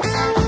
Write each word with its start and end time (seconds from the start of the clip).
Tchau! 0.00 0.41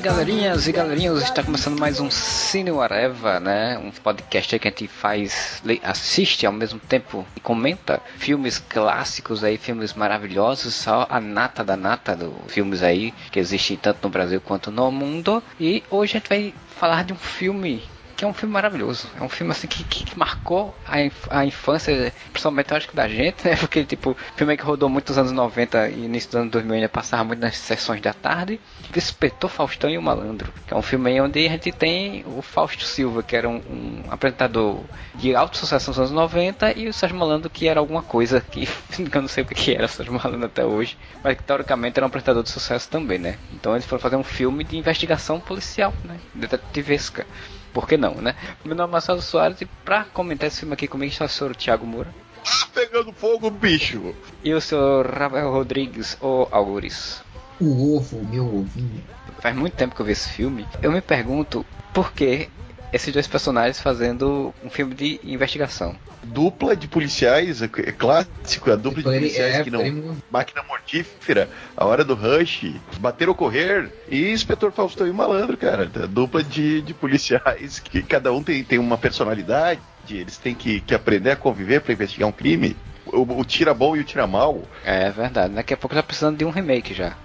Galerinhas 0.00 0.66
e 0.66 0.72
galerinhas, 0.72 1.22
está 1.22 1.42
começando 1.42 1.78
mais 1.78 2.00
um 2.00 2.10
Cine 2.10 2.70
Areva, 2.70 3.38
né? 3.38 3.78
Um 3.78 3.90
podcast 3.90 4.58
que 4.58 4.66
a 4.66 4.70
gente 4.70 4.88
faz, 4.88 5.62
assiste 5.82 6.44
ao 6.46 6.52
mesmo 6.52 6.80
tempo 6.80 7.24
e 7.36 7.40
comenta 7.40 8.00
filmes 8.16 8.58
clássicos 8.58 9.44
aí, 9.44 9.56
filmes 9.56 9.94
maravilhosos, 9.94 10.74
só 10.74 11.06
a 11.08 11.20
nata 11.20 11.62
da 11.62 11.76
nata 11.76 12.16
dos 12.16 12.32
filmes 12.48 12.82
aí 12.82 13.14
que 13.30 13.38
existem 13.38 13.76
tanto 13.76 14.00
no 14.02 14.10
Brasil 14.10 14.40
quanto 14.40 14.70
no 14.70 14.90
mundo. 14.90 15.42
E 15.60 15.84
hoje 15.90 16.16
a 16.16 16.18
gente 16.18 16.28
vai 16.28 16.54
falar 16.76 17.04
de 17.04 17.12
um 17.12 17.16
filme 17.16 17.82
é 18.24 18.28
um 18.28 18.34
filme 18.34 18.52
maravilhoso. 18.52 19.08
É 19.18 19.22
um 19.22 19.28
filme 19.28 19.52
assim 19.52 19.66
que, 19.66 19.84
que, 19.84 20.18
marcou 20.18 20.74
a, 20.86 21.00
inf 21.00 21.26
a 21.30 21.44
infância, 21.44 22.12
principalmente 22.32 22.70
eu 22.70 22.76
acho 22.76 22.88
que 22.88 22.96
da 22.96 23.08
gente, 23.08 23.46
né? 23.46 23.56
Porque 23.60 23.84
tipo, 23.84 24.16
filme 24.36 24.56
que 24.56 24.62
rodou 24.62 24.88
muitos 24.88 25.16
anos 25.18 25.32
90 25.32 25.88
e 25.90 26.04
início 26.04 26.30
dos 26.30 26.40
anos 26.40 26.52
2000 26.52 26.74
ainda 26.74 26.88
passava 26.88 27.24
muito 27.24 27.40
nas 27.40 27.56
sessões 27.56 28.00
da 28.00 28.12
tarde. 28.12 28.60
Despertou 28.90 29.48
Faustão 29.48 29.90
e 29.90 29.98
o 29.98 30.02
Malandro, 30.02 30.52
que 30.66 30.74
é 30.74 30.76
um 30.76 30.82
filme 30.82 31.20
onde 31.20 31.46
a 31.46 31.50
gente 31.50 31.72
tem 31.72 32.24
o 32.26 32.42
Fausto 32.42 32.84
Silva, 32.84 33.22
que 33.22 33.36
era 33.36 33.48
um, 33.48 33.56
um 33.56 34.02
apresentador 34.10 34.80
de 35.14 35.34
alto 35.34 35.56
sucesso 35.56 35.90
nos 35.90 35.98
anos 35.98 36.10
90, 36.10 36.78
e 36.78 36.88
o 36.88 36.92
Sérgio 36.92 37.18
Malandro, 37.18 37.50
que 37.50 37.68
era 37.68 37.80
alguma 37.80 38.02
coisa 38.02 38.40
que 38.40 38.68
eu 38.98 39.22
não 39.22 39.28
sei 39.28 39.44
o 39.44 39.46
que 39.46 39.74
era 39.74 39.86
o 39.86 39.88
Sérgio 39.88 40.12
Malandro 40.12 40.46
até 40.46 40.64
hoje, 40.64 40.96
mas 41.22 41.36
que 41.36 41.42
teoricamente 41.42 41.98
era 41.98 42.06
um 42.06 42.08
apresentador 42.08 42.42
de 42.42 42.50
sucesso 42.50 42.88
também, 42.88 43.18
né? 43.18 43.38
Então 43.52 43.74
eles 43.74 43.86
foram 43.86 44.00
fazer 44.00 44.16
um 44.16 44.24
filme 44.24 44.64
de 44.64 44.76
investigação 44.76 45.38
policial, 45.40 45.92
né? 46.04 46.18
Detetivesca 46.34 47.26
por 47.74 47.88
que 47.88 47.96
não, 47.96 48.14
né? 48.14 48.36
Meu 48.64 48.76
nome 48.76 48.88
é 48.88 48.92
Marcelo 48.92 49.20
Soares 49.20 49.60
e 49.60 49.66
pra 49.66 50.04
comentar 50.04 50.46
esse 50.46 50.60
filme 50.60 50.72
aqui 50.72 50.86
comigo 50.86 51.12
está 51.12 51.24
o 51.24 51.28
senhor 51.28 51.54
Thiago 51.56 51.84
Moura. 51.84 52.14
Ah, 52.46 52.68
pegando 52.72 53.12
fogo, 53.12 53.50
bicho! 53.50 54.14
E 54.44 54.54
o 54.54 54.60
senhor 54.60 55.06
Rafael 55.06 55.50
Rodrigues, 55.50 56.16
ou 56.20 56.48
Algures. 56.52 57.22
O 57.60 57.96
ovo, 57.96 58.24
meu 58.24 58.46
ovinho. 58.46 59.02
Faz 59.40 59.56
muito 59.56 59.74
tempo 59.74 59.94
que 59.94 60.00
eu 60.00 60.06
vi 60.06 60.12
esse 60.12 60.28
filme. 60.28 60.66
Eu 60.80 60.92
me 60.92 61.00
pergunto 61.00 61.66
por 61.92 62.12
que 62.12 62.48
esses 62.94 63.12
dois 63.12 63.26
personagens 63.26 63.80
fazendo 63.80 64.54
um 64.64 64.70
filme 64.70 64.94
de 64.94 65.20
investigação. 65.24 65.96
Dupla 66.22 66.76
de 66.76 66.86
policiais, 66.86 67.60
é 67.60 67.68
clássico, 67.68 68.70
a 68.70 68.76
dupla 68.76 69.02
de 69.02 69.18
policiais 69.18 69.56
é, 69.56 69.64
que 69.64 69.70
não. 69.70 69.80
Primo... 69.80 70.16
Máquina 70.30 70.62
mortífera, 70.62 71.50
a 71.76 71.84
hora 71.84 72.04
do 72.04 72.14
rush, 72.14 72.72
bater 73.00 73.28
ou 73.28 73.34
correr, 73.34 73.90
e 74.08 74.30
Inspetor 74.30 74.70
Faustão 74.70 75.08
e 75.08 75.12
Malandro, 75.12 75.56
cara. 75.56 75.86
Dupla 75.86 76.44
de, 76.44 76.82
de 76.82 76.94
policiais 76.94 77.80
que 77.80 78.00
cada 78.00 78.32
um 78.32 78.42
tem, 78.44 78.62
tem 78.62 78.78
uma 78.78 78.96
personalidade, 78.96 79.80
eles 80.08 80.38
têm 80.38 80.54
que, 80.54 80.80
que 80.80 80.94
aprender 80.94 81.32
a 81.32 81.36
conviver 81.36 81.80
para 81.80 81.92
investigar 81.92 82.28
um 82.28 82.32
crime. 82.32 82.76
O, 83.06 83.40
o 83.40 83.44
tira 83.44 83.74
bom 83.74 83.96
e 83.96 84.00
o 84.00 84.04
tira 84.04 84.26
mal. 84.26 84.62
É 84.84 85.10
verdade, 85.10 85.52
daqui 85.52 85.74
a 85.74 85.76
pouco 85.76 85.96
tá 85.96 86.02
precisando 86.02 86.38
de 86.38 86.44
um 86.44 86.50
remake 86.50 86.94
já. 86.94 87.16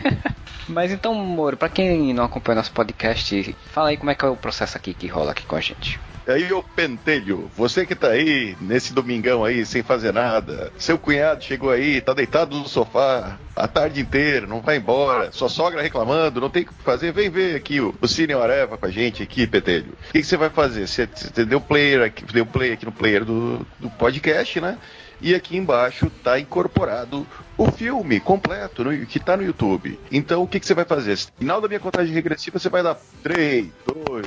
Mas 0.68 0.92
então, 0.92 1.14
Moro, 1.14 1.56
pra 1.56 1.68
quem 1.68 2.12
não 2.12 2.24
acompanha 2.24 2.56
nosso 2.56 2.72
podcast, 2.72 3.56
fala 3.72 3.90
aí 3.90 3.96
como 3.96 4.10
é 4.10 4.14
que 4.14 4.24
é 4.24 4.28
o 4.28 4.36
processo 4.36 4.76
aqui 4.76 4.94
que 4.94 5.06
rola 5.06 5.32
aqui 5.32 5.44
com 5.44 5.56
a 5.56 5.60
gente. 5.60 5.98
Aí, 6.26 6.52
ô 6.52 6.60
Pentelho, 6.60 7.48
você 7.56 7.86
que 7.86 7.94
tá 7.94 8.08
aí 8.08 8.56
nesse 8.60 8.92
domingão 8.92 9.44
aí 9.44 9.64
sem 9.64 9.84
fazer 9.84 10.12
nada, 10.12 10.72
seu 10.76 10.98
cunhado 10.98 11.44
chegou 11.44 11.70
aí, 11.70 12.00
tá 12.00 12.12
deitado 12.12 12.58
no 12.58 12.66
sofá 12.66 13.38
a 13.54 13.68
tarde 13.68 14.00
inteira, 14.00 14.44
não 14.44 14.60
vai 14.60 14.78
embora, 14.78 15.30
sua 15.30 15.48
sogra 15.48 15.80
reclamando, 15.80 16.40
não 16.40 16.50
tem 16.50 16.64
o 16.64 16.66
que 16.66 16.74
fazer, 16.82 17.12
vem 17.12 17.30
ver 17.30 17.54
aqui 17.54 17.80
o, 17.80 17.94
o 18.00 18.08
Cine 18.08 18.32
Areva 18.32 18.76
com 18.76 18.86
a 18.86 18.90
gente 18.90 19.22
aqui, 19.22 19.46
Pentelho. 19.46 19.92
O 20.08 20.12
que, 20.12 20.24
você 20.24 20.36
vai 20.36 20.50
fazer? 20.50 20.88
Você, 20.88 21.06
você 21.06 21.44
deu 21.44 21.60
player 21.60 22.02
aqui, 22.02 22.24
deu 22.24 22.44
play 22.44 22.72
aqui 22.72 22.84
no 22.84 22.92
player 22.92 23.24
do, 23.24 23.64
do 23.78 23.88
podcast, 23.90 24.60
né? 24.60 24.78
E 25.20 25.32
aqui 25.32 25.56
embaixo 25.56 26.06
está 26.06 26.40
incorporado 26.40 27.24
o 27.56 27.70
filme 27.70 28.20
completo 28.20 28.84
no, 28.84 29.06
que 29.06 29.18
está 29.18 29.36
no 29.36 29.42
YouTube. 29.42 29.98
Então 30.10 30.42
o 30.42 30.46
que, 30.46 30.60
que 30.60 30.66
você 30.66 30.74
vai 30.74 30.84
fazer? 30.84 31.16
Final 31.38 31.60
da 31.60 31.68
minha 31.68 31.80
contagem 31.80 32.14
regressiva, 32.14 32.58
você 32.58 32.68
vai 32.68 32.82
dar 32.82 32.96
3, 33.22 33.66
2, 33.86 34.26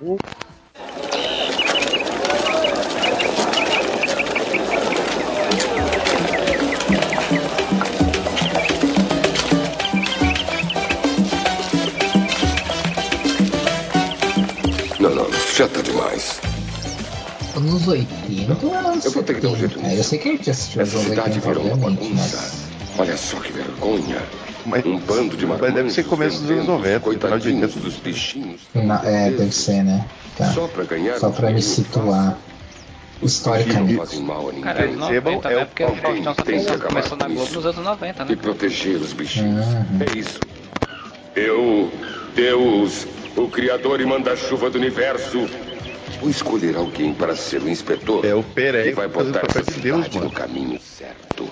1. 0.00 0.16
Não, 15.00 15.14
não, 15.14 15.30
já 15.54 15.68
tá 15.68 15.82
demais 15.82 16.01
anos 17.56 17.86
80 17.86 18.66
ou 18.66 18.74
anos 18.74 19.04
Eu 19.04 19.10
vou 19.12 19.22
ter 19.22 19.34
que 19.34 19.40
dar 19.40 19.48
um 19.48 19.56
jeito 19.56 19.80
nisso. 19.80 19.96
Eu 19.96 20.04
sei 20.04 20.18
que 20.18 20.28
a 20.28 20.32
gente 20.32 20.50
assistiu 20.50 20.82
Essa 20.82 20.98
cidade 20.98 21.40
virou 21.40 21.64
uma 21.64 21.76
bagunça. 21.76 22.36
Mas... 22.36 22.98
Olha 22.98 23.16
só 23.16 23.36
que 23.38 23.52
vergonha. 23.52 24.22
Mas, 24.64 24.84
um 24.86 24.98
bando 24.98 25.36
de 25.36 25.44
Mas 25.46 25.74
deve 25.74 25.90
ser 25.90 26.04
começo 26.04 26.40
dos 26.40 26.50
anos 26.50 26.66
90, 26.66 27.00
coitadinhos 27.00 27.74
dos 27.74 27.94
bichinhos. 27.96 28.60
Na, 28.74 29.02
é, 29.04 29.30
deve 29.30 29.52
ser, 29.52 29.82
né? 29.82 30.06
Tá. 30.36 30.52
Só 30.52 30.68
pra 30.68 30.84
ganhar. 30.84 31.18
Só 31.18 31.30
pra 31.30 31.50
me 31.50 31.60
situar 31.60 32.38
historicamente. 33.22 33.96
Cara, 34.62 34.88
os 34.88 34.96
90, 34.96 35.48
é 35.48 35.56
né? 35.56 35.64
Porque 35.64 35.84
o 35.84 35.96
Faustão 35.96 36.34
começou 36.78 37.16
na 37.16 37.28
Globo 37.28 37.52
nos 37.52 37.66
anos 37.66 37.84
90, 37.84 38.24
né? 38.24 38.32
E 38.32 38.36
proteger 38.36 38.96
os 38.96 39.12
bichinhos. 39.12 39.66
Uhum. 39.66 39.98
É 40.00 40.18
isso. 40.18 40.40
Eu, 41.34 41.90
Deus, 42.34 43.06
o 43.36 43.48
Criador 43.48 44.00
e 44.00 44.06
manda-chuva 44.06 44.68
do 44.70 44.78
universo, 44.78 45.48
Vou 46.20 46.30
escolher 46.30 46.76
alguém 46.76 47.12
para 47.12 47.34
ser 47.34 47.62
o 47.62 47.68
inspetor. 47.68 48.24
É 48.24 48.34
o 48.34 48.42
Pérez 48.42 48.88
que 48.88 48.94
vai 48.94 49.08
botar 49.08 49.42
essa 49.48 49.62
de 49.62 49.80
Deus, 49.80 50.08
no 50.08 50.30
caminho 50.30 50.80
certo. 50.80 51.50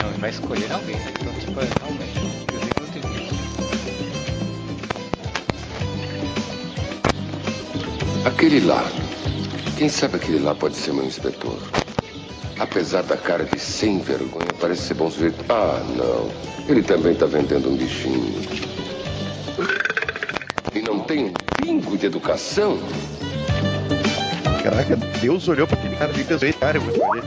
Não, 0.00 0.08
ele 0.08 0.18
vai 0.18 0.30
escolher 0.30 0.72
alguém, 0.72 0.96
né? 0.96 1.12
Então, 1.20 1.32
tipo, 1.34 1.60
é 1.60 1.68
realmente. 1.80 2.22
Aquele 8.24 8.60
lá. 8.60 8.84
Quem 9.76 9.88
sabe 9.88 10.16
aquele 10.16 10.38
lá 10.38 10.54
pode 10.54 10.76
ser 10.76 10.92
meu 10.92 11.04
inspetor? 11.04 11.58
Apesar 12.58 13.02
da 13.02 13.16
cara 13.16 13.44
de 13.44 13.58
sem 13.58 13.98
vergonha, 13.98 14.46
parece 14.60 14.82
ser 14.82 14.94
bom 14.94 15.10
sujeito. 15.10 15.44
Ah, 15.48 15.82
não. 15.96 16.30
Ele 16.68 16.82
também 16.82 17.12
está 17.12 17.26
vendendo 17.26 17.68
um 17.68 17.76
bichinho 17.76 18.32
tem 21.02 21.24
um 21.24 21.34
pingo 21.56 21.96
de 21.96 22.06
educação? 22.06 22.78
Caraca, 24.62 24.96
Deus 25.20 25.48
olhou 25.48 25.66
para 25.66 25.78
aquele 25.78 25.96
cara 25.96 26.12
e 26.18 26.24
pensou, 26.24 26.52
cara, 26.54 26.78
eu 26.78 26.82
vou 26.82 26.92
escolher. 26.92 27.24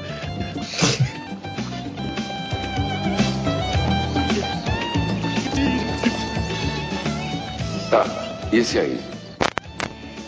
Tá, 7.89 8.05
e 8.51 8.57
esse 8.57 8.79
aí? 8.79 8.99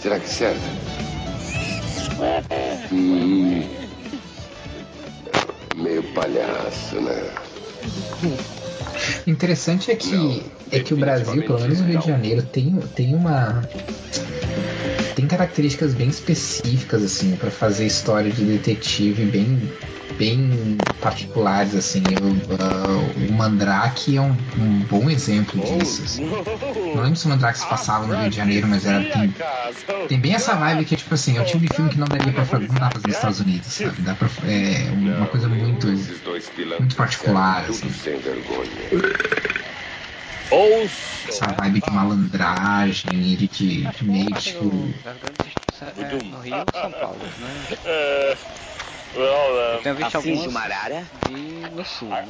Será 0.01 0.19
que 0.19 0.29
serve? 0.29 0.59
Hum, 2.91 3.63
meio 5.75 6.03
palhaço, 6.13 7.01
né? 7.01 7.31
Interessante 9.25 9.91
é 9.91 9.95
que, 9.95 10.43
é 10.71 10.79
que 10.79 10.93
o 10.93 10.97
Brasil, 10.97 11.43
pelo 11.43 11.59
menos 11.59 11.79
o 11.79 11.83
Rio 11.83 11.99
de 11.99 12.07
Janeiro, 12.07 12.41
tem, 12.43 12.75
tem 12.95 13.15
uma. 13.15 13.67
Tem 15.15 15.25
características 15.25 15.93
bem 15.93 16.09
específicas, 16.09 17.03
assim, 17.03 17.35
para 17.35 17.49
fazer 17.49 17.85
história 17.85 18.31
de 18.31 18.45
detetive 18.45 19.25
bem 19.25 19.59
bem 20.17 20.77
particulares, 21.01 21.75
assim. 21.75 22.01
O, 22.17 22.31
uh, 22.31 23.29
o 23.29 23.33
Mandrake 23.33 24.17
é 24.17 24.21
um, 24.21 24.31
um, 24.31 24.79
bom 24.89 25.09
exemplo 25.09 25.61
disso. 25.61 26.03
Assim. 26.03 26.25
Não 26.25 27.03
lembro 27.03 27.15
se 27.15 27.25
o 27.25 27.29
Mandrake 27.29 27.59
se 27.59 27.67
passava 27.67 28.07
no 28.07 28.15
Rio 28.15 28.29
de 28.29 28.35
Janeiro, 28.35 28.67
mas 28.67 28.85
era, 28.85 29.03
tem, 29.03 29.33
tem 30.07 30.19
bem 30.19 30.33
essa 30.33 30.55
vibe 30.55 30.85
que, 30.85 30.95
tipo 30.95 31.13
assim, 31.13 31.37
é 31.37 31.41
o 31.41 31.45
tipo 31.45 31.59
de 31.59 31.67
filme 31.69 31.89
que 31.89 31.99
não 31.99 32.07
daria 32.09 32.33
pra 32.33 32.45
fazer, 32.45 32.67
não 32.67 32.75
dá 32.75 32.89
pra 32.89 32.91
fazer 32.91 33.07
nos 33.07 33.15
Estados 33.15 33.39
Unidos, 33.39 33.67
sabe? 33.73 34.01
Dá 34.01 34.15
pra, 34.15 34.27
é 34.43 34.91
uma 34.91 35.27
coisa 35.27 35.47
muito, 35.47 35.87
muito 36.79 36.95
particular, 36.95 37.65
assim. 37.69 37.87
Essa 41.27 41.51
vibe 41.51 41.81
de 41.81 41.91
malandragem 41.91 43.35
de, 43.35 43.47
de 43.47 44.05
meio 44.05 44.33
tipo. 44.35 44.65
É, 45.99 46.13
no 46.13 46.39
Rio 46.39 46.67
São 46.71 46.91
Paulo, 46.91 47.19
né? 47.37 47.67
Eu 49.15 49.79
tenho 49.83 49.95
visto 49.95 50.17
Afins 50.17 50.23
de 50.23 50.45
algumas 50.45 50.51
uma 50.51 50.61
arara? 50.61 51.07
de 51.25 51.31
no 51.71 51.85
sul. 51.85 52.09
né? 52.09 52.27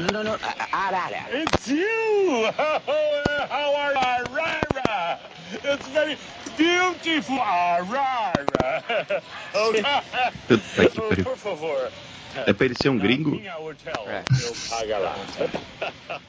Não, 0.00 0.12
não, 0.12 0.24
não. 0.24 0.34
a- 0.34 0.54
a- 0.72 0.86
Arara. 0.86 1.42
It's 1.42 1.66
you! 1.68 2.46
How 3.50 3.76
are 3.76 3.92
you, 3.92 3.98
Arara? 4.30 5.20
It's 5.52 5.88
very 5.88 6.16
beautiful, 6.56 7.40
Arara. 7.40 8.82
Oh, 9.54 9.72
Puta 10.48 10.88
que 10.88 10.98
oh, 10.98 11.02
pariu. 11.08 11.24
por 11.24 11.36
favor. 11.36 11.90
É 12.46 12.52
pra 12.54 12.64
ele 12.64 12.74
ser 12.74 12.88
um 12.88 12.96
gringo? 12.98 13.38
É. 13.44 13.52
eu 13.52 14.56
pago 14.70 15.02
lá. 15.02 16.20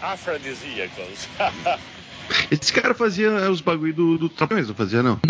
Afrodisíacos. 0.00 1.28
Esse 2.50 2.72
cara 2.72 2.94
fazia 2.94 3.50
os 3.50 3.60
bagulho 3.60 3.92
do, 3.92 4.16
do 4.18 4.28
Trapalhões, 4.30 4.68
não 4.68 4.74
fazia, 4.74 5.02
não? 5.02 5.20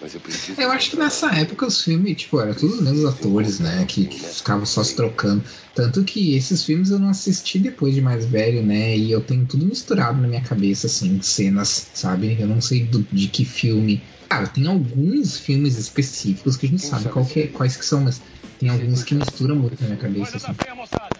Mas 0.00 0.14
eu 0.14 0.20
preciso. 0.20 0.60
Eu 0.60 0.70
acho 0.70 0.90
que 0.90 0.96
nessa 0.96 1.30
época 1.34 1.66
os 1.66 1.82
filmes, 1.82 2.16
tipo, 2.16 2.38
eram 2.40 2.52
todos 2.54 2.76
os 2.76 2.82
mesmos 2.82 3.04
atores, 3.06 3.60
né? 3.60 3.84
Que, 3.86 4.06
que 4.06 4.18
ficavam 4.20 4.66
só 4.66 4.84
se 4.84 4.94
trocando. 4.94 5.42
Tanto 5.74 6.04
que 6.04 6.34
esses 6.34 6.62
filmes 6.64 6.90
eu 6.90 6.98
não 6.98 7.08
assisti 7.08 7.58
depois 7.58 7.94
de 7.94 8.00
mais 8.02 8.26
velho, 8.26 8.62
né? 8.64 8.96
E 8.96 9.10
eu 9.10 9.22
tenho 9.22 9.46
tudo 9.46 9.64
misturado 9.64 10.20
na 10.20 10.28
minha 10.28 10.42
cabeça, 10.42 10.86
assim, 10.86 11.20
cenas, 11.22 11.90
sabe? 11.94 12.36
Eu 12.38 12.46
não 12.46 12.60
sei 12.60 12.84
do- 12.84 13.06
de 13.10 13.28
que 13.28 13.44
filme. 13.44 14.02
Cara, 14.28 14.46
tem 14.48 14.66
alguns 14.66 15.38
filmes 15.38 15.78
específicos 15.78 16.56
que 16.56 16.66
a 16.66 16.68
gente 16.68 16.84
sabe 16.84 17.08
qual 17.08 17.24
que 17.24 17.40
é- 17.40 17.46
quais 17.46 17.76
que 17.76 17.84
são, 17.84 18.02
mas 18.02 18.20
tem 18.58 18.68
alguns 18.68 19.02
que 19.02 19.14
misturam 19.14 19.56
muito 19.56 19.80
na 19.80 19.86
minha 19.88 19.98
cabeça, 19.98 20.36
assim. 20.36 20.46
da 20.48 20.54
feia, 20.54 20.74
moçada. 20.74 21.14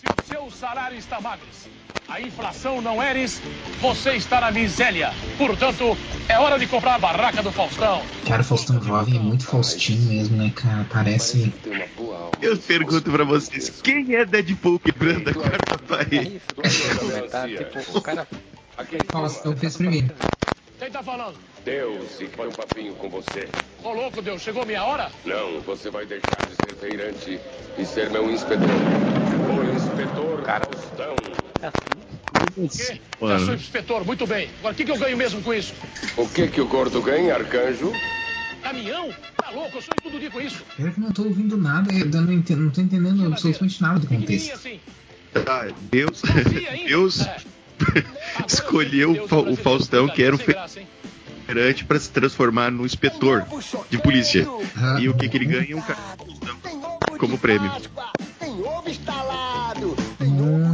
Se 0.00 0.06
o 0.08 0.16
seu 0.44 0.50
salário 0.50 0.98
está 0.98 1.20
magro, 1.20 1.46
a 2.08 2.20
inflação 2.20 2.82
não 2.82 3.02
eres, 3.02 3.40
você 3.80 4.12
está 4.12 4.40
na 4.40 4.50
miséria. 4.50 5.10
Portanto, 5.38 5.96
é 6.28 6.38
hora 6.38 6.58
de 6.58 6.66
comprar 6.66 6.96
a 6.96 6.98
barraca 6.98 7.42
do 7.42 7.50
Faustão. 7.50 8.02
Cara, 8.26 8.42
o 8.42 8.44
Faustão 8.44 8.82
Jovem 8.82 9.16
é 9.16 9.18
muito 9.18 9.46
Faustinho 9.46 10.02
mesmo, 10.02 10.36
né, 10.36 10.52
cara? 10.54 10.86
Parece. 10.92 11.52
Eu 12.42 12.58
pergunto 12.58 13.10
pra 13.10 13.24
vocês, 13.24 13.80
quem 13.82 14.14
é 14.14 14.24
Deadpool 14.24 14.78
quebrando 14.78 15.30
a 15.30 15.34
quarta 15.34 15.74
É 15.76 15.78
parede? 15.78 16.40
o 17.94 18.00
cara 18.02 18.26
Faustão 19.10 19.56
fez 19.56 19.76
primeiro. 19.76 20.14
Quem 20.78 20.90
tá 20.90 21.02
falando? 21.02 21.38
Deus 21.64 22.20
e 22.20 22.26
quer 22.26 22.46
um 22.46 22.52
papinho 22.52 22.94
com 22.96 23.08
você. 23.08 23.48
Ô 23.82 23.92
louco, 23.92 24.20
Deus, 24.20 24.42
chegou 24.42 24.66
minha 24.66 24.84
hora? 24.84 25.10
Não, 25.24 25.60
você 25.60 25.88
vai 25.88 26.04
deixar 26.04 26.42
de 26.44 26.54
ser 26.54 26.74
feirante 26.74 27.40
e 27.78 27.86
ser 27.86 28.10
meu 28.10 28.30
inspetor. 28.30 29.03
O 29.70 29.74
inspetor 29.74 30.42
Cara. 30.42 30.66
Faustão. 30.66 31.18
O 32.56 32.68
quê? 32.68 33.00
Mano. 33.20 33.34
Eu 33.40 33.46
sou 33.46 33.54
inspetor, 33.54 34.04
muito 34.04 34.26
bem. 34.26 34.50
Agora, 34.58 34.74
o 34.74 34.76
que, 34.76 34.84
que 34.84 34.90
eu 34.90 34.98
ganho 34.98 35.16
mesmo 35.16 35.42
com 35.42 35.54
isso? 35.54 35.72
O 36.16 36.28
que 36.28 36.48
que 36.48 36.60
o 36.60 36.66
gordo 36.68 37.00
ganha, 37.00 37.34
arcanjo? 37.34 37.92
Caminhão? 38.62 39.10
Tá 39.38 39.50
louco, 39.50 39.76
eu 39.78 39.82
sonho 39.82 40.00
todo 40.02 40.18
dia 40.18 40.30
com 40.30 40.40
isso. 40.40 40.62
Pior 40.76 40.92
que 40.92 41.00
eu 41.00 41.04
não 41.04 41.12
tô 41.12 41.22
ouvindo 41.24 41.56
nada, 41.56 41.90
eu 41.92 42.06
não, 42.06 42.32
ente- 42.32 42.54
não 42.54 42.70
tô 42.70 42.80
entendendo 42.80 43.26
absolutamente 43.26 43.80
nada 43.82 44.00
do 44.00 44.06
contexto. 44.06 44.52
assim. 44.54 44.80
Ah, 45.46 45.68
Deus. 45.90 46.22
Deus 46.86 47.20
É. 47.22 47.36
Escolheu 48.46 49.12
Deus 49.14 49.24
o 49.26 49.28
Fa- 49.28 49.50
o 49.50 49.56
Faustão, 49.56 50.08
que 50.08 50.22
era 50.22 50.34
o 50.34 50.38
feirante, 50.38 51.84
pra 51.84 51.98
se 51.98 52.10
transformar 52.10 52.70
no 52.70 52.84
inspetor 52.86 53.44
de 53.90 53.98
polícia. 53.98 54.46
Ah, 54.76 54.98
E 55.00 55.08
o 55.08 55.14
que 55.14 55.28
que 55.28 55.36
ele 55.36 55.46
ganha? 55.46 55.76
Um 55.76 57.18
como 57.18 57.38
prêmio. 57.38 57.70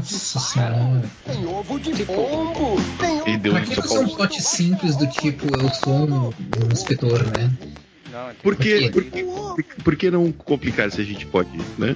Ovo. 0.00 0.12
Nossa 0.12 0.38
senhora. 0.40 1.02
Tem 1.26 1.46
ovo 1.46 1.78
de 1.80 2.04
pombo. 2.04 2.76
Tem 2.98 3.18
Ele 3.26 3.36
deu 3.38 3.52
Pra 3.52 3.62
um 3.62 3.64
que 3.64 3.76
não 3.76 3.86
são 3.88 4.08
potes 4.08 4.44
simples 4.46 4.96
do 4.96 5.06
tipo 5.06 5.46
eu 5.56 5.68
sou 5.70 5.92
um, 6.08 6.26
um 6.28 6.72
inspetor, 6.72 7.22
né? 7.36 7.50
Não, 8.12 8.34
Por 8.42 8.56
que, 8.56 8.90
Por 8.90 9.04
que, 9.04 9.24
por 9.84 9.96
que 9.96 10.10
não 10.10 10.32
complicar 10.32 10.90
se 10.90 11.00
a 11.00 11.04
gente 11.04 11.24
pode, 11.26 11.50
né? 11.78 11.94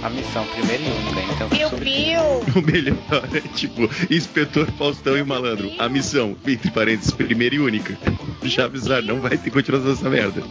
a 0.00 0.10
missão 0.10 0.44
primeira 0.46 0.82
e 0.82 0.90
única, 0.90 1.32
então. 1.34 1.48
Piu, 1.48 1.70
sobre- 1.70 1.84
piu. 1.90 2.20
O 2.54 2.62
melhor 2.62 3.28
é 3.34 3.40
tipo, 3.54 3.88
inspetor 4.10 4.70
Faustão 4.78 5.16
e 5.16 5.24
malandro. 5.24 5.72
A 5.78 5.88
missão, 5.88 6.36
entre 6.46 6.70
parênteses, 6.70 7.10
primeira 7.10 7.54
e 7.54 7.58
única. 7.58 7.96
Já 8.42 8.66
avisaram, 8.66 9.06
não 9.06 9.20
vai 9.20 9.38
ter 9.38 9.50
continuação 9.50 9.92
dessa 9.94 10.10
merda. 10.10 10.42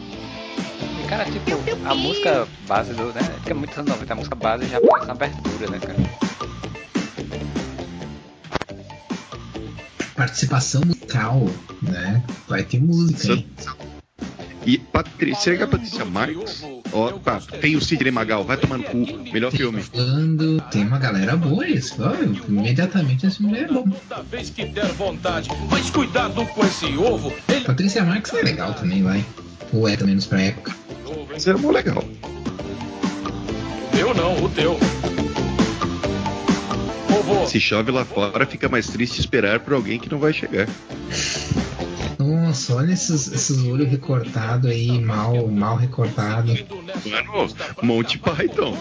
Cara, 1.08 1.26
tipo, 1.26 1.52
a 1.86 1.94
música 1.96 2.48
base 2.68 2.94
do, 2.94 3.14
né? 3.14 3.22
É 3.46 3.54
muito 3.54 3.78
anos 3.80 3.92
90, 3.92 4.14
a 4.14 4.16
música 4.16 4.36
base 4.36 4.66
já 4.68 4.78
aparece 4.78 5.06
na 5.06 5.14
abertura, 5.14 5.70
né, 5.70 5.80
cara? 5.80 5.98
Participação 10.16 10.82
musical, 10.86 11.48
né? 11.82 12.24
Vai 12.48 12.64
ter 12.64 12.82
música 12.82 13.34
aí. 13.34 13.48
E 14.66 14.78
Patrícia, 14.78 15.42
será 15.42 15.58
que 15.58 15.64
a 15.64 15.68
Patrícia 15.68 16.06
Marques? 16.06 16.64
Ó, 16.92 17.12
pá, 17.14 17.42
tem 17.60 17.76
o 17.76 17.82
Sidney 17.82 18.12
Magal, 18.12 18.44
vai 18.44 18.58
tomar 18.58 18.78
no 18.78 18.84
cu. 18.84 18.98
Melhor 19.32 19.52
filme. 19.52 19.82
Falando, 19.82 20.62
tem 20.72 20.86
uma 20.86 21.00
galera 21.00 21.36
boa 21.36 21.68
isso. 21.68 21.96
ó, 22.00 22.14
imediatamente 22.48 23.26
esse 23.26 23.38
filme 23.38 23.58
é 23.58 23.68
bom. 23.68 23.84
Toda 24.08 24.24
vez 24.24 24.50
que 24.50 24.66
der 24.66 24.88
vontade. 24.94 25.50
Mas 25.70 25.90
cuidado 25.90 26.46
com 26.46 26.66
esse 26.66 26.86
ovo. 26.98 27.34
Ele 27.50 27.66
Patrícia 27.66 28.04
Marques 28.04 28.34
é 28.34 28.42
legal 28.42 28.74
também, 28.74 29.04
vai. 29.04 29.24
Ou 29.74 29.88
é 29.88 29.96
também 29.98 30.14
menos 30.14 30.26
pra 30.26 30.42
época. 30.42 30.74
Isso 31.36 31.50
é 31.50 31.54
mó 31.56 31.72
legal. 31.72 32.04
Eu 33.98 34.14
não, 34.14 34.44
o 34.44 34.50
teu. 34.50 34.78
Se 37.48 37.60
chove 37.60 37.92
lá 37.92 38.06
fora, 38.06 38.46
fica 38.46 38.70
mais 38.70 38.88
triste 38.88 39.20
esperar 39.20 39.60
por 39.60 39.74
alguém 39.74 40.00
que 40.00 40.10
não 40.10 40.20
vai 40.20 40.34
chegar. 40.34 40.68
Nossa, 42.54 42.76
olha 42.76 42.94
esses, 42.94 43.32
esses 43.32 43.58
olhos 43.66 43.90
recortados 43.90 44.70
aí, 44.70 45.02
mal, 45.02 45.48
mal 45.48 45.76
recortado. 45.76 46.54
Mano, 47.10 47.50
Monty 47.82 48.20
Python. 48.20 48.78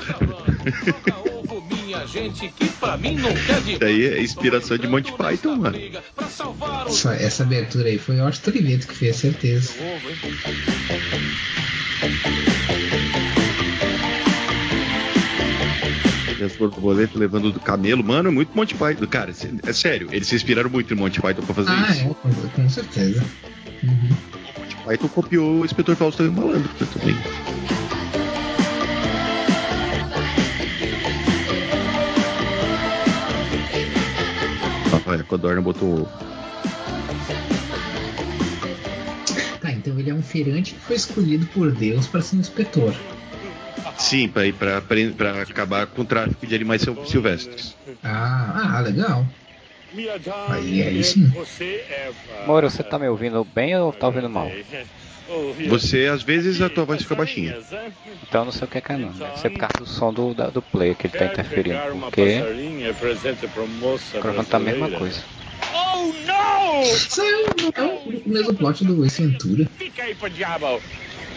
ovo, 1.49 1.65
minha 1.75 2.07
gente, 2.07 2.51
que 2.51 2.69
pra 2.69 2.99
mim 2.99 3.17
não 3.17 3.33
quer 3.33 3.63
de 3.63 3.73
Isso 3.73 3.85
aí 3.85 4.07
é 4.09 4.21
inspiração 4.21 4.77
de 4.77 4.87
Monty 4.87 5.11
Python, 5.13 5.57
mano. 5.57 5.79
Essa, 6.87 7.15
essa 7.15 7.45
abertura 7.45 7.89
aí 7.89 7.97
foi 7.99 8.21
o 8.21 8.25
Orso 8.27 8.43
Oliveto 8.51 8.87
que 8.87 8.95
fez, 8.95 9.17
certeza. 9.17 9.73
as 16.45 16.57
borboletas 16.57 17.15
levando 17.17 17.53
do 17.53 17.61
camelo. 17.61 18.03
Mano, 18.03 18.29
é 18.29 18.33
muito 18.33 18.51
Monty 18.55 18.75
Python. 18.75 19.07
Cara, 19.07 19.33
é 19.67 19.73
sério, 19.73 20.09
eles 20.11 20.27
se 20.29 20.35
inspiraram 20.35 20.69
muito 20.71 20.93
em 20.93 20.97
Monty 20.97 21.21
Python 21.21 21.43
pra 21.43 21.55
fazer 21.55 21.71
Ah, 21.71 21.89
isso. 21.91 22.01
é, 22.03 22.15
com, 22.15 22.49
com 22.51 22.69
certeza. 22.69 23.25
Uhum. 23.82 24.08
Monty 24.58 24.76
Python 24.84 25.08
copiou 25.08 25.61
o 25.61 25.64
Inspetor 25.64 25.96
Faustão 25.96 26.26
e 26.26 26.29
o 26.29 26.32
Malandro 26.32 26.70
né, 26.81 26.87
também. 26.93 27.17
Olha, 35.06 35.20
a 35.20 35.24
Codorna 35.24 35.60
botou 35.60 36.08
Tá, 39.60 39.70
então 39.72 39.98
ele 39.98 40.10
é 40.10 40.15
um 40.15 40.22
feirante 40.22 40.74
que 40.74 40.81
foi 40.81 40.96
escolhido 40.96 41.46
por 41.46 41.70
Deus 41.72 42.06
para 42.06 42.20
ser 42.20 42.36
um 42.36 42.41
inspetor. 42.41 42.94
Sim, 43.98 44.29
pra 44.29 44.79
acabar 45.43 45.86
com 45.86 46.03
o 46.03 46.05
tráfico 46.05 46.46
de 46.46 46.55
animais 46.55 46.82
sil- 46.82 46.98
silvestres. 47.06 47.77
Ah, 48.03 48.77
ah, 48.77 48.81
legal. 48.81 49.27
Aí, 50.49 50.82
aí 50.82 51.05
sim. 51.05 51.29
Você 51.31 51.84
é. 51.89 52.11
Moro, 52.46 52.70
você 52.70 52.82
tá 52.82 52.99
me 52.99 53.08
ouvindo 53.08 53.44
bem 53.44 53.77
ou 53.77 53.93
tá 53.93 54.06
ouvindo 54.08 54.29
mal? 54.29 54.51
Você, 55.69 56.06
às 56.06 56.22
vezes, 56.22 56.61
a 56.61 56.69
tua 56.69 56.84
voz 56.84 57.03
fica 57.03 57.15
baixinha. 57.15 57.56
Então 58.27 58.43
eu 58.43 58.44
não 58.46 58.53
sei 58.53 58.65
o 58.67 58.69
que 58.70 58.79
é 58.79 58.81
que 58.81 58.93
é 58.93 58.96
não. 58.96 59.13
Deve 59.13 59.39
ser 59.39 59.51
por 59.51 59.58
causa 59.58 59.79
do 59.79 59.87
som 59.87 60.13
do, 60.13 60.34
da- 60.34 60.51
do 60.51 60.63
player 60.63 60.96
que 60.96 61.06
ele 61.06 61.17
tá 61.17 61.27
interferindo. 61.27 61.79
Porque 62.01 62.22
o 62.22 63.67
microfone 64.17 64.46
tá 64.46 64.56
a 64.56 64.61
mesma 64.61 64.89
coisa. 64.91 65.22
Oh, 65.75 66.13
não! 66.27 66.82
Isso 66.82 67.20
é 67.20 67.25
o, 67.25 67.72
é 67.77 67.82
o 67.82 68.29
mesmo 68.29 68.55
plot 68.55 68.84
do 68.84 69.05
Ace 69.05 69.22
Ventura. 69.27 69.69
Fica 69.79 70.03
aí 70.05 70.15
pro 70.15 70.29
diabo. 70.31 70.82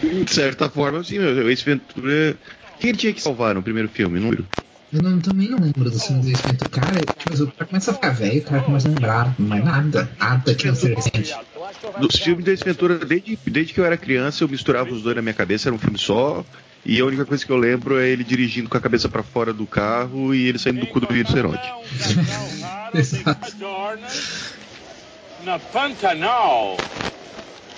De 0.00 0.32
certa 0.34 0.68
forma, 0.68 1.02
sim, 1.04 1.18
meu, 1.18 1.50
esse 1.50 1.64
Ventura. 1.64 2.38
Quem 2.78 2.90
ele 2.90 2.98
tinha 2.98 3.12
que 3.14 3.22
salvar 3.22 3.54
no 3.54 3.62
primeiro 3.62 3.88
filme? 3.88 4.18
Número? 4.20 4.46
Eu 4.92 5.02
não- 5.02 5.20
também 5.20 5.48
não 5.48 5.58
lembro 5.58 5.90
do 5.90 5.98
filme 5.98 6.22
do 6.22 6.28
Ace 6.30 6.42
Ventura. 6.48 6.70
Cara, 6.70 7.00
tipo, 7.00 7.42
o 7.42 7.52
cara 7.52 7.66
começa 7.68 7.90
a 7.90 7.94
ficar 7.94 8.10
velho, 8.10 8.40
o 8.40 8.44
cara 8.44 8.62
começa 8.62 8.88
a 8.88 8.90
lembrar, 8.92 9.34
mas 9.38 9.64
nada, 9.64 10.08
nada 10.18 10.54
que 10.54 10.66
não 10.68 10.74
seja 10.76 10.94
recente. 10.94 11.34
Dos 11.98 12.16
filmes 12.16 12.44
da 12.44 12.52
Ace 12.52 12.64
Ventura, 12.64 12.98
desde, 12.98 13.36
desde 13.46 13.74
que 13.74 13.80
eu 13.80 13.84
era 13.84 13.96
criança, 13.96 14.44
eu 14.44 14.48
misturava 14.48 14.90
os 14.92 15.02
dois 15.02 15.16
na 15.16 15.22
minha 15.22 15.34
cabeça, 15.34 15.68
era 15.68 15.74
um 15.74 15.78
filme 15.78 15.98
só. 15.98 16.44
E 16.84 17.00
a 17.00 17.04
única 17.04 17.24
coisa 17.24 17.44
que 17.44 17.50
eu 17.50 17.56
lembro 17.56 17.98
é 17.98 18.08
ele 18.08 18.22
dirigindo 18.22 18.68
com 18.70 18.76
a 18.76 18.80
cabeça 18.80 19.08
pra 19.08 19.24
fora 19.24 19.52
do 19.52 19.66
carro 19.66 20.32
e 20.32 20.46
ele 20.46 20.56
saindo 20.58 20.78
do 20.80 20.86
cu 20.86 21.00
do 21.00 21.06
rinoceronte. 21.12 21.68
Exato. 22.94 23.56
Na 25.44 25.58
Pantanal. 25.58 26.76
Na 26.76 26.84
Europa. 26.84 27.74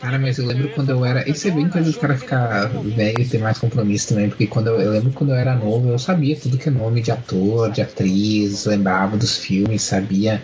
Cara, 0.00 0.18
mas 0.18 0.38
eu 0.38 0.46
lembro 0.46 0.68
quando 0.70 0.90
eu 0.90 1.04
era. 1.04 1.28
Isso 1.28 1.48
é 1.48 1.50
bem 1.50 1.68
coisa 1.68 1.90
do 1.90 1.98
cara 1.98 2.16
ficar 2.16 2.68
velho 2.68 3.20
e 3.20 3.28
ter 3.28 3.38
mais 3.38 3.58
compromisso 3.58 4.08
também, 4.08 4.28
porque 4.28 4.46
quando 4.46 4.68
eu, 4.68 4.80
eu 4.80 4.92
lembro 4.92 5.10
quando 5.12 5.30
eu 5.30 5.36
era 5.36 5.54
novo, 5.54 5.88
eu 5.88 5.98
sabia 5.98 6.36
tudo 6.36 6.58
que 6.58 6.68
é 6.68 6.72
nome 6.72 7.02
de 7.02 7.10
ator, 7.10 7.70
de 7.70 7.82
atriz, 7.82 8.64
lembrava 8.66 9.16
dos 9.16 9.36
filmes, 9.36 9.82
sabia 9.82 10.42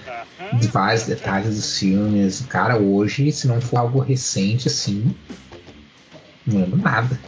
de 0.52 0.68
vários 0.68 1.04
detalhes 1.06 1.54
dos 1.54 1.78
filmes. 1.78 2.40
Cara, 2.48 2.76
hoje, 2.76 3.30
se 3.30 3.46
não 3.46 3.60
for 3.60 3.78
algo 3.78 4.00
recente 4.00 4.68
assim, 4.68 5.14
não 6.46 6.60
lembro 6.60 6.78
nada. 6.78 7.18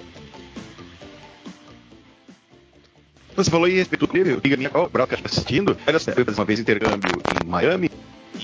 Você 3.37 3.51
falou 3.51 3.69
em 3.69 3.75
respeito 3.75 4.07
ao 4.07 4.39
amiga 4.39 4.57
minha, 4.57 4.71
o 4.75 4.89
Broca 4.89 5.19
assistindo, 5.23 5.77
ela 5.87 6.01
foi 6.01 6.25
uma 6.25 6.45
vez 6.45 6.59
intercâmbio 6.59 7.23
em 7.45 7.47
Miami. 7.47 7.91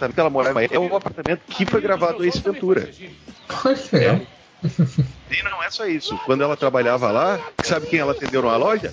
Sabe 0.02 0.14
que 0.14 0.18
ela 0.18 0.30
mora 0.30 0.50
em 0.50 0.52
Miami? 0.52 0.74
É 0.74 0.78
o 0.80 0.96
apartamento 0.96 1.42
que 1.46 1.64
foi 1.64 1.80
gravado 1.80 2.24
Ace 2.24 2.40
Ventura. 2.40 2.90
Olha, 3.64 4.26
E 5.30 5.42
não 5.44 5.62
é 5.62 5.70
só 5.70 5.86
isso. 5.86 6.18
Quando 6.26 6.42
ela 6.42 6.56
trabalhava 6.56 7.12
lá, 7.12 7.38
sabe 7.62 7.86
quem 7.86 8.00
ela 8.00 8.10
atendeu 8.10 8.42
numa 8.42 8.56
loja? 8.56 8.92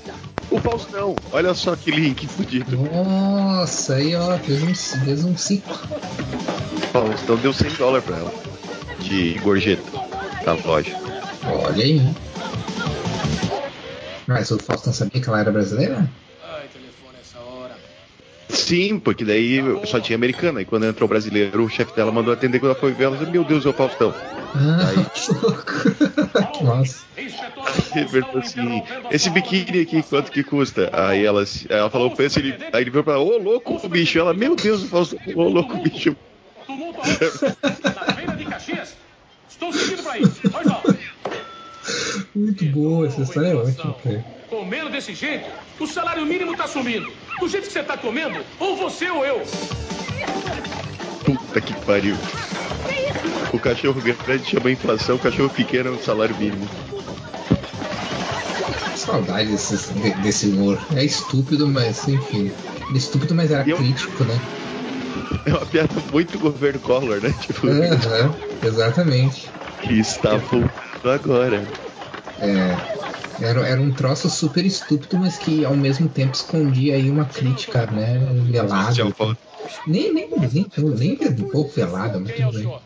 O 0.52 0.60
Faustão. 0.60 1.16
Olha 1.32 1.56
só 1.56 1.76
que 1.76 1.90
link 1.90 2.28
fudido. 2.28 2.78
nossa, 2.78 3.96
aí 3.96 4.16
ó, 4.16 4.38
fez 4.38 4.62
um, 4.62 4.76
fez 4.76 5.24
um 5.24 5.36
ciclo. 5.36 5.74
O 5.74 6.80
Faustão 6.92 7.38
deu 7.38 7.54
100 7.54 7.72
dólares 7.72 8.06
pra 8.06 8.18
ela. 8.18 8.32
De 9.00 9.34
gorjeta. 9.40 9.82
Da 10.46 10.54
loja. 10.64 10.96
Olha 11.44 11.84
aí. 11.84 12.08
Mas 14.28 14.52
o 14.52 14.60
Faustão 14.60 14.94
sabia 14.94 15.20
que 15.20 15.28
ela 15.28 15.40
era 15.40 15.52
brasileira? 15.52 16.08
Sim, 18.60 19.00
porque 19.00 19.24
daí 19.24 19.60
só 19.86 20.00
tinha 20.00 20.16
americana. 20.16 20.62
E 20.62 20.66
quando 20.66 20.86
entrou 20.86 21.06
o 21.06 21.10
brasileiro, 21.10 21.64
o 21.64 21.70
chefe 21.70 21.96
dela 21.96 22.12
mandou 22.12 22.34
atender. 22.34 22.60
Quando 22.60 22.72
ela 22.72 22.80
foi 22.80 22.92
ver, 22.92 23.06
ela 23.06 23.18
disse: 23.18 23.32
Meu 23.32 23.44
Deus, 23.44 23.66
é 23.66 23.70
o 23.70 23.74
Faustão. 23.74 24.14
Ah, 24.56 25.10
que 25.14 25.34
louco. 25.34 26.54
que 26.58 26.64
massa. 26.64 27.04
Ele 27.96 28.10
perguntou 28.10 28.42
assim: 28.42 28.84
Esse 29.12 29.30
biquíni 29.30 29.82
aqui, 29.82 30.04
quanto 30.04 30.32
que 30.32 30.44
custa? 30.44 30.90
Aí 30.94 31.26
ela, 31.26 31.44
ela 31.70 31.90
falou: 31.90 32.12
Pensa, 32.12 32.40
ele, 32.40 32.56
aí 32.74 32.84
ele 32.84 32.90
veio 32.92 33.04
pra 33.04 33.14
ela: 33.14 33.24
Ô 33.24 33.38
louco, 33.38 33.88
bicho. 33.88 34.20
Ela: 34.20 34.34
Meu 34.34 34.56
Deus, 34.56 34.84
o 34.84 34.88
Faustão. 34.88 35.20
Ô 35.36 35.44
louco, 35.44 35.78
bicho. 35.78 36.16
Tumulto 36.66 37.00
na 37.00 38.14
feira 38.14 38.36
de 38.36 38.46
Caxias. 38.46 38.96
Estou 39.50 39.74
seguindo 39.74 40.04
pra 40.04 40.14
aí. 40.14 40.24
Pois 40.52 40.66
não. 40.68 40.82
Muito 42.36 42.66
boa, 42.66 43.08
essa 43.08 43.22
história 43.22 43.48
é 43.48 43.56
ótima, 43.56 43.94
cara. 44.04 44.26
Comendo 44.50 44.90
desse 44.90 45.14
jeito, 45.14 45.50
o 45.80 45.88
salário 45.88 46.26
mínimo 46.26 46.56
tá 46.56 46.68
sumindo. 46.68 47.12
Do 47.40 47.48
jeito 47.48 47.68
que 47.68 47.74
você 47.74 47.84
tá 47.84 47.98
comendo, 47.98 48.40
ou 48.60 48.76
você 48.76 49.10
ou 49.10 49.26
eu. 49.26 49.42
Puta 51.26 51.62
que 51.62 51.74
pariu. 51.86 52.16
O 53.54 53.60
cachorro 53.60 54.02
grande 54.02 54.46
chama 54.50 54.72
inflação, 54.72 55.16
o 55.16 55.20
cachorro 55.20 55.50
pequeno 55.50 55.90
é 55.90 55.92
o 55.92 56.04
salário 56.04 56.36
mínimo. 56.36 56.68
Saudade 58.96 59.50
desse, 59.50 59.94
de- 59.94 60.12
desse 60.16 60.48
humor. 60.48 60.80
É 60.96 61.04
estúpido, 61.04 61.68
mas 61.68 62.08
enfim. 62.08 62.52
É 62.94 62.98
estúpido, 62.98 63.34
mas 63.34 63.52
era 63.52 63.68
eu- 63.68 63.78
crítico, 63.78 64.24
né? 64.24 64.40
É 65.46 65.52
uma 65.52 65.66
piada 65.66 65.90
muito 66.12 66.38
governo 66.38 66.80
Collor, 66.80 67.22
né? 67.22 67.34
Tipo, 67.42 67.68
exatamente. 68.64 69.50
que 69.82 70.00
está 70.00 70.36
voltando 70.36 70.70
agora. 71.12 71.64
É, 72.42 73.46
era, 73.46 73.68
era 73.68 73.82
um 73.82 73.94
troço 73.94 74.30
super 74.30 74.66
estúpido, 74.66 75.18
mas 75.18 75.38
que 75.38 75.64
ao 75.66 75.76
mesmo 75.76 76.10
tempo 76.10 76.34
escondia 76.34 76.96
aí 76.96 77.10
uma 77.10 77.26
crítica, 77.26 77.86
né? 77.88 78.20
Velada. 78.52 79.14
Falo- 79.14 79.38
Nem, 79.88 80.14
nem, 80.14 80.30
nem, 80.30 80.50
nem 80.98 81.18
um 81.42 81.50
pouco 81.50 81.70
velada, 81.72 82.20
mas 82.20 82.34
tudo 82.36 82.52
bem. 82.54 82.80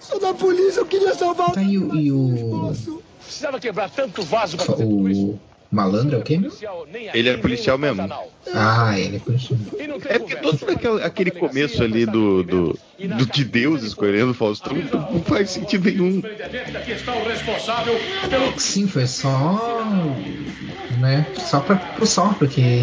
Sou 0.00 0.20
da 0.20 0.32
polícia, 0.34 0.80
eu 0.80 0.86
queria 0.86 1.14
salvar 1.14 1.52
Tá, 1.52 1.62
e 1.62 1.78
o, 1.78 1.94
e 1.94 2.10
o, 2.12 2.72
Precisava 3.18 3.60
quebrar 3.60 3.90
tanto 3.90 4.22
vaso 4.22 4.56
pra 4.56 4.66
fazer 4.66 4.84
tudo 4.84 5.08
isso. 5.08 5.26
o 5.32 5.40
malandro 5.70 6.16
é 6.16 6.18
o 6.20 6.22
quê? 6.22 6.40
Ele 7.14 7.28
é 7.28 7.36
policial 7.36 7.76
mesmo. 7.76 8.08
Ah, 8.54 8.98
ele 8.98 9.16
é 9.16 9.18
policial. 9.20 9.58
É 10.08 10.18
porque 10.18 10.36
todo 10.36 10.70
aquele, 10.70 11.02
aquele 11.02 11.30
começo 11.30 11.82
ali 11.82 12.06
do, 12.06 12.42
do, 12.42 12.78
do 12.98 13.26
de 13.26 13.44
Deus 13.44 13.82
escolhendo 13.82 14.30
o 14.30 14.34
Faustão 14.34 14.72
não 14.74 15.22
faz 15.22 15.50
sentido 15.50 15.84
nenhum. 15.90 16.22
Sim, 18.58 18.86
foi 18.86 19.06
só. 19.06 19.84
né? 21.00 21.26
Só 21.36 21.60
pra, 21.60 21.76
pro 21.76 22.06
só, 22.06 22.32
porque. 22.34 22.82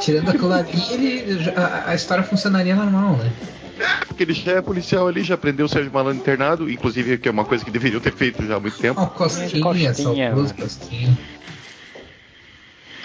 Tirando 0.00 0.30
aquilo 0.30 0.52
ali, 0.52 0.82
ele, 0.90 1.50
a, 1.56 1.90
a 1.90 1.94
história 1.94 2.24
funcionaria 2.24 2.74
normal, 2.74 3.16
né? 3.16 3.30
Porque 4.06 4.22
ele 4.22 4.32
já 4.32 4.52
é 4.52 4.62
policial 4.62 5.06
ali, 5.06 5.22
já 5.22 5.36
prendeu 5.36 5.66
o 5.66 5.68
Sérgio 5.68 5.92
Malandro 5.92 6.20
internado, 6.20 6.70
inclusive 6.70 7.18
que 7.18 7.28
é 7.28 7.30
uma 7.30 7.44
coisa 7.44 7.64
que 7.64 7.70
deveriam 7.70 8.00
ter 8.00 8.12
feito 8.12 8.44
já 8.46 8.56
há 8.56 8.60
muito 8.60 8.78
tempo. 8.78 9.00
Ó, 9.00 9.06
Costinha, 9.06 9.62
Costinha, 9.62 10.34
mano. 10.34 10.54
Costinha. 10.54 11.18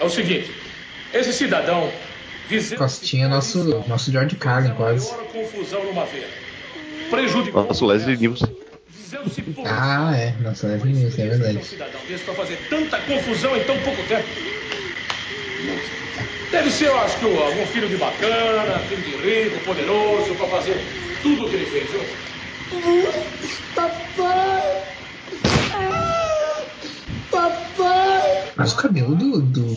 É 0.00 0.04
o 0.04 0.08
seguinte, 0.10 0.50
esse 1.12 1.32
cidadão 1.32 1.92
Costinha 2.76 3.26
é 3.26 3.28
nosso, 3.28 3.84
nosso 3.86 4.10
George 4.10 4.36
Carlin, 4.36 4.74
quase. 4.74 5.12
Prejudicou 7.10 7.64
Nossa, 7.64 7.84
o 7.84 7.88
Leslie 7.88 8.16
por 9.54 9.66
Ah, 9.66 10.16
é. 10.16 10.34
Nossa, 10.40 10.66
é 10.66 10.76
isso, 10.88 11.20
é 11.20 11.24
um 11.24 11.28
verdade. 11.28 11.64
cidadão 11.64 12.00
desse 12.08 12.24
pra 12.24 12.34
fazer 12.34 12.58
tanta 12.68 12.98
confusão 13.00 13.56
em 13.56 13.64
tão 13.64 13.78
pouco 13.80 14.02
tempo. 14.04 14.26
Deve 16.50 16.70
ser, 16.70 16.88
eu 16.88 16.98
acho 17.00 17.18
que 17.18 17.24
algum 17.24 17.66
filho 17.66 17.88
de 17.88 17.96
bacana, 17.96 18.78
filho 18.80 19.02
de 19.02 19.16
rico, 19.16 19.58
poderoso, 19.64 20.34
pra 20.34 20.46
fazer 20.48 20.76
tudo 21.22 21.46
o 21.46 21.50
que 21.50 21.56
ele 21.56 21.66
fez, 21.66 21.90
viu? 21.90 22.02
Papai! 23.74 24.82
Papai! 27.30 28.44
Mas 28.56 28.72
o 28.72 28.76
cabelo 28.76 29.14
do, 29.14 29.40
do 29.40 29.76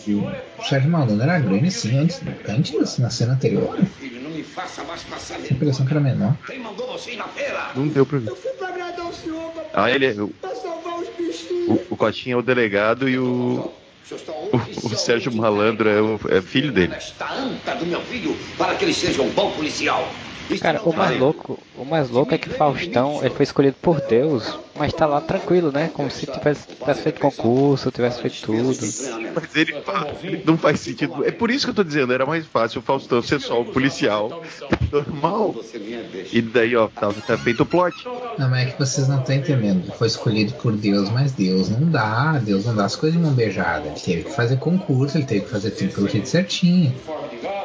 Sérgio 0.68 0.90
Malandro 0.90 1.22
era 1.22 1.38
grande 1.38 1.68
assim 1.68 1.98
antes, 1.98 2.20
antes 2.48 2.98
na 2.98 3.10
cena 3.10 3.34
anterior. 3.34 3.76
Filho, 3.98 4.20
não 4.20 4.30
me 4.30 4.42
faça 4.42 4.84
mais 4.84 5.02
passar 5.02 5.36
Tinha 5.36 5.50
a 5.50 5.54
impressão 5.54 5.86
que 5.86 5.92
era 5.92 6.00
menor. 6.00 6.36
Quem 6.46 6.58
mandou 6.58 6.86
você 6.92 7.12
ir 7.12 7.16
na 7.16 7.24
feira? 7.28 7.70
Não 7.74 7.88
deu 7.88 8.04
pra 8.04 8.18
ver. 8.18 8.28
Eu 8.30 8.36
fui 8.36 8.50
pra 8.52 8.68
agradar 8.68 9.06
o 9.06 9.12
senhor, 9.14 9.50
papai. 9.52 9.70
Ah, 9.72 9.90
ele 9.90 10.06
é. 10.06 10.12
O, 10.22 10.28
Pra 10.28 10.54
salvar 10.54 10.98
os 11.00 11.08
bichinhos. 11.16 11.68
o, 11.88 11.94
o 11.94 11.96
Cotinha 11.96 12.34
é 12.34 12.38
o 12.38 12.42
delegado 12.42 13.08
e 13.08 13.18
o, 13.18 13.24
O 13.24 13.72
senhor 14.06 14.20
está 14.20 14.32
o, 14.82 14.96
Sérgio 14.96 15.32
Malandro 15.32 15.88
é, 15.88 16.00
o, 16.00 16.20
é 16.28 16.40
filho 16.40 16.72
dele. 16.72 16.94
Cara, 20.60 20.80
o 20.82 20.94
mais 20.94 21.18
louco, 21.18 21.58
o 21.76 21.84
mais 21.84 22.08
louco 22.08 22.34
é 22.34 22.38
que 22.38 22.48
Faustão, 22.48 23.18
ele 23.20 23.34
foi 23.34 23.42
escolhido 23.42 23.76
por 23.82 24.00
Deus, 24.00 24.58
mas 24.78 24.92
tá 24.92 25.06
lá 25.06 25.20
tranquilo, 25.20 25.72
né? 25.72 25.90
Como 25.92 26.10
se 26.10 26.26
tivesse, 26.26 26.66
tivesse 26.68 27.02
feito 27.02 27.20
concurso, 27.20 27.90
tivesse 27.90 28.20
feito 28.20 28.42
tudo. 28.42 28.78
Mas 29.34 29.56
ele, 29.56 30.42
não 30.44 30.56
faz 30.56 30.80
sentido. 30.80 31.24
É 31.24 31.30
por 31.30 31.50
isso 31.50 31.66
que 31.66 31.70
eu 31.70 31.74
tô 31.74 31.84
dizendo, 31.84 32.12
era 32.12 32.26
mais 32.26 32.46
fácil 32.46 32.80
o 32.80 32.82
Faustão 32.82 33.22
ser 33.22 33.40
só 33.40 33.60
o 33.60 33.64
policial 33.64 34.42
normal. 34.92 35.54
E 36.32 36.42
daí, 36.42 36.76
ó, 36.76 36.88
tá, 36.88 37.12
tá 37.12 37.38
feito 37.38 37.62
o 37.62 37.66
plot. 37.66 37.94
Não, 38.38 38.48
mas 38.48 38.68
é 38.68 38.70
que 38.70 38.78
vocês 38.78 39.08
não 39.08 39.20
estão 39.20 39.34
entendendo. 39.34 39.92
Foi 39.92 40.06
escolhido 40.06 40.52
por 40.54 40.72
Deus, 40.72 41.10
mas 41.10 41.32
Deus 41.32 41.68
não 41.68 41.88
dá. 41.90 42.38
Deus 42.38 42.66
não 42.66 42.74
dá 42.74 42.84
as 42.84 42.96
coisas 42.96 43.18
de 43.18 43.24
mão 43.24 43.34
beijada. 43.34 43.86
Ele 43.86 44.00
teve 44.00 44.24
que 44.24 44.32
fazer 44.32 44.58
concurso, 44.58 45.16
ele 45.16 45.26
teve 45.26 45.42
que 45.42 45.50
fazer 45.50 45.70
tudo 45.70 45.92
pelo 45.92 46.08
jeito 46.08 46.28
certinho. 46.28 46.94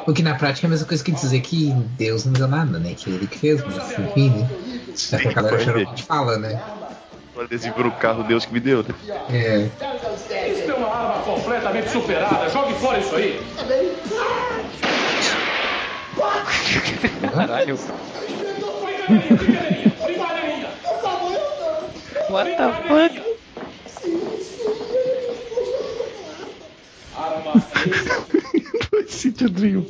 O 0.08 0.14
que 0.14 0.24
na 0.24 0.36
prática 0.36 0.66
é 0.66 0.68
a 0.68 0.72
mesma 0.72 0.88
coisa 0.88 1.04
que 1.04 1.12
dizer 1.12 1.42
que 1.42 1.72
Deus 1.98 2.26
não 2.26 2.34
deu 2.34 2.48
nada, 2.48 2.80
né? 2.80 2.94
Que 2.96 3.10
ele 3.10 3.28
que 3.28 3.38
fez, 3.38 3.64
mas 3.64 3.76
enfim, 4.00 4.30
né? 4.30 4.50
É 5.14 5.18
que 5.18 5.28
a 5.28 5.34
galera 5.34 5.96
fala, 6.08 6.38
né? 6.38 6.62
O 7.36 7.42
adesivo 7.42 7.84
no 7.84 7.92
carro, 7.92 8.24
Deus 8.24 8.46
que 8.46 8.54
me 8.54 8.60
deu. 8.60 8.84
né? 8.84 8.94
É. 9.30 10.52
Isso 10.52 10.72
é 10.72 10.74
uma 10.76 10.88
arma 10.88 11.24
completamente 11.24 11.90
superada. 11.90 12.50
Jogue 12.50 12.74
fora 12.76 13.00
isso 13.00 13.16
aí. 13.16 13.40
Caralho, 17.34 17.78
what 22.30 22.58
the 22.58 22.72
fuck? 22.88 23.32
Arma 27.16 27.54
Não 27.54 28.82
faz 28.90 29.12
sentido 29.12 29.62
nenhum. 29.62 29.86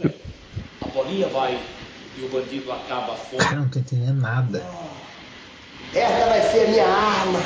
A 0.81 0.87
bolinha 0.87 1.27
vai 1.29 1.59
e 2.17 2.23
o 2.23 2.29
bandido 2.29 2.71
acaba 2.71 3.15
fora. 3.15 3.43
Cara, 3.43 3.55
não 3.61 3.69
tô 3.69 3.79
entendendo 3.79 4.21
nada. 4.21 4.63
Essa 5.93 6.25
vai 6.29 6.41
ser 6.41 6.67
a 6.67 6.69
minha 6.69 6.87
arma. 6.87 7.39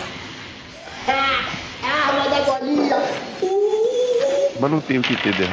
Ah, 1.08 1.46
arma 1.84 2.30
da 2.30 2.42
bolinha. 2.42 2.98
Uh! 3.42 4.52
Mas 4.60 4.72
não 4.72 4.80
tem 4.82 5.00
o 5.00 5.02
que 5.02 5.14
entender. 5.14 5.50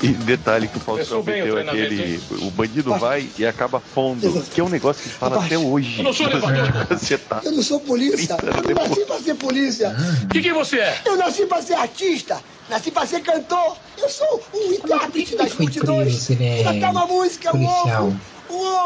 E 0.00 0.08
detalhe 0.08 0.68
que 0.68 0.76
o 0.76 0.80
Faustão 0.80 1.20
o 1.20 1.24
meteu 1.24 1.54
treinamento, 1.54 1.84
aquele. 1.92 2.20
O 2.46 2.50
bandido 2.50 2.94
vai 2.98 3.28
e 3.36 3.44
acaba 3.44 3.80
fundo. 3.80 4.44
Que 4.54 4.60
é 4.60 4.64
um 4.64 4.68
negócio 4.68 5.02
que 5.02 5.08
fala 5.08 5.44
até 5.44 5.58
hoje. 5.58 5.98
Eu 5.98 6.04
não 6.04 6.12
sou 6.12 6.26
elevador. 6.26 6.86
Você 6.96 7.18
tá. 7.18 7.40
Eu 7.44 7.52
não 7.52 7.62
sou 7.62 7.80
polícia. 7.80 8.36
30 8.36 8.46
anos 8.58 8.68
Eu 8.68 8.74
não 8.74 8.88
nasci 8.88 9.04
pra 9.06 9.18
ser 9.18 9.34
polícia. 9.34 9.96
De 10.26 10.40
quem 10.40 10.52
você 10.52 10.78
é? 10.78 11.00
Eu 11.04 11.16
nasci 11.16 11.46
pra 11.46 11.60
ser 11.62 11.74
artista. 11.74 12.40
Nasci 12.68 12.90
pra 12.90 13.06
ser 13.06 13.20
cantor. 13.20 13.76
Eu 14.00 14.08
sou 14.08 14.42
o 14.52 14.72
intérprete 14.72 15.36
das 15.36 15.54
multidões. 15.54 16.02
preso 16.08 16.20
se 16.20 16.32
ele 16.34 16.44
é 16.44 16.64
Cantar 16.64 16.90
uma 16.90 17.06
música, 17.06 17.50
policial? 17.50 18.06
ovo. 18.06 18.20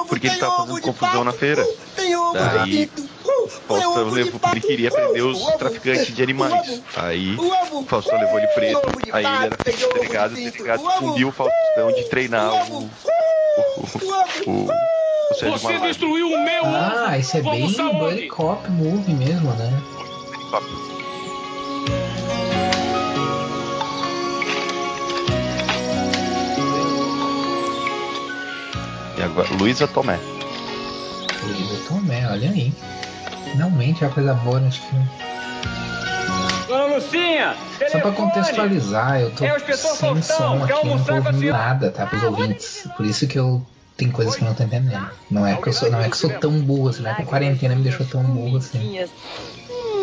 Porque 0.08 0.26
ele 0.26 0.36
tava 0.36 0.56
fazendo 0.56 0.80
confusão 0.80 1.24
na 1.24 1.32
feira. 1.32 1.66
Daí, 2.34 2.90
Faustão 3.66 4.10
levou, 4.10 4.40
ele 4.50 4.60
queria 4.60 4.90
prender 4.90 5.24
os 5.24 5.40
traficantes 5.56 6.14
de 6.14 6.22
animais. 6.22 6.82
Aí 6.96 7.36
Faustão 7.86 8.18
levou 8.18 8.38
ele 8.38 8.48
preso. 8.48 8.80
Aí 9.12 9.24
ele 9.24 9.46
era 9.46 9.56
de 9.56 9.92
delegado, 9.92 10.32
o 10.32 10.36
delegado 10.36 10.90
fundiu 10.98 11.28
o 11.28 11.32
Faustão 11.32 11.92
de 11.94 12.04
treinar 12.04 12.52
o, 12.72 12.78
o, 12.78 12.90
o, 14.46 14.50
o 14.50 14.68
Você 15.38 15.78
destruiu 15.78 16.28
o 16.28 16.44
meu 16.44 16.64
Ah, 16.66 17.18
esse 17.18 17.38
é 17.38 17.42
bem? 17.42 17.66
Buddy 17.72 18.28
Cop 18.28 18.70
Movie 18.70 19.14
mesmo, 19.14 19.50
né? 19.54 19.82
E 29.22 29.24
agora, 29.24 29.48
Luísa 29.54 29.86
Tomé. 29.86 30.18
Luísa 31.44 31.88
Tomé, 31.88 32.28
olha 32.28 32.50
aí. 32.50 32.72
Finalmente 33.52 34.02
é 34.02 34.08
uma 34.08 34.12
coisa 34.12 34.34
boa 34.34 34.58
nesse 34.58 34.80
filme. 34.80 35.06
Dona 36.66 36.96
Lucinha, 36.96 37.54
Só 37.88 38.00
pra 38.00 38.10
contextualizar, 38.10 39.20
eu 39.20 39.30
tô 39.30 39.44
É 39.44 39.60
sem 39.76 40.20
som 40.22 40.64
aqui, 40.64 40.72
eu 40.72 40.84
não 40.84 41.04
tô 41.04 41.14
ouvindo 41.14 41.52
nada, 41.52 41.90
tá, 41.92 42.04
pros 42.04 42.22
ouvintes. 42.24 42.88
Por 42.96 43.06
isso 43.06 43.28
que 43.28 43.38
eu 43.38 43.64
tem 43.96 44.10
coisas 44.10 44.34
que 44.34 44.42
eu 44.42 44.48
não 44.48 44.54
tô 44.54 44.64
entendendo. 44.64 45.08
Não 45.30 45.46
é 45.46 45.54
que 45.54 45.68
eu 45.68 45.72
sou, 45.72 45.88
não 45.88 46.00
é 46.00 46.04
que 46.04 46.14
eu 46.14 46.14
sou 46.14 46.30
tão 46.30 46.50
burro 46.60 46.88
assim, 46.88 47.02
não 47.02 47.10
é 47.12 47.14
que 47.14 47.22
a 47.22 47.26
quarentena 47.26 47.76
me 47.76 47.82
deixou 47.82 48.04
tão 48.04 48.24
burro 48.24 48.56
assim. 48.56 49.06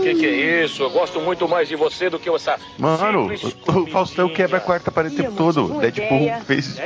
Que 0.02 0.16
que 0.16 0.26
é 0.26 0.64
isso? 0.64 0.82
Eu 0.82 0.92
gosto 0.92 1.20
muito 1.20 1.46
mais 1.46 1.68
de 1.68 1.76
você 1.76 2.10
do 2.10 2.18
que 2.18 2.30
essa. 2.30 2.58
Mano, 2.78 3.30
o, 3.68 3.88
Faustão 3.88 4.30
quebra 4.30 4.60
a 4.60 4.62
quarta 4.62 4.90
parede 4.90 5.16
o 5.16 5.18
tempo 5.18 5.36
todo. 5.36 5.78
Deadpool 5.80 6.32
fez, 6.46 6.78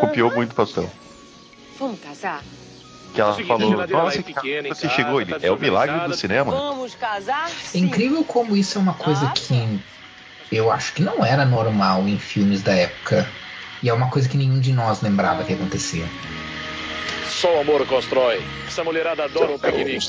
copiou 0.00 0.30
muito 0.30 0.52
o 0.52 0.54
Faustão. 0.54 0.88
Vamos 1.80 1.98
casar? 1.98 2.44
Que 3.14 3.20
ela 3.22 3.32
falou, 3.32 3.80
a 3.80 3.86
nossa, 3.86 4.18
é 4.18 4.22
que 4.22 4.34
pequena 4.34 4.68
em 4.68 4.74
você 4.74 4.82
casa, 4.86 4.94
chegou, 4.94 5.20
ele 5.20 5.34
tá 5.34 5.44
é 5.44 5.50
o 5.50 5.58
milagre 5.58 5.98
do 6.06 6.14
cinema. 6.14 6.52
Vamos 6.52 6.94
casar? 6.94 7.50
É 7.74 7.78
incrível 7.78 8.22
como 8.22 8.54
isso 8.54 8.76
é 8.76 8.80
uma 8.82 8.92
coisa 8.92 9.26
Ah, 9.26 9.32
que 9.34 9.80
eu 10.52 10.70
acho 10.70 10.92
que 10.92 11.02
não 11.02 11.24
era 11.24 11.44
normal 11.46 12.06
em 12.06 12.18
filmes 12.18 12.62
da 12.62 12.74
época. 12.74 13.26
E 13.82 13.88
é 13.88 13.94
uma 13.94 14.10
coisa 14.10 14.28
que 14.28 14.36
nenhum 14.36 14.60
de 14.60 14.72
nós 14.74 15.00
lembrava 15.00 15.42
que 15.42 15.54
acontecia. 15.54 16.04
Só 17.26 17.56
o 17.56 17.60
amor 17.60 17.86
constrói. 17.86 18.44
Essa 18.68 18.84
mulherada 18.84 19.24
adora 19.24 19.52
um 19.52 19.58
piquenique. 19.58 20.06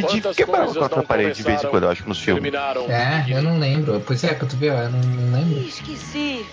Quantas 0.00 0.36
quebraram 0.36 0.70
a 0.72 0.74
quarta 0.74 0.96
não 0.96 1.04
parede 1.04 1.36
de 1.36 1.42
vez 1.44 1.62
em 1.62 1.68
quando, 1.68 1.84
eu 1.84 1.90
acho, 1.90 2.08
nos 2.08 2.18
filmes. 2.18 2.52
É, 2.88 3.24
eu 3.28 3.42
não 3.42 3.60
lembro. 3.60 4.02
Pois 4.04 4.24
é, 4.24 4.34
que 4.34 4.44
tu 4.44 4.56
vê, 4.56 4.70
eu 4.70 4.90
não, 4.90 4.98
não 4.98 5.38
lembro. 5.38 5.60
Esqueci. 5.60 6.44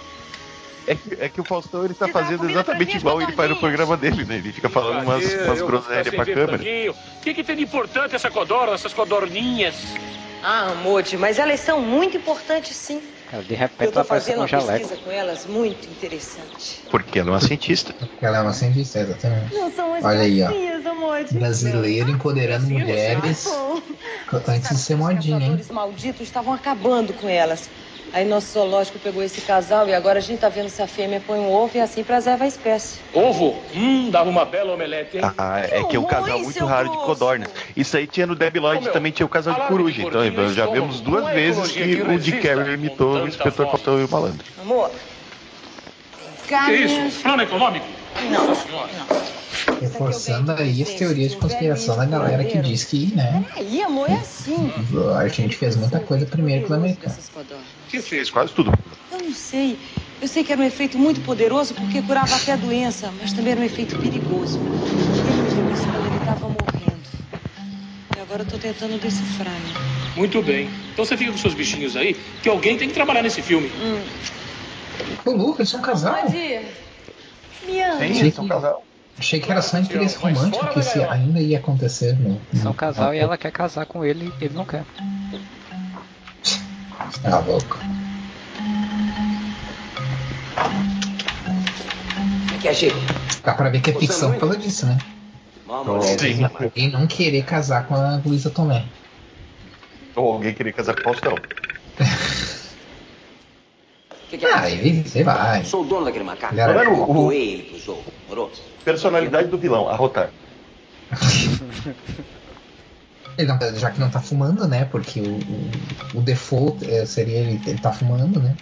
É 0.90 0.96
que, 0.96 1.18
é 1.20 1.30
que 1.30 1.40
o 1.40 1.44
Faustão 1.44 1.86
ele 1.86 1.94
tá 1.94 2.08
Você 2.08 2.12
tava 2.12 2.26
fazendo 2.26 2.50
exatamente 2.50 2.98
igual 2.98 3.22
ele 3.22 3.32
faz 3.34 3.50
no 3.50 3.56
programa 3.58 3.96
dele, 3.96 4.26
né? 4.26 4.38
Ele 4.38 4.52
fica 4.52 4.70
falando 4.70 5.04
umas, 5.04 5.24
umas 5.24 5.60
Eu 5.60 5.68
groselhas 5.68 6.10
pra 6.14 6.26
câmera. 6.26 6.58
O 6.58 7.22
que, 7.22 7.34
que 7.34 7.44
tem 7.44 7.56
de 7.56 7.64
importante 7.64 8.16
essa 8.16 8.32
codorna, 8.32 8.74
essas 8.74 8.92
codorninhas? 8.94 9.76
Ah, 10.42 10.74
Moody, 10.82 11.18
mas 11.18 11.38
elas 11.38 11.60
são 11.60 11.82
muito 11.82 12.18
importantes 12.18 12.76
sim. 12.76 13.02
Cara, 13.30 13.44
de 13.44 13.54
Eu 13.54 13.60
repente 13.60 13.92
tô 13.92 14.00
ela 14.00 14.04
fazendo 14.06 14.36
com 14.36 14.40
um 14.40 14.44
uma 14.44 14.48
jaleco. 14.48 14.80
pesquisa 14.88 15.02
com 15.04 15.12
elas 15.12 15.46
muito 15.46 15.86
interessante. 15.88 16.82
Porque 16.90 17.20
ela 17.20 17.30
é 17.30 17.32
uma 17.34 17.42
cientista. 17.42 17.94
Porque 17.94 18.26
ela 18.26 18.38
é 18.38 18.42
uma 18.42 18.54
cientista, 18.54 19.00
exatamente. 19.00 19.54
Não 19.54 19.72
são 19.72 19.94
as 19.94 20.04
Olha 20.04 20.22
aí, 20.22 20.42
ó. 20.42 20.50
Moody. 21.10 21.34
Brasileiro 21.34 22.10
empoderando 22.12 22.68
mulheres 22.70 23.48
antes 24.48 24.70
de 24.70 24.78
ser 24.78 24.96
modinha, 24.96 25.38
Os 25.38 25.44
hein? 25.44 25.58
caçadores 25.58 25.70
malditos 25.72 26.22
estavam 26.22 26.54
acabando 26.54 27.14
com 27.14 27.28
elas. 27.28 27.70
Aí 28.12 28.26
nosso 28.26 28.54
zoológico 28.54 28.98
pegou 29.00 29.22
esse 29.22 29.42
casal 29.42 29.88
e 29.88 29.94
agora 29.94 30.20
a 30.20 30.22
gente 30.22 30.40
tá 30.40 30.50
vendo 30.50 30.70
se 30.70 30.82
a 30.82 30.88
fêmea 30.88 31.22
põe 31.26 31.40
um 31.40 31.52
ovo 31.52 31.78
e 31.78 31.80
assim 31.80 32.04
preserva 32.04 32.44
a 32.44 32.48
espécie. 32.48 33.00
Ovo? 33.14 33.62
Hum, 33.76 34.10
dava 34.10 34.30
uma 34.30 34.46
bela 34.46 34.74
omelete, 34.74 35.18
hein? 35.18 35.24
Ah, 35.38 35.60
é 35.60 35.84
que 35.84 35.96
é 35.96 36.00
um 36.00 36.06
casal 36.06 36.40
muito 36.40 36.66
raro 36.66 36.90
de 36.90 36.98
codornas. 36.98 37.50
Isso 37.76 37.96
aí 37.96 38.08
tinha 38.08 38.26
no 38.26 38.36
Debi 38.36 38.60
Lloyd, 38.60 38.80
Ô, 38.80 38.84
meu, 38.86 38.94
também 38.94 39.12
tinha 39.12 39.26
o 39.26 39.30
casal 39.30 39.54
de 39.54 39.68
coruja. 39.68 40.02
de 40.02 40.08
Então 40.08 40.54
já 40.54 40.66
vimos 40.66 41.02
duas 41.02 41.28
é 41.28 41.34
vezes 41.34 41.72
que 41.72 41.96
que 41.96 42.02
o 42.02 42.20
Dick 42.20 42.38
resista 42.38 42.56
Carrey 42.56 42.74
imitou 42.74 43.24
o 43.24 43.28
inspetor. 43.28 43.68
Faustão 43.68 44.00
e 44.00 44.06
o 44.06 44.10
malandro. 44.10 44.46
Amor. 44.60 44.92
Que 46.48 46.74
isso? 46.74 47.22
Plano 47.22 47.44
econômico? 47.44 47.99
Não, 48.32 48.56
senhora. 48.56 48.90
Reforçando 49.82 50.52
aí 50.52 50.84
as 50.84 50.90
teorias 50.90 51.32
de 51.32 51.38
conspiração 51.38 51.96
da 51.98 52.06
galera 52.06 52.44
que 52.44 52.58
diz 52.60 52.84
que, 52.84 53.14
né, 53.16 53.46
Peraí, 53.54 53.82
amor, 53.82 54.10
é 54.10 54.16
assim. 54.16 54.72
a 55.18 55.28
gente 55.28 55.56
fez 55.56 55.76
muita 55.76 56.00
coisa 56.00 56.26
primeiro 56.26 56.66
que 56.66 56.72
o 56.72 56.76
americano. 56.76 57.16
Que 57.88 58.02
fez 58.02 58.30
quase 58.30 58.54
tudo. 58.54 58.72
Eu 59.12 59.20
não 59.24 59.34
sei. 59.34 59.78
Eu 60.22 60.28
sei 60.28 60.44
que 60.44 60.52
era 60.52 60.62
um 60.62 60.66
efeito 60.66 60.98
muito 60.98 61.22
poderoso 61.22 61.74
porque 61.74 62.02
curava 62.02 62.36
até 62.36 62.54
a 62.54 62.56
doença, 62.58 63.12
mas 63.20 63.32
também 63.32 63.54
era 63.54 63.62
um 63.62 63.64
efeito 63.64 63.98
perigoso. 63.98 64.60
Ele 64.60 65.42
me 65.42 65.50
deu 65.50 65.74
isso 65.74 65.84
quando 65.84 66.06
ele 66.08 66.18
estava 66.18 66.48
morrendo. 66.48 67.00
E 68.18 68.20
agora 68.20 68.42
eu 68.44 68.46
tô 68.48 68.58
tentando 68.58 69.00
decifrar. 69.00 69.54
né? 69.54 69.74
Muito 70.16 70.42
bem. 70.42 70.70
Então 70.92 71.06
você 71.06 71.16
fica 71.16 71.32
com 71.32 71.38
seus 71.38 71.54
bichinhos 71.54 71.96
aí, 71.96 72.14
que 72.44 72.50
alguém 72.50 72.78
tem 72.78 72.90
que 72.90 72.94
trabalhar 72.94 73.22
nesse 73.22 73.42
filme. 73.42 73.72
Hum. 73.82 74.02
Ô, 75.26 75.32
Lucas, 75.32 75.70
são 75.70 75.80
um 75.80 75.84
casal. 75.84 76.16
Pode 76.16 76.36
ir. 76.36 76.89
Me 77.66 77.82
ama. 77.82 78.14
Sim, 78.14 78.32
são 78.32 78.48
casal. 78.48 78.84
Achei 79.18 79.40
que 79.40 79.52
era 79.52 79.62
só 79.62 79.78
interesse 79.78 80.18
romântico 80.18 80.66
que 80.68 80.80
isso 80.80 81.02
ainda 81.04 81.42
ia 81.42 81.60
acontecer 81.60 82.18
no. 82.18 82.40
São 82.54 82.74
casal 82.74 83.14
e 83.14 83.18
ela 83.18 83.38
quer 83.38 83.52
casar 83.52 83.86
com 83.86 84.06
ele 84.06 84.32
e 84.40 84.46
ele 84.46 84.54
não 84.54 84.66
quer. 84.66 84.86
Ah, 87.24 87.40
louco. 87.40 87.80
que 92.60 92.68
é, 92.68 92.74
Chico? 92.74 92.98
Dá 93.44 93.54
pra 93.54 93.70
ver 93.70 93.82
que 93.82 93.90
é 93.90 93.94
ficção 93.94 94.32
por 94.32 94.40
causa 94.40 94.58
disso, 94.58 94.86
né? 94.86 94.98
Sim. 96.20 96.44
Alguém 96.44 96.92
não 96.92 97.08
querer 97.08 97.44
casar 97.44 97.88
com 97.88 97.96
a 97.96 98.22
Luísa 98.26 98.50
Tomé. 98.50 98.84
Ou 100.16 100.34
alguém 100.34 100.54
queria 100.54 100.74
casar 100.74 100.94
com 100.96 101.02
o 101.02 101.04
Faustão. 101.04 101.40
que 104.30 104.38
que 104.38 104.46
é? 104.46 104.54
Ah, 104.54 104.70
ele, 104.70 105.08
sei 105.08 105.24
lá. 105.24 105.64
Sou 105.64 105.84
o 105.84 105.86
dono 105.88 106.06
daquele 106.06 106.24
macaco. 106.24 106.54
Ele 106.54 106.62
era- 106.62 106.84
Eu 106.84 107.04
o- 107.10 107.14
doei 107.14 107.54
ele 107.54 107.64
pro 107.64 107.80
jogo, 107.80 108.06
morou? 108.28 108.52
Personalidade 108.86 109.48
do 109.50 109.58
vilão, 109.58 109.90
arrotar. 109.90 110.30
Ele 113.38 113.48
não- 113.48 113.58
já 113.78 113.90
que 113.92 114.00
não 114.00 114.10
tá 114.10 114.20
fumando, 114.20 114.68
né? 114.68 114.86
Porque 114.86 115.22
o, 115.22 115.26
o, 116.16 116.20
o 116.20 116.22
default 116.22 116.84
é, 116.90 117.06
seria 117.06 117.38
ele, 117.38 117.62
ele 117.66 117.78
tá 117.80 117.92
fumando, 117.92 118.40
né? 118.42 118.54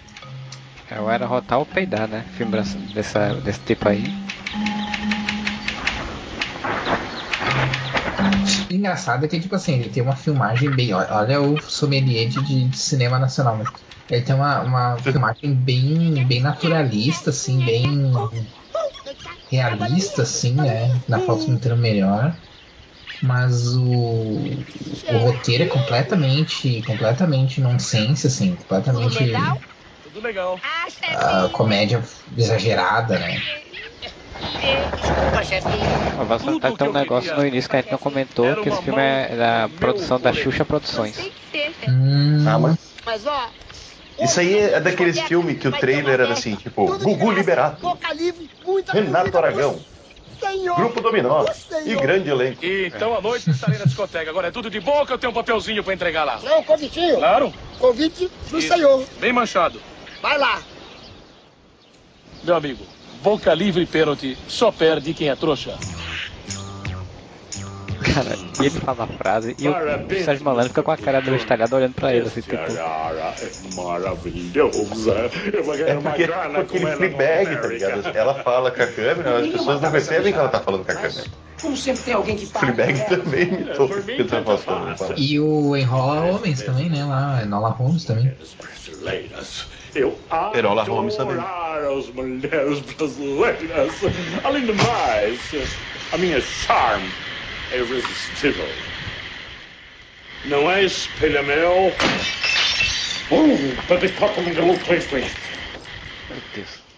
É, 0.90 1.00
ou 1.00 1.10
era 1.10 1.26
rotar 1.26 1.58
ou 1.58 1.66
peidar, 1.66 2.06
né? 2.08 2.24
Filme 2.36 2.52
dessa, 2.94 3.34
desse 3.34 3.60
tipo 3.60 3.88
aí. 3.88 4.04
Engraçado 8.70 9.24
é 9.24 9.28
que, 9.28 9.40
tipo 9.40 9.54
assim, 9.54 9.74
ele 9.74 9.90
tem 9.90 10.02
uma 10.02 10.16
filmagem 10.16 10.74
bem. 10.74 10.92
Olha 10.92 11.40
o 11.40 11.58
sommelier 11.60 12.28
de, 12.28 12.42
de 12.70 12.76
cinema 12.76 13.18
nacional, 13.18 13.56
mas 13.58 13.68
ele 14.10 14.22
tem 14.22 14.34
uma, 14.34 14.62
uma 14.62 15.02
filmagem 15.02 15.54
bem, 15.54 16.26
bem 16.26 16.40
naturalista, 16.40 17.30
assim, 17.30 17.64
bem 17.64 18.12
realista, 19.50 20.22
assim, 20.22 20.54
né? 20.54 21.02
Na 21.08 21.18
falta 21.20 21.44
de 21.46 21.52
um 21.52 21.58
termo 21.58 21.80
melhor. 21.80 22.40
Mas 23.20 23.74
o, 23.76 24.64
o 25.10 25.18
roteiro 25.18 25.64
é 25.64 25.66
completamente, 25.66 26.82
completamente 26.84 27.60
nonsense, 27.60 28.26
assim, 28.26 28.54
completamente 28.56 29.18
Tudo 30.02 30.20
legal. 30.20 30.60
ah, 31.14 31.48
comédia 31.52 32.02
exagerada, 32.36 33.18
né? 33.18 33.67
Desculpa, 34.38 36.24
vai 36.24 36.38
soltar 36.38 36.72
então 36.72 36.88
um 36.88 36.92
negócio 36.92 37.34
no 37.36 37.46
início 37.46 37.68
que 37.70 37.76
a 37.76 37.80
gente 37.80 37.90
não 37.90 37.98
comentou, 37.98 38.56
que 38.56 38.68
esse 38.68 38.82
filme 38.82 39.00
é 39.02 39.36
da 39.36 39.70
produção 39.78 40.20
da 40.20 40.32
Xuxa 40.32 40.64
Produções. 40.64 41.16
Tem 41.16 41.30
que 41.72 41.80
ter. 41.80 41.90
Hum, 41.90 42.44
Ah, 42.46 42.58
mas 42.58 42.76
Mas, 43.04 43.26
ó... 43.26 43.48
Isso 44.20 44.40
aí 44.40 44.58
é 44.58 44.80
daqueles 44.80 45.20
filmes 45.20 45.58
que 45.58 45.68
o 45.68 45.72
trailer 45.72 46.20
era 46.20 46.32
assim, 46.32 46.56
tipo, 46.56 46.86
Gugu 46.98 47.30
Liberato, 47.30 47.80
Boca 47.80 48.08
Renato 48.92 49.38
Aragão. 49.38 49.78
Grupo 50.76 51.00
Dominó 51.00 51.44
e 51.84 51.94
grande 51.96 52.30
elenco. 52.30 52.64
Então 52.64 53.16
à 53.16 53.20
noite 53.20 53.50
estarei 53.50 53.78
na 53.78 53.84
discoteca. 53.84 54.30
Agora 54.30 54.48
é 54.48 54.50
tudo 54.50 54.70
de 54.70 54.80
boa 54.80 55.04
que 55.06 55.12
eu 55.12 55.18
tenho 55.18 55.30
um 55.32 55.34
papelzinho 55.34 55.82
pra 55.82 55.94
entregar 55.94 56.24
lá. 56.24 56.38
Não, 56.42 56.62
convitinho. 56.62 57.16
Claro? 57.16 57.52
Convite 57.78 58.30
do 58.50 58.58
Isso. 58.58 58.68
Senhor. 58.68 59.04
Bem 59.20 59.32
manchado. 59.32 59.80
Vai 60.22 60.38
lá. 60.38 60.62
Meu 62.44 62.54
amigo, 62.54 62.84
boca 63.22 63.52
livre 63.54 63.82
e 63.82 63.86
pênalti 63.86 64.36
só 64.46 64.70
perde 64.70 65.14
quem 65.14 65.28
é 65.28 65.36
trouxa. 65.36 65.76
Cara, 68.14 68.36
e 68.60 68.66
ele 68.66 68.70
fala 68.70 69.04
a 69.04 69.06
frase 69.06 69.56
e 69.58 69.68
o, 69.68 69.72
o 69.72 70.24
Sérgio 70.24 70.44
Malandro 70.44 70.68
fica 70.68 70.82
com 70.82 70.90
a 70.90 70.96
cara 70.96 71.20
dele 71.20 71.36
estalhada 71.36 71.74
olhando 71.74 71.94
pra 71.94 72.14
ele, 72.14 72.26
assim, 72.26 72.40
tipo. 72.40 72.54
é 72.56 73.74
maravilhosa. 73.74 75.30
Eu 75.52 75.64
vou 75.64 75.74
É 75.74 75.94
porque, 75.94 76.28
porque 76.28 76.76
ele 76.76 76.86
Fleabag, 76.96 77.56
tá 77.60 77.68
ligado? 77.68 78.16
Ela 78.16 78.34
fala 78.42 78.70
com 78.70 78.82
a 78.82 78.86
câmera, 78.86 79.38
as 79.38 79.48
pessoas 79.48 79.80
não 79.80 79.90
percebem 79.90 80.32
que 80.32 80.38
ela 80.38 80.48
tá 80.48 80.60
falando 80.60 80.84
com 80.84 80.92
a 80.92 80.94
câmera. 80.94 81.24
Como 81.60 81.76
sempre 81.76 82.02
tem 82.02 82.14
alguém 82.14 82.36
que 82.36 82.46
fala. 82.46 82.72
Fleabag 82.72 83.08
também 83.08 83.42
imitou 83.42 83.86
o 83.86 84.02
Peter 84.02 84.44
Faustão. 84.44 84.84
né? 84.84 84.96
Fala. 84.96 85.14
E 85.16 85.40
o 85.40 85.76
Enrola 85.76 86.20
Homens 86.22 86.62
também, 86.62 86.88
né? 86.88 87.04
Lá, 87.04 87.42
Enola 87.42 87.70
Holmes 87.70 88.04
também. 88.04 88.32
Eu 89.94 90.18
Perola 90.52 90.82
Holmes 90.84 91.16
também. 91.16 91.34
adorar 91.34 91.84
as 91.84 92.08
mulheres 92.08 92.80
brasileiras. 92.80 93.92
Além 94.44 94.66
do 94.66 94.74
mais, 94.74 95.40
a 96.12 96.18
minha 96.18 96.40
charme 96.40 97.08
é 97.72 97.78
irresistível. 97.78 98.68
Não 100.44 100.70
é? 100.70 100.86
Oh, 103.30 104.78
please. 104.84 105.08
Meu 106.30 106.38
Deus. 106.54 106.88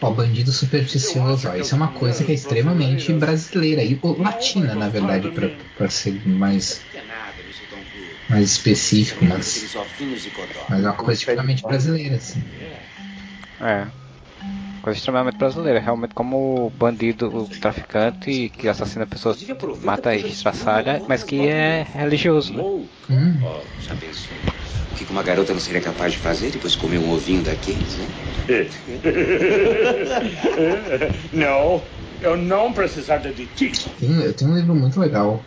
Ó, 0.00 0.10
bandido 0.10 0.50
supersticioso, 0.52 1.48
ó, 1.48 1.54
isso 1.54 1.74
é 1.74 1.76
uma 1.76 1.88
coisa 1.88 2.24
que 2.24 2.32
é 2.32 2.34
extremamente 2.34 3.12
brasileira 3.12 3.82
e 3.82 4.00
latina, 4.18 4.74
na 4.74 4.88
verdade, 4.88 5.30
pra 5.76 5.90
ser 5.90 6.26
mais, 6.26 6.82
mais 8.28 8.52
específico, 8.52 9.24
mas, 9.24 9.54
mas 10.68 10.84
é 10.84 10.88
uma 10.88 10.96
coisa 10.96 11.20
tipicamente 11.20 11.62
brasileira, 11.62 12.16
assim. 12.16 12.42
É. 13.60 13.86
Coisa 14.82 14.98
extremamente 14.98 15.36
brasileira, 15.36 15.80
realmente 15.80 16.14
como 16.14 16.66
o 16.66 16.70
bandido, 16.70 17.34
o 17.34 17.48
traficante 17.48 18.50
que 18.50 18.68
assassina 18.68 19.06
pessoas, 19.06 19.44
mata 19.82 20.14
e 20.14 20.20
estraçalha, 20.20 21.02
mas 21.08 21.24
que 21.24 21.48
é 21.48 21.82
religioso, 21.82 22.54
né? 22.54 22.62
Hum. 23.10 23.38
Já 23.78 23.94
pensou? 23.96 24.36
O 24.92 24.94
que 24.94 25.04
uma 25.10 25.22
garota 25.22 25.52
não 25.52 25.60
seria 25.60 25.80
capaz 25.80 26.12
de 26.12 26.18
fazer 26.18 26.50
depois 26.50 26.72
de 26.72 26.78
comer 26.78 26.98
um 26.98 27.10
ovinho 27.10 27.42
daqueles, 27.42 27.98
né? 27.98 28.08
Não, 31.32 31.84
eu 32.20 32.36
não 32.36 32.72
precisaria 32.72 33.32
de 33.32 33.46
ti. 33.48 33.72
Tem- 33.98 34.22
eu 34.22 34.34
tenho 34.34 34.52
um 34.52 34.56
livro 34.56 34.74
muito 34.74 35.00
legal 35.00 35.44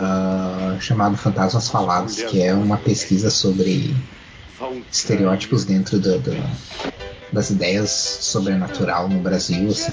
ah, 0.00 0.76
chamado 0.80 1.16
Fantasmas 1.16 1.68
Falados, 1.68 2.16
que 2.22 2.42
é 2.42 2.54
uma 2.54 2.76
pesquisa 2.78 3.30
sobre 3.30 3.94
estereótipos 4.90 5.64
dentro 5.64 5.98
do- 5.98 6.18
do- 6.18 6.50
das 7.32 7.50
ideias 7.50 7.90
sobrenatural 7.90 9.08
no 9.08 9.20
Brasil, 9.20 9.68
assim. 9.70 9.92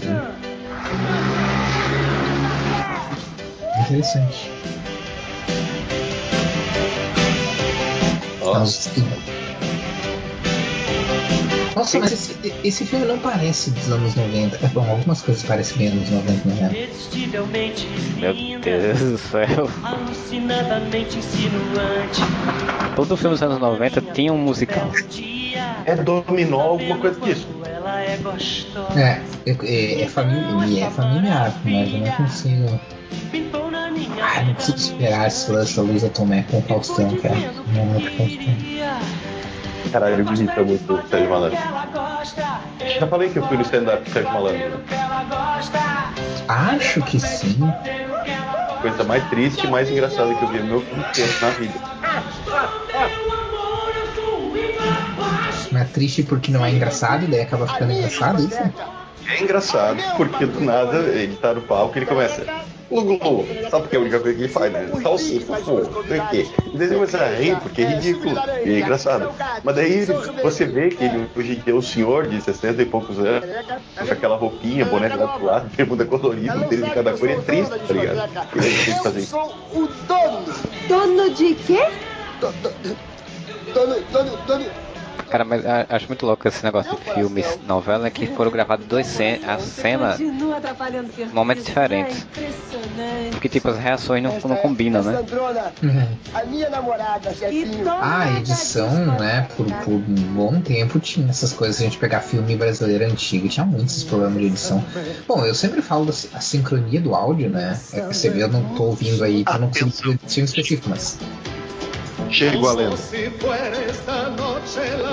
Interessante. 3.79 4.49
Nossa, 8.41 8.89
Nossa, 11.77 11.99
mas 11.99 12.11
esse, 12.11 12.53
esse 12.63 12.85
filme 12.85 13.05
não 13.05 13.19
parece 13.19 13.69
dos 13.69 13.91
anos 13.91 14.15
90. 14.15 14.65
É 14.65 14.67
bom, 14.69 14.89
algumas 14.89 15.21
coisas 15.21 15.43
parecem 15.43 15.77
bem 15.77 15.87
anos 15.89 16.09
90, 16.09 16.49
né? 16.49 16.89
Meu 18.17 18.59
Deus 18.59 18.99
do 18.99 19.17
céu. 19.17 19.69
alucinadamente 19.83 21.19
insinuante. 21.19 22.21
Todo 22.95 23.15
filme 23.15 23.35
dos 23.35 23.43
anos 23.43 23.59
90 23.59 24.01
tinha 24.13 24.33
um 24.33 24.37
musical. 24.39 24.91
É 25.85 25.95
dominó, 25.95 26.61
alguma 26.61 26.97
coisa 26.97 27.19
disso. 27.21 27.47
Ela 27.63 28.01
é 28.01 28.17
gostosa. 28.17 28.99
É, 28.99 29.21
é, 29.45 29.51
é, 29.63 30.01
é, 30.01 30.07
família, 30.07 30.85
é 30.85 30.89
familiar, 30.89 31.53
mas 31.63 31.93
eu 31.93 31.99
não 31.99 32.11
consigo. 32.11 32.79
Ah, 34.19 34.43
não 34.43 34.53
consigo 34.55 34.77
esperar 34.77 35.29
da 35.29 35.81
Luísa 35.83 36.09
Tomé 36.09 36.43
com 36.49 36.57
o 36.57 36.61
Faustão, 36.63 37.15
cara. 37.17 37.35
Não 37.35 37.95
é 37.95 38.09
Faustão. 38.17 39.26
Caralho, 39.91 40.15
ele 40.15 40.21
imita 40.23 40.63
muito 40.63 40.93
o 40.93 41.07
Sérgio 41.07 41.29
Malandro. 41.29 41.57
Já 42.99 43.07
falei 43.07 43.29
que 43.29 43.39
eu 43.39 43.47
fui 43.47 43.57
no 43.57 43.63
stand-up 43.63 44.03
do 44.03 44.11
Sérgio 44.11 44.33
Malandro. 44.33 44.81
Acho 46.47 47.01
que 47.03 47.19
sim. 47.19 47.57
Coisa 48.81 49.03
mais 49.03 49.27
triste 49.29 49.65
e 49.65 49.69
mais 49.69 49.89
engraçada 49.89 50.33
que 50.33 50.43
eu 50.43 50.47
vi 50.49 50.59
no 50.59 50.65
meu 50.65 50.81
tempo 51.13 51.33
na 51.41 51.49
vida. 51.51 51.79
Não 55.71 55.81
é 55.81 55.85
triste 55.85 56.23
porque 56.23 56.51
não 56.51 56.65
é 56.65 56.71
engraçado, 56.71 57.27
daí 57.27 57.41
acaba 57.41 57.67
ficando 57.67 57.91
engraçado 57.91 58.43
isso? 58.43 58.57
É 59.27 59.41
engraçado, 59.41 60.01
porque 60.15 60.45
do 60.45 60.61
nada 60.61 60.97
ele 60.97 61.35
tá 61.35 61.53
no 61.53 61.61
palco 61.61 61.97
e 61.97 61.99
ele 61.99 62.05
começa. 62.05 62.45
Glu, 62.89 63.03
glu. 63.19 63.45
Sabe 63.69 63.83
porque 63.83 63.95
é 63.95 63.99
a 63.99 64.01
única 64.01 64.19
coisa 64.19 64.37
que 64.37 64.43
ele 64.43 64.51
faz, 64.53 64.71
né? 64.71 64.87
Salsicha, 65.03 65.45
pô, 65.45 65.53
não 65.73 66.03
sei 66.07 66.19
o 66.19 66.27
quê. 66.29 66.47
E 66.73 66.77
daí 66.77 66.87
ele 66.87 66.95
começa 66.95 67.17
a 67.21 67.27
rir, 67.27 67.55
porque 67.57 67.81
é 67.81 67.85
ridículo. 67.85 68.35
E 68.65 68.73
é 68.75 68.79
engraçado. 68.79 69.31
Mas 69.63 69.75
daí 69.75 70.05
você 70.41 70.65
vê 70.65 70.89
que 70.89 71.03
ele 71.03 71.29
hoje 71.35 71.51
em 71.51 71.55
dia 71.59 71.73
é 71.73 71.75
um 71.75 71.81
senhor 71.81 72.27
de 72.27 72.39
60 72.41 72.81
e 72.81 72.85
poucos 72.85 73.19
anos, 73.19 73.45
com 73.97 74.13
aquela 74.13 74.37
roupinha, 74.37 74.85
boné 74.85 75.09
de 75.09 75.17
lado 75.17 75.37
pro 75.37 75.45
lado, 75.47 75.69
bermuda 75.75 76.05
colorida, 76.05 76.55
um 76.55 76.63
tênis 76.69 76.85
de 76.85 76.91
cada 76.91 77.17
cor, 77.17 77.29
é 77.29 77.35
triste, 77.41 77.69
tá 77.87 77.93
ligado? 77.93 78.31
E 78.55 78.59
daí 78.59 78.69
ele 78.69 78.83
tem 78.85 78.93
que 78.95 79.03
fazer 79.03 79.19
isso. 79.19 79.29
Sou 79.31 79.53
o 79.73 79.87
dono. 80.07 80.53
Dono 80.87 81.29
de 81.31 81.55
quê? 81.55 81.85
Do- 82.39 82.51
do- 82.53 82.97
Dono, 83.73 83.95
dono, 84.11 84.37
dono. 84.47 84.65
Cara, 85.29 85.43
mas 85.43 85.65
a- 85.65 85.85
acho 85.89 86.07
muito 86.07 86.25
louco 86.25 86.47
esse 86.47 86.63
negócio 86.63 86.95
de 86.97 87.11
filmes, 87.13 87.59
novela, 87.67 88.09
que 88.09 88.27
foram 88.27 88.49
gravadas 88.51 88.85
duas 88.85 89.05
cenas, 89.07 89.41
as 89.49 89.61
cenas, 89.63 90.19
o 90.19 91.33
momentos 91.33 91.65
diferentes. 91.65 92.25
É 93.27 93.29
porque 93.31 93.49
tipo, 93.49 93.69
as 93.69 93.77
reações 93.77 94.23
não, 94.23 94.31
não 94.47 94.55
combinam, 94.57 95.03
né? 95.03 95.19
Uhum. 95.83 96.07
a 96.33 96.43
minha 96.45 96.69
namorada, 96.69 97.33
chefinho. 97.33 97.89
Ah, 97.89 98.23
a 98.23 98.37
edição, 98.39 98.89
né, 99.19 99.47
por, 99.55 99.65
por 99.83 99.93
um 99.93 100.33
bom 100.33 100.59
tempo 100.61 100.99
tinha 100.99 101.29
essas 101.29 101.51
coisas. 101.53 101.79
A 101.79 101.83
gente 101.83 101.97
pegar 101.97 102.21
filme 102.21 102.55
brasileiro 102.55 103.05
antigo, 103.05 103.47
tinha 103.49 103.65
muitos 103.65 104.03
problemas 104.03 104.39
de 104.39 104.45
edição. 104.47 104.83
Bom, 105.27 105.45
eu 105.45 105.53
sempre 105.53 105.81
falo 105.81 106.05
da 106.05 106.11
a 106.33 106.41
sincronia 106.41 106.99
do 107.01 107.13
áudio, 107.15 107.49
né? 107.49 107.79
É 107.93 108.01
que 108.01 108.13
você 108.13 108.29
vê, 108.29 108.43
eu 108.43 108.47
não 108.47 108.63
tô 108.75 108.83
ouvindo 108.83 109.23
aí, 109.23 109.41
então 109.41 109.59
não 109.59 109.67
consigo 109.67 109.91
filme 110.27 110.45
específico, 110.45 110.89
mas 110.89 111.17
Chegou 112.31 112.69
a 112.69 112.73
lenda. 112.73 112.95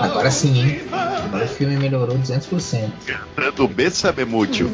agora 0.00 0.31
sim, 0.31 0.62
hein? 0.62 0.81
Agora 0.92 1.44
o 1.44 1.48
filme 1.48 1.77
melhorou 1.77 2.18
200%. 2.18 2.90
Do 3.57 3.68
B 3.68 3.90
sabe 3.90 4.24
muito. 4.24 4.70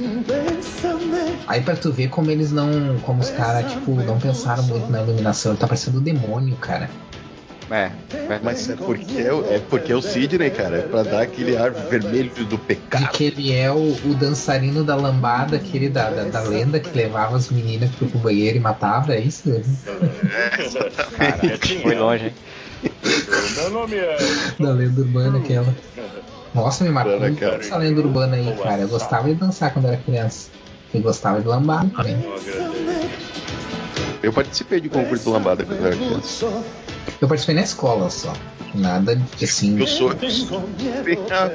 Aí 1.47 1.61
pra 1.61 1.77
tu 1.77 1.93
ver 1.93 2.09
como 2.09 2.31
eles 2.31 2.53
não. 2.53 2.99
Como 3.03 3.21
os 3.21 3.31
caras, 3.31 3.73
tipo, 3.73 3.93
não 3.95 4.19
pensaram 4.19 4.63
muito 4.65 4.91
na 4.91 5.03
iluminação. 5.03 5.53
Ele 5.53 5.61
tá 5.61 5.67
parecendo 5.67 5.99
um 5.99 6.03
demônio, 6.03 6.57
cara. 6.57 6.91
É. 7.71 7.91
Mas 8.43 8.69
é 8.69 8.75
porque 8.75 9.21
é, 9.21 9.33
o- 9.33 9.45
é 9.53 9.59
porque 9.61 9.93
é 9.93 9.97
o 9.97 10.03
Sidney, 10.03 10.51
cara. 10.51 10.79
É 10.79 10.83
pra 10.83 11.03
dar 11.05 11.23
aquele 11.23 11.57
ar 11.57 11.71
vermelho 11.71 12.31
do 12.35 12.45
De 12.45 12.57
pecado. 12.59 13.09
que 13.11 13.25
ele 13.25 13.53
é 13.53 13.71
o, 13.71 13.97
o 14.05 14.15
dançarino 14.15 14.83
da 14.83 14.97
lambada, 14.97 15.57
aquele 15.57 15.89
da, 15.89 16.11
da, 16.11 16.25
da 16.25 16.41
lenda 16.43 16.81
que 16.81 16.97
levava 16.97 17.37
as 17.37 17.49
meninas 17.51 17.89
pro, 17.95 18.07
banheiro 18.19 18.57
e 18.57 18.61
matava, 18.61 19.15
é 19.15 19.21
isso? 19.21 19.51
Caraca, 21.17 21.59
foi 21.83 21.95
longe, 21.95 22.25
hein? 22.27 22.33
Meu 23.57 23.71
nome 23.71 23.97
é. 23.97 24.17
Da 24.59 24.71
lenda 24.73 25.01
urbana 25.01 25.39
aquela. 25.39 25.75
Nossa, 26.55 26.83
me 26.83 26.91
marcou 26.91 27.21
muito 27.21 27.39
cara. 27.39 27.57
essa 27.57 27.77
lenda 27.77 28.01
urbana 28.01 28.37
aí, 28.37 28.57
cara. 28.63 28.83
Eu 28.83 28.89
gostava 28.89 29.29
de 29.29 29.35
dançar 29.35 29.73
quando 29.73 29.87
era 29.87 29.97
criança. 29.99 30.49
Eu 30.93 31.01
gostava 31.03 31.41
de 31.41 31.47
lambada 31.47 31.89
também. 31.97 32.17
Eu 34.23 34.33
participei 34.33 34.81
de 34.81 34.89
concurso 34.89 35.25
de 35.25 35.31
lambada 35.31 35.65
quando 35.65 35.87
era 35.87 35.97
criança. 35.97 36.47
Eu 37.21 37.29
participei 37.29 37.55
na 37.55 37.63
escola 37.63 38.09
só. 38.09 38.33
Nada 38.75 39.17
de 39.17 39.45
assim. 39.45 39.79
Eu 39.79 39.87
sou 39.87 40.11
a 40.11 40.15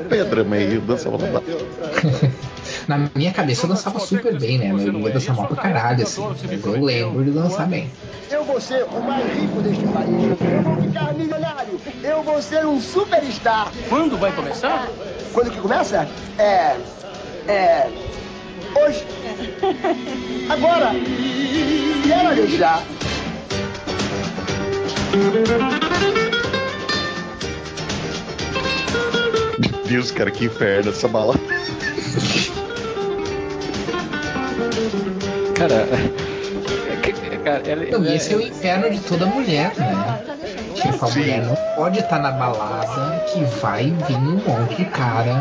pedra, 0.10 0.44
mas 0.44 0.74
eu 0.74 0.82
dançava 0.82 1.18
lambada. 1.18 1.46
Na 2.88 3.10
minha 3.16 3.32
cabeça 3.32 3.66
eu 3.66 3.70
dançava 3.70 4.00
super 4.00 4.38
bem, 4.40 4.58
né? 4.58 4.70
A 4.70 4.74
maioria 4.74 5.14
dançava 5.14 5.42
mal 5.42 5.48
pra 5.48 5.64
caralho, 5.64 6.04
assim. 6.04 6.22
Mas 6.22 6.66
eu 6.66 6.84
lembro 6.84 7.24
de 7.24 7.32
dançar 7.32 7.68
bem. 7.68 7.90
Eu 8.30 8.44
vou 8.44 8.60
ser 8.60 8.84
o 8.84 9.02
mais 9.02 9.26
rico 9.34 9.62
deste 9.62 9.86
país. 9.88 10.24
Eu 10.42 10.62
vou 10.62 10.82
ficar 10.82 11.14
milionário. 11.14 11.80
Eu 12.04 12.24
vou 12.24 12.42
ser 12.42 12.66
um 12.66 12.80
superstar. 12.80 13.72
Quando 13.90 14.18
vai 14.18 14.32
começar? 14.32 14.88
Quando 15.34 15.52
que 15.52 15.60
começa? 15.60 16.08
É. 16.38 16.78
É. 17.48 17.90
Hoje. 18.76 19.06
Agora. 20.50 20.92
Quero 22.04 22.36
deixar. 22.36 22.84
Meu 29.60 29.84
Deus, 29.88 30.12
cara, 30.12 30.30
que 30.32 30.46
inferno 30.46 30.90
essa 30.92 31.08
balada. 31.08 31.40
Cara, 35.56 35.88
é 36.92 36.96
que- 36.98 37.38
cara 37.38 37.62
ele, 37.66 37.92
Não, 37.92 38.04
e 38.04 38.08
ele- 38.08 38.16
esse 38.18 38.34
é 38.34 38.38
o 38.38 38.42
inferno 38.42 38.90
de 38.90 39.00
toda 39.00 39.26
mulher, 39.26 39.72
né? 39.78 40.20
Tipo, 40.76 41.06
a 41.06 41.10
mulher 41.12 41.42
não 41.46 41.56
pode 41.76 42.00
estar 42.00 42.20
na 42.20 42.32
balada 42.32 43.20
que 43.32 43.44
vai 43.46 43.86
vir 44.08 44.18
um 44.18 44.44
monte 44.46 44.76
de 44.76 44.86
cara, 44.86 45.34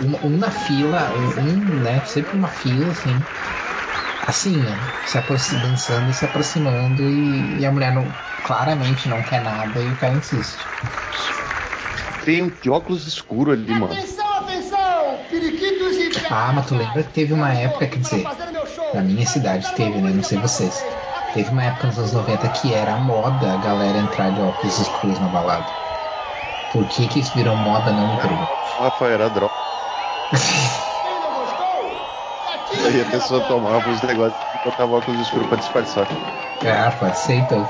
um, 0.00 0.26
um 0.26 0.36
na 0.36 0.50
fila, 0.50 1.12
um, 1.38 1.40
um, 1.48 1.80
né? 1.80 2.02
Sempre 2.04 2.36
uma 2.36 2.48
fila, 2.48 2.90
assim. 2.90 3.22
Assim, 4.26 4.56
né? 4.56 4.78
Se 5.06 5.18
aproximando, 5.18 5.68
dançando 5.68 6.10
e 6.10 6.14
se 6.14 6.24
aproximando 6.24 7.02
e, 7.02 7.60
e 7.60 7.66
a 7.66 7.72
mulher 7.72 7.92
não, 7.92 8.06
claramente 8.44 9.08
não 9.08 9.20
quer 9.22 9.42
nada 9.42 9.80
e 9.80 9.88
o 9.88 9.96
cara 9.96 10.14
insiste. 10.14 10.58
Tem 12.24 12.42
um 12.42 12.48
de 12.48 12.70
óculos 12.70 13.06
escuro 13.06 13.50
ali, 13.50 13.74
mano. 13.74 13.92
Atenção, 13.92 14.26
atenção! 14.38 15.18
Periquitos 15.28 15.96
e 15.96 16.12
Ah, 16.30 16.52
mas 16.54 16.66
tu 16.66 16.76
lembra 16.76 17.02
que 17.02 17.12
teve 17.12 17.32
uma 17.32 17.52
época, 17.52 17.86
quer 17.88 17.98
dizer, 17.98 18.28
na 18.94 19.02
minha 19.02 19.26
cidade 19.26 19.72
teve, 19.72 20.00
né? 20.00 20.12
Não 20.12 20.22
sei 20.22 20.38
vocês. 20.38 20.84
Teve 21.34 21.50
uma 21.50 21.64
época 21.64 21.88
nos 21.88 21.98
anos 21.98 22.12
90 22.12 22.48
que 22.48 22.72
era 22.72 22.94
a 22.94 22.98
moda 22.98 23.54
a 23.54 23.56
galera 23.56 23.98
entrar 23.98 24.30
de 24.30 24.40
óculos 24.40 24.78
escuros 24.78 25.18
na 25.18 25.28
balada. 25.28 25.66
Por 26.72 26.86
que 26.86 27.08
que 27.08 27.18
isso 27.18 27.32
virou 27.34 27.56
moda, 27.56 27.90
não 27.92 28.06
me 28.06 28.16
pergunto. 28.16 28.48
Rafael 28.78 29.12
era 29.12 29.28
droga. 29.28 29.54
Aí 32.92 33.00
a 33.00 33.06
pessoa 33.06 33.40
tomava 33.40 33.88
os 33.88 34.02
negócios 34.02 34.38
e 34.54 34.58
botava 34.62 34.92
óculos 34.92 35.20
escuros 35.20 35.48
pra 35.48 35.56
disfarçar. 35.56 36.06
Ah, 36.62 36.92
pode 36.98 37.16
ser 37.16 37.36
então. 37.36 37.66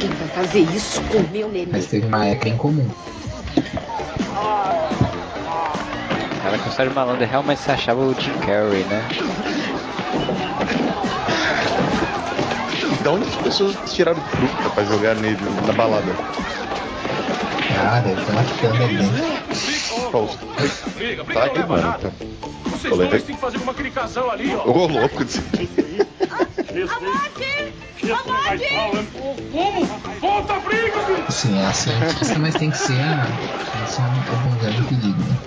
Quem 0.00 0.10
vai 0.12 0.28
fazer 0.28 0.60
isso 0.60 1.02
com 1.02 1.18
o 1.18 1.28
meu 1.28 1.48
neném? 1.48 1.68
Mas 1.70 1.86
teve 1.88 2.06
uma 2.06 2.26
época 2.26 2.48
em 2.48 2.56
comum. 2.56 2.88
Cara, 6.42 6.58
com 6.58 6.70
o 6.70 6.72
Sérgio 6.72 6.94
Malandro 6.94 7.26
realmente 7.26 7.60
se 7.60 7.70
achava 7.70 8.00
o 8.00 8.18
Jim 8.18 8.32
Carrey, 8.38 8.84
né? 8.84 9.06
Da 13.04 13.10
onde 13.10 13.28
as 13.28 13.36
pessoas 13.36 13.76
tiraram 13.92 14.20
fruta 14.22 14.70
pra 14.70 14.84
jogar 14.84 15.16
nele 15.16 15.36
na 15.66 15.72
balada? 15.74 16.16
Ah, 17.78 18.00
deve 18.00 18.24
ter 18.24 18.32
uma 18.32 18.44
cama 18.60 18.84
ali 18.84 18.96
dentro. 18.96 19.81
Fausto. 20.12 20.44
Briga, 20.94 21.24
briga 21.24 21.40
Tá 21.40 21.46
não 21.46 21.52
aí, 21.52 21.58
leva 21.58 21.66
mano. 21.68 21.98
Tá. 21.98 22.12
Vocês 22.66 22.92
Colega. 22.92 23.10
dois 23.10 23.22
têm 23.22 23.34
que 23.34 23.40
fazer 23.40 23.56
uma 23.56 23.72
clicação 23.72 24.30
ali, 24.30 24.54
ó. 24.54 24.68
Ô, 24.68 24.86
louco. 24.86 25.24
Como? 29.50 29.86
Volta 30.20 30.52
a 30.54 30.60
briga, 30.60 31.00
filho! 31.00 31.24
Assim, 31.26 31.58
é 31.58 31.66
a 31.66 31.72
cientista, 31.72 32.38
mas 32.38 32.54
tem 32.54 32.70
que 32.70 32.76
ser 32.76 33.00
a. 33.00 33.24
Tem 33.24 33.84
que 33.84 33.90
ser 33.90 34.02
a 34.02 34.06
abundante 34.06 34.80
em 34.80 34.84
perigo, 34.84 35.18
né? 35.22 35.38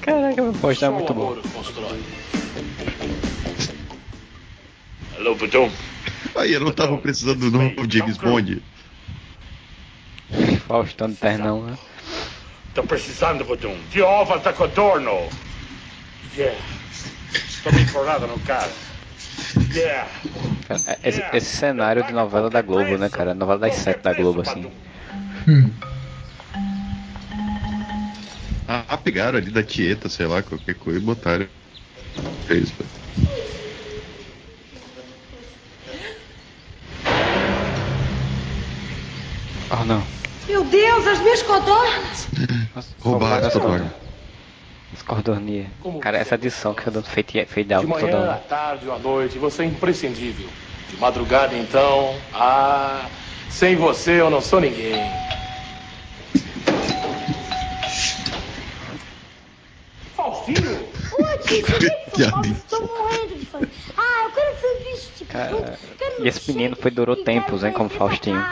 Caraca, 0.00 0.42
meu 0.42 0.52
post 0.54 0.80
tá 0.80 0.90
muito 0.90 1.12
bom. 1.12 1.36
Alô, 5.18 5.34
Budum. 5.34 5.70
Aí 6.36 6.52
eu 6.54 6.60
não 6.60 6.72
tava 6.72 6.96
precisando 6.96 7.50
do 7.50 7.58
novo 7.58 7.90
James 7.90 8.16
Bond. 8.16 8.62
Faustão 10.66 11.10
de 11.10 11.16
ternão, 11.16 11.64
né? 11.64 11.76
Tô 12.78 12.84
precisando, 12.84 13.44
Budum, 13.44 13.76
de 13.90 14.00
ova 14.00 14.38
da 14.38 14.52
codorno. 14.52 15.28
Yeah. 16.36 16.56
Tomei 17.64 17.84
porrada 17.86 18.24
no 18.28 18.38
cara. 18.38 18.70
Yeah. 19.74 20.08
Cara, 20.68 20.80
é- 20.86 21.08
Esse, 21.08 21.24
esse 21.32 21.56
cenário 21.56 22.04
de 22.04 22.12
novela 22.12 22.48
da 22.48 22.62
Globo, 22.62 22.96
né, 22.96 23.08
cara? 23.08 23.34
Novela 23.34 23.58
das 23.58 23.74
sete 23.74 24.00
da 24.00 24.12
Globo, 24.12 24.42
assim. 24.42 24.70
Hum. 25.48 25.72
Ah, 28.68 28.96
pegaram 28.96 29.38
ali 29.38 29.50
da 29.50 29.64
Tieta, 29.64 30.08
sei 30.08 30.28
lá, 30.28 30.40
qualquer 30.40 30.76
coisa 30.76 31.00
e 31.00 31.02
botaram. 31.02 31.48
É 32.48 32.54
isso, 32.54 32.72
velho. 32.78 32.90
Oh, 39.68 39.84
não. 39.84 40.27
Meu 40.48 40.64
Deus, 40.64 41.06
as 41.06 41.20
minhas 41.20 41.42
codornas! 41.42 42.28
Roubaram 43.00 43.46
essa 43.46 43.60
dorme. 43.60 43.90
As 44.92 45.02
cordonias. 45.02 45.66
Cara, 46.00 46.16
essa 46.16 46.34
edição 46.36 46.72
que 46.74 46.86
eu 46.86 46.92
dando 46.92 47.04
fade 47.06 47.38
out 47.74 47.86
De 47.86 47.86
manhã, 47.86 48.06
toda 48.06 48.16
à 48.16 48.20
hora. 48.30 48.44
tarde 48.48 48.88
ou 48.88 48.94
à 48.94 48.98
noite, 48.98 49.38
você 49.38 49.62
é 49.62 49.66
imprescindível. 49.66 50.48
De 50.90 50.96
madrugada, 50.96 51.54
então, 51.54 52.14
ah, 52.32 53.04
sem 53.50 53.76
você 53.76 54.20
eu 54.20 54.30
não 54.30 54.40
sou 54.40 54.60
ninguém. 54.60 54.94
Faustinho? 60.16 60.88
Ô, 61.18 61.38
tio, 61.46 61.64
Tô 62.68 62.80
morrendo 62.80 63.34
de 63.38 63.46
fome. 63.46 63.68
Ah, 63.96 64.24
eu 64.24 64.30
quero 64.30 64.54
sanduíche 64.60 65.10
de 65.18 65.24
Cara, 65.26 65.78
e 66.20 66.28
esse 66.28 66.52
menino 66.52 66.74
foi 66.76 66.90
durou 66.90 67.16
tempos, 67.16 67.62
hein, 67.62 67.72
como 67.72 67.88
Faustinho. 67.90 68.42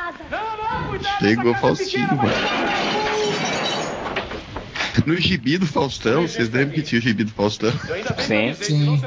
Chegou 1.21 1.55
Faustinho, 1.55 2.17
mano. 2.17 2.31
No 5.05 5.17
gibi 5.17 5.59
do 5.59 5.67
Faustão, 5.67 6.23
vocês 6.23 6.51
lembram 6.51 6.75
que 6.75 6.83
tinha 6.83 6.99
o 6.99 7.03
gibi 7.03 7.25
do 7.25 7.31
Faustão? 7.31 7.73
Sim. 8.19 8.55
Sim. 8.55 9.01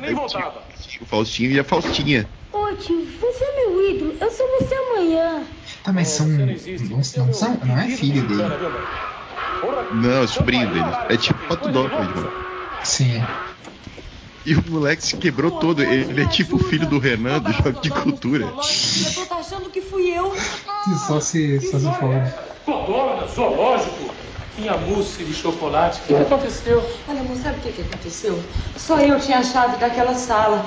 O 1.01 1.05
Faustinho 1.05 1.51
e 1.51 1.59
a 1.59 1.63
Faustinha. 1.63 2.27
Ô, 2.53 2.73
tio, 2.75 3.05
você 3.19 3.43
é 3.43 3.55
meu 3.55 3.89
ídolo. 3.91 4.15
Eu 4.19 4.31
sou 4.31 4.47
você 4.59 4.75
amanhã. 4.75 5.43
Tá, 5.83 5.91
mas 5.91 6.07
são. 6.07 6.27
Não, 6.27 6.45
não 6.47 7.03
são. 7.03 7.59
Não 7.65 7.77
é 7.77 7.87
filho 7.87 8.27
dele. 8.27 8.43
Não, 9.93 10.23
é 10.23 10.27
sobrinho 10.27 10.69
dele. 10.69 10.85
É 11.09 11.17
tipo 11.17 11.47
Pato 11.47 11.69
Donald, 11.69 12.15
mano. 12.15 12.31
Sim. 12.83 13.21
E 14.45 14.55
o 14.55 14.63
moleque 14.69 15.03
se 15.03 15.17
quebrou 15.17 15.51
todo. 15.59 15.81
Ele 15.81 16.21
é 16.21 16.27
tipo 16.27 16.55
o 16.55 16.59
filho 16.59 16.87
do 16.87 16.99
Renan 16.99 17.39
do 17.39 17.51
Choque 17.53 17.81
de 17.81 17.89
Cultura. 17.89 18.45
Diretor 18.45 19.27
tá 19.27 19.35
achando 19.35 19.69
que 19.69 19.81
fui 19.81 20.09
eu. 20.09 20.33
Só 21.07 21.19
se, 21.19 21.59
só 21.59 21.77
se 21.77 21.91
for. 21.99 22.13
Codorna, 22.65 23.27
zoológico. 23.27 24.13
Tinha 24.55 24.77
mousse 24.77 25.23
de 25.23 25.33
chocolate. 25.33 26.01
O 26.01 26.07
que 26.07 26.15
aconteceu? 26.15 26.83
Olha, 27.07 27.21
amor, 27.21 27.37
sabe 27.37 27.59
o 27.59 27.61
que, 27.61 27.71
que 27.71 27.81
aconteceu? 27.81 28.43
Só 28.75 28.99
eu 28.99 29.19
tinha 29.19 29.39
a 29.39 29.43
chave 29.43 29.77
daquela 29.77 30.13
sala. 30.13 30.65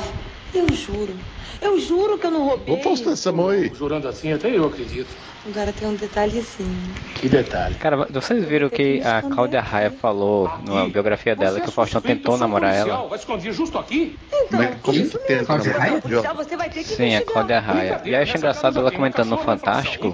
Eu 0.55 0.71
juro. 0.73 1.15
Eu 1.61 1.79
juro 1.81 2.19
que 2.19 2.27
eu 2.27 2.31
não 2.31 2.47
roubei. 2.49 2.75
Ô, 2.75 2.79
Faustão, 2.83 3.13
essa 3.13 3.33
mão 3.33 3.49
aí. 3.49 3.71
Jurando 3.75 4.07
assim, 4.09 4.33
até 4.33 4.55
eu 4.55 4.65
acredito. 4.67 5.17
Agora 5.45 5.73
tem 5.73 5.89
um 5.89 5.95
detalhezinho. 5.95 6.95
Que 7.17 7.29
detalhe. 7.29 7.75
Cara, 7.77 8.07
vocês 8.11 8.45
viram 8.45 8.69
que 8.69 9.01
a 9.01 9.23
Cláudia 9.23 9.61
Raia 9.61 9.91
falou 9.91 10.49
na 10.65 10.87
biografia 10.89 11.35
dela 11.35 11.61
que 11.61 11.69
o 11.69 11.73
Faustão 11.73 12.01
tentou 12.01 12.37
namorar 12.37 12.75
ela? 12.75 13.09
Vai 13.09 13.19
escondir 13.19 13.53
justo 13.53 13.77
aqui? 13.79 14.17
Mas 14.51 14.77
como 14.83 14.99
que 15.03 15.19
tenta 15.19 15.45
Cláudia 15.45 15.73
namorar? 15.73 16.01
Raia? 16.01 16.35
Você 16.35 16.57
vai 16.57 16.71
ter 16.71 16.85
que 16.85 16.91
Sim, 16.91 17.17
a. 17.17 17.23
Cláudia 17.23 17.59
Raia. 17.59 18.01
E 18.05 18.09
aí 18.11 18.15
eu 18.15 18.23
achei 18.23 18.37
engraçado 18.37 18.79
ela 18.79 18.93
comentando 18.93 19.31
no 19.31 19.39
Fantástico. 19.39 20.13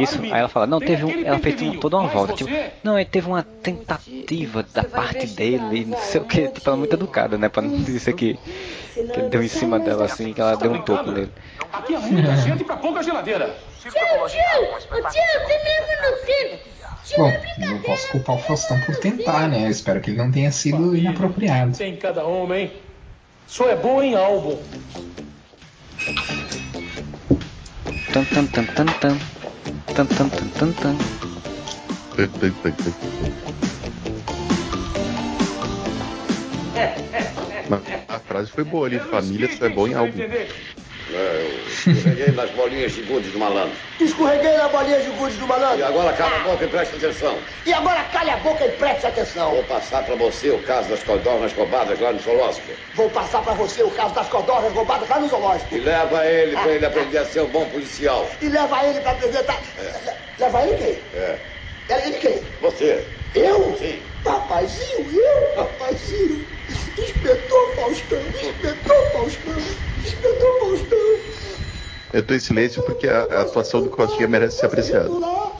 Isso, 0.00 0.18
aí 0.22 0.30
ela 0.40 0.48
fala, 0.48 0.66
não, 0.66 0.80
teve 0.80 1.04
um. 1.04 1.10
Ela 1.24 1.38
fez 1.38 1.60
um- 1.60 1.78
toda 1.78 1.98
uma 1.98 2.08
volta. 2.08 2.32
Tipo, 2.32 2.50
não, 2.82 2.96
aí 2.96 3.04
teve 3.04 3.26
uma 3.26 3.42
tentativa 3.42 4.64
da 4.72 4.84
parte 4.84 5.26
dele, 5.26 5.84
não 5.84 5.98
sei 5.98 6.20
o 6.20 6.24
que. 6.24 6.48
Tipo, 6.48 6.68
ela 6.70 6.76
é 6.76 6.78
muito 6.78 6.94
educada, 6.94 7.36
né? 7.36 7.48
Pra 7.50 7.60
não 7.62 7.76
dizer 7.82 8.14
que, 8.14 8.34
que 8.34 8.40
ele 8.96 9.28
deu 9.28 9.42
em 9.42 9.48
cima 9.48 9.78
dela 9.78 10.04
assim, 10.04 10.32
que 10.32 10.40
ela 10.40 10.56
deu 10.56 10.72
um 10.72 10.82
toco 10.82 11.10
nele. 11.10 11.32
Aqui 11.72 11.94
é 11.94 11.98
muita 11.98 12.36
gente 12.36 12.64
pra 12.64 12.76
pouca 12.76 13.02
geladeira. 13.02 13.54
Tio, 13.80 13.90
tio, 13.90 14.00
tio, 14.00 14.08
você 14.18 15.20
no 16.10 16.16
tempo? 16.26 16.72
Tio, 17.04 17.18
Bom, 17.18 17.28
é 17.28 17.42
não 17.58 17.78
posso 17.82 18.08
culpar 18.08 18.36
o 18.36 18.38
Faustão 18.38 18.80
por 18.80 18.96
tentar, 18.96 19.48
né? 19.48 19.64
Eu 19.64 19.70
espero 19.70 20.00
que 20.00 20.10
ele 20.10 20.18
não 20.18 20.30
tenha 20.30 20.52
sido 20.52 20.96
inapropriado. 20.96 21.76
Tem 21.76 21.96
cada 21.96 22.24
homem. 22.24 22.72
Só 23.46 23.68
é 23.68 23.76
bom 23.76 24.02
em 24.02 24.14
álbum. 24.14 24.58
Tan, 28.12 28.24
tan, 28.24 28.46
tan, 28.46 28.64
tan, 28.64 28.86
tan. 28.86 29.18
Tan, 29.94 30.06
tan, 30.06 30.28
tan, 30.28 30.48
tan, 30.48 30.72
tan. 30.72 30.96
Mas 37.68 37.80
A 38.08 38.18
frase 38.18 38.50
foi 38.50 38.64
boa 38.64 38.86
ali. 38.86 38.98
Família 38.98 39.48
só 39.56 39.66
é 39.66 39.68
bom 39.68 39.86
em. 39.86 39.92
É, 41.14 41.42
eu 41.44 41.66
escorreguei 41.68 42.30
nas 42.32 42.50
bolinhas 42.52 42.92
de 42.92 43.02
gude 43.02 43.28
do 43.30 43.38
malandro. 43.38 43.76
Escorreguei 44.00 44.56
na 44.56 44.68
bolinha 44.68 44.98
de 45.00 45.10
gude 45.10 45.36
do 45.36 45.44
E 45.44 45.48
malandro. 45.48 45.84
agora 45.84 46.12
cala 46.14 46.36
a 46.36 46.38
boca 46.40 46.64
e 46.64 46.68
presta 46.68 46.96
atenção. 46.96 47.38
E 47.66 47.72
agora 47.72 48.02
cale 48.04 48.30
a 48.30 48.36
boca 48.38 48.64
e 48.64 48.70
preste 48.70 49.06
atenção. 49.06 49.50
Vou 49.50 49.64
passar 49.64 50.04
pra 50.04 50.14
você 50.14 50.50
o 50.50 50.58
caso 50.60 50.88
das 50.88 51.02
codornas 51.02 51.52
roubadas 51.52 51.98
lá 52.00 52.12
no 52.12 52.18
zoológico. 52.20 52.72
Vou 52.94 53.10
passar 53.10 53.42
pra 53.42 53.52
você 53.52 53.82
o 53.82 53.90
caso 53.90 54.14
das 54.14 54.28
codornas 54.28 54.72
roubadas 54.72 55.08
lá 55.08 55.20
no 55.20 55.28
zoológico. 55.28 55.74
E 55.74 55.80
leva 55.80 56.24
ele 56.24 56.52
pra 56.56 56.70
ele 56.72 56.86
aprender 56.86 57.18
a 57.18 57.24
ser 57.26 57.42
um 57.42 57.48
bom 57.48 57.66
policial. 57.66 58.30
E 58.40 58.48
leva 58.48 58.86
ele 58.86 59.00
pra 59.00 59.10
apresentar. 59.10 59.58
Le- 60.06 60.12
Leva 60.38 60.62
ele 60.62 60.76
quem? 60.76 60.98
É. 61.20 61.38
Ele 62.06 62.16
quem? 62.18 62.42
Você. 62.62 63.06
Eu? 63.34 63.76
Sim. 63.78 64.00
Papazinho, 64.22 65.10
eu? 65.10 65.46
Papazinho. 65.54 66.46
Inspetor 66.98 67.74
Faustão, 67.76 68.28
inspetor 68.28 69.12
Faustão, 69.12 69.58
inspetor 69.96 70.58
Faustão. 70.60 71.20
Eu 72.12 72.26
tô 72.26 72.34
em 72.34 72.38
silêncio 72.40 72.82
porque 72.84 73.08
a, 73.08 73.22
a 73.22 73.40
atuação 73.42 73.82
do 73.82 73.90
Costinha 73.90 74.28
merece 74.28 74.58
ser 74.58 74.66
apreciada. 74.66 75.06
Tô 75.06 75.18
lá, 75.18 75.52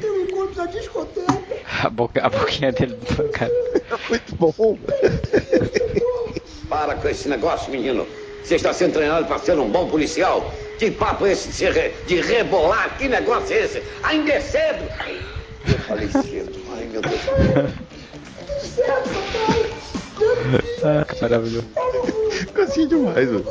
tem 0.00 0.10
um 0.10 0.20
encontro 0.22 0.56
na 0.56 0.66
discoteca. 0.66 1.56
A, 1.82 1.90
boca, 1.90 2.24
a 2.24 2.28
boquinha 2.30 2.72
dele, 2.72 2.96
cara. 3.32 3.52
Muito 4.08 4.34
bom. 4.36 4.78
Para 6.68 6.94
com 6.96 7.08
esse 7.08 7.28
negócio, 7.28 7.70
menino. 7.70 8.06
Você 8.42 8.54
está 8.54 8.72
sendo 8.72 8.92
treinado 8.94 9.26
para 9.26 9.38
ser 9.38 9.58
um 9.58 9.68
bom 9.68 9.88
policial? 9.88 10.54
Que 10.78 10.90
papo 10.90 11.26
é 11.26 11.32
esse 11.32 11.50
de, 11.50 11.70
re- 11.70 11.94
de 12.06 12.20
rebolar? 12.20 12.96
Que 12.96 13.08
negócio 13.08 13.54
é 13.56 13.64
esse? 13.64 13.82
Ainda 14.04 14.32
é 14.32 14.40
cedo. 14.40 14.84
Eu 15.66 15.78
falei 15.80 16.08
cedo. 16.08 16.52
Ai, 16.72 16.84
meu 16.84 17.02
Deus. 17.02 17.20
Tudo 18.46 18.60
certo, 18.60 19.08
papai. 19.10 21.00
Ah, 21.00 21.04
que 21.04 21.20
maravilhoso. 21.22 21.66
Costinha 22.54 22.86
demais, 22.88 23.28
mano. 23.30 23.44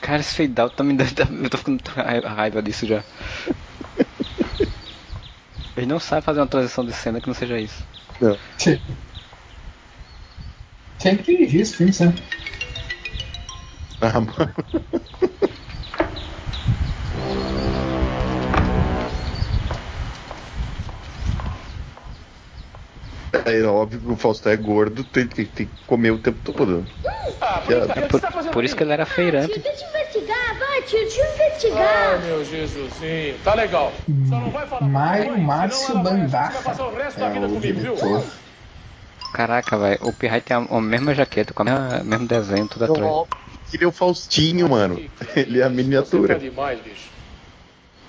Cara, 0.00 0.20
esse 0.20 0.34
fade 0.34 0.60
out 0.60 0.74
tá 0.76 0.84
me 0.84 0.94
dando. 0.94 1.14
tá- 1.14 1.28
Eu 1.30 1.50
tô 1.50 1.58
ficando 1.58 1.80
raiva 2.26 2.62
disso 2.62 2.86
já. 2.86 3.02
Ele 5.76 5.86
não 5.86 5.98
sabe 5.98 6.22
fazer 6.24 6.40
uma 6.40 6.46
transição 6.46 6.84
de 6.84 6.92
cena 6.92 7.20
que 7.20 7.28
não 7.28 7.34
seja 7.34 7.58
isso. 7.58 7.82
Não. 8.20 8.36
Sim. 8.58 8.78
Sempre 10.98 11.22
dirigir 11.36 11.62
esse 11.62 11.76
filme, 11.76 11.92
sempre. 11.92 12.22
Ah, 14.00 14.20
mano. 14.20 14.54
É 23.46 23.62
óbvio 23.62 24.00
que 24.00 24.12
o 24.12 24.16
Faustão 24.16 24.52
é 24.52 24.56
gordo, 24.56 25.02
tem, 25.04 25.26
tem, 25.26 25.46
tem 25.46 25.66
que 25.66 25.72
comer 25.86 26.10
o 26.10 26.18
tempo 26.18 26.52
todo. 26.52 26.86
Ah, 27.40 27.62
Já- 27.68 27.80
brincadeira, 27.80 28.08
Por, 28.08 28.20
você 28.20 28.26
tá 28.26 28.50
por 28.52 28.64
isso 28.64 28.76
que 28.76 28.82
ele 28.82 28.92
era 28.92 29.06
feirante. 29.06 29.54
Tio, 29.54 29.62
deixa 29.62 29.84
eu 29.84 29.88
investigar, 29.88 30.58
vai, 30.58 30.82
tio, 30.82 30.98
deixa 31.00 31.20
eu 31.20 31.34
investigar. 31.34 32.14
Ah, 32.14 32.18
meu 32.18 32.44
Jesusinho. 32.44 33.38
Tá 33.42 33.54
legal. 33.54 33.92
Só 34.28 34.38
não 34.38 34.50
vai 34.50 34.66
falar 34.66 34.86
Mário 34.86 35.38
Márcio 35.38 35.98
Bandafa 35.98 36.72
é 37.18 37.38
o 37.38 37.48
comigo, 37.48 37.80
diretor. 37.80 38.24
Caraca, 39.32 39.78
velho. 39.78 39.98
O 40.02 40.12
Pirrai 40.12 40.42
tem 40.42 40.54
a, 40.54 40.60
a 40.60 40.80
mesma 40.80 41.14
jaqueta, 41.14 41.54
com 41.54 41.62
o 41.62 42.04
mesmo 42.04 42.28
desenho, 42.28 42.68
tudo 42.68 42.84
atrás. 42.84 43.12
Ele 43.72 43.84
é 43.84 43.86
o 43.86 43.92
Faustinho, 43.92 44.68
mano. 44.68 45.02
Ele 45.34 45.60
é 45.60 45.64
a 45.64 45.68
Você 45.70 45.74
miniatura. 45.74 46.34
tá 46.34 46.40
demais, 46.40 46.78
bicho. 46.80 47.08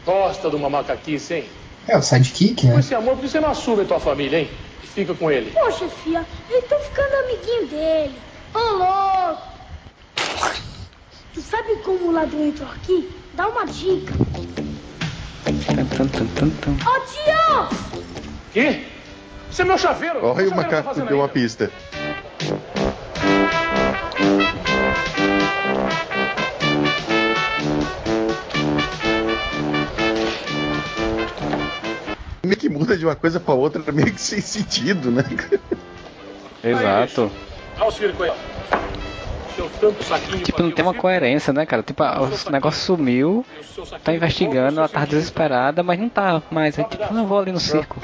Gosta 0.06 0.50
de 0.50 0.56
uma 0.58 0.70
macaquice, 0.70 1.34
hein? 1.36 1.50
É 1.88 1.98
o 1.98 2.02
sidekick, 2.02 2.62
Com 2.62 2.74
né? 2.74 2.80
esse 2.80 2.96
amor, 2.96 3.16
por 3.16 3.22
que 3.22 3.30
você 3.30 3.40
não 3.40 3.50
assume 3.50 3.82
a 3.84 3.86
tua 3.86 4.00
família, 4.00 4.40
hein? 4.40 4.50
E 4.84 4.88
fica 4.88 5.14
com 5.14 5.30
ele. 5.30 5.52
Poxa, 5.52 5.88
fia, 5.90 6.26
eu 6.50 6.62
tô 6.64 6.80
ficando 6.80 7.14
amiguinho 7.16 7.68
dele. 7.68 8.16
Ô, 8.54 8.60
louco. 8.60 9.42
Tu 11.34 11.42
sabe 11.42 11.76
como 11.78 12.08
o 12.08 12.12
ladrão 12.12 12.46
entrou 12.46 12.70
aqui? 12.70 13.10
Dá 13.34 13.48
uma 13.48 13.66
dica. 13.66 14.14
Ô, 16.86 17.00
tio! 17.02 17.68
Quê? 18.54 18.84
Você 19.50 19.62
é 19.62 19.66
meu 19.66 19.78
chaveiro. 19.78 20.26
Olha 20.26 20.50
o 20.50 20.56
macaco 20.56 21.02
deu 21.02 21.18
uma 21.18 21.28
pista. 21.28 21.70
De 33.04 33.08
uma 33.08 33.16
coisa 33.16 33.40
pra 33.40 33.54
outra, 33.54 33.82
meio 33.92 34.14
que 34.14 34.22
sem 34.22 34.40
sentido, 34.40 35.12
né? 35.12 35.24
Exato. 36.64 37.30
Olha 37.78 37.88
o 37.88 37.92
circo 37.92 38.24
aí, 38.24 38.32
Tipo, 40.44 40.64
não 40.64 40.72
tem 40.72 40.84
uma 40.84 40.94
coerência, 40.96 41.54
né, 41.54 41.66
cara? 41.66 41.84
Tipo, 41.84 42.04
o 42.04 42.50
negócio 42.52 42.82
sumiu, 42.82 43.46
tá 44.04 44.14
investigando, 44.14 44.80
ela 44.80 44.88
tá 44.90 45.06
desesperada, 45.06 45.84
mas 45.84 46.00
não 46.00 46.10
tá 46.10 46.42
mais. 46.50 46.80
Aí, 46.80 46.86
tipo, 46.86 47.14
não 47.14 47.28
vou 47.28 47.40
ali 47.40 47.52
no 47.52 47.60
circo. 47.60 48.02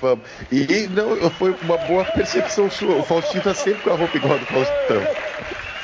Vamos. 0.00 0.24
E 0.52 0.88
não, 0.88 1.30
foi 1.30 1.56
uma 1.62 1.78
boa 1.78 2.04
percepção 2.04 2.70
sua. 2.70 2.96
O 2.96 3.02
Faustinho 3.02 3.42
tá 3.42 3.54
sempre 3.54 3.82
com 3.82 3.90
a 3.90 3.96
roupa 3.96 4.16
igual 4.16 4.34
a 4.34 4.36
do 4.36 4.46
Faustão. 4.46 5.02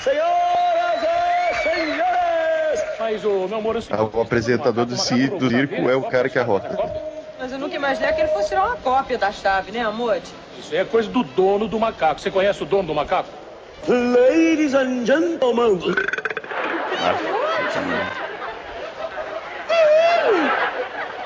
Senhoras 0.00 1.02
e 1.02 1.62
senhores! 1.62 2.84
Mas 3.00 3.24
o 3.24 3.48
meu 3.48 3.58
amor 3.58 3.76
é 3.76 3.78
o 3.78 3.82
Ah, 4.18 4.22
apresentador 4.22 4.84
do, 4.86 4.96
ci- 4.96 5.28
do 5.28 5.48
circo 5.48 5.88
é 5.88 5.96
o 5.96 6.02
cara 6.02 6.28
que 6.28 6.38
arrota. 6.38 6.76
Mas 7.38 7.52
eu 7.52 7.58
nunca 7.58 7.76
imaginei 7.76 8.12
que 8.12 8.20
ele 8.20 8.28
fosse 8.28 8.48
tirar 8.48 8.66
uma 8.66 8.76
cópia 8.76 9.16
da 9.16 9.30
chave, 9.30 9.70
né, 9.70 9.80
amor? 9.80 10.20
Isso 10.58 10.72
aí 10.72 10.78
é 10.80 10.84
coisa 10.84 11.08
do 11.08 11.22
dono 11.22 11.68
do 11.68 11.78
macaco. 11.78 12.20
Você 12.20 12.30
conhece 12.30 12.62
o 12.62 12.66
dono 12.66 12.88
do 12.88 12.94
macaco? 12.94 13.28
Ladies 13.86 14.74
and 14.74 15.06
gentlemen. 15.06 15.78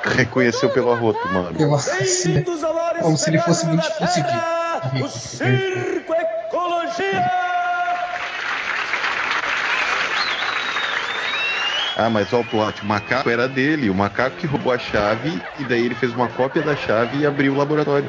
Reconheceu 0.04 0.68
pelo 0.70 0.92
arroto, 0.92 1.26
mano. 1.28 1.56
Eu 1.58 1.74
assim, 1.74 2.44
como 3.00 3.16
se 3.16 3.30
ele 3.30 3.38
fosse 3.38 3.66
muito 3.66 3.82
difícil 3.82 4.22
de. 4.22 5.02
O 5.02 5.08
Circo 5.08 6.12
Ecologia! 6.12 7.51
Ah, 11.96 12.08
mas 12.08 12.32
olha 12.32 12.42
o 12.42 12.44
plot, 12.44 12.82
o 12.82 12.86
macaco 12.86 13.28
era 13.28 13.46
dele, 13.46 13.90
o 13.90 13.94
macaco 13.94 14.36
que 14.36 14.46
roubou 14.46 14.72
a 14.72 14.78
chave 14.78 15.42
e 15.58 15.64
daí 15.64 15.84
ele 15.84 15.94
fez 15.94 16.12
uma 16.14 16.28
cópia 16.28 16.62
da 16.62 16.74
chave 16.74 17.18
e 17.18 17.26
abriu 17.26 17.52
o 17.52 17.56
laboratório. 17.56 18.08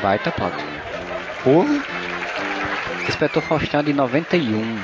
Baita 0.00 0.30
plot. 0.30 0.54
Porra! 1.42 1.82
Inspetor 3.08 3.42
Faustão 3.42 3.82
de 3.82 3.92
91. 3.92 4.78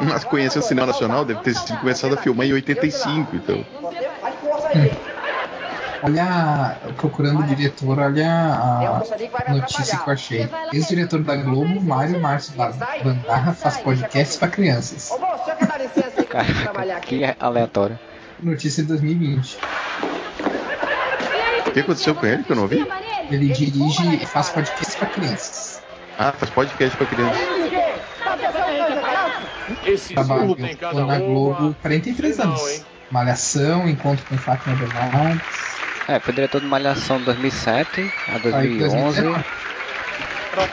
Mas 0.00 0.24
conhece 0.24 0.58
o 0.58 0.62
cinema 0.62 0.86
nacional, 0.86 1.24
deve 1.24 1.40
ter 1.40 1.54
sido 1.54 1.78
começado 1.78 2.14
a 2.14 2.16
filmar 2.16 2.46
em 2.46 2.52
85, 2.52 3.36
então. 3.36 3.64
Olha, 6.02 6.24
a- 6.24 6.76
procurando 6.96 7.40
o 7.40 7.42
diretor, 7.42 7.98
olha 7.98 8.26
a 8.30 9.52
notícia 9.52 9.98
que 9.98 10.08
eu 10.08 10.12
achei. 10.12 10.48
Ex-diretor 10.72 11.22
da 11.22 11.36
Globo, 11.36 11.80
Mário 11.80 12.18
Márcio 12.20 12.54
Ba- 12.54 12.72
Bandarra, 13.04 13.52
faz 13.52 13.76
podcasts 13.78 14.36
para 14.38 14.48
crianças. 14.48 15.10
Caraca, 16.28 17.00
que 17.00 17.22
aleatório. 17.38 17.98
Notícia 18.42 18.82
de 18.82 18.88
2020. 18.88 19.58
O 21.66 21.72
que 21.72 21.80
aconteceu 21.80 22.14
com 22.14 22.26
ele 22.26 22.42
que 22.42 22.50
eu 22.52 22.56
não 22.56 22.66
vi? 22.66 22.86
Ele 23.30 23.48
dirige 23.52 24.14
e 24.16 24.26
faz 24.26 24.48
podcasts 24.48 24.94
para 24.96 25.08
crianças. 25.08 25.82
Ah, 26.18 26.32
faz 26.32 26.50
podcast 26.50 26.96
pra 26.96 27.06
criança. 27.06 27.38
Esse 29.86 30.14
Trabalhou 30.14 30.56
cada 30.78 31.00
na 31.00 31.14
uma. 31.14 31.18
Globo 31.18 31.76
43 31.80 32.38
Não, 32.38 32.46
anos. 32.46 32.84
Malhação, 33.10 33.88
Encontro 33.88 34.24
com 34.26 34.36
Fátima 34.36 34.74
Bernardes. 34.76 35.40
É, 36.10 36.18
foi 36.18 36.34
diretor 36.34 36.60
de 36.60 36.66
Malhação 36.66 37.20
2007 37.22 38.00
a 38.26 38.32
Aí, 38.34 38.40
2011. 38.40 39.22
2019. 39.22 39.44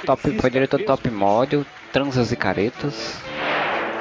Top, 0.03 0.41
foi 0.41 0.49
diretor 0.49 0.79
do 0.79 0.85
Top 0.85 1.07
Model, 1.11 1.63
Transas 1.93 2.31
e 2.31 2.35
Caretas. 2.35 3.13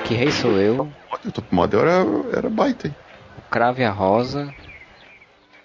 Que 0.06 0.14
Rei 0.14 0.30
Sou 0.32 0.58
Eu, 0.58 0.90
O 1.12 1.30
Top 1.32 1.54
Model 1.54 1.80
era, 1.80 2.06
era 2.38 2.48
baita. 2.48 2.86
hein? 2.86 2.94
O 3.36 3.42
Crave 3.50 3.84
a 3.84 3.90
Rosa. 3.90 4.54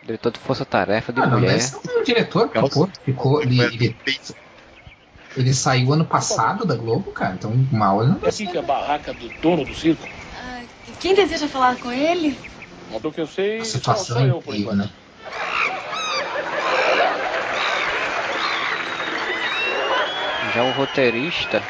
Diretor 0.03 0.31
de 0.31 0.39
Força 0.39 0.65
Tarefa 0.65 1.13
de 1.13 1.21
Ah, 1.21 1.27
não, 1.27 1.39
Mulher. 1.39 1.53
mas 1.53 1.73
o 1.73 2.03
diretor 2.03 2.49
ficou, 2.49 2.89
ficou 3.05 3.41
ele, 3.41 3.61
ele, 3.61 3.95
ele 5.37 5.53
saiu 5.53 5.93
ano 5.93 6.03
passado 6.03 6.65
da 6.65 6.75
Globo, 6.75 7.11
cara, 7.13 7.35
então 7.35 7.53
mal 7.71 8.01
ele 8.01 8.11
não 8.11 8.19
É 8.23 8.27
assim 8.27 8.45
que 8.45 8.57
é 8.57 8.59
a 8.59 8.63
barraca 8.63 9.13
do 9.13 9.29
dono 9.41 9.63
do 9.63 9.73
circo? 9.73 10.05
Quem 10.99 11.15
deseja 11.15 11.47
falar 11.47 11.77
com 11.77 11.91
ele? 11.93 12.37
Do 13.01 13.09
que 13.11 13.21
eu 13.21 13.27
sei, 13.27 13.59
A 13.59 13.65
só, 13.65 13.77
situação 13.77 14.17
só 14.17 14.25
é 14.25 14.29
eu 14.31 14.41
por 14.41 14.53
enquanto. 14.53 14.77
né? 14.77 14.89
Já 20.53 20.63
o 20.63 20.71
roteirista. 20.71 21.61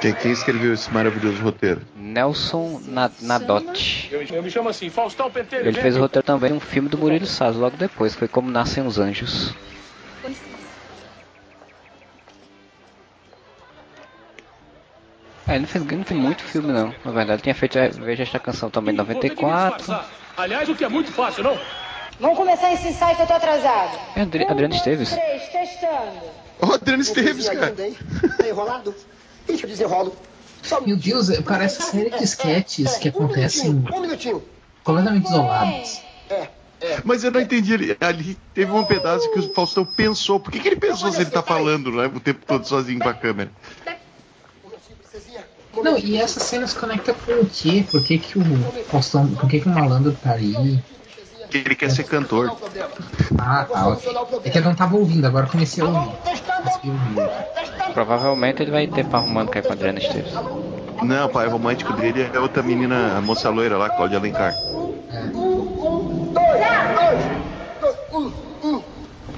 Quem, 0.00 0.14
quem 0.14 0.30
escreveu 0.30 0.72
esse 0.72 0.92
maravilhoso 0.92 1.42
roteiro? 1.42 1.80
Nelson 1.96 2.80
Na- 2.86 3.10
Nadotti. 3.20 4.08
Eu, 4.12 4.22
eu 4.22 4.42
me 4.42 4.50
chamo 4.50 4.68
assim, 4.68 4.88
Faustão 4.88 5.28
Pentelho. 5.30 5.66
Ele 5.66 5.80
fez 5.80 5.96
o 5.96 6.00
roteiro 6.00 6.24
também 6.24 6.50
de 6.50 6.56
um 6.56 6.60
filme 6.60 6.88
do 6.88 6.96
Murilo 6.96 7.26
Salles 7.26 7.56
logo 7.58 7.76
depois, 7.76 8.14
foi 8.14 8.28
Como 8.28 8.48
Nascem 8.50 8.86
os 8.86 8.98
Anjos. 8.98 9.52
É, 15.48 15.52
ele 15.52 15.60
não 15.60 15.66
fez, 15.66 15.84
não 15.84 16.04
fez 16.04 16.20
muito 16.20 16.42
filme 16.44 16.72
não, 16.72 16.94
na 17.04 17.10
verdade. 17.10 17.32
Ele 17.32 17.42
tinha 17.42 17.54
feito 17.54 17.78
é, 17.78 17.88
Veja 17.88 18.22
esta 18.22 18.38
canção 18.38 18.70
também 18.70 18.94
em 18.94 18.96
Vou 18.98 19.06
ter 19.06 19.30
que 19.30 19.36
me 19.44 19.50
94. 19.50 19.76
disfarçar. 19.78 20.10
Aliás, 20.36 20.68
o 20.68 20.74
que 20.74 20.84
é 20.84 20.88
muito 20.88 21.10
fácil, 21.10 21.42
não? 21.44 21.58
Vamos 22.20 22.36
começar 22.36 22.72
esse 22.72 22.88
ensaio 22.88 23.16
que 23.16 23.22
eu 23.22 23.26
tô 23.26 23.32
atrasado. 23.34 23.98
É 24.16 24.22
Adri 24.22 24.44
Adriano 24.44 24.74
Esteves. 24.74 25.10
Três, 25.10 25.42
testando. 25.48 26.20
Ó, 26.60 26.74
Adriano 26.74 27.02
Esteves, 27.02 27.48
cara. 27.48 27.74
Tá 28.36 28.48
enrolado? 28.48 28.94
Deixa 29.46 29.64
eu 29.64 29.70
desenrolo. 29.70 30.14
Só 30.62 30.80
um 30.80 30.86
Meu 30.86 30.96
Deus, 30.96 31.30
é- 31.30 31.40
parece 31.40 31.80
série 31.82 32.10
de 32.10 32.24
sketches 32.24 32.96
que 32.98 33.08
acontecem 33.08 33.70
Um 33.70 34.00
minutinho. 34.00 34.42
completamente 34.84 35.26
isolados. 35.28 36.02
Mas 37.04 37.24
eu 37.24 37.30
não 37.30 37.40
entendi. 37.40 37.72
ele- 37.72 37.96
Ali 38.00 38.36
teve 38.52 38.70
um 38.72 38.84
pedaço 38.84 39.30
que 39.32 39.38
o 39.38 39.54
Faustão 39.54 39.84
pensou. 39.84 40.38
Por 40.40 40.52
que, 40.52 40.58
que 40.60 40.68
ele 40.68 40.76
pensou 40.76 41.10
se 41.12 41.20
ele 41.22 41.30
tá 41.30 41.42
falando 41.42 41.90
né, 41.92 42.06
o 42.12 42.20
tempo 42.20 42.44
todo 42.44 42.66
sozinho 42.66 42.98
com 43.00 43.08
a 43.08 43.14
câmera? 43.14 43.50
Não, 45.76 45.96
e 45.98 46.16
essa 46.16 46.40
cena 46.40 46.66
se 46.66 46.74
conecta 46.74 47.14
com 47.14 47.32
o 47.32 47.46
quê? 47.46 47.84
Por 47.90 48.02
que, 48.02 48.18
que 48.18 48.38
o 48.38 48.44
Faustão, 48.88 49.28
por 49.28 49.48
que, 49.48 49.60
que 49.60 49.68
o 49.68 49.70
malandro 49.70 50.16
tá 50.22 50.32
aí? 50.32 50.82
Que 51.50 51.58
ele 51.58 51.74
quer 51.74 51.90
ser 51.90 52.04
cantor. 52.04 52.54
Ah, 53.38 53.64
tá, 53.64 53.88
ok. 53.88 54.40
É 54.44 54.50
que 54.50 54.58
eu 54.58 54.62
não 54.62 54.74
tava 54.74 54.96
ouvindo, 54.96 55.26
agora 55.26 55.46
comecei 55.46 55.82
a 55.82 55.86
ouvir. 55.86 56.12
Provavelmente 57.94 58.62
ele 58.62 58.70
vai 58.70 58.86
ter 58.86 59.06
par 59.06 59.20
romântico 59.22 59.56
aí 59.56 59.62
com 59.62 59.72
Adriano 59.72 59.98
Esteves. 59.98 60.32
Não, 61.02 61.26
o 61.26 61.28
pai 61.30 61.48
romântico 61.48 61.92
dele 61.94 62.28
é 62.32 62.38
outra 62.38 62.62
menina, 62.62 63.16
a 63.16 63.20
moça 63.20 63.48
loira 63.48 63.78
lá, 63.78 63.88
Cláudia 63.88 64.18
Alencar. 64.18 64.52
Um, 68.12 68.32
um, 68.62 68.82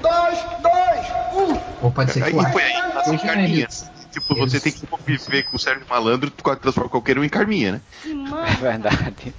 dois, 0.01 0.39
dois, 0.61 1.07
um. 1.33 1.57
Ou 1.81 1.91
pode 1.91 2.11
ser 2.11 2.19
que 2.23 2.29
Aí 2.29 2.35
o 2.35 2.51
foi 2.51 2.63
aí, 2.63 2.75
Arthur 2.75 3.13
nascem 3.13 4.00
Tipo, 4.11 4.35
você 4.35 4.59
tem 4.59 4.73
que 4.73 4.85
conviver 4.85 5.43
com 5.43 5.55
o 5.55 5.59
Sérgio 5.59 5.85
Malandro, 5.89 6.29
tu 6.29 6.55
transforma 6.57 6.89
qualquer 6.89 7.17
um 7.17 7.23
em 7.23 7.29
Carminha, 7.29 7.73
né? 7.73 7.81
Que 8.01 8.13
mãe. 8.13 8.51
É 8.51 8.55
verdade. 8.55 9.33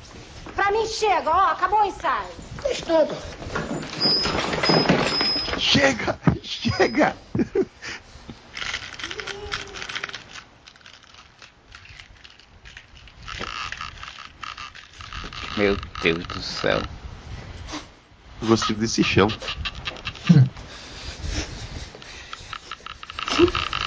Pra 0.56 0.70
mim 0.70 0.86
chega, 0.86 1.30
ó, 1.30 1.52
acabou 1.52 1.82
o 1.82 1.84
ensaio. 1.84 2.28
Testando. 2.62 3.14
Chega! 5.58 6.18
Chega! 6.42 7.14
Meu 15.56 15.76
Deus 16.02 16.26
do 16.26 16.42
céu. 16.42 16.80
Eu 18.40 18.48
Gostei 18.48 18.74
desse 18.74 19.04
chão. 19.04 19.28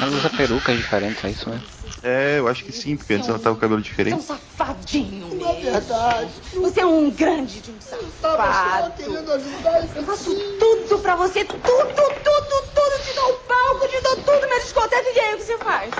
Ela 0.00 0.16
usa 0.16 0.30
perucas 0.30 0.76
diferentes, 0.76 1.24
é 1.24 1.30
isso, 1.30 1.50
né? 1.50 1.60
É, 2.02 2.38
eu 2.38 2.46
acho 2.46 2.64
que 2.64 2.70
sim, 2.70 2.96
porque 2.96 3.14
antes 3.14 3.28
ela 3.28 3.38
tava 3.38 3.56
com 3.56 3.58
o 3.58 3.60
cabelo 3.60 3.82
Você 3.82 3.88
é 3.88 3.90
um 3.90 3.90
diferente. 3.90 4.22
safadinho 4.22 5.26
Não 5.34 5.50
é 5.50 5.54
mesmo. 5.54 5.72
verdade. 5.72 6.30
Você 6.54 6.80
é 6.80 6.86
um 6.86 7.10
grande 7.10 7.60
de 7.60 7.70
um 7.72 7.74
Tava 7.78 8.02
só 8.20 8.36
safado. 8.36 8.92
querendo 8.96 9.32
ajudar 9.32 9.84
esse 9.84 9.96
Eu 9.96 10.04
faço 10.04 10.34
tudo 10.60 10.98
pra 11.00 11.16
você, 11.16 11.44
tudo, 11.44 11.58
tudo, 11.60 11.88
tudo. 12.74 13.04
Te 13.04 13.14
dou 13.14 13.30
o 13.30 13.34
palco, 13.38 13.88
te 13.88 14.00
dou 14.00 14.16
tudo 14.16 14.46
na 14.48 14.58
discoteca. 14.58 15.08
E 15.14 15.18
aí, 15.18 15.34
o 15.34 15.38
que 15.38 15.42
você 15.44 15.58
faz? 15.58 15.90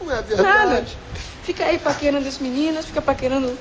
Não 0.00 0.10
é 0.12 0.14
Nada. 0.16 0.26
verdade. 0.68 0.98
Fica 1.42 1.64
aí 1.64 1.78
paquerando 1.78 2.28
as 2.28 2.38
meninas, 2.38 2.84
fica 2.84 3.00
paquerando... 3.00 3.56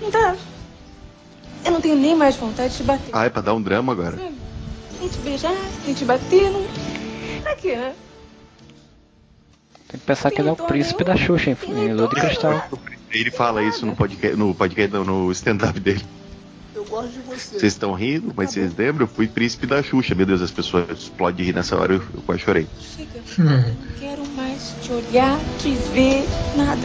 Não 0.00 0.10
tá... 0.12 0.36
Eu 1.64 1.72
não 1.72 1.80
tenho 1.80 1.96
nem 1.96 2.14
mais 2.14 2.36
vontade 2.36 2.70
de 2.70 2.76
te 2.76 2.82
bater. 2.84 3.10
Ah, 3.12 3.24
é 3.24 3.30
pra 3.30 3.42
dar 3.42 3.54
um 3.54 3.60
drama 3.60 3.92
agora. 3.92 4.16
Nem 5.00 5.08
te 5.08 5.18
beijar, 5.18 5.54
nem 5.84 5.92
te 5.94 6.04
bater, 6.04 6.50
não... 6.50 6.64
Pra 7.42 7.54
quê, 7.56 7.76
né? 7.76 7.94
Tem 9.88 9.98
que 9.98 10.06
pensar 10.06 10.30
que 10.30 10.40
ele 10.40 10.48
é 10.48 10.52
o 10.52 10.56
príncipe 10.56 11.02
da 11.02 11.16
Xuxa, 11.16 11.50
em, 11.50 11.56
em 11.70 11.94
Lua 11.94 12.08
de 12.08 12.16
Cristal. 12.16 12.68
Ele 13.10 13.30
fala 13.30 13.62
isso 13.62 13.86
no 13.86 13.96
podcast, 13.96 14.36
no, 14.36 14.54
podcast, 14.54 14.92
não, 14.92 15.04
no 15.04 15.32
stand-up 15.32 15.80
dele. 15.80 16.04
Eu 16.74 16.84
gosto 16.84 17.12
de 17.12 17.20
você. 17.20 17.58
Vocês 17.58 17.72
estão 17.72 17.94
rindo, 17.94 18.32
mas 18.36 18.50
vocês 18.50 18.76
lembram? 18.76 19.06
Eu 19.06 19.08
fui 19.08 19.26
príncipe 19.26 19.66
da 19.66 19.82
Xuxa. 19.82 20.14
Meu 20.14 20.26
Deus, 20.26 20.42
as 20.42 20.50
pessoas 20.50 20.90
explodem 20.90 21.36
de 21.36 21.42
rir 21.44 21.54
nessa 21.54 21.74
hora, 21.76 21.94
eu, 21.94 22.02
eu 22.14 22.22
quase 22.26 22.42
chorei. 22.42 22.66
Chega. 22.78 23.08
Não 23.38 23.76
quero 23.98 24.26
mais 24.36 24.74
te 24.82 24.92
olhar, 24.92 25.38
te 25.58 25.74
ver, 25.92 26.24
nada. 26.54 26.82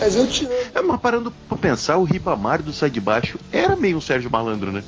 Mas 0.00 0.16
eu 0.16 0.26
te 0.26 0.46
amo. 0.46 0.54
É, 0.74 0.82
mas 0.82 1.00
parando 1.00 1.30
pra 1.48 1.58
pensar, 1.58 1.98
o 1.98 2.04
Ribamar 2.04 2.62
do 2.62 2.72
Sai 2.72 2.90
de 2.90 3.00
Baixo 3.00 3.38
era 3.52 3.76
meio 3.76 3.98
um 3.98 4.00
Sérgio 4.00 4.30
Malandro, 4.30 4.72
né? 4.72 4.82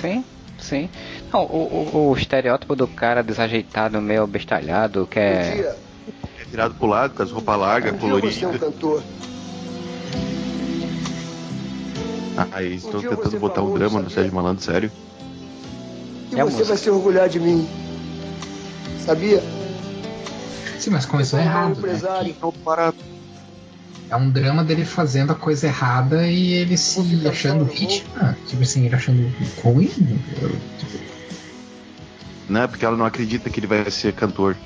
Sim, 0.00 0.24
sim. 0.58 0.90
Não, 1.32 1.44
o, 1.44 1.90
o, 1.94 2.10
o 2.10 2.16
estereótipo 2.16 2.74
do 2.76 2.86
cara 2.86 3.22
desajeitado, 3.22 4.00
meio 4.00 4.26
bestalhado, 4.26 5.06
que 5.06 5.18
Um 5.18 5.22
é. 5.22 5.76
É 6.40 6.44
virado 6.50 6.74
pro 6.74 6.86
lado, 6.86 7.14
com 7.14 7.22
as 7.22 7.30
roupas 7.30 7.58
largas, 7.58 7.92
um 7.94 7.96
dia 7.98 8.08
você 8.08 8.44
é 8.44 8.48
um 8.48 8.50
coloridas. 8.52 8.60
cantor. 8.60 9.02
Ah, 12.52 12.62
eles 12.62 12.84
estão 12.84 13.00
Um 13.00 13.02
tentando 13.02 13.30
você 13.30 13.38
botar 13.38 13.62
um 13.62 13.74
drama 13.74 14.00
no? 14.00 14.10
Sérgio 14.10 14.34
Malandro, 14.34 14.62
sério. 14.64 14.90
E 16.30 16.34
É 16.34 16.44
você 16.44 16.44
música. 16.44 16.64
vai 16.64 16.76
se 16.76 16.90
orgulhar 16.90 17.28
de 17.28 17.38
mim. 17.40 17.68
Sabia? 19.04 19.42
Sim, 20.78 20.90
mas 20.90 21.04
começou 21.04 21.38
é 21.38 21.42
um 21.42 21.44
errado, 21.46 21.66
né? 21.70 21.74
empresário. 21.78 22.36
É 24.10 24.16
um 24.16 24.28
drama 24.28 24.64
dele 24.64 24.84
fazendo 24.84 25.30
a 25.32 25.36
coisa 25.36 25.68
errada 25.68 26.26
e 26.26 26.52
ele 26.54 26.76
se 26.76 27.28
achando 27.28 27.64
vítima. 27.64 28.36
Tipo 28.46 28.62
assim, 28.62 28.86
ele 28.86 28.94
achando 28.94 29.32
ruim. 29.62 29.90
Né? 32.48 32.66
Porque 32.66 32.84
ela 32.84 32.96
não 32.96 33.06
acredita 33.06 33.48
que 33.48 33.60
ele 33.60 33.68
vai 33.68 33.88
ser 33.90 34.12
cantor. 34.12 34.56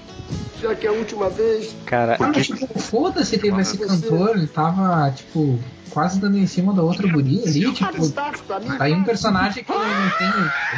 Já 0.61 0.75
que 0.75 0.87
é 0.87 0.89
a 0.89 0.93
última 0.93 1.29
vez, 1.29 1.75
Cara, 1.85 2.17
Ah, 2.19 2.33
mas 2.35 2.47
tipo, 2.47 2.79
foda-se 2.79 3.39
que 3.39 3.47
ele 3.47 3.57
vai 3.57 3.65
ser 3.65 3.77
cantor, 3.77 4.31
ele 4.37 4.47
tava, 4.47 5.11
tipo, 5.11 5.59
quase 5.91 6.19
dando 6.19 6.39
em 6.39 6.47
cima 6.47 6.73
da 6.73 6.83
outra 6.83 7.07
guria 7.07 7.43
ali, 7.45 7.71
tipo, 7.73 8.09
tá 8.11 8.33
aí 8.81 8.95
um 8.95 9.05
personagem 9.05 9.63
que 9.63 9.71
não 9.71 9.79
tem. 10.19 10.33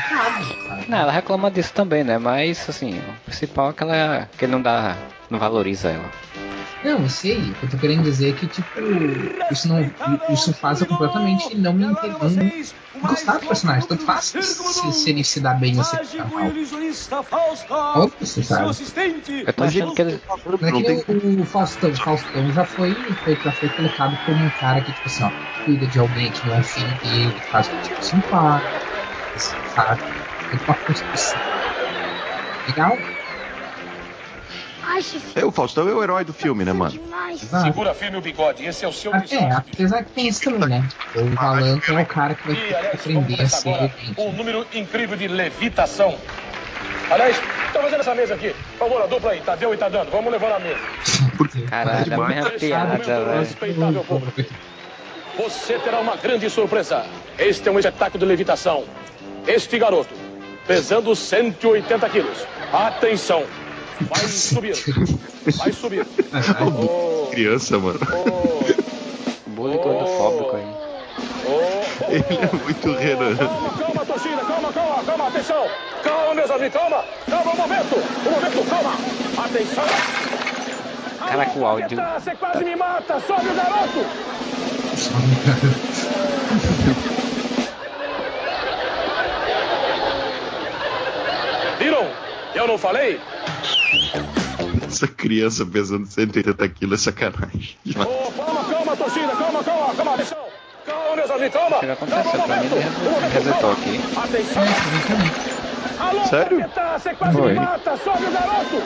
sabe? 0.09 0.85
não, 0.89 0.99
ela 0.99 1.13
reclama 1.13 1.49
disso 1.51 1.73
também, 1.73 2.03
né? 2.03 2.19
Mas 2.19 2.69
assim, 2.69 2.99
o 2.99 3.25
principal 3.25 3.71
é 3.71 3.73
que 3.73 3.83
ela 3.85 4.29
que 4.37 4.45
ele 4.45 4.53
não 4.53 4.61
dá. 4.61 4.97
não 5.31 5.39
valoriza 5.39 5.91
ela. 5.91 6.11
Não, 6.87 7.03
eu 7.03 7.09
sei. 7.09 7.53
O 7.53 7.57
que 7.57 7.65
eu 7.65 7.69
tô 7.69 7.79
querendo 7.79 8.05
dizer 8.05 8.31
é 8.31 8.33
que, 8.33 8.47
tipo, 8.47 9.37
isso 9.51 9.67
não. 9.67 9.81
Isso 10.29 10.55
faz 10.55 10.81
eu 10.81 10.87
completamente 10.87 11.57
não 11.57 11.75
me 11.75 11.85
não 11.85 11.95
gostar 13.09 13.39
do 13.39 13.47
personagem. 13.47 13.89
Tanto 13.89 14.05
faz 14.05 14.27
se, 14.27 14.93
se, 14.93 15.11
ele 15.11 15.25
se 15.25 15.41
dá 15.41 15.53
bem 15.53 15.77
ou 15.77 15.83
se 15.83 15.97
ele 15.97 16.07
dá 16.17 16.29
mal. 16.29 16.61
Óbvio, 17.95 18.17
você 18.21 18.43
sabe. 18.45 18.79
Eu 19.45 19.53
tô 19.53 19.65
achando 19.65 19.95
que 19.95 20.01
ele. 20.01 20.13
É 20.15 20.73
que 20.73 21.05
o, 21.09 21.41
o 21.41 21.45
Faustão, 21.45 21.91
o 21.91 21.97
Faustão 21.97 22.53
já 22.53 22.65
foi, 22.65 23.19
foi, 23.25 23.41
já 23.43 23.53
foi 23.53 23.69
colocado 23.71 24.17
como 24.19 24.45
um 24.47 24.51
cara 24.51 24.81
que, 24.81 24.93
tipo 24.93 25.09
assim, 25.09 25.25
ó, 25.25 25.33
cuida 25.65 25.89
de 25.89 25.99
alguém 25.99 26.33
que 26.33 26.47
não 26.47 26.55
é 26.55 26.63
filho 26.63 26.97
dele, 26.99 27.41
que 27.41 27.49
faz 27.49 27.69
que 27.69 27.81
tipo, 27.81 28.01
simpático, 28.03 28.87
sabe? 29.65 30.05
Tem 30.49 30.61
uma 30.67 30.79
construção. 30.79 31.43
Legal? 32.67 33.16
É, 35.35 35.45
o 35.45 35.51
Faustão 35.51 35.89
é 35.89 35.93
o 35.93 36.03
herói 36.03 36.25
do 36.25 36.33
filme, 36.33 36.65
né, 36.65 36.73
mano? 36.73 36.99
Segura 37.63 37.93
firme 37.93 38.17
o 38.17 38.21
bigode, 38.21 38.65
esse 38.65 38.85
é 38.85 38.89
o 38.89 38.93
seu. 38.93 39.13
É, 39.15 39.19
apesar 39.55 40.05
que 40.05 40.13
tem 40.13 40.29
isso 40.29 40.43
também, 40.43 40.69
né? 40.69 40.89
O 41.15 41.25
Malandro 41.25 41.99
é 41.99 42.03
o 42.03 42.07
cara 42.07 42.35
que 42.35 42.47
vai 42.47 42.57
E, 42.57 42.59
ter 42.61 42.67
que 42.69 42.75
aliás, 42.75 43.01
vamos 43.05 43.25
aprender 43.25 43.35
a 43.35 43.37
começar 43.37 43.57
ser 43.59 43.69
agora 43.69 43.93
gente. 44.01 44.21
um 44.21 44.33
número 44.33 44.67
incrível 44.73 45.17
de 45.17 45.29
levitação. 45.29 46.17
Aliás, 47.11 47.37
estão 47.67 47.83
fazendo 47.83 48.01
essa 48.01 48.15
mesa 48.15 48.35
aqui. 48.35 48.55
Por 48.79 48.89
favor, 48.89 49.03
a 49.03 49.07
dupla 49.07 49.31
aí, 49.33 49.41
Tadeu 49.41 49.75
e 49.75 49.77
Tadano. 49.77 50.11
Vamos 50.11 50.33
levar 50.33 50.53
a 50.53 50.59
mesa. 50.61 50.81
Caralho, 51.69 52.23
a 52.23 52.29
mesma 52.29 52.51
piada, 52.51 52.97
velho. 52.97 53.47
Você 55.39 55.79
terá 55.79 56.01
uma 56.01 56.17
grande 56.17 56.49
surpresa. 56.49 57.05
Este 57.39 57.69
é 57.69 57.73
um 57.73 57.79
espetáculo 57.79 58.19
de 58.21 58.25
levitação. 58.27 58.85
Este 59.47 59.79
garoto, 59.79 60.13
pesando 60.67 61.15
180 61.15 62.09
quilos. 62.09 62.47
Atenção! 62.73 63.45
Vai 64.01 64.29
subir. 64.29 64.75
Vai 65.57 65.73
subir. 65.73 66.07
Oh, 66.61 67.29
Criança, 67.31 67.79
mano. 67.79 67.99
oh, 68.13 69.51
Bullying 69.51 69.79
gordofóbico 69.79 70.57
aí. 70.57 70.67
oh, 71.47 71.51
oh. 71.51 72.13
Ele 72.13 72.25
é 72.29 72.65
muito 72.65 72.93
Renan. 72.93 73.37
Calma, 73.37 73.71
calma, 73.79 74.05
torcida, 74.07 74.45
calma, 74.45 74.73
calma, 74.73 75.05
calma, 75.05 75.29
atenção! 75.29 75.67
Calma, 76.03 76.35
meus 76.35 76.51
amigos, 76.51 76.75
calma! 76.75 77.05
Calma, 77.29 77.53
um 77.53 77.57
momento! 77.57 77.97
Um 77.97 78.31
momento, 78.31 78.69
calma! 78.69 78.93
Atenção! 79.45 79.85
Caraca, 81.19 81.59
o 81.59 81.67
áudio. 81.67 81.99
Você 82.21 82.37
quase 82.37 82.65
me 82.65 82.77
mata! 82.77 83.21
Sobe 83.21 83.49
o 83.49 83.55
garoto! 83.55 84.07
Viram? 91.79 92.07
Eu 92.55 92.67
não 92.67 92.79
falei? 92.79 93.21
Essa 94.87 95.07
criança 95.09 95.67
pesando 95.67 96.07
180 96.07 96.69
quilos 96.71 97.01
é 97.01 97.05
sacanagem. 97.05 97.77
Oh, 97.97 98.33
calma, 98.33 98.65
calma, 98.65 98.97
torcida, 98.97 99.35
calma, 99.37 99.65
calma, 99.65 99.95
calma, 99.95 100.15
atenção! 100.15 100.39
Calma, 100.87 101.17
meus 101.17 101.31
amigos, 101.31 101.53
calma! 101.55 101.77
O 101.77 101.81
que 101.81 101.91
aconteceu? 101.91 102.43
Pra 102.43 102.57
mim, 102.63 102.69
resetou 103.33 103.73
aqui. 103.73 104.01
Atenção! 104.17 104.63
Alô, 105.99 106.25
Sério? 106.27 106.61
Paquetá, 106.61 106.99
Você 106.99 107.15
quase 107.15 107.37
Foi. 107.37 107.55
mata! 107.55 107.97
Sobe 107.97 108.25
o 108.25 108.31
garoto! 108.33 108.77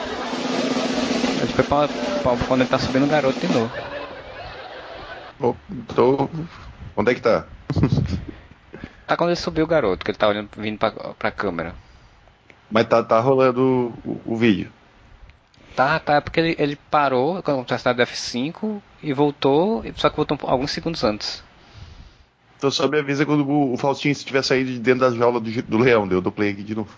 Ele 1.41 1.53
foi 1.53 1.63
pra, 1.63 1.87
pra 1.87 2.37
quando 2.47 2.61
ele 2.61 2.69
tá 2.69 2.79
subindo 2.79 3.03
o 3.03 3.07
garoto 3.07 3.39
de 3.39 3.47
novo. 3.53 3.71
Tô... 5.95 6.29
Onde 6.95 7.11
é 7.11 7.15
que 7.15 7.21
tá? 7.21 7.45
Tá 9.07 9.17
quando 9.17 9.29
ele 9.29 9.35
subiu 9.37 9.65
o 9.65 9.67
garoto, 9.67 10.05
que 10.05 10.11
ele 10.11 10.17
tá 10.17 10.27
olhando, 10.27 10.49
vindo 10.57 10.77
pra, 10.77 10.91
pra 10.91 11.31
câmera. 11.31 11.73
Mas 12.71 12.87
tá, 12.87 13.03
tá 13.03 13.19
rolando 13.19 13.93
o, 14.05 14.21
o 14.25 14.35
vídeo. 14.35 14.71
Tá, 15.75 15.99
tá, 15.99 16.15
é 16.15 16.21
porque 16.21 16.39
ele, 16.39 16.55
ele 16.59 16.75
parou 16.89 17.41
com 17.43 17.51
a 17.51 17.63
velocidade 17.63 17.97
do 17.97 18.03
F5 18.03 18.81
e 19.01 19.13
voltou, 19.13 19.83
só 19.95 20.09
que 20.09 20.15
voltou 20.17 20.37
alguns 20.43 20.71
segundos 20.71 21.03
antes. 21.03 21.43
Então 22.57 22.69
só 22.69 22.87
me 22.87 22.99
avisa 22.99 23.25
quando 23.25 23.47
o, 23.47 23.73
o 23.73 23.77
Faustinho 23.77 24.11
estiver 24.11 24.43
saído 24.43 24.71
de 24.71 24.79
dentro 24.79 25.01
da 25.09 25.17
jaula 25.17 25.39
do, 25.39 25.49
do 25.63 25.77
leão. 25.77 26.07
Deu 26.07 26.21
do 26.21 26.31
play 26.31 26.51
aqui 26.51 26.63
de 26.63 26.75
novo. 26.75 26.89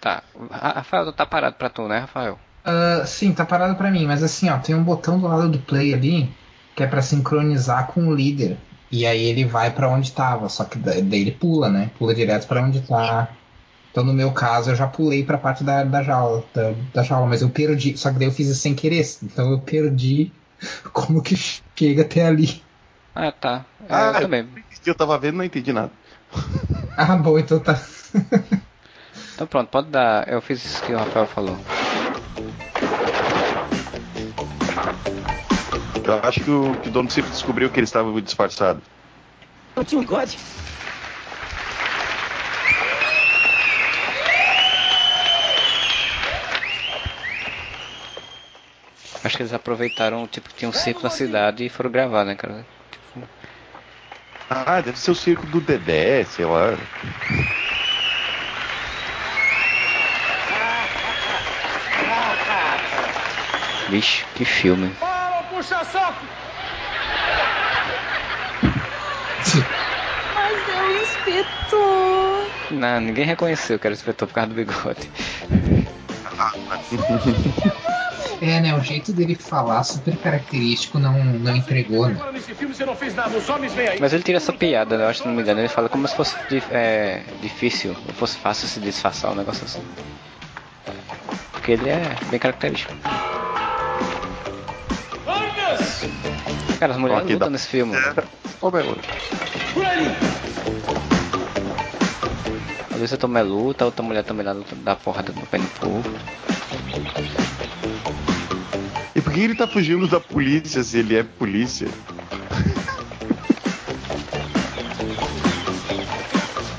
Tá. 0.00 0.22
Ra- 0.50 0.72
Rafael, 0.76 1.12
tá 1.12 1.26
parado 1.26 1.56
pra 1.56 1.68
tu, 1.68 1.88
né, 1.88 1.98
Rafael? 2.00 2.38
Ah, 2.64 3.02
sim, 3.06 3.32
tá 3.32 3.44
parado 3.44 3.74
pra 3.76 3.90
mim, 3.90 4.06
mas 4.06 4.22
assim, 4.22 4.48
ó, 4.50 4.58
tem 4.58 4.74
um 4.74 4.82
botão 4.84 5.18
do 5.18 5.26
lado 5.26 5.48
do 5.48 5.58
play 5.58 5.94
ali 5.94 6.32
que 6.74 6.82
é 6.82 6.86
pra 6.86 7.00
sincronizar 7.02 7.86
com 7.88 8.06
o 8.08 8.14
líder. 8.14 8.56
E 8.92 9.04
aí 9.06 9.24
ele 9.24 9.44
vai 9.44 9.70
pra 9.70 9.88
onde 9.88 10.12
tava, 10.12 10.48
só 10.48 10.64
que 10.64 10.78
da- 10.78 10.92
daí 10.92 11.20
ele 11.22 11.32
pula, 11.32 11.68
né? 11.68 11.90
Pula 11.98 12.14
direto 12.14 12.46
pra 12.46 12.62
onde 12.62 12.80
tá. 12.82 13.28
Então 13.96 14.04
no 14.04 14.12
meu 14.12 14.30
caso 14.30 14.70
eu 14.70 14.76
já 14.76 14.86
pulei 14.86 15.24
pra 15.24 15.38
parte 15.38 15.64
da, 15.64 15.82
da 15.82 16.02
jaula, 16.02 16.44
da, 16.52 16.74
da 16.92 17.02
jaula, 17.02 17.26
mas 17.26 17.40
eu 17.40 17.48
perdi, 17.48 17.96
só 17.96 18.12
que 18.12 18.18
daí 18.18 18.28
eu 18.28 18.30
fiz 18.32 18.46
isso 18.46 18.60
sem 18.60 18.74
querer, 18.74 19.02
então 19.22 19.50
eu 19.50 19.58
perdi 19.60 20.30
como 20.92 21.22
que 21.22 21.34
chega 21.34 22.02
até 22.02 22.26
ali. 22.26 22.62
Ah, 23.14 23.32
tá. 23.32 23.64
É, 23.88 23.94
Ah, 23.94 24.12
eu 24.16 24.20
também. 24.20 24.46
Eu 24.84 24.94
tava 24.94 25.16
vendo 25.16 25.36
e 25.36 25.38
não 25.38 25.44
entendi 25.46 25.72
nada. 25.72 25.90
Ah, 26.98 27.16
bom, 27.16 27.38
então 27.38 27.58
tá. 27.58 27.80
Então 29.34 29.46
pronto, 29.46 29.70
pode 29.70 29.88
dar. 29.88 30.28
Eu 30.28 30.42
fiz 30.42 30.62
isso 30.62 30.82
que 30.82 30.92
o 30.92 30.98
Rafael 30.98 31.26
falou. 31.26 31.56
Eu 36.04 36.14
acho 36.22 36.44
que 36.44 36.50
o, 36.50 36.74
que 36.82 36.88
o 36.88 36.92
dono 36.92 37.10
sempre 37.10 37.30
descobriu 37.30 37.70
que 37.70 37.78
ele 37.78 37.84
estava 37.84 38.20
disfarçado. 38.20 38.82
Eu 39.74 39.84
tinha 39.84 39.98
um 39.98 40.02
bigode. 40.02 40.38
Acho 49.26 49.38
que 49.38 49.42
eles 49.42 49.52
aproveitaram, 49.52 50.24
tipo, 50.28 50.48
que 50.48 50.54
tinha 50.54 50.68
um 50.68 50.72
circo 50.72 51.02
na 51.02 51.10
cidade 51.10 51.66
e 51.66 51.68
foram 51.68 51.90
gravar, 51.90 52.24
né, 52.24 52.36
cara? 52.36 52.64
Tipo... 52.92 53.28
Ah, 54.48 54.80
deve 54.80 54.96
ser 54.96 55.10
o 55.10 55.16
circo 55.16 55.44
do 55.46 55.60
Dedé, 55.60 56.22
sei 56.22 56.44
lá. 56.44 56.78
Vixe, 63.88 64.24
que 64.36 64.44
filme. 64.44 64.94
Para, 65.00 65.42
puxa 65.50 65.84
saco! 65.84 66.24
Mas 70.36 70.68
é 70.68 70.82
o 70.82 71.02
inspetor. 71.02 72.46
Não, 72.70 73.00
ninguém 73.00 73.24
reconheceu 73.24 73.76
que 73.76 73.88
era 73.88 73.92
o 73.92 73.96
inspetor 73.96 74.28
por 74.28 74.34
causa 74.34 74.50
do 74.50 74.54
bigode. 74.54 75.10
É, 78.40 78.60
né? 78.60 78.74
O 78.74 78.80
jeito 78.80 79.12
dele 79.12 79.34
falar 79.34 79.82
super 79.84 80.16
característico 80.18 80.98
não, 80.98 81.12
não 81.24 81.56
entregou, 81.56 82.08
né? 82.08 82.16
Mas 83.98 84.12
ele 84.12 84.22
tira 84.22 84.36
essa 84.36 84.52
piada, 84.52 84.96
né? 84.98 85.04
Eu 85.04 85.08
acho 85.08 85.18
que 85.18 85.22
se 85.22 85.28
não 85.28 85.34
me 85.34 85.42
engano, 85.42 85.60
ele 85.60 85.68
fala 85.68 85.88
como 85.88 86.06
se 86.06 86.14
fosse 86.14 86.36
é, 86.70 87.22
difícil, 87.40 87.96
ou 88.06 88.14
fosse 88.14 88.36
fácil 88.36 88.68
se 88.68 88.78
disfarçar 88.80 89.32
um 89.32 89.34
negócio 89.34 89.64
assim. 89.64 89.82
Porque 91.52 91.72
ele 91.72 91.88
é 91.88 92.16
bem 92.30 92.38
característico. 92.38 92.92
Cara, 96.78 96.92
as 96.92 96.98
mulheres 96.98 97.22
Aqui 97.24 97.32
lutam 97.32 97.48
dá- 97.48 97.52
nesse 97.52 97.68
filme. 97.68 97.96
Ô, 98.60 98.70
meu. 98.70 98.96
Às 102.90 102.96
vezes 103.00 103.12
eu 103.12 103.18
tomo 103.18 103.36
é 103.38 103.42
luta, 103.42 103.84
a 103.84 103.86
outra 103.86 104.02
mulher 104.02 104.24
também 104.24 104.44
lá 104.44 104.52
luta, 104.52 104.74
dá 104.76 104.94
porrada 104.94 105.32
no 105.32 105.46
pé 105.46 105.58
no 105.58 105.66
povo. 105.66 106.04
Por 109.36 109.40
que 109.40 109.44
ele 109.44 109.54
tá 109.54 109.68
fugindo 109.68 110.08
da 110.08 110.18
polícia 110.18 110.82
se 110.82 110.96
ele 110.98 111.14
é 111.14 111.22
polícia? 111.22 111.86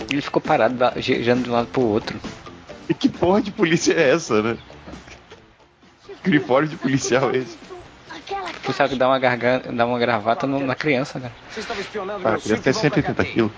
Ele 0.09 0.21
ficou 0.23 0.41
parado, 0.41 0.75
girando 0.99 1.43
de 1.43 1.49
um 1.51 1.53
lado 1.53 1.67
pro 1.67 1.83
outro. 1.83 2.19
E 2.89 2.95
que 2.95 3.09
porra 3.09 3.43
de 3.43 3.51
polícia 3.51 3.93
é 3.93 4.09
essa, 4.09 4.41
né? 4.41 4.57
Que 6.23 6.29
uniforme 6.29 6.67
de 6.67 6.77
policial 6.77 7.29
é 7.29 7.37
esse? 7.37 7.59
Tu 8.65 8.73
sabe 8.73 8.93
que 8.93 8.95
dá 8.99 9.07
uma 9.07 9.19
garganta, 9.19 9.71
dá 9.71 9.85
uma 9.85 9.99
gravata 9.99 10.47
no- 10.47 10.59
na 10.65 10.73
criança, 10.73 11.19
cara. 11.19 11.33
Você 11.51 11.59
estava 11.59 11.79
espionando 11.79 12.27
Ah, 12.27 12.33
a 12.33 12.39
criança 12.39 12.63
tem 12.63 12.73
cinto 12.73 12.97
e 12.97 13.01
vamos 13.01 13.05
pra 13.05 13.13
180 13.13 13.13
cadeia. 13.13 13.33
quilos. 13.35 13.51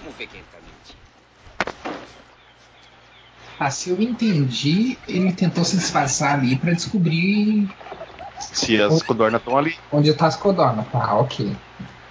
Vamos 0.00 0.16
ver 0.16 0.26
quem 0.26 0.42
tá 0.42 0.58
mentindo. 0.58 1.00
Ah, 3.60 3.70
se 3.70 3.90
eu 3.90 4.00
entendi, 4.02 4.98
ele 5.06 5.32
tentou 5.32 5.64
se 5.64 5.76
disfarçar 5.76 6.40
ali 6.40 6.56
pra 6.56 6.72
descobrir 6.72 7.68
Se 8.40 8.80
as 8.80 9.02
codornas 9.02 9.40
estão 9.40 9.56
ali. 9.56 9.78
onde 9.92 10.12
tá 10.14 10.26
as 10.26 10.36
codornas. 10.36 10.86
Ah, 10.92 11.16
ok. 11.16 11.54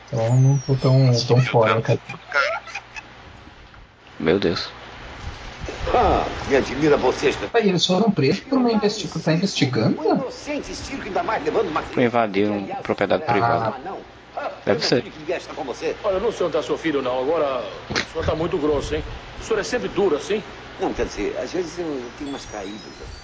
Então 0.07 0.25
eu 0.25 0.33
não 0.33 0.57
tô 0.59 0.75
tão, 0.75 1.11
tão 1.27 1.41
fora, 1.41 1.81
cara. 1.81 1.99
Meu 4.19 4.39
Deus. 4.39 4.69
Ah, 5.93 6.25
me 6.47 6.55
admira 6.55 6.97
vocês. 6.97 7.37
Aí 7.53 7.69
eles 7.69 7.85
foram 7.85 8.11
presos 8.11 8.41
por 8.41 8.57
uma 8.57 8.71
investigação. 8.71 9.21
Tá 9.21 9.33
investigando? 9.33 10.03
Inocente, 10.03 10.71
ainda 11.03 11.23
mais 11.23 11.43
levando 11.43 11.69
uma 11.69 11.81
Foi 11.81 12.03
invadir 12.03 12.49
uma 12.49 12.75
propriedade 12.77 13.23
privada. 13.25 13.75
Ah, 13.75 13.79
não. 13.83 13.97
Deve 14.65 14.85
ser. 14.85 15.03
Olha, 16.03 16.19
não 16.19 16.31
sei 16.31 16.45
onde 16.45 16.57
está 16.57 16.63
seu 16.63 16.77
filho, 16.77 17.01
não. 17.01 17.19
Agora, 17.19 17.63
o 17.89 18.11
senhor 18.11 18.21
está 18.21 18.35
muito 18.35 18.57
grosso, 18.57 18.95
hein? 18.95 19.03
O 19.39 19.43
senhor 19.43 19.59
é 19.59 19.63
sempre 19.63 19.87
duro 19.89 20.15
assim? 20.15 20.43
Não, 20.79 20.93
quer 20.93 21.05
dizer, 21.05 21.35
às 21.41 21.51
vezes 21.51 21.77
eu, 21.77 21.85
eu 21.85 22.11
tenho 22.17 22.29
umas 22.29 22.45
caídas. 22.45 22.79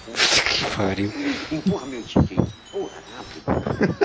assim. 0.07 0.45
Que 0.55 0.75
pariu. 0.75 1.11
Empurra 1.51 1.85
meu 1.85 2.01
tiquinho. 2.03 2.47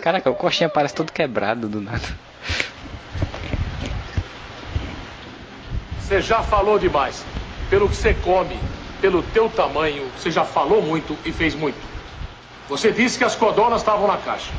Caraca, 0.02 0.30
o 0.30 0.34
coxinha 0.34 0.68
parece 0.68 0.94
todo 0.94 1.12
quebrado 1.12 1.68
do 1.68 1.80
nada. 1.80 2.06
Você 6.00 6.20
já 6.20 6.42
falou 6.42 6.78
demais. 6.78 7.24
Pelo 7.68 7.88
que 7.88 7.94
você 7.94 8.14
come, 8.14 8.56
pelo 9.00 9.22
teu 9.22 9.48
tamanho, 9.48 10.04
você 10.16 10.30
já 10.30 10.44
falou 10.44 10.82
muito 10.82 11.16
e 11.24 11.32
fez 11.32 11.54
muito. 11.54 11.78
Você 12.68 12.90
disse 12.90 13.18
que 13.18 13.24
as 13.24 13.34
codonas 13.34 13.80
estavam 13.80 14.06
na 14.06 14.16
caixa. 14.16 14.50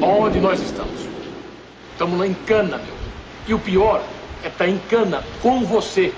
Onde 0.00 0.40
nós 0.40 0.60
estamos? 0.60 1.06
Estamos 1.92 2.26
em 2.26 2.34
cana, 2.34 2.78
meu. 2.78 2.94
E 3.46 3.54
o 3.54 3.58
pior 3.58 4.02
é 4.44 4.48
estar 4.48 4.68
em 4.68 4.78
cana 4.90 5.22
com 5.40 5.64
você. 5.64 6.12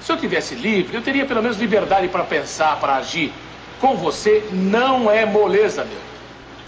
Se 0.00 0.12
eu 0.12 0.16
tivesse 0.16 0.54
livre, 0.54 0.96
eu 0.96 1.02
teria 1.02 1.26
pelo 1.26 1.42
menos 1.42 1.58
liberdade 1.58 2.08
para 2.08 2.24
pensar, 2.24 2.78
para 2.78 2.96
agir. 2.96 3.32
Com 3.80 3.96
você 3.96 4.48
não 4.52 5.10
é 5.10 5.24
moleza, 5.24 5.84
meu. 5.84 6.07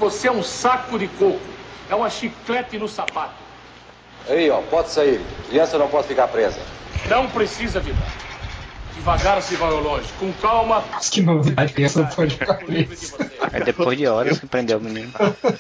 Você 0.01 0.29
é 0.29 0.33
um 0.33 0.43
saco 0.43 0.99
de 0.99 1.07
coco. 1.07 1.39
É 1.91 1.95
uma 1.95 2.09
chiclete 2.09 2.79
no 2.79 2.89
sapato. 2.89 3.35
Aí, 4.27 4.49
ó, 4.49 4.63
pode 4.63 4.89
sair. 4.89 5.21
Criança 5.47 5.77
não 5.77 5.89
pode 5.89 6.09
ficar 6.09 6.27
presa. 6.29 6.59
Não 7.11 7.29
precisa 7.29 7.81
virar. 7.81 7.99
Devagar 8.95 9.43
se 9.43 9.57
vai 9.57 9.71
ao 9.71 9.81
longe. 9.81 10.09
Com 10.19 10.33
calma. 10.33 10.83
Que 11.11 11.21
novidade, 11.21 11.85
essa 11.85 12.03
pode 12.05 12.35
ficar 12.35 12.55
presa. 12.55 13.29
Aí 13.53 13.63
depois 13.63 13.99
de 13.99 14.07
horas 14.07 14.39
que 14.39 14.47
prendeu 14.47 14.79
o 14.79 14.81
menino. 14.81 15.13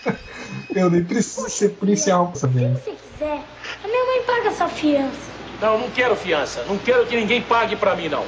Eu 0.74 0.88
nem 0.88 1.04
preciso 1.04 1.50
ser 1.50 1.70
policial 1.70 2.28
pra 2.28 2.40
saber. 2.40 2.74
Se 2.76 2.92
quiser, 2.92 3.42
a 3.84 3.88
minha 3.88 4.06
mãe 4.06 4.22
paga 4.24 4.48
essa 4.48 4.68
fiança. 4.68 5.30
Não, 5.60 5.78
não 5.78 5.90
quero 5.90 6.16
fiança. 6.16 6.64
Não 6.64 6.78
quero 6.78 7.06
que 7.06 7.14
ninguém 7.14 7.42
pague 7.42 7.76
pra 7.76 7.94
mim, 7.94 8.08
não. 8.08 8.24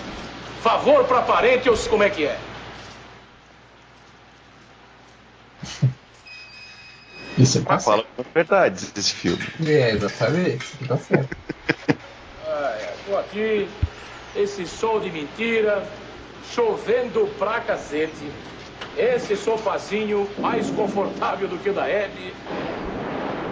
Favor 0.60 1.04
pra 1.04 1.22
parente, 1.22 1.66
eu 1.68 1.76
sei 1.76 1.88
como 1.88 2.02
é 2.02 2.10
que 2.10 2.26
é. 2.26 2.38
Isso 7.42 7.58
é 7.58 7.62
Ah, 7.66 7.78
fala 7.78 8.04
com 8.16 8.22
verdade 8.32 8.86
esse 8.96 9.12
filme. 9.14 9.42
É, 9.66 9.90
exatamente. 9.90 10.64
Tá 10.86 10.96
certo. 10.96 11.36
Ai, 12.48 12.88
tô 13.08 13.16
aqui, 13.16 13.68
esse 14.36 14.66
sol 14.66 15.00
de 15.00 15.10
mentira, 15.10 15.84
chovendo 16.54 17.26
pra 17.38 17.60
cacete. 17.60 18.30
Esse 18.96 19.36
sofazinho 19.36 20.28
mais 20.38 20.68
confortável 20.70 21.48
do 21.48 21.58
que 21.58 21.70
o 21.70 21.72
da 21.72 21.88
Hebe. 21.88 22.32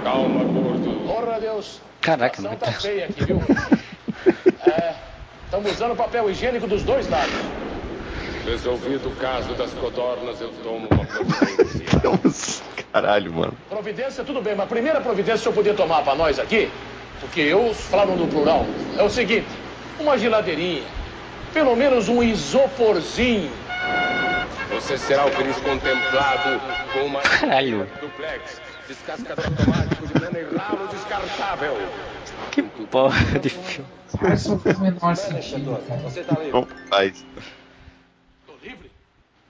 Calma, 0.05 0.45
gordo. 0.45 1.01
Porra, 1.07 1.41
Deus. 1.41 1.81
Caraca, 2.01 2.37
situação 2.37 2.59
tá 2.59 2.71
Deus. 2.71 2.83
feia 2.83 3.07
aqui, 3.07 3.25
viu? 3.25 3.41
É, 4.67 4.95
estamos 5.47 5.73
usando 5.73 5.97
papel 5.97 6.31
higiênico 6.31 6.67
dos 6.67 6.83
dois 6.83 7.09
lados. 7.09 7.60
Resolvido 8.45 9.09
o 9.09 9.17
caso 9.17 9.55
das 9.55 9.73
codornas, 9.75 10.41
eu 10.41 10.51
tomo 10.63 10.89
uma 10.91 11.05
providência. 11.07 12.01
Nossa, 12.03 12.63
caralho, 12.93 13.33
mano. 13.33 13.55
Providência, 13.69 14.25
tudo 14.25 14.41
bem, 14.41 14.55
mas 14.55 14.65
a 14.65 14.69
primeira 14.69 15.01
providência 15.01 15.43
que 15.43 15.49
eu 15.49 15.53
podia 15.53 15.75
tomar 15.75 16.03
pra 16.03 16.15
nós 16.15 16.39
aqui, 16.39 16.71
porque 17.21 17.41
eu 17.41 17.75
falo 17.75 18.17
no 18.17 18.27
plural, 18.27 18.65
é 18.97 19.03
o 19.03 19.11
seguinte: 19.11 19.47
uma 19.99 20.17
geladeirinha, 20.19 20.83
pelo 21.53 21.77
menos 21.77 22.09
um 22.09 22.23
isoporzinho. 22.23 23.51
Você 24.71 24.97
será 24.97 25.27
o 25.27 25.31
feliz 25.31 25.57
contemplado 25.57 26.61
com 26.93 27.01
uma 27.01 27.21
Caralho. 27.21 27.87
duplex, 28.01 28.61
descascador 28.89 29.45
automático 29.47 30.07
de 30.07 30.21
e 30.39 30.57
ralo 30.57 30.87
descartável. 30.89 31.77
Que 32.53 32.63
porra 32.63 33.39
de 33.39 33.49
filme. 33.51 33.89
Faz 34.19 34.47
menor 34.79 35.17
sentido. 35.17 35.79
Você 36.05 36.23
tá 36.23 36.35
livre. 36.37 36.53
Não 36.53 36.67
faz. 36.89 37.25
Tô 38.47 38.53
livre? 38.63 38.91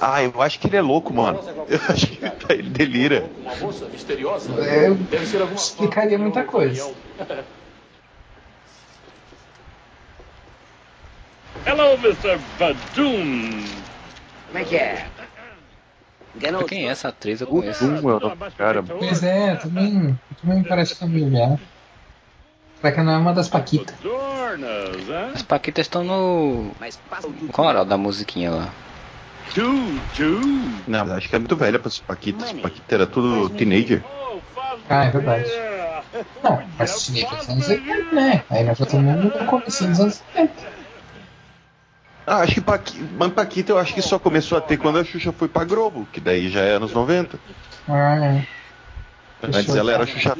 Ah, 0.00 0.22
eu 0.22 0.40
acho 0.42 0.58
que 0.58 0.66
ele 0.66 0.76
é 0.76 0.82
louco, 0.82 1.12
mano. 1.12 1.40
Eu 1.68 1.80
acho 1.88 2.06
que 2.06 2.24
ele, 2.24 2.30
tá- 2.30 2.54
delira. 2.70 3.30
Uma 3.42 3.56
moça 3.56 3.86
misteriosa? 3.86 4.52
É, 4.64 4.88
explicaria 5.54 6.18
muita 6.18 6.44
coisa. 6.44 6.92
Hello, 11.66 11.94
Mr. 11.98 12.38
Badoon. 12.58 13.50
Como 14.46 14.58
é 14.58 14.64
que 14.64 14.76
é? 14.76 15.06
Enganou 16.34 16.64
Quem 16.64 16.86
é 16.88 16.90
essa 16.90 17.08
atriz? 17.08 17.40
Eu 17.40 17.46
conheço. 17.48 17.84
É 17.84 18.50
cara. 18.56 18.82
Pois 18.82 19.22
é, 19.22 19.56
também, 19.56 20.18
também 20.40 20.58
me 20.58 20.64
parece 20.64 20.94
familiar. 20.94 21.58
Será 22.80 22.92
que 22.92 23.02
não 23.02 23.12
é 23.12 23.18
uma 23.18 23.34
das 23.34 23.48
Paquitas? 23.48 23.94
Hein? 24.04 25.32
As 25.34 25.42
paquitas 25.42 25.86
estão 25.86 26.04
no. 26.04 26.70
Mas 26.78 26.96
passa 27.10 27.26
o 27.26 27.30
no 27.30 27.48
coral 27.48 27.84
da 27.84 27.98
musiquinha 27.98 28.50
lá. 28.50 28.72
Não, 30.86 31.06
mas 31.06 31.10
acho 31.10 31.28
que 31.28 31.36
é 31.36 31.38
muito 31.38 31.56
velha 31.56 31.78
pra 31.78 31.90
ser 31.90 32.02
Paquita. 32.02 32.44
Paquita 32.62 32.94
era 32.94 33.06
tudo 33.06 33.48
teenager. 33.50 34.02
Ah, 34.88 35.04
é 35.04 35.10
verdade. 35.10 35.50
Não, 36.42 36.62
mas 36.78 36.96
o 36.96 37.00
cinema 37.00 37.36
dos 37.36 37.48
anos 37.48 37.68
80, 37.68 38.14
né? 38.14 38.44
Aí 38.50 38.64
nós 38.64 38.78
já 38.78 38.84
estamos 38.84 39.24
no 39.24 39.46
começo 39.46 39.86
dos 39.86 40.00
anos 40.00 40.22
70. 40.34 40.52
Ah, 42.26 42.40
acho 42.40 42.54
que 42.54 42.60
Paqui... 42.60 43.08
mas 43.16 43.32
Paquita 43.32 43.72
eu 43.72 43.78
acho 43.78 43.94
que 43.94 44.02
só 44.02 44.18
começou 44.18 44.58
a 44.58 44.60
ter 44.60 44.76
quando 44.76 44.98
a 44.98 45.04
Xuxa 45.04 45.32
foi 45.32 45.48
pra 45.48 45.64
Globo, 45.64 46.06
que 46.12 46.20
daí 46.20 46.50
já 46.50 46.60
é 46.60 46.72
anos 46.72 46.92
90. 46.92 47.38
Ah, 47.88 48.16
é. 48.16 48.46
Antes 49.42 49.74
ela 49.74 49.92
era 49.92 50.06
Xuxa 50.06 50.36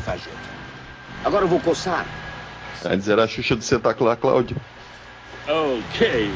fajuto. 0.00 0.36
Agora 1.24 1.44
eu 1.44 1.48
vou 1.48 1.60
coçar. 1.60 2.04
Antes 2.84 3.08
era 3.08 3.24
a 3.24 3.28
Xuxa 3.28 3.56
do 3.56 3.62
Santa 3.62 3.94
Clara 3.94 4.16
Cláudia. 4.16 4.56
Ok. 5.48 6.30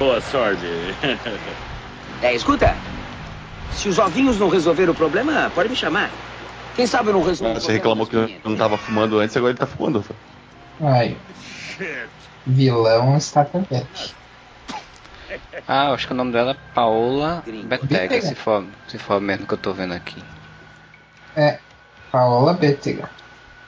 Boa 0.00 0.20
sorte. 0.20 0.64
É, 2.22 2.34
escuta. 2.34 2.74
Se 3.72 3.88
os 3.88 3.98
ovinhos 3.98 4.38
não 4.38 4.50
resolveram 4.50 4.92
o 4.92 4.94
problema, 4.96 5.50
pode 5.54 5.70
me 5.70 5.76
chamar. 5.76 6.10
Quem 6.76 6.86
sabe 6.86 7.08
eu 7.08 7.14
não 7.14 7.22
resolvo 7.22 7.56
o 7.56 7.60
Você 7.60 7.72
reclamou 7.72 8.06
que 8.06 8.38
não 8.44 8.56
tava 8.56 8.76
fumando 8.76 9.18
antes, 9.18 9.34
agora 9.38 9.52
ele 9.52 9.58
tá 9.58 9.66
fumando. 9.66 10.04
Ai. 10.82 11.16
Vilão 12.46 13.16
está 13.16 13.42
também. 13.46 13.86
Ah, 15.66 15.92
acho 15.92 16.06
que 16.08 16.12
o 16.12 16.16
nome 16.16 16.30
dela 16.30 16.50
é 16.50 16.56
Paola 16.74 17.42
Betega, 17.64 18.20
se 18.20 18.34
for, 18.34 18.66
se 18.86 18.98
for 18.98 19.18
mesmo 19.18 19.46
que 19.46 19.54
eu 19.54 19.58
tô 19.58 19.72
vendo 19.72 19.94
aqui. 19.94 20.22
É. 21.34 21.58
Paola 22.12 22.52
Bettega. 22.52 23.08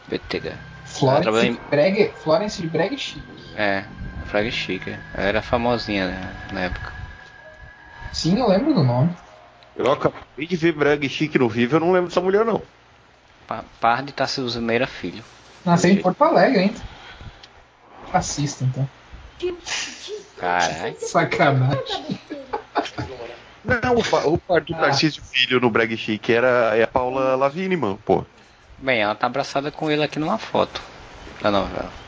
Betega. 0.08 0.58
Florence, 0.84 1.46
em- 1.46 2.10
Florence 2.22 2.60
de 2.60 2.68
Brega 2.68 2.98
Chic. 2.98 3.22
É, 3.56 3.84
Frag 4.32 4.50
Chica. 4.50 4.98
Ela 5.12 5.26
era 5.28 5.42
famosinha 5.42 6.08
né, 6.08 6.22
na 6.54 6.62
época. 6.62 6.90
Sim, 8.10 8.38
eu 8.38 8.48
lembro 8.48 8.72
do 8.72 8.82
nome. 8.82 9.14
Eu 9.76 9.92
acabei 9.92 10.46
de 10.46 10.56
ver 10.56 10.72
Brag 10.72 11.06
Chique 11.06 11.38
no 11.38 11.50
Vivo, 11.50 11.76
eu 11.76 11.80
não 11.80 11.92
lembro 11.92 12.08
dessa 12.08 12.20
mulher, 12.22 12.42
não. 12.42 12.62
Pa- 13.46 13.62
Par 13.78 14.02
de 14.02 14.12
Tarcísio 14.12 14.62
Meira 14.62 14.86
Filho. 14.86 15.22
Nasceu 15.66 15.90
em 15.90 16.00
Porto 16.00 16.22
Alegre 16.24 16.60
ainda. 16.60 16.80
Assista 18.10 18.64
então. 18.64 18.88
Caralho. 20.38 20.96
Sacanagem. 20.98 22.18
Não, 23.62 23.96
o, 23.96 24.02
pa- 24.02 24.26
o 24.26 24.38
par 24.38 24.62
do 24.62 24.74
Tarcísio 24.74 25.22
Filho 25.22 25.60
no 25.60 25.70
Brag 25.70 25.94
Chique 25.96 26.32
era 26.32 26.74
é 26.74 26.84
a 26.84 26.88
Paula 26.88 27.36
Lavigne, 27.36 27.76
mano, 27.76 27.98
pô. 27.98 28.24
Bem, 28.78 29.00
ela 29.00 29.14
tá 29.14 29.26
abraçada 29.26 29.70
com 29.70 29.90
ele 29.90 30.02
aqui 30.02 30.18
numa 30.18 30.38
foto 30.38 30.80
da 31.40 31.50
novela. 31.50 32.01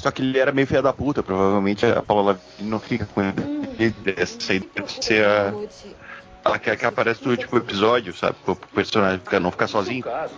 Só 0.00 0.10
que 0.10 0.22
ele 0.22 0.38
era 0.38 0.50
meio 0.50 0.66
filha 0.66 0.80
da 0.80 0.94
puta, 0.94 1.22
provavelmente 1.22 1.84
a 1.84 2.00
Paula 2.00 2.32
Lavigne 2.32 2.70
não 2.70 2.80
fica 2.80 3.06
com 3.06 3.20
ele. 3.20 3.94
Essa 4.16 4.52
aí 4.54 4.60
deve 4.74 4.90
ser 4.90 5.26
a. 5.26 5.52
Ela 6.42 6.58
que, 6.58 6.74
que 6.74 6.86
aparece 6.86 7.22
no 7.22 7.32
último 7.32 7.58
episódio, 7.58 8.14
sabe? 8.16 8.34
Pro 8.42 8.56
pro 8.56 8.68
personagem 8.70 9.18
ficar- 9.20 9.40
não 9.40 9.50
ficar 9.50 9.66
sozinho. 9.66 10.02
caso, 10.02 10.32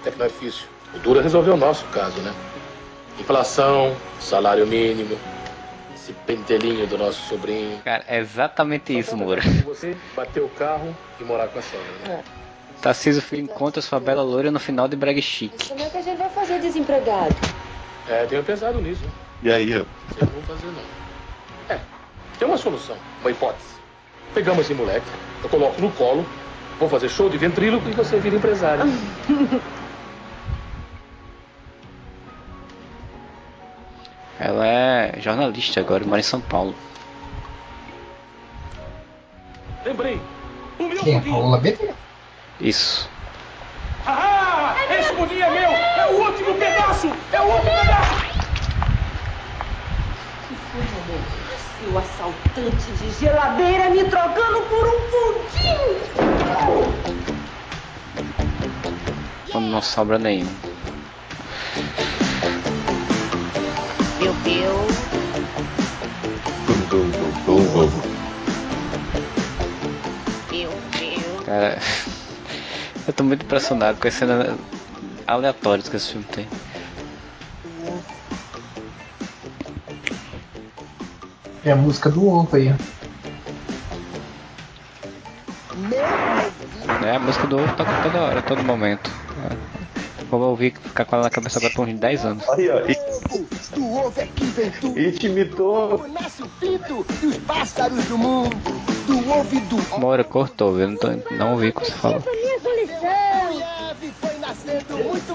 até 0.00 0.10
que 0.10 0.18
não 0.18 0.26
é 0.26 0.28
difícil. 0.28 0.66
O 0.92 0.98
duro 0.98 1.20
é 1.20 1.22
resolver 1.22 1.52
o 1.52 1.56
nosso 1.56 1.84
caso, 1.86 2.18
né? 2.20 2.34
Inflação, 3.20 3.94
salário 4.18 4.66
mínimo, 4.66 5.16
esse 5.94 6.12
pentelinho 6.26 6.84
do 6.88 6.98
nosso 6.98 7.20
sobrinho. 7.28 7.78
Cara, 7.84 8.04
é 8.08 8.18
exatamente 8.18 8.98
isso, 8.98 9.16
Moura. 9.16 9.40
Você 9.64 9.96
bater 10.16 10.42
o 10.42 10.48
carro 10.48 10.96
e 11.20 11.24
morar 11.24 11.46
com 11.46 11.60
a 11.60 11.62
sogra, 11.62 11.86
né? 12.08 12.24
Tarcísio 12.82 13.22
Filho 13.22 13.42
encontra 13.42 13.80
sua 13.80 14.00
bela 14.00 14.22
loira 14.22 14.50
no 14.50 14.58
final 14.58 14.88
de 14.88 14.96
Brag 14.96 15.22
Chic. 15.22 15.52
Como 15.68 15.80
é 15.80 15.88
que 15.90 15.96
a 15.98 16.02
gente 16.02 16.18
vai 16.18 16.28
fazer 16.28 16.60
desempregado? 16.60 17.34
É, 18.08 18.24
tenho 18.26 18.42
pensado 18.42 18.80
nisso. 18.80 19.04
E 19.42 19.50
aí, 19.50 19.72
ó. 19.74 19.78
Eu 19.78 19.86
não 20.20 20.26
vou 20.28 20.42
fazer 20.42 20.66
não. 20.66 20.82
É, 21.68 21.80
tem 22.38 22.46
uma 22.46 22.56
solução, 22.56 22.96
uma 23.20 23.30
hipótese. 23.30 23.76
Pegamos 24.32 24.64
esse 24.64 24.74
moleque, 24.74 25.06
eu 25.42 25.48
coloco 25.48 25.80
no 25.80 25.90
colo, 25.92 26.24
vou 26.78 26.88
fazer 26.88 27.08
show 27.08 27.28
de 27.28 27.38
ventríloco 27.38 27.88
e 27.88 27.92
você 27.92 28.18
vira 28.18 28.36
empresário. 28.36 28.84
Ela 34.38 34.66
é 34.66 35.14
jornalista 35.18 35.80
agora, 35.80 36.04
mora 36.04 36.20
em 36.20 36.22
São 36.22 36.40
Paulo. 36.40 36.74
Lembrei, 39.84 40.20
o 40.78 40.84
meu 40.84 40.98
Quem 40.98 41.16
é. 41.16 41.20
Paola 41.20 41.58
Bettega? 41.58 41.94
Isso. 42.60 43.08
Ah, 44.06 44.74
esse 44.90 45.12
pudim 45.14 45.40
é 45.40 45.50
meu! 45.50 45.95
É 46.96 46.98
último 46.98 47.12
pedaço! 47.12 47.36
É 47.36 47.40
o 47.40 47.44
último 50.78 51.02
pedaço! 51.04 51.92
O 51.92 51.98
assaltante 51.98 52.90
de 52.92 53.10
geladeira 53.12 53.90
me 53.90 54.02
trocando 54.04 54.62
por 54.62 54.88
um 54.88 54.98
pudim! 55.10 56.00
Quando 59.52 59.66
não 59.66 59.82
sobra 59.82 60.18
nenhum. 60.18 60.48
Meu 64.18 64.32
Deus. 64.32 64.92
Meu 70.50 70.70
Deus. 70.98 71.44
Cara, 71.44 71.78
eu 73.06 73.12
tô 73.12 73.22
muito 73.22 73.44
impressionado 73.44 74.00
com 74.00 74.08
as 74.08 74.14
cenas 74.14 74.58
aleatórias 75.26 75.90
que 75.90 75.96
esse 75.96 76.12
filme 76.12 76.24
tem. 76.32 76.48
É 81.66 81.72
a 81.72 81.76
música 81.76 82.08
do 82.08 82.24
ovo 82.28 82.54
aí, 82.54 82.68
ó. 82.70 82.76
É, 87.04 87.16
a 87.16 87.18
música 87.18 87.44
do 87.48 87.56
ovo 87.56 87.76
toca 87.76 87.90
toda 88.04 88.20
hora, 88.20 88.40
todo 88.40 88.62
momento. 88.62 89.10
Vou 90.30 90.40
ouvir 90.42 90.78
ficar 90.78 91.04
com 91.04 91.16
ela 91.16 91.24
na 91.24 91.30
cabeça 91.30 91.58
agora 91.58 91.74
por 91.74 91.88
uns 91.88 91.98
10 91.98 92.24
anos. 92.24 92.48
Aí, 92.50 92.70
ó. 92.70 92.82
Do 93.74 93.84
ovo 93.84 94.20
é 94.20 94.26
que 94.26 94.44
vem 94.44 94.70
tudo. 94.70 94.96
E 94.96 95.10
te 95.10 95.26
imitou. 95.26 96.06
Nasce 96.06 96.44
o 96.44 96.48
pinto 96.60 97.04
e 97.20 97.26
os 97.26 97.38
pássaros 97.38 98.04
do 98.04 98.16
mundo. 98.16 98.56
Do 99.08 99.28
ovo 99.28 99.56
e 99.56 99.60
do 99.62 99.96
Uma 99.96 100.06
hora 100.06 100.22
cortou, 100.22 100.78
eu 100.78 100.88
não, 100.88 100.96
tô, 100.96 101.08
não 101.34 101.54
ouvi 101.54 101.70
o 101.70 101.72
que 101.72 101.84
você 101.84 101.90
falou. 101.90 102.22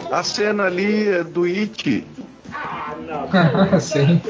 A 0.10 0.24
cena 0.24 0.64
ali 0.64 1.10
é 1.10 1.26
do 1.26 1.44
It. 1.44 2.08
Sim. 3.80 4.22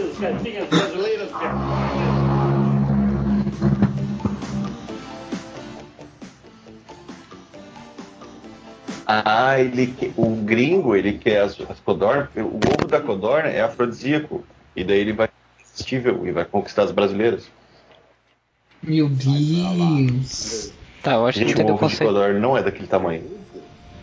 Ah, 9.05 9.59
ele 9.59 9.87
que- 9.87 10.13
o 10.15 10.35
gringo, 10.35 10.95
ele 10.95 11.17
quer 11.17 11.41
as, 11.41 11.59
as 11.69 11.79
codornas, 11.79 12.29
o 12.35 12.57
ovo 12.69 12.87
da 12.87 13.01
codorna 13.01 13.49
é 13.49 13.61
afrodisíaco. 13.61 14.43
E 14.75 14.83
daí 14.83 14.99
ele 14.99 15.13
vai 15.13 15.27
irresistível 15.59 16.25
e 16.25 16.31
vai 16.31 16.45
conquistar 16.45 16.83
as 16.83 16.91
brasileiras. 16.91 17.45
Meu 18.81 19.09
Deus. 19.09 20.71
Tá, 21.03 21.13
eu 21.13 21.25
acho 21.27 21.39
que 21.39 21.45
Gente, 21.45 21.53
entendeu 21.55 21.75
o 21.75 21.77
o 21.77 21.81
ovo 21.81 21.87
de 21.87 21.93
conceito. 21.95 22.13
codorna 22.13 22.39
não 22.39 22.57
é 22.57 22.63
daquele 22.63 22.87
tamanho. 22.87 23.40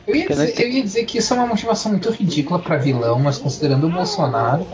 Eu 0.09 0.15
ia, 0.17 0.27
dizer, 0.27 0.59
eu 0.61 0.69
ia 0.71 0.83
dizer 0.83 1.05
que 1.05 1.19
isso 1.19 1.35
é 1.35 1.37
uma 1.37 1.47
motivação 1.47 1.93
muito 1.93 2.11
ridícula 2.11 2.59
pra 2.59 2.79
vilão, 2.79 3.19
mas 3.21 3.39
considerando 3.39 3.87
o 3.87 3.91
Bolsonaro. 3.91 4.67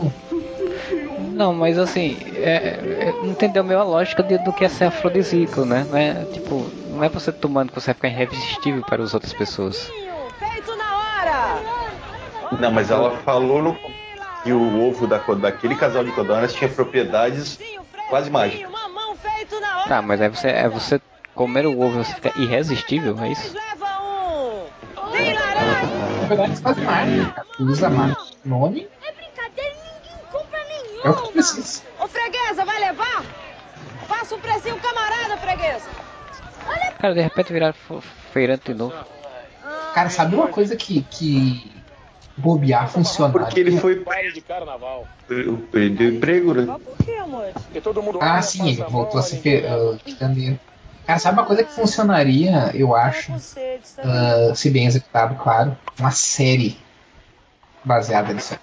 Não, 1.17 1.53
mas 1.53 1.77
assim, 1.77 2.17
é, 2.35 3.09
é, 3.09 3.13
não 3.21 3.31
entendeu 3.31 3.63
meio 3.63 3.79
a 3.79 3.83
lógica 3.83 4.23
de- 4.23 4.37
do 4.37 4.53
que 4.53 4.63
é 4.63 4.69
ser 4.69 4.85
afrodisíaco, 4.85 5.65
né? 5.65 5.83
Não 5.83 5.97
é, 5.97 6.25
tipo, 6.25 6.69
não 6.85 7.03
é 7.03 7.09
você 7.09 7.31
tomando 7.33 7.69
que 7.71 7.79
você 7.79 7.87
vai 7.87 7.95
ficar 7.95 8.07
irresistível 8.07 8.83
para 8.83 9.03
as 9.03 9.13
outras 9.13 9.33
pessoas. 9.33 9.93
Feito 10.39 10.75
na 10.75 10.85
hora! 10.97 11.63
Não, 12.59 12.71
mas 12.71 12.91
ela 12.91 13.17
falou 13.19 13.61
no 13.61 13.75
que 14.43 14.53
o 14.53 14.79
ovo 14.79 15.07
da, 15.07 15.17
daquele 15.17 15.75
casal 15.75 16.03
de 16.03 16.11
codornas 16.11 16.53
tinha 16.53 16.69
propriedades 16.69 17.59
quase 18.07 18.29
mágicas. 18.29 18.71
Tá, 19.87 20.01
mas 20.01 20.21
aí 20.21 20.29
você, 20.29 20.47
é 20.47 20.69
você 20.69 20.99
comer 21.33 21.65
o 21.65 21.77
ovo 21.77 21.99
e 21.99 22.05
você 22.05 22.13
fica 22.13 22.31
irresistível, 22.35 23.21
é 23.21 23.31
isso? 23.31 23.57
Na 26.25 26.29
verdade, 26.29 26.55
você 26.55 26.61
faz 26.63 26.77
marca, 26.77 27.33
cara. 27.33 27.47
Tu 27.55 27.63
usa 27.63 27.87
a 27.87 27.89
marca 27.89 28.21
nome. 28.43 28.87
É 31.03 31.09
o 31.09 31.13
que 31.13 31.33
precisa. 31.33 31.83
Ô, 31.99 32.07
freguesa, 32.07 32.65
vai 32.65 32.79
levar? 32.79 33.23
Faça 34.07 34.33
um 34.33 34.39
precinho 34.39 34.75
camarada, 34.79 35.37
freguesa. 35.37 35.87
Cara, 36.97 37.13
de 37.13 37.21
repente 37.21 37.53
virar 37.53 37.75
feirante 38.33 38.65
de 38.65 38.73
novo. 38.73 38.95
Cara, 39.93 40.09
sabe 40.09 40.35
uma 40.35 40.47
coisa 40.47 40.75
que, 40.75 41.03
que 41.03 41.71
bobear 42.35 42.89
funcionar? 42.89 43.31
Porque 43.31 43.59
ele 43.59 43.77
foi 43.77 44.03
Baile 44.03 44.33
de 44.33 44.41
carnaval. 44.41 45.07
perdeu 45.71 46.09
emprego, 46.09 46.55
né? 46.55 46.65
Por 46.83 47.05
que, 47.05 47.15
amor? 47.17 47.51
Porque 47.53 47.81
todo 47.81 48.01
mundo 48.01 48.17
Ah, 48.19 48.41
sim, 48.41 48.67
ele 48.67 48.83
voltou 48.83 49.19
a 49.19 49.23
ser 49.23 49.65
uh. 49.65 49.99
Cara, 51.05 51.19
sabe 51.19 51.39
uma 51.39 51.45
coisa 51.45 51.63
que 51.63 51.71
funcionaria, 51.71 52.71
eu 52.73 52.95
acho, 52.95 53.31
uh, 53.31 54.55
se 54.55 54.69
bem 54.71 54.87
executado, 54.87 55.35
claro, 55.35 55.77
uma 55.99 56.11
série 56.11 56.77
baseada 57.83 58.33
nisso. 58.33 58.57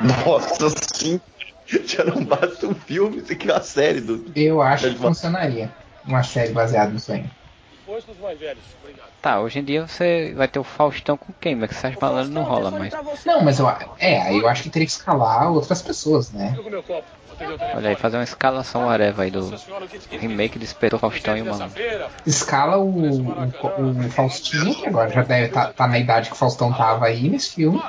Nossa, 0.00 0.70
sim. 0.94 1.20
Já 1.66 2.04
não 2.04 2.24
basta 2.24 2.66
um 2.66 2.74
filme, 2.74 3.18
isso 3.18 3.32
aqui 3.32 3.50
é 3.50 3.54
uma 3.54 3.62
série 3.62 4.00
do. 4.00 4.30
Eu 4.36 4.60
acho 4.60 4.90
que 4.90 4.98
funcionaria 4.98 5.72
uma 6.04 6.22
série 6.22 6.52
baseada 6.52 6.92
nisso 6.92 7.12
aí. 7.12 7.24
Depois 7.86 8.02
dos 8.04 8.18
mais 8.18 8.38
velhos. 8.38 8.62
Obrigado. 8.82 9.08
Tá, 9.20 9.40
hoje 9.40 9.58
em 9.58 9.64
dia 9.64 9.86
você 9.86 10.32
vai 10.34 10.48
ter 10.48 10.58
o 10.58 10.64
Faustão 10.64 11.18
com 11.18 11.32
quem? 11.38 11.54
Mas 11.54 11.68
que 11.68 11.76
essas 11.76 11.94
balas 11.96 12.30
não 12.30 12.42
rola 12.42 12.70
mais. 12.70 12.94
Não, 13.26 13.42
mas 13.42 13.58
eu, 13.58 13.68
é, 13.98 14.22
aí 14.22 14.38
eu 14.38 14.48
acho 14.48 14.62
que 14.62 14.70
teria 14.70 14.86
que 14.86 14.92
escalar 14.92 15.52
outras 15.52 15.82
pessoas, 15.82 16.32
né? 16.32 16.56
Olha 17.74 17.90
aí, 17.90 17.96
fazer 17.96 18.16
uma 18.16 18.24
escalação 18.24 18.86
whatever 18.86 19.20
aí 19.20 19.30
do 19.30 19.54
remake 20.10 20.58
de 20.58 20.64
Espetor 20.64 20.98
Faustão 20.98 21.36
e 21.36 21.42
o 21.42 21.46
Malandro. 21.46 21.82
Escala 22.24 22.78
o, 22.78 22.88
o, 22.88 24.06
o 24.06 24.10
Faustinho, 24.10 24.74
que 24.74 24.86
agora 24.86 25.10
já 25.10 25.22
deve 25.22 25.46
estar 25.46 25.74
tá, 25.74 25.86
na 25.86 25.98
idade 25.98 26.28
que 26.30 26.34
o 26.34 26.38
Faustão 26.38 26.72
tava 26.72 27.06
aí 27.06 27.28
nesse 27.28 27.50
filme. 27.50 27.82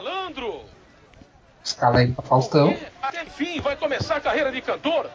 Escala 1.64 2.04
ele 2.04 2.12
pra 2.12 2.24
Faustão. 2.24 2.76
Até 3.02 3.24
enfim, 3.24 3.62
vai 3.62 3.78
começar 3.78 4.18
a 4.18 4.22
carreira 4.22 4.52
de 4.52 4.62
cantor. 4.62 5.10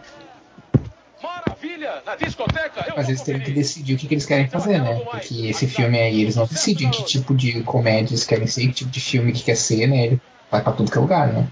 Maravilha. 1.23 2.03
Na 2.05 2.17
discoteca, 2.17 2.85
eu 2.89 2.95
Mas 2.97 3.09
eles 3.09 3.23
têm 3.23 3.41
que 3.41 3.51
decidir 3.51 3.95
o 3.95 3.99
que, 3.99 4.07
que 4.07 4.15
eles 4.15 4.27
querem 4.27 4.49
fazer, 4.49 4.81
né? 4.81 5.01
Porque 5.11 5.47
esse 5.47 5.67
filme 5.67 5.99
aí, 5.99 6.23
eles 6.23 6.37
não 6.37 6.47
decidem 6.47 6.91
que 6.91 7.05
tipo 7.05 7.35
de 7.35 7.63
comédia 7.63 8.13
eles 8.13 8.25
querem 8.25 8.47
ser, 8.47 8.67
que 8.69 8.73
tipo 8.73 8.91
de 8.91 9.01
filme 9.01 9.33
que 9.33 9.43
quer 9.43 9.57
ser, 9.57 9.87
né? 9.87 10.07
Ele 10.07 10.21
vai 10.51 10.63
pra 10.63 10.73
tudo 10.73 10.91
que 10.91 10.99
é 10.99 11.01
lugar, 11.01 11.33
né? 11.33 11.47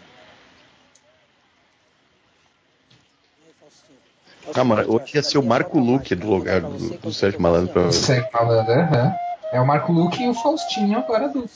Ah, 4.54 4.64
mano, 4.64 4.90
hoje 4.90 5.12
ia 5.14 5.22
ser 5.22 5.38
o 5.38 5.42
Marco 5.42 5.78
Luque 5.78 6.14
do 6.14 6.26
lugar 6.26 6.62
do, 6.62 6.98
do 6.98 7.12
Sérgio 7.12 7.40
Malandro. 7.40 7.72
Pra... 7.72 7.92
Sérgio 7.92 8.28
Malandro, 8.32 8.72
aham. 8.72 9.14
É 9.50 9.60
o 9.60 9.66
Marco 9.66 9.92
Luque 9.92 10.22
e 10.22 10.28
o 10.28 10.34
Faustinho 10.34 10.98
agora 10.98 11.28
do. 11.28 11.48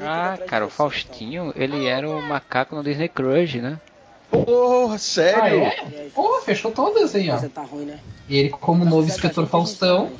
Ah, 0.00 0.38
cara, 0.46 0.66
o 0.66 0.70
Faustinho, 0.70 1.52
ele 1.56 1.86
era 1.86 2.08
o 2.08 2.22
macaco 2.22 2.76
no 2.76 2.82
Disney 2.82 3.08
Crush, 3.08 3.60
né? 3.60 3.78
Porra, 4.42 4.94
Ah, 4.94 4.98
sério? 4.98 5.60
é? 5.62 6.06
Pô, 6.14 6.40
fechou 6.40 6.70
todas 6.72 7.14
aí, 7.14 7.30
ó. 7.30 7.36
Você 7.38 7.48
tá 7.48 7.62
ruim, 7.62 7.84
né? 7.84 7.98
E 8.28 8.36
ele 8.36 8.48
como 8.50 8.84
novo 8.84 9.06
inspetor 9.06 9.46
Faustão 9.46 10.10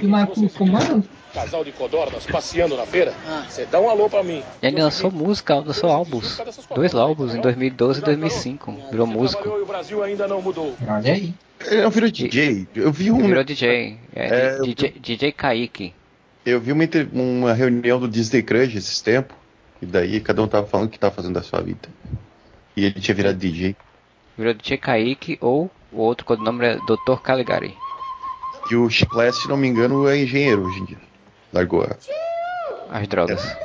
e 0.00 0.06
o 0.06 0.08
Marco 0.08 0.40
Luque 0.40 0.54
como 0.56 0.72
malandro. 0.72 1.08
Casal 1.32 1.64
de 1.64 1.72
codornas 1.72 2.26
passeando 2.26 2.76
na 2.76 2.84
feira. 2.84 3.14
Você 3.48 3.64
dá 3.64 3.80
um 3.80 3.88
alô 3.88 4.10
pra 4.10 4.22
mim. 4.22 4.42
E 4.62 4.66
ele 4.66 4.82
lançou 4.82 5.10
música, 5.10 5.54
lançou 5.54 5.90
álbuns. 5.90 6.38
Dois 6.74 6.94
álbuns 6.94 7.34
em 7.34 7.40
2012 7.40 8.00
e 8.00 8.04
2005. 8.04 8.76
Virou 8.90 9.06
músico. 9.06 9.48
E 9.48 9.62
o 9.62 9.66
Brasil 9.66 10.02
ainda 10.02 10.28
não 10.28 10.42
mudou. 10.42 10.74
Olha 10.86 11.12
aí. 11.14 11.32
Ele 11.64 11.82
não 11.82 11.90
virou 11.90 12.10
DJ. 12.10 12.66
Eu 12.74 12.92
vi 12.92 13.10
um. 13.10 13.18
Virou 13.26 13.44
DJ. 13.44 13.98
É, 14.14 14.26
É, 14.28 14.58
eu 14.58 14.64
DJ, 14.64 14.90
DJ 15.00 15.32
Kaique. 15.32 15.94
Eu 16.44 16.60
vi 16.60 16.72
uma, 16.72 16.84
uma 17.12 17.54
reunião 17.54 18.00
do 18.00 18.08
Disney 18.08 18.42
Crush 18.42 18.76
esses 18.76 19.00
tempos. 19.00 19.36
E 19.80 19.86
daí 19.86 20.20
cada 20.20 20.42
um 20.42 20.48
tava 20.48 20.66
falando 20.66 20.86
o 20.88 20.90
que 20.90 20.98
tava 20.98 21.14
fazendo 21.14 21.34
da 21.34 21.42
sua 21.42 21.60
vida. 21.62 21.88
E 22.76 22.84
ele 22.84 23.00
tinha 23.00 23.14
virado 23.14 23.36
DJ. 23.36 23.76
Virou 24.36 24.54
DJ 24.54 24.78
Kaique 24.78 25.38
ou 25.40 25.70
o 25.92 26.00
outro 26.00 26.24
codinome 26.24 26.64
é 26.64 26.76
Dr. 26.76 27.20
Caligari. 27.22 27.76
E 28.70 28.76
o 28.76 28.88
Chiclete, 28.88 29.36
se 29.36 29.48
não 29.48 29.56
me 29.56 29.68
engano, 29.68 30.08
é 30.08 30.18
engenheiro 30.18 30.64
hoje 30.66 30.80
em 30.80 30.84
dia. 30.86 30.98
Largou 31.52 31.82
a. 31.82 31.96
As 32.90 33.06
drogas. 33.08 33.56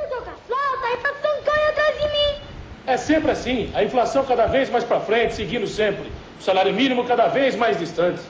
É 2.86 2.96
sempre 2.96 3.30
assim. 3.30 3.70
A 3.74 3.84
inflação 3.84 4.24
cada 4.24 4.46
vez 4.46 4.70
mais 4.70 4.82
pra 4.82 4.98
frente, 4.98 5.34
seguindo 5.34 5.66
sempre. 5.66 6.10
O 6.40 6.42
salário 6.42 6.72
mínimo 6.72 7.04
cada 7.04 7.28
vez 7.28 7.54
mais 7.54 7.78
distante. 7.78 8.20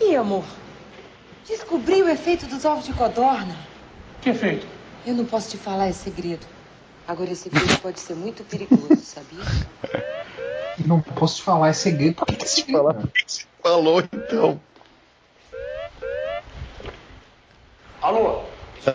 Ih, 0.00 0.16
amor. 0.16 0.44
Descobri 1.46 2.02
o 2.02 2.08
efeito 2.08 2.46
dos 2.46 2.64
ovos 2.64 2.84
de 2.84 2.92
codorna. 2.92 3.54
Que 4.20 4.30
efeito? 4.30 4.66
Eu 5.06 5.14
não 5.14 5.24
posso 5.24 5.50
te 5.50 5.56
falar, 5.56 5.86
é 5.86 5.92
segredo. 5.92 6.44
Agora, 7.08 7.30
esse 7.30 7.48
efeito 7.48 7.80
pode 7.80 8.00
ser 8.00 8.14
muito 8.14 8.42
perigoso, 8.44 8.96
sabia? 8.96 9.44
Não 10.84 11.00
posso 11.00 11.36
te 11.36 11.42
falar, 11.42 11.68
é 11.68 11.72
segredo. 11.72 12.14
Por 12.16 12.26
que, 12.26 12.36
que 12.36 12.44
é 12.44 12.48
segredo? 12.48 13.10
Falou 13.62 14.00
então. 14.00 14.60
Alô? 18.02 18.42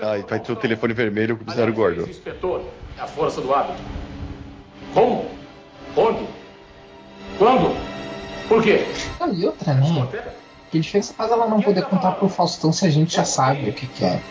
Ah, 0.02 0.18
e 0.18 0.22
vai 0.24 0.40
ter 0.40 0.52
o 0.52 0.56
telefone 0.56 0.94
vermelho 0.94 1.38
com 1.38 1.50
o 1.50 1.54
Zero 1.54 1.74
Gordon. 1.74 2.04
Inspetor, 2.04 2.64
é 2.98 3.02
a 3.02 3.08
força 3.08 3.42
do 3.42 3.54
hábito. 3.54 3.82
Como? 4.94 5.30
Onde? 5.96 6.28
Quando? 7.38 7.76
Por 8.48 8.62
quê? 8.62 8.86
Ah, 9.20 9.28
e 9.28 9.46
outra, 9.46 9.74
né? 9.74 9.86
Que 10.70 10.80
diferença 10.80 11.14
faz 11.14 11.32
ela 11.32 11.48
não 11.48 11.62
poder 11.62 11.84
contar 11.86 12.12
pro 12.14 12.30
Faustão 12.30 12.72
se 12.72 12.86
a 12.86 12.90
gente 12.90 13.16
já 13.16 13.26
sabe 13.26 13.70
o 13.70 13.74
que, 13.74 13.88
que 13.88 14.06
é? 14.06 14.22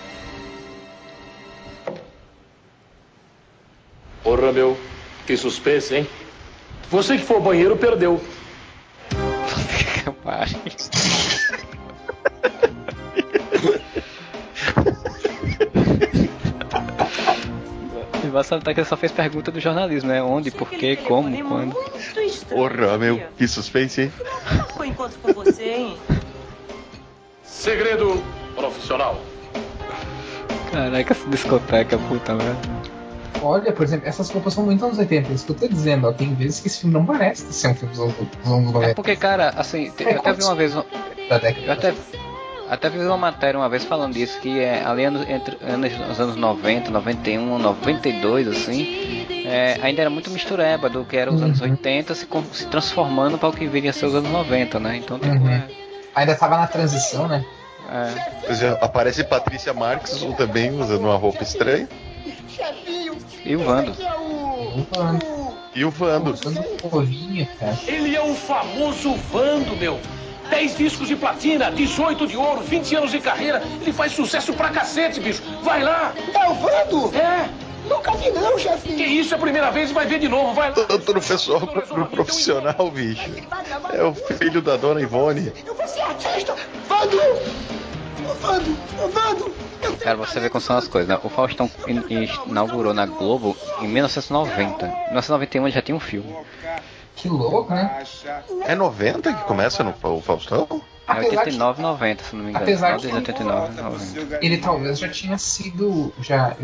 Porra, 4.23 4.53
meu. 4.53 4.79
Que 5.27 5.37
suspense, 5.37 5.95
hein? 5.95 6.09
Você 6.91 7.17
que 7.17 7.25
for 7.25 7.37
ao 7.37 7.41
banheiro 7.41 7.77
perdeu. 7.77 8.21
E 18.23 18.29
você 18.29 18.59
tá 18.59 18.75
que 18.75 18.81
ele 18.81 18.87
só 18.87 18.97
fez 18.97 19.13
pergunta 19.13 19.51
do 19.51 19.61
jornalismo, 19.61 20.11
né? 20.11 20.23
Onde, 20.23 20.51
por 20.51 20.69
quê, 20.69 20.97
como, 20.97 21.31
quando. 21.49 21.75
Porra, 22.49 22.99
meu, 22.99 23.23
que 23.37 23.47
suspense, 23.47 24.03
hein? 24.03 24.13
Foi 24.77 24.89
encontro 24.89 25.19
com 25.21 25.33
você, 25.33 25.65
hein? 25.65 25.97
Segredo 27.43 28.23
profissional. 28.55 29.21
Caraca, 30.73 31.13
essa 31.13 31.29
discoteca, 31.29 31.99
puta 31.99 32.35
merda. 32.35 32.80
Olha, 33.43 33.73
por 33.73 33.85
exemplo, 33.85 34.07
essas 34.09 34.29
roupas 34.31 34.53
são 34.55 34.65
muito 34.65 34.85
anos 34.85 34.99
80, 34.99 35.33
isso 35.33 35.47
que 35.47 35.53
eu 35.53 35.57
tô 35.57 35.69
dizendo, 35.69 36.07
ó, 36.09 36.13
tem 36.13 36.35
vezes 36.35 36.61
que 36.61 36.69
esse 36.69 36.81
filme 36.81 36.93
não 36.95 37.05
parece 37.07 37.53
ser 37.53 37.69
um 37.69 37.75
filme 37.75 37.95
dos 37.95 38.03
anos, 38.03 38.15
dos 38.17 38.53
anos 38.53 38.69
É 38.69 38.73
90. 38.73 38.95
porque, 38.95 39.17
cara, 39.17 39.55
assim, 39.57 39.91
eu 39.99 40.19
até 40.19 40.33
vi 40.33 40.43
uma 40.43 40.55
vez. 40.55 40.75
Da 40.75 41.39
década. 41.39 41.67
Eu 41.67 41.73
até, 41.73 41.95
até 42.69 42.91
vi 42.91 42.99
uma 42.99 43.17
matéria 43.17 43.59
uma 43.59 43.69
vez 43.69 43.85
falando 43.85 44.13
disso, 44.15 44.39
que 44.41 44.59
é 44.61 44.85
ali 44.85 45.05
anos- 45.05 45.27
entre 45.29 45.57
anos, 45.65 45.93
os 46.11 46.21
anos 46.21 46.37
90, 46.37 46.91
91, 46.91 47.59
92, 47.59 48.47
assim, 48.49 48.87
é, 49.47 49.79
ainda 49.81 50.03
era 50.03 50.11
muito 50.11 50.31
mistureba 50.31 50.91
do 50.91 51.05
que 51.05 51.17
era 51.17 51.33
os 51.33 51.41
anos 51.43 51.61
80 51.61 52.15
se, 52.15 52.27
se 52.53 52.67
transformando 52.67 53.39
para 53.39 53.49
o 53.49 53.53
que 53.53 53.67
viria 53.67 53.91
a 53.91 53.93
ser 53.93 54.07
os 54.07 54.15
anos 54.15 54.31
90, 54.31 54.79
né? 54.79 54.97
Então, 54.97 55.19
tipo, 55.19 55.35
Uhum. 55.35 55.49
é, 55.51 55.65
Ainda 56.15 56.35
tava 56.35 56.59
na 56.59 56.67
transição, 56.67 57.27
né? 57.29 57.45
é. 57.89 58.31
É, 58.67 58.79
aparece 58.81 59.23
Patrícia 59.25 59.73
Marques 59.73 60.21
ou 60.23 60.33
também 60.35 60.71
usando 60.73 61.05
uma 61.05 61.17
roupa 61.17 61.43
estranha. 61.43 61.89
Chefinho, 63.13 63.43
E 63.45 63.57
o 63.57 63.65
Vando. 63.65 63.91
é. 63.91 65.51
E 65.75 65.85
o 65.85 65.91
Vando. 65.91 66.35
Ele 67.87 68.17
é 68.17 68.21
o 68.23 68.35
famoso 68.35 69.15
Vando, 69.33 69.77
meu. 69.77 69.99
10 70.51 70.77
discos 70.77 71.07
de 71.07 71.15
platina, 71.15 71.71
18 71.71 72.27
de 72.27 72.37
ouro, 72.37 72.61
20 72.61 72.97
anos 72.97 73.11
de 73.13 73.21
carreira. 73.21 73.63
Ele 73.81 73.93
faz 73.93 74.13
sucesso 74.13 74.53
pra 74.53 74.69
cacete, 74.71 75.21
bicho. 75.21 75.43
Vai 75.63 75.83
lá. 75.83 76.13
É 76.35 76.49
o 76.49 76.55
Vando? 76.55 77.17
É. 77.17 77.49
Nunca 77.89 78.13
vi 78.13 78.31
não, 78.31 78.59
chefinho. 78.59 78.97
Que 78.97 79.05
isso, 79.05 79.33
é 79.33 79.37
a 79.37 79.41
primeira 79.41 79.71
vez 79.71 79.91
e 79.91 79.95
vai 79.95 80.07
ver 80.07 80.19
de 80.19 80.29
novo. 80.29 80.53
Vai 80.53 80.69
lá. 80.71 80.75
Tanto 80.75 81.15
no 81.15 81.21
pessoal 81.21 81.61
profissional, 82.11 82.91
bicho. 82.91 83.31
É 83.93 84.03
o 84.03 84.13
filho 84.15 84.61
da 84.61 84.77
dona 84.77 85.01
Ivone. 85.01 85.53
Eu 85.65 85.75
vou 85.75 85.87
ser 85.89 86.01
artista. 86.03 86.55
Vando! 86.89 87.17
Ô, 88.29 88.35
Vando! 88.35 88.77
Ô, 89.03 89.09
Vando! 89.09 89.55
Eu 89.83 89.97
Cara, 89.97 90.17
você 90.17 90.41
vê 90.41 90.49
como 90.51 90.61
são 90.61 90.77
as 90.77 90.89
coisas, 90.89 91.09
né? 91.09 91.19
O 91.23 91.29
Faustão 91.29 91.71
in- 91.87 92.03
in- 92.11 92.29
inaugurou 92.47 92.93
na 92.95 93.07
Globo 93.07 93.57
em 93.81 93.89
1990. 93.89 94.87
Em 94.87 94.91
1991 95.09 95.65
ele 95.67 95.75
já 95.75 95.83
tinha 95.83 95.97
um 95.97 96.01
filme. 96.01 96.35
Que 97.17 97.29
louco, 97.29 97.73
né? 97.75 98.03
É 98.67 98.75
90 98.75 99.33
que 99.33 99.45
começa 99.45 99.83
no 99.85 99.95
o 100.03 100.21
Faustão? 100.23 100.67
É 101.07 101.13
Apesar 101.13 101.41
89, 101.41 101.83
90, 101.83 102.23
se 102.25 102.37
não 102.37 102.45
me 102.45 102.51
engano. 102.51 102.65
Apesar 102.65 102.97
de 102.97 103.09
que- 103.09 103.15
89, 103.15 103.83
90. 103.83 104.39
Ele 104.41 104.59
talvez 104.59 104.99
já 104.99 105.09
tinha 105.09 105.37
sido. 105.39 106.15
Já, 106.21 106.55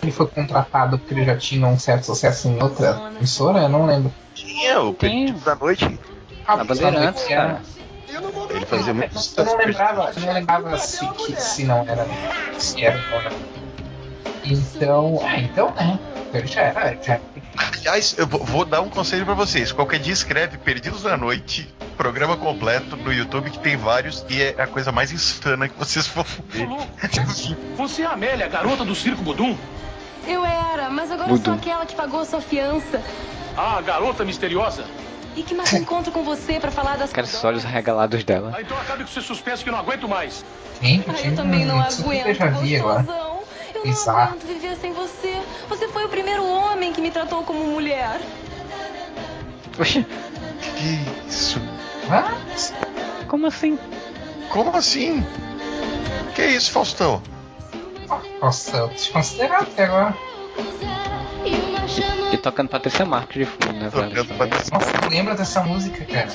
ele 0.00 0.12
foi 0.12 0.26
contratado 0.28 0.98
porque 0.98 1.14
ele 1.14 1.24
já 1.24 1.36
tinha 1.36 1.66
um 1.66 1.78
certo 1.78 2.04
sucesso 2.04 2.48
em 2.48 2.62
outra 2.62 3.10
emissora, 3.16 3.60
eu 3.62 3.68
não 3.68 3.86
lembro. 3.86 4.12
Tinha, 4.34 4.80
o 4.80 4.94
Perdido 4.94 5.40
da 5.40 5.56
Noite. 5.56 5.98
Na 6.46 6.64
Bandeirantes, 6.64 7.24
cara. 7.24 7.60
Ele 8.50 8.66
fazia 8.66 8.94
muito 8.94 9.14
Eu 9.14 9.20
sucesso. 9.20 9.50
não 9.50 9.58
lembrava, 9.58 10.12
eu 10.16 10.22
não 10.22 10.32
lembrava 10.32 10.78
se, 10.78 11.06
que, 11.14 11.40
se 11.40 11.64
não 11.64 11.80
era. 11.88 12.06
Se 12.58 12.84
era 12.84 12.98
ou 13.14 13.22
não. 13.22 13.58
Então. 14.44 15.20
Ah, 15.22 15.38
então 15.38 15.74
né? 15.74 15.98
Ele 16.32 16.46
já 16.46 16.62
era. 16.62 17.02
Já, 17.02 17.20
Aliás, 17.56 18.14
eu 18.18 18.26
vou, 18.26 18.64
dar 18.64 18.80
um 18.80 18.88
conselho 18.88 19.24
pra 19.24 19.34
vocês. 19.34 19.72
Qualquer 19.72 19.98
dia 19.98 20.12
escreve 20.12 20.58
Perdidos 20.58 21.02
da 21.02 21.16
Noite, 21.16 21.72
programa 21.96 22.36
completo 22.36 22.96
no 22.96 23.12
YouTube 23.12 23.50
que 23.50 23.58
tem 23.58 23.76
vários 23.76 24.24
e 24.28 24.42
é 24.42 24.54
a 24.58 24.66
coisa 24.66 24.92
mais 24.92 25.10
insana 25.10 25.68
que 25.68 25.78
vocês 25.78 26.06
vão 26.06 26.24
ver. 26.48 26.68
Você 27.76 28.02
é 28.02 28.06
a 28.06 28.10
Amélia, 28.12 28.46
garota 28.48 28.84
do 28.84 28.94
circo 28.94 29.22
Budum? 29.22 29.56
Eu 30.26 30.44
era, 30.44 30.90
mas 30.90 31.10
agora 31.10 31.28
Voodoo. 31.28 31.44
sou 31.44 31.54
aquela 31.54 31.86
que 31.86 31.94
pagou 31.94 32.24
sua 32.24 32.40
fiança. 32.40 33.02
Ah, 33.56 33.80
garota 33.80 34.24
misteriosa? 34.24 34.84
E 35.38 35.42
que 35.44 35.54
marca 35.54 35.76
encontro 35.76 36.10
com 36.10 36.24
você 36.24 36.58
pra 36.58 36.72
falar 36.72 36.96
das 36.98 37.12
Cara, 37.12 37.24
esses 37.24 37.44
olhos 37.44 37.62
regalados 37.62 38.24
dela. 38.24 38.52
Ah, 38.56 38.60
então 38.60 38.76
acabe 38.76 39.04
com 39.04 39.08
esse 39.10 39.22
suspense 39.22 39.62
que 39.62 39.68
eu 39.68 39.72
não 39.72 39.78
aguento 39.78 40.08
mais. 40.08 40.44
Gente, 40.82 41.06
eu 41.08 41.14
Ah, 41.14 41.20
eu 41.28 41.36
também 41.36 41.64
não 41.64 41.78
aguento, 41.80 42.24
déjà 42.24 42.46
vu 42.48 42.58
agora. 42.76 43.02
gostosão. 43.02 43.38
Eu 43.72 43.84
não 43.84 43.90
Exato. 43.92 44.18
aguento 44.18 44.46
viver 44.48 44.76
sem 44.80 44.92
você. 44.92 45.40
Você 45.68 45.86
foi 45.86 46.04
o 46.06 46.08
primeiro 46.08 46.44
homem 46.44 46.92
que 46.92 47.00
me 47.00 47.12
tratou 47.12 47.44
como 47.44 47.62
mulher. 47.68 48.20
Oxi, 49.78 50.04
Que 50.60 51.28
isso? 51.28 51.60
Ah, 52.10 52.32
como 53.28 53.46
assim? 53.46 53.78
Como 54.50 54.76
assim? 54.76 55.24
Que 56.34 56.46
isso, 56.46 56.72
Faustão? 56.72 57.22
nossa, 58.42 58.88
desconsiderado 58.88 59.64
até 59.64 59.84
agora. 59.84 60.16
E 62.32 62.36
tocando 62.36 62.68
Patrícia 62.68 63.04
Marques 63.04 63.38
de 63.38 63.44
fundo, 63.44 63.72
né, 63.72 63.88
velho? 63.88 64.10
Tocando 64.10 64.38
Patrícia 64.38 64.74
Nossa, 64.74 65.08
lembra 65.08 65.34
dessa 65.34 65.62
música, 65.62 66.04
cara? 66.04 66.28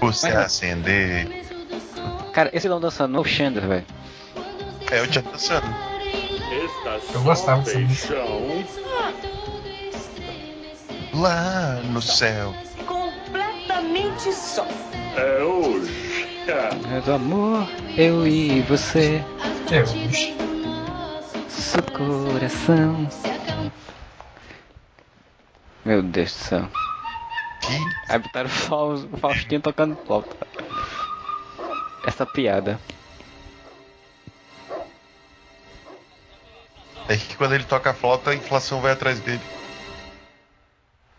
Você 0.00 0.28
acender. 0.28 1.44
Cara, 2.32 2.50
esse 2.52 2.68
não 2.68 2.80
dançando 2.80 3.12
no 3.12 3.24
Xander, 3.24 3.66
velho. 3.66 3.86
É, 4.90 5.00
eu 5.00 5.06
tinha 5.06 5.22
dançando. 5.22 5.66
Eu 7.12 7.22
gostava 7.22 7.62
dessa 7.62 7.78
música. 7.78 8.14
Lá 11.14 11.80
no 11.90 12.02
céu. 12.02 12.54
Completamente 12.86 14.32
só. 14.32 14.66
É 15.16 15.42
hoje. 15.42 16.14
Mas 16.90 17.08
o 17.08 17.12
amor, 17.12 17.66
eu 17.96 18.26
e 18.26 18.60
você. 18.62 19.24
Eu. 19.70 19.84
Seu 21.56 21.82
coração. 21.82 23.08
Meu 25.84 26.02
Deus 26.02 26.32
do 26.32 26.38
céu. 26.38 26.68
Aí 28.08 28.18
botaram 28.18 28.46
o 28.48 28.52
Faus- 28.52 29.04
o 29.04 29.16
Faustinho 29.16 29.60
tocando 29.60 29.96
flauta. 30.06 30.36
Essa 32.06 32.26
piada. 32.26 32.78
É 37.08 37.16
que 37.16 37.36
quando 37.36 37.54
ele 37.54 37.64
toca 37.64 37.90
a 37.90 37.94
flauta, 37.94 38.30
a 38.30 38.34
inflação 38.34 38.80
vai 38.80 38.92
atrás 38.92 39.20
dele. 39.20 39.40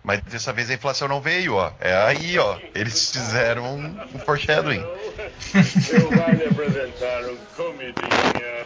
Mas 0.04 0.22
dessa 0.22 0.54
vez 0.54 0.70
a 0.70 0.74
inflação 0.76 1.08
não 1.08 1.20
veio, 1.22 1.56
ó. 1.56 1.72
É 1.80 1.96
aí, 1.96 2.38
ó. 2.38 2.60
Eles 2.76 3.12
fizeram 3.12 3.64
um, 3.76 4.00
um 4.14 4.20
foreshadowing. 4.20 4.80
Eu 4.82 6.10
vou 6.10 6.30
lhe 6.32 6.46
apresentar 6.46 7.24
um 7.26 7.38
comidinha 7.56 8.66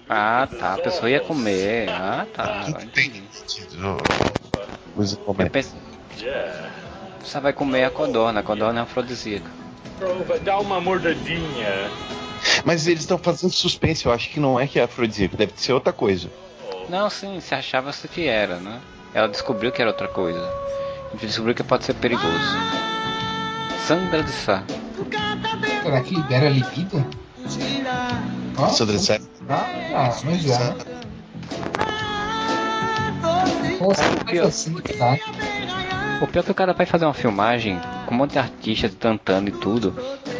Ah, 0.08 0.48
tá. 0.58 0.74
A 0.74 0.78
pessoa 0.78 1.10
ia 1.10 1.20
comer. 1.20 1.88
Ah, 1.90 2.26
tá. 2.32 2.64
Eu 2.64 2.78
Yeah. 6.18 6.70
você 7.22 7.40
vai 7.40 7.52
comer 7.52 7.84
a 7.84 7.90
codorna. 7.90 8.40
A 8.40 8.42
codorna 8.42 8.80
é 8.80 8.82
afrodisíaca. 8.82 9.50
Prova, 9.98 10.38
dá 10.38 10.58
uma 10.58 10.80
mordadinha. 10.80 11.90
Mas 12.64 12.86
eles 12.86 13.00
estão 13.00 13.18
fazendo 13.18 13.52
suspense, 13.52 14.06
eu 14.06 14.12
acho 14.12 14.30
que 14.30 14.40
não 14.40 14.58
é 14.58 14.66
que 14.66 14.78
é 14.78 14.82
afrodisíaco, 14.82 15.36
deve 15.36 15.52
ser 15.56 15.72
outra 15.72 15.92
coisa. 15.92 16.30
Não, 16.88 17.10
sim, 17.10 17.40
se 17.40 17.54
achava 17.54 17.92
-se 17.92 18.08
que 18.08 18.26
era, 18.26 18.56
né? 18.56 18.80
Ela 19.12 19.28
descobriu 19.28 19.72
que 19.72 19.80
era 19.80 19.90
outra 19.90 20.08
coisa. 20.08 20.40
Descobriu 21.20 21.54
que 21.54 21.62
pode 21.62 21.84
ser 21.84 21.94
perigoso. 21.94 22.26
Sandra 23.86 24.22
de 24.22 24.30
Sá. 24.30 24.62
Será 25.82 26.00
que 26.02 26.14
libera 26.14 26.48
libido? 26.48 27.04
Ó, 28.58 28.66
Sandra 28.68 28.96
de 28.96 29.04
Sá. 29.04 29.18
Ah, 29.48 30.10
mas 30.24 30.42
já. 30.42 30.76
Você 33.78 34.02
faz 34.02 34.40
assim, 34.40 34.74
tá? 34.74 35.18
O 36.20 36.26
pior 36.26 36.40
é 36.40 36.44
que 36.44 36.50
o 36.50 36.54
cara 36.54 36.72
vai 36.72 36.86
fazer 36.86 37.04
uma 37.04 37.14
filmagem 37.14 37.78
com 38.06 38.14
um 38.14 38.18
monte 38.18 38.32
de 38.32 38.38
artistas 38.38 38.92
cantando 38.98 39.50
e 39.50 39.52
tudo 39.52 39.94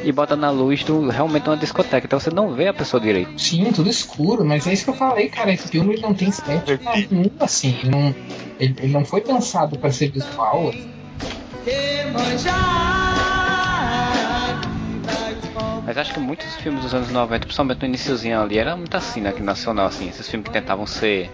e 0.06 0.12
bota 0.12 0.36
na 0.36 0.50
luz 0.50 0.84
do 0.84 1.08
realmente 1.08 1.48
uma 1.48 1.56
discoteca, 1.56 2.06
então 2.06 2.20
você 2.20 2.30
não 2.30 2.54
vê 2.54 2.68
a 2.68 2.72
pessoa 2.72 3.00
direito. 3.00 3.40
Sim, 3.40 3.72
tudo 3.72 3.90
escuro, 3.90 4.44
mas 4.44 4.64
é 4.64 4.72
isso 4.72 4.84
que 4.84 4.90
eu 4.90 4.94
falei, 4.94 5.28
cara. 5.28 5.52
Esse 5.52 5.66
filme 5.66 5.94
ele 5.94 6.02
não 6.02 6.14
tem 6.14 6.28
estética 6.28 6.78
nenhuma, 7.10 7.32
assim. 7.40 7.76
Ele 7.82 7.90
não, 7.90 8.14
ele, 8.60 8.76
ele 8.78 8.92
não 8.92 9.04
foi 9.04 9.20
pensado 9.20 9.76
pra 9.76 9.90
ser 9.90 10.12
visual. 10.12 10.72
Mas 15.84 15.98
acho 15.98 16.14
que 16.14 16.20
muitos 16.20 16.54
filmes 16.54 16.82
dos 16.82 16.94
anos 16.94 17.10
90, 17.10 17.40
principalmente 17.40 17.80
no 17.80 17.88
iniciozinho 17.88 18.40
ali, 18.40 18.58
era 18.58 18.76
muito 18.76 18.96
assim, 18.96 19.20
né? 19.20 19.32
Que 19.32 19.42
nacional, 19.42 19.86
assim. 19.86 20.08
Esses 20.08 20.28
filmes 20.28 20.46
que 20.46 20.52
tentavam 20.52 20.86
ser 20.86 21.28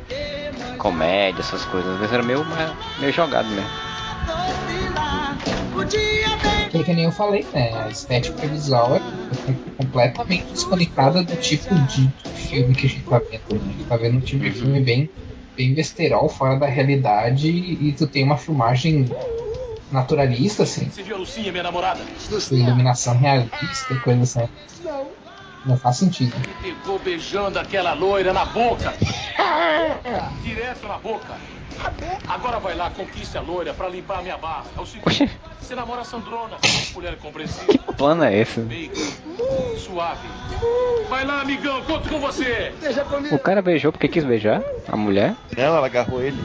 comédia, 0.79 1.41
essas 1.41 1.63
coisas. 1.67 1.93
Às 1.93 1.99
vezes 1.99 2.15
era 2.15 2.23
meio, 2.23 2.43
meio 2.99 3.13
jogado 3.13 3.49
mesmo. 3.51 3.71
Que, 6.73 6.83
que 6.83 6.95
nem 6.95 7.05
eu 7.05 7.13
falei, 7.13 7.47
né? 7.53 7.85
A 7.85 7.91
estética 7.91 8.47
visual 8.47 8.97
é 8.97 9.01
completamente 9.77 10.47
desconectada 10.47 11.23
do 11.23 11.37
tipo 11.37 11.75
de 11.81 12.09
filme 12.35 12.75
que 12.75 12.87
a 12.87 12.89
gente 12.89 13.05
tá 13.05 13.19
vendo. 13.19 13.53
Né? 13.53 13.61
A 13.61 13.73
gente 13.73 13.85
tá 13.85 13.97
vendo 13.99 14.17
um 14.17 14.21
tipo 14.21 14.43
de 14.43 14.53
filme 14.53 14.81
bem, 14.81 15.11
bem 15.55 15.75
besterol, 15.75 16.31
fora 16.31 16.59
da 16.59 16.67
realidade, 16.67 17.51
e 17.51 17.93
tu 17.93 18.07
tem 18.07 18.25
uma 18.25 18.39
filmagem 18.39 19.07
naturalista, 19.91 20.63
assim. 20.63 20.89
Você 20.89 21.03
viu 21.03 21.17
a 21.17 21.19
Lucinha, 21.19 21.53
minha 21.53 21.63
namorada? 21.65 22.01
com 22.49 22.55
iluminação 22.55 23.19
realista 23.19 23.93
e 23.93 24.01
coisa 24.01 24.23
assim. 24.23 24.49
Não 25.67 25.77
faz 25.77 25.99
sentido. 25.99 26.35
Pegou 26.63 26.99
beijando 26.99 27.59
aquela 27.59 27.93
loira 27.93 28.33
na 28.33 28.47
boca. 28.47 28.95
Direto 30.43 30.89
na 30.89 30.97
boca. 30.97 31.37
Agora 32.29 32.59
vai 32.59 32.75
lá, 32.75 32.91
conquiste 32.91 33.37
a 33.37 33.41
loira 33.41 33.75
pra 33.75 33.89
limpar 33.89 34.19
a 34.19 34.23
minha 34.23 34.37
barra. 34.37 34.65
É 34.77 34.81
o 34.81 34.87
seguinte, 34.87 35.31
você 35.61 35.75
namora 35.75 36.01
a 36.01 36.05
Sandrona, 36.05 36.57
mulher 36.95 37.17
compreensível. 37.19 37.67
Que 37.69 37.79
plano 37.95 38.25
é 38.25 38.39
esse? 38.39 38.61
Suave. 39.79 40.29
Vai 41.09 41.25
lá, 41.25 41.41
amigão, 41.41 41.83
conto 41.83 42.09
com 42.09 42.19
você. 42.19 42.73
O 43.31 43.39
cara 43.39 43.61
beijou 43.61 43.93
porque 43.93 44.09
quis 44.09 44.25
beijar 44.25 44.63
a 44.89 44.97
mulher? 44.97 45.35
Não, 45.57 45.77
ela 45.77 45.87
agarrou 45.87 46.23
ele. 46.23 46.43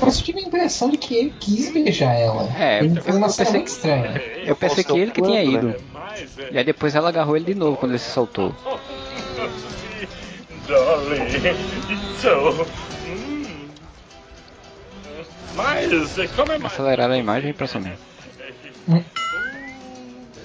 Mas 0.00 0.18
eu 0.18 0.24
tive 0.24 0.38
a 0.40 0.42
impressão 0.42 0.90
de 0.90 0.96
que 0.96 1.14
ele 1.14 1.34
quis 1.40 1.72
beijar 1.72 2.14
ela. 2.14 2.48
É, 2.58 2.80
ele 2.80 3.00
fez 3.00 3.16
uma 3.16 3.26
eu 3.26 3.30
cena 3.30 3.58
estranha. 3.58 4.22
eu 4.44 4.56
pensei 4.56 4.84
que 4.84 4.98
ele 4.98 5.10
que 5.10 5.22
tinha 5.22 5.42
ido. 5.42 5.74
E 6.50 6.58
aí 6.58 6.64
depois 6.64 6.94
ela 6.94 7.08
agarrou 7.08 7.36
ele 7.36 7.46
de 7.46 7.54
novo 7.54 7.76
quando 7.76 7.92
ele 7.92 7.98
se 7.98 8.10
soltou. 8.10 8.54
Dolly, 10.66 11.18
so. 12.20 12.66
Hum. 13.06 13.68
Mas, 15.54 15.88
como 16.34 16.52
é 16.52 16.58
mais? 16.58 16.72
Aceleraram 16.72 17.14
a 17.14 17.18
imagem 17.18 17.50
impressionante. 17.50 17.98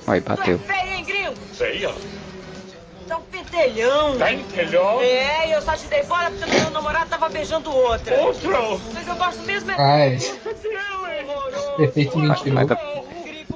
Aí 0.08 0.20
bateu. 0.22 0.60
Hein, 0.70 1.04
gringo? 1.06 1.34
Feia? 1.54 1.94
Tá 3.08 3.18
um 3.18 3.22
pentelhão. 3.22 4.18
Pentelhão? 4.18 5.02
É, 5.02 5.56
eu 5.56 5.62
só 5.62 5.74
te 5.76 5.86
dei 5.88 6.04
fora 6.04 6.30
porque 6.32 6.52
meu 6.60 6.72
namorado 6.72 7.10
tava 7.10 7.30
beijando 7.30 7.72
outra. 7.72 8.16
Outro? 8.20 8.82
Mas 8.94 9.08
eu 9.08 9.16
gosto 9.16 9.42
mesmo 9.44 9.72
é... 9.72 9.76
Ai, 9.78 10.18
efeito 11.80 12.12
Faz, 12.12 12.44
mentiroso. 12.44 12.54
faz 12.56 12.72
a, 12.72 12.78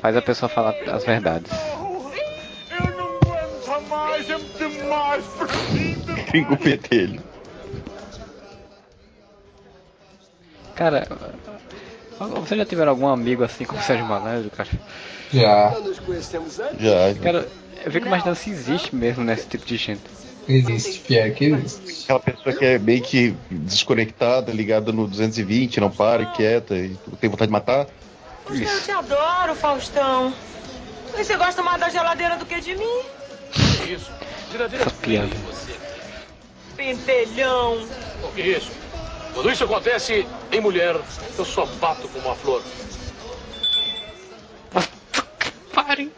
faz 0.01 0.17
a 0.17 0.21
pessoa 0.21 0.49
falar 0.49 0.75
as 0.91 1.03
verdades. 1.03 1.51
Nunca 2.97 3.79
mais 3.89 4.29
é 4.29 4.37
demais 4.57 5.23
pra 5.37 5.47
mim. 6.33 6.43
Gringo 6.43 6.57
petelho. 6.57 7.21
Cara, 10.75 11.07
você 12.17 12.57
já 12.57 12.65
tiveram 12.65 12.91
algum 12.91 13.07
amigo 13.07 13.43
assim 13.43 13.63
como 13.63 13.79
o 13.79 13.83
Sérgio 13.83 14.05
Malandro, 14.05 14.49
cara? 14.49 14.69
Já. 15.31 15.73
Já. 16.79 17.13
Cara, 17.21 17.47
eu 17.85 17.91
fico 17.91 18.07
imaginando 18.07 18.35
se 18.35 18.49
existe 18.49 18.95
mesmo 18.95 19.23
nesse 19.23 19.47
tipo 19.47 19.65
de 19.65 19.77
gente. 19.77 20.01
Existe, 20.47 20.99
pior 21.01 21.31
que 21.31 21.45
existe. 21.45 22.03
Aquela 22.03 22.19
pessoa 22.19 22.55
que 22.55 22.65
é 22.65 22.77
meio 22.77 23.01
que 23.01 23.33
desconectada, 23.49 24.51
ligada 24.51 24.91
no 24.91 25.07
220, 25.07 25.79
não 25.79 25.89
para, 25.89 26.25
quieta 26.25 26.75
e 26.75 26.97
tem 27.19 27.29
vontade 27.29 27.47
de 27.47 27.53
matar. 27.53 27.87
Eu 28.49 28.81
te 28.81 28.91
adoro, 28.91 29.55
Faustão. 29.55 30.33
Mas 31.13 31.27
você 31.27 31.37
gosta 31.37 31.63
mais 31.63 31.79
da 31.79 31.89
geladeira 31.89 32.35
do 32.35 32.45
que 32.45 32.59
de 32.59 32.75
mim? 32.75 33.01
Isso. 33.89 34.11
Geladeira 34.51 34.83
Essa 34.85 34.95
piada. 34.95 35.29
Pentelhão. 36.75 37.87
O 38.23 38.31
que 38.33 38.41
é 38.41 38.47
isso? 38.57 38.71
Quando 39.33 39.51
isso 39.51 39.63
acontece 39.63 40.27
em 40.51 40.61
mulher, 40.61 40.95
eu 41.37 41.45
só 41.45 41.65
bato 41.65 42.07
como 42.07 42.25
uma 42.27 42.35
flor. 42.35 42.61
Parem. 45.73 46.11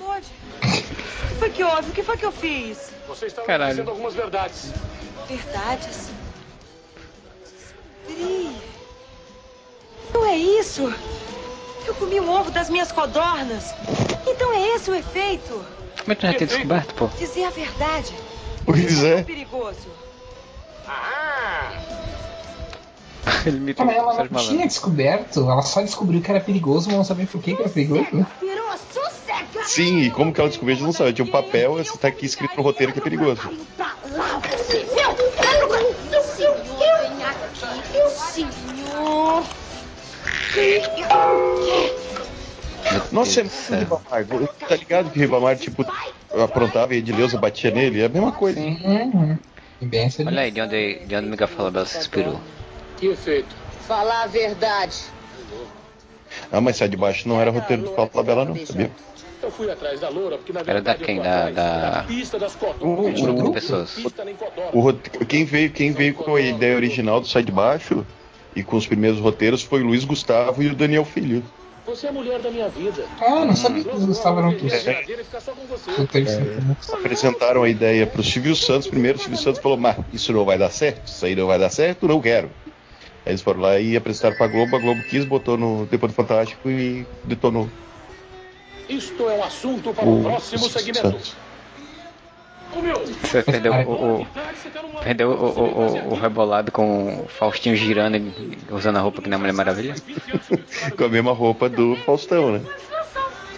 Lorde, 0.00 0.28
o 0.62 1.28
que 1.28 1.34
foi 1.38 1.50
que 1.50 1.64
houve? 1.64 1.90
O 1.90 1.92
que 1.92 2.02
foi 2.02 2.16
que 2.16 2.24
eu 2.24 2.32
fiz? 2.32 2.90
Você 3.08 3.26
está 3.26 3.42
Caralho. 3.42 3.70
dizendo 3.70 3.90
algumas 3.90 4.14
verdades. 4.14 4.72
Verdades? 5.28 6.10
Pri. 8.06 8.56
Não 10.14 10.24
é 10.24 10.36
isso. 10.36 10.92
Eu 11.84 11.94
comi 11.94 12.20
um 12.20 12.30
ovo 12.30 12.50
das 12.50 12.70
minhas 12.70 12.92
codornas. 12.92 13.74
Então 14.26 14.52
é 14.52 14.74
esse 14.76 14.90
o 14.90 14.94
efeito. 14.94 15.64
Como 16.00 16.12
é 16.12 16.14
que 16.14 16.20
tu 16.20 16.26
já 16.26 16.34
tinha 16.34 16.46
descoberto, 16.46 16.94
pô? 16.94 17.06
Dizer 17.18 17.44
a 17.44 17.50
verdade. 17.50 18.14
Pois 18.68 19.02
É 19.02 19.22
perigoso. 19.22 19.88
Ele 23.46 23.60
me 23.60 23.74
Ah, 23.78 23.84
mas 23.84 23.96
ela 23.96 24.28
não 24.30 24.40
tinha 24.40 24.66
descoberto, 24.66 25.40
ela 25.40 25.62
só 25.62 25.80
descobriu 25.80 26.20
que 26.20 26.30
era 26.30 26.40
perigoso, 26.40 26.88
mas 26.88 26.96
não 26.98 27.04
sabia 27.04 27.26
por 27.26 27.40
que, 27.40 27.54
que 27.54 27.62
era 27.62 27.70
perigoso. 27.70 28.26
Sim, 29.64 30.00
e 30.00 30.10
como 30.10 30.34
que 30.34 30.40
ela 30.40 30.50
descobriu, 30.50 30.74
a 30.74 30.76
gente 30.76 30.86
não 30.86 30.92
sabe. 30.92 31.14
Tinha 31.14 31.26
um 31.26 31.30
papel, 31.30 31.76
você 31.76 31.96
tá 31.96 32.08
aqui 32.08 32.26
escrito 32.26 32.56
no 32.58 32.62
roteiro 32.62 32.92
que 32.92 32.98
é 32.98 33.02
perigoso. 33.02 33.40
Nossa, 43.12 43.40
é 43.40 43.44
muito 43.44 43.74
Ribamar. 43.74 44.48
Tá 44.68 44.76
ligado 44.76 45.10
que 45.10 45.18
Ribamar, 45.18 45.56
tipo, 45.56 45.84
aprontava 46.32 46.94
e 46.94 46.98
Edileuza 46.98 47.38
batia 47.38 47.70
nele? 47.70 48.00
É 48.00 48.06
a 48.06 48.08
mesma 48.08 48.32
coisa. 48.32 48.60
Uhum. 48.60 49.38
E 49.80 49.86
bem 49.86 50.08
Olha 50.26 50.40
aí 50.42 50.50
de 50.50 50.60
onde, 50.60 50.98
de 51.06 51.16
onde 51.16 51.28
Miguel 51.28 51.48
Falabella 51.48 51.86
se 51.86 51.98
inspirou. 51.98 52.40
Que 52.96 53.06
efeito? 53.08 53.54
Falar 53.86 54.24
a 54.24 54.26
verdade. 54.26 54.96
Ah, 56.52 56.60
mas 56.60 56.76
sai 56.76 56.88
de 56.88 56.96
baixo 56.96 57.28
não 57.28 57.40
era 57.40 57.50
roteiro 57.50 57.82
do 57.82 57.90
Paulo 57.90 58.10
Labella, 58.14 58.44
não, 58.44 58.66
sabia? 58.66 58.90
Eu 59.42 59.50
fui 59.50 59.70
atrás 59.70 60.00
da 60.00 60.08
loura 60.08 60.36
porque 60.36 60.52
na 60.52 60.60
Era 60.60 60.82
da 60.82 60.92
verdade 60.94 61.04
quem? 61.04 61.20
Da- 61.22 61.50
da- 61.50 62.04
pista 62.06 62.38
das 62.38 62.54
O- 62.80 62.96
grupo 62.96 63.42
de 63.42 63.48
o- 63.48 63.52
pessoas. 63.52 63.96
O 64.72 65.24
quem, 65.24 65.44
veio, 65.44 65.70
quem 65.70 65.92
veio 65.92 66.14
com 66.14 66.34
a 66.34 66.40
ideia 66.40 66.74
original 66.76 67.20
do 67.20 67.26
Sai 67.28 67.42
de 67.44 67.52
Baixo 67.52 68.04
e 68.54 68.62
com 68.62 68.76
os 68.76 68.86
primeiros 68.86 69.20
roteiros 69.20 69.62
foi 69.62 69.82
o 69.82 69.86
Luiz 69.86 70.04
Gustavo 70.04 70.62
e 70.62 70.66
o 70.68 70.74
Daniel 70.74 71.04
Filho. 71.04 71.42
Você 71.88 72.06
é 72.06 72.10
a 72.10 72.12
mulher 72.12 72.38
da 72.40 72.50
minha 72.50 72.68
vida. 72.68 73.02
Ah, 73.18 73.46
não 73.46 73.56
sabia 73.56 73.82
que 73.82 73.88
eles 73.88 74.02
a 74.02 74.50
e 74.50 75.24
ficar 75.24 75.40
só 75.40 75.52
com 75.52 75.66
você. 75.66 75.90
Apresentaram 76.92 77.62
a 77.62 77.68
ideia 77.68 78.06
pro 78.06 78.22
Silvio 78.22 78.54
Santos. 78.54 78.86
Primeiro, 78.86 79.16
o 79.16 79.20
Silvio 79.20 79.38
Santos 79.38 79.58
falou: 79.58 79.78
Mas 79.78 79.96
isso 80.12 80.30
não 80.30 80.44
vai 80.44 80.58
dar 80.58 80.70
certo? 80.70 81.06
Isso 81.06 81.24
aí 81.24 81.34
não 81.34 81.46
vai 81.46 81.58
dar 81.58 81.70
certo? 81.70 82.06
Não 82.06 82.20
quero. 82.20 82.50
Aí 83.24 83.32
eles 83.32 83.40
foram 83.40 83.60
lá 83.60 83.80
e 83.80 83.96
apresentaram 83.96 84.36
pra 84.36 84.46
Globo. 84.48 84.76
A 84.76 84.78
Globo 84.78 85.02
quis, 85.04 85.24
botou 85.24 85.56
no 85.56 85.86
Depois 85.86 86.12
do 86.12 86.16
Fantástico 86.16 86.68
e 86.68 87.06
detonou 87.24 87.70
Isto 88.86 89.30
é 89.30 89.38
um 89.38 89.44
assunto 89.44 89.94
para 89.94 90.04
o 90.04 90.20
o 90.20 90.24
próximo 90.24 90.68
segmento. 90.68 91.00
Santos. 91.00 91.47
Você 93.22 93.42
perdeu 93.42 93.72
o, 93.72 94.20
o- 94.22 94.26
perdeu 95.02 95.30
o, 95.30 95.32
o, 95.32 95.62
o- 96.08 96.12
o 96.12 96.14
rebolado 96.14 96.70
com 96.72 97.24
o 97.24 97.28
Faustinho 97.28 97.76
girando 97.76 98.16
e 98.16 98.32
usando 98.70 98.96
a 98.96 99.00
roupa 99.00 99.22
que 99.22 99.28
nem 99.28 99.36
a 99.36 99.38
Mulher 99.38 99.52
Maravilha? 99.52 99.94
Com 100.96 101.04
a 101.04 101.08
mesma 101.08 101.32
roupa 101.32 101.68
do 101.68 101.96
Faustão, 102.04 102.52
né? 102.52 102.60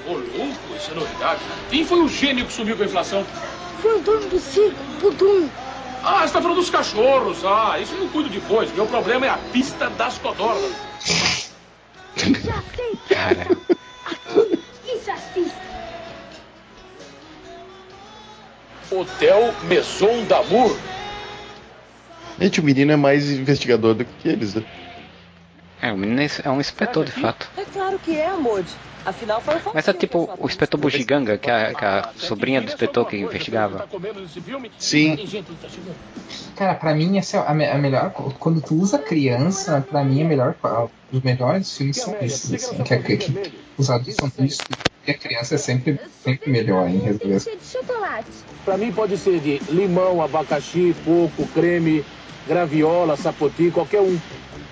Ô, 0.06 0.12
louco, 0.12 0.76
isso 0.76 0.90
é 0.90 0.94
novidade. 0.94 1.40
Quem 1.70 1.84
foi 1.84 2.00
o 2.00 2.08
gênio 2.08 2.46
que 2.46 2.52
sumiu 2.52 2.76
com 2.76 2.82
a 2.82 2.86
inflação? 2.86 3.24
Foi 3.80 3.98
o 3.98 4.00
dono 4.00 4.28
do 4.28 4.38
circo, 4.38 5.10
dono. 5.12 5.50
Ah, 6.02 6.26
você 6.26 6.32
tá 6.32 6.40
falando 6.42 6.56
dos 6.58 6.70
cachorros. 6.70 7.44
Ah, 7.44 7.78
isso 7.80 7.94
eu 7.94 8.00
não 8.00 8.08
cuido 8.08 8.30
depois. 8.30 8.72
Meu 8.72 8.86
problema 8.86 9.26
é 9.26 9.28
a 9.28 9.36
pista 9.36 9.90
das 9.90 10.16
codornas. 10.18 10.72
Já 12.16 12.62
sei. 12.76 12.98
Cara, 13.08 13.46
Aqui, 14.06 14.96
isso 14.96 15.10
assista. 15.10 15.69
Hotel 18.90 19.54
Maison 19.64 20.24
d'Amour. 20.24 20.76
Gente, 22.40 22.60
o 22.60 22.64
menino 22.64 22.92
é 22.92 22.96
mais 22.96 23.30
investigador 23.30 23.94
do 23.94 24.04
que 24.04 24.28
eles, 24.28 24.54
né? 24.54 24.64
é, 25.82 25.92
o 25.92 25.96
menino 25.96 26.20
é 26.20 26.28
é 26.44 26.50
um 26.50 26.60
inspetor 26.60 27.04
de 27.04 27.12
fato. 27.12 27.50
É 27.56 27.64
claro 27.64 27.98
que 27.98 28.16
é, 28.16 28.28
Amode. 28.28 28.68
Afinal, 29.04 29.40
foi 29.40 29.54
o 29.56 29.60
Mas 29.72 29.88
é 29.88 29.92
tipo 29.94 30.30
o 30.38 30.46
inspetor 30.46 30.78
Bugiganga, 30.78 31.38
que 31.38 31.50
é, 31.50 31.68
a, 31.68 31.74
que 31.74 31.84
é 31.84 31.88
a 31.88 32.12
sobrinha 32.18 32.60
do 32.60 32.66
inspetor 32.66 33.06
que 33.06 33.16
investigava. 33.16 33.88
Sim. 34.78 35.16
Cara, 36.54 36.74
pra 36.74 36.94
mim 36.94 37.16
essa 37.16 37.38
é 37.38 37.40
a, 37.46 37.54
me- 37.54 37.66
a 37.66 37.78
melhor. 37.78 38.10
Quando 38.10 38.60
tu 38.60 38.74
usa 38.74 38.98
criança, 38.98 39.84
pra 39.88 40.04
mim 40.04 40.20
é 40.20 40.24
melhor. 40.24 40.54
Os 41.10 41.22
melhores 41.22 41.76
filmes 41.76 41.96
são 41.96 42.14
esses, 42.20 42.52
assim, 42.52 42.82
que, 42.82 42.96
que, 42.98 43.16
que 43.16 43.52
os 43.78 43.90
adultos 43.90 44.16
são 44.16 44.28
tristes 44.30 44.76
e 45.06 45.10
a 45.10 45.14
criança 45.14 45.54
é 45.54 45.58
sempre, 45.58 45.98
sempre 46.22 46.50
melhor 46.50 46.86
em 46.88 46.98
resolver. 46.98 47.40
Chocolate. 47.40 48.28
Pra 48.64 48.76
mim 48.76 48.92
pode 48.92 49.16
ser 49.16 49.40
de 49.40 49.58
limão, 49.70 50.22
abacaxi, 50.22 50.94
coco, 51.04 51.46
creme, 51.48 52.04
graviola, 52.46 53.16
sapoti, 53.16 53.70
qualquer 53.70 54.00
um. 54.00 54.18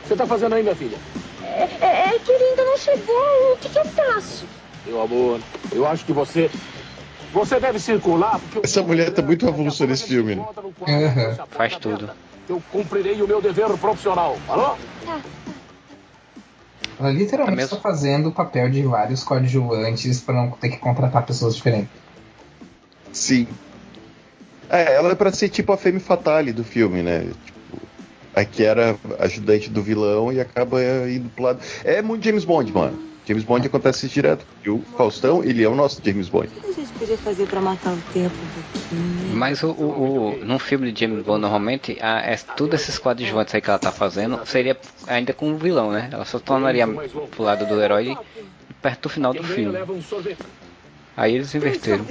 Você 0.05 0.15
tá 0.15 0.27
fazendo 0.27 0.55
aí, 0.55 0.63
minha 0.63 0.77
filha? 0.77 0.99
É, 1.43 1.69
é, 1.81 2.15
é 2.15 2.19
que 2.19 2.31
ele 2.31 2.45
ainda 2.45 2.65
não 2.65 2.77
chegou. 2.79 3.53
O 3.53 3.57
que, 3.57 3.69
que 3.69 3.79
eu 3.79 3.85
faço? 3.87 4.47
Meu 4.87 5.01
amor, 5.01 5.41
eu 5.73 5.87
acho 5.87 6.05
que 6.05 6.13
você. 6.13 6.51
Você 7.33 7.61
deve 7.61 7.79
circular 7.79 8.39
porque. 8.39 8.61
Essa 8.63 8.83
mulher 8.83 9.13
tá 9.13 9.23
muito 9.23 9.47
avulsa 9.47 9.87
nesse 9.87 10.05
filme, 10.05 10.35
né? 10.35 10.45
Aham. 10.87 11.37
Faz 11.51 11.77
tudo. 11.77 12.11
Eu 12.49 12.63
cumprirei 12.73 13.21
o 13.21 13.29
meu 13.29 13.43
dever 13.43 13.69
profissional. 13.77 14.39
Alô? 14.49 14.77
Ela 16.99 17.13
literalmente 17.13 17.61
É 17.61 17.65
está 17.65 17.77
fazendo 17.77 18.31
o 18.31 18.33
papel 18.33 18.71
de 18.71 18.83
vários 18.83 19.23
coadjuvantes 19.23 20.21
pra 20.21 20.35
não 20.35 20.51
ter 20.53 20.71
que 20.71 20.79
contratar 20.79 21.25
pessoas 21.25 21.55
diferentes. 21.55 21.91
Sim. 23.13 23.47
É, 24.71 24.95
ela 24.95 25.13
é 25.13 25.15
pra 25.15 25.33
ser 25.33 25.49
tipo 25.49 25.73
a 25.73 25.77
Femme 25.77 26.01
Fatale 26.01 26.53
do 26.53 26.63
filme, 26.65 27.03
né? 27.03 27.21
Tipo, 27.45 27.89
aqui 28.35 28.65
era 28.65 28.97
ajudante 29.19 29.71
do 29.71 29.83
vilão 29.83 30.33
e 30.33 30.41
acaba 30.41 30.81
indo 31.09 31.29
pro 31.31 31.45
lado. 31.45 31.61
É 31.85 32.03
muito 32.03 32.25
James 32.25 32.45
Bond, 32.45 32.73
mano. 32.73 33.09
James 33.27 33.45
Bond 33.45 33.67
acontece 33.67 34.07
isso 34.07 34.15
direto. 34.15 34.47
E 34.65 34.71
o 34.71 34.81
Faustão, 34.97 35.43
ele 35.45 35.63
é 35.63 35.69
o 35.69 35.75
nosso 35.75 36.01
James 36.05 36.29
Bond. 36.29 36.47
O 36.49 36.51
que 36.61 36.67
a 36.67 36.73
gente 36.73 36.93
podia 36.95 37.19
fazer 37.19 37.47
pra 37.47 37.61
matar 37.61 37.93
o 37.95 38.01
tempo 38.13 38.35
um? 38.93 39.35
Mas 39.35 39.63
o, 39.63 39.71
o, 39.71 40.31
o- 40.41 40.45
num 40.45 40.59
filme 40.59 40.91
de 40.91 41.01
James 41.01 41.23
Bond, 41.25 41.41
normalmente, 41.43 41.99
a, 42.01 42.21
é, 42.21 42.37
tudo 42.57 42.75
esses 42.75 42.99
coadjuvantes 42.99 43.55
aí 43.55 43.61
que 43.61 43.69
ela 43.69 43.79
tá 43.79 43.93
fazendo 43.93 44.41
seria 44.47 44.79
ainda 45.07 45.35
com 45.35 45.53
o 45.53 45.59
vilão, 45.59 45.91
né? 45.93 46.09
Ela 46.11 46.25
só 46.25 46.39
tornaria 46.39 46.87
pro 47.31 47.43
lado 47.43 47.67
do 47.67 47.81
herói 47.83 48.17
perto 48.81 49.03
do 49.03 49.09
final 49.11 49.35
do 49.35 49.43
filme. 49.45 49.77
Aí 51.19 51.35
eles 51.35 51.53
inverteram. 51.53 52.07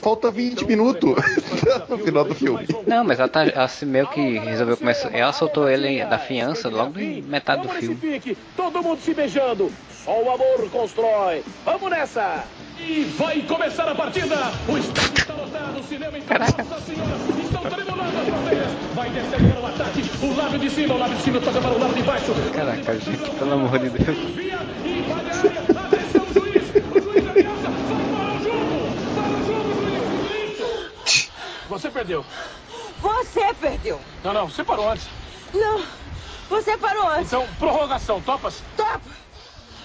Falta 0.00 0.30
20 0.30 0.64
minutos 0.64 1.14
no 1.86 1.98
final 1.98 2.24
do 2.24 2.34
filme. 2.34 2.66
Não, 2.86 3.04
mas 3.04 3.20
ela, 3.20 3.28
tá, 3.28 3.44
ela 3.44 3.70
meio 3.82 4.06
que 4.06 4.38
resolveu 4.38 4.78
começar. 4.78 5.14
Ela 5.14 5.34
soltou 5.34 5.68
ele 5.68 6.02
da 6.06 6.18
fiança 6.18 6.70
logo 6.70 6.98
em 6.98 7.20
metade 7.20 7.60
do 7.60 7.68
filme. 7.68 8.36
todo 8.56 8.82
mundo 8.82 9.02
se 9.02 9.12
beijando. 9.12 9.70
Só 10.02 10.18
o 10.18 10.30
amor 10.30 10.70
constrói. 10.70 11.44
Vamos 11.62 11.90
nessa! 11.90 12.42
E 12.78 13.04
vai 13.18 13.42
começar 13.42 13.86
a 13.86 13.94
partida! 13.94 14.50
O 14.66 14.78
estádio 14.78 15.18
está 15.18 15.34
lotado, 15.34 15.78
o 15.78 15.82
cinema 15.82 16.16
está. 16.16 16.38
Nossa 16.38 16.80
Senhora! 16.80 17.16
Estão 17.44 17.62
tremulando 17.62 18.18
as 18.18 18.28
bandeiras! 18.28 18.72
Vai 18.94 19.10
descer 19.10 19.52
para 19.52 19.60
o 19.60 19.66
ataque! 19.66 20.04
O 20.22 20.36
lado 20.36 20.58
de 20.58 20.70
cima, 20.70 20.94
o 20.94 20.98
lado 20.98 21.14
de 21.14 21.22
cima 21.22 21.40
toca 21.40 21.60
para 21.60 21.70
o 21.72 21.78
lado 21.78 21.94
de 21.94 22.02
baixo! 22.02 22.32
Caraca, 22.54 22.98
gente, 22.98 23.30
pelo 23.38 23.52
amor 23.52 23.78
de 23.78 23.90
Deus. 23.90 24.18
E 24.86 25.02
vai 25.06 25.22
na 25.22 25.34
área! 25.34 25.86
Atenção, 25.86 26.26
juiz 26.32 26.59
Você 31.68 31.90
perdeu. 31.90 32.24
Você 33.00 33.54
perdeu. 33.60 34.00
Não, 34.24 34.32
não, 34.34 34.48
você 34.48 34.64
parou 34.64 34.90
antes. 34.90 35.08
Não, 35.54 35.82
você 36.48 36.76
parou 36.76 37.08
antes. 37.08 37.28
Então, 37.28 37.46
prorrogação, 37.58 38.20
topas? 38.20 38.62
Topa. 38.76 39.00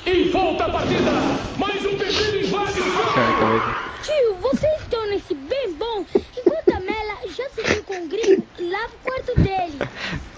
E 0.06 0.30
volta 0.30 0.66
a 0.66 0.70
partida! 0.70 1.12
Mais 1.58 1.84
um 1.86 1.98
pedido 1.98 2.38
invade 2.38 2.80
o! 2.80 4.04
Tio, 4.04 4.36
vocês 4.42 4.82
estão 4.82 5.08
nesse 5.08 5.34
bem 5.34 5.74
bom. 5.74 6.06
Enquanto 6.38 6.76
a 6.76 6.80
Mela 6.80 7.18
já 7.28 7.50
se 7.50 7.64
viu 7.64 7.84
com 7.84 8.04
o 8.04 8.08
gringo, 8.08 8.46
lava 8.60 8.94
o 8.94 8.98
quarto 9.04 9.36
dele. 9.42 9.80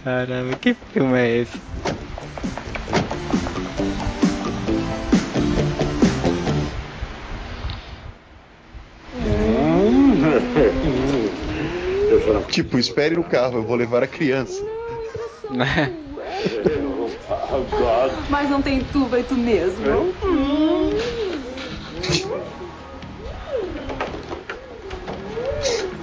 Caramba, 0.03 0.55
que 0.55 0.73
filme 0.73 1.19
é 1.19 1.37
esse? 1.39 1.61
Tipo, 12.49 12.79
espere 12.79 13.15
no 13.15 13.23
carro, 13.23 13.57
eu 13.57 13.63
vou 13.63 13.75
levar 13.75 14.03
a 14.03 14.07
criança. 14.07 14.63
Mas 18.29 18.49
não 18.49 18.61
tem 18.61 18.83
tu, 18.83 19.07
vai 19.07 19.23
tu 19.23 19.35
mesmo. 19.35 19.85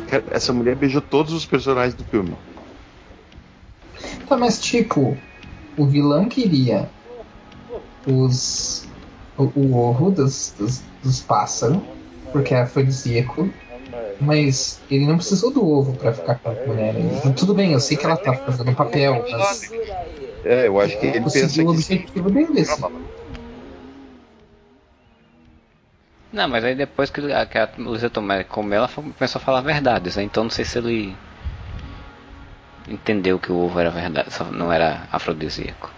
Cara, 0.07 0.24
essa 0.30 0.53
mulher 0.53 0.76
beijou 0.76 1.01
todos 1.01 1.32
os 1.32 1.47
personagens 1.47 1.95
do 1.95 2.05
filme. 2.05 2.37
Tá, 4.28 4.37
mas 4.37 4.61
tipo, 4.61 5.16
o 5.76 5.87
vilão 5.87 6.28
queria 6.28 6.91
os. 8.07 8.87
o, 9.37 9.45
o 9.45 9.76
ovo 9.76 10.11
dos, 10.11 10.55
dos, 10.59 10.82
dos 11.03 11.20
pássaros, 11.20 11.78
porque 12.32 12.55
é 12.55 12.62
afrodisíaco, 12.62 13.51
mas 14.20 14.80
ele 14.90 15.07
não 15.07 15.16
precisou 15.16 15.53
do 15.53 15.66
ovo 15.66 15.97
pra 15.97 16.12
ficar 16.12 16.36
com 16.38 16.51
a 16.51 16.55
mulher. 16.66 16.95
Então, 16.99 17.32
tudo 17.32 17.55
bem, 17.55 17.72
eu 17.72 17.80
sei 17.80 17.97
que 17.97 18.07
ela 18.07 18.16
tá 18.16 18.34
fazendo 18.34 18.70
um 18.70 18.74
papel, 18.74 19.24
mas 19.30 19.72
É, 20.45 20.66
eu 20.68 20.80
acho 20.80 20.99
que 20.99 21.07
ele 21.07 21.20
pensa 21.20 21.47
o 21.47 21.51
que. 21.51 21.61
objetivo 21.62 22.30
dele. 22.30 22.61
assim. 22.61 22.82
Não, 26.32 26.49
mas 26.49 26.64
aí 26.64 26.74
depois 26.74 27.11
que, 27.11 27.20
a- 27.32 27.47
que 27.47 27.57
a 27.59 27.68
Luísa 27.78 28.11
Tomé 28.11 28.42
comeu, 28.45 28.78
ela 28.78 28.88
começou 28.88 29.38
a 29.40 29.45
falar 29.45 29.61
verdades, 29.61 30.16
né? 30.16 30.24
Então 30.24 30.42
não 30.45 30.51
sei 30.51 30.64
se 30.64 30.78
ele 30.78 31.14
entendeu 32.88 33.38
que 33.38 33.53
o 33.53 33.57
ovo 33.57 33.78
era 33.78 33.90
verdade, 33.90 34.32
só 34.32 34.45
não 34.45 34.72
era 34.72 35.07
afrodisíaco. 35.12 35.90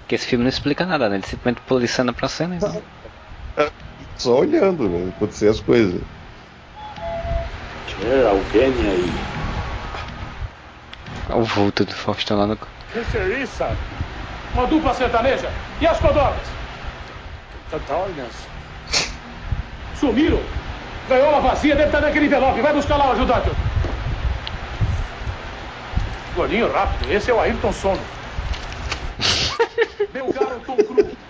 Porque 0.00 0.16
esse 0.16 0.26
filme 0.26 0.44
não 0.44 0.50
explica 0.50 0.84
nada, 0.84 1.08
né? 1.08 1.16
Ele 1.16 1.26
simplesmente 1.26 1.62
pula 1.66 1.80
de 1.80 1.88
cena 1.88 2.12
pra 2.12 2.28
cena. 2.28 2.56
Então. 2.56 2.82
Só 4.18 4.40
olhando, 4.40 4.88
né? 4.88 5.10
Acontecer 5.16 5.48
as 5.48 5.60
coisas. 5.60 6.00
É, 8.02 8.28
alguém 8.28 8.72
aí. 8.90 9.12
O 11.30 11.42
vulto 11.42 11.84
do 11.84 11.94
Faustão 11.94 12.38
lá 12.38 12.46
no. 12.46 12.56
Que 12.56 13.18
é 13.18 13.42
isso? 13.42 13.64
Uma 14.54 14.66
dupla 14.66 14.94
sertaneja. 14.94 15.50
E 15.80 15.86
as 15.86 15.98
codornas? 15.98 16.46
Codornas? 17.70 18.32
Sumiram. 19.98 20.40
Gaiola 21.08 21.40
vazia, 21.40 21.74
deve 21.74 21.88
estar 21.88 22.00
naquele 22.00 22.26
envelope. 22.26 22.60
Vai 22.60 22.72
buscar 22.72 22.96
lá 22.96 23.08
o 23.08 23.12
ajudante. 23.12 23.50
Gordinho 26.34 26.72
rápido. 26.72 27.10
Esse 27.12 27.30
é 27.30 27.34
o 27.34 27.40
Ayrton 27.40 27.72
Sono. 27.72 28.00
Meu 30.12 30.32
caro 30.32 30.60
Tom 30.66 30.76
Cruise. 30.76 31.23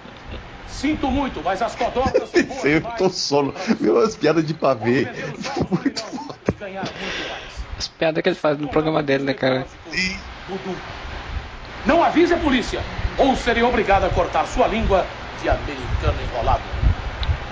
Sinto 0.85 1.11
muito, 1.11 1.43
mas 1.43 1.62
as 1.62 1.74
codornas 1.74 2.28
são 2.28 2.43
boas 2.43 2.64
Eu 2.66 2.82
tô 2.99 3.09
sono. 3.09 3.55
Meu, 3.80 3.99
as 4.01 4.14
piadas 4.14 4.47
de 4.47 4.53
pavê. 4.53 5.09
Muito 5.70 6.03
foda. 6.03 6.39
As 7.78 7.89
piadas 7.89 8.22
que 8.22 8.28
ele 8.28 8.37
faz 8.37 8.59
no 8.59 8.68
programa 8.68 9.03
dele, 9.03 9.24
né, 9.24 9.32
cara? 9.32 9.66
Dudu. 10.47 10.76
Não 11.87 12.05
avise 12.05 12.35
a 12.35 12.37
polícia, 12.37 12.82
ou 13.16 13.35
serei 13.35 13.62
obrigado 13.62 14.05
a 14.05 14.11
cortar 14.11 14.47
sua 14.47 14.66
língua 14.66 15.07
de 15.41 15.49
americano 15.49 16.18
enrolado. 16.22 16.62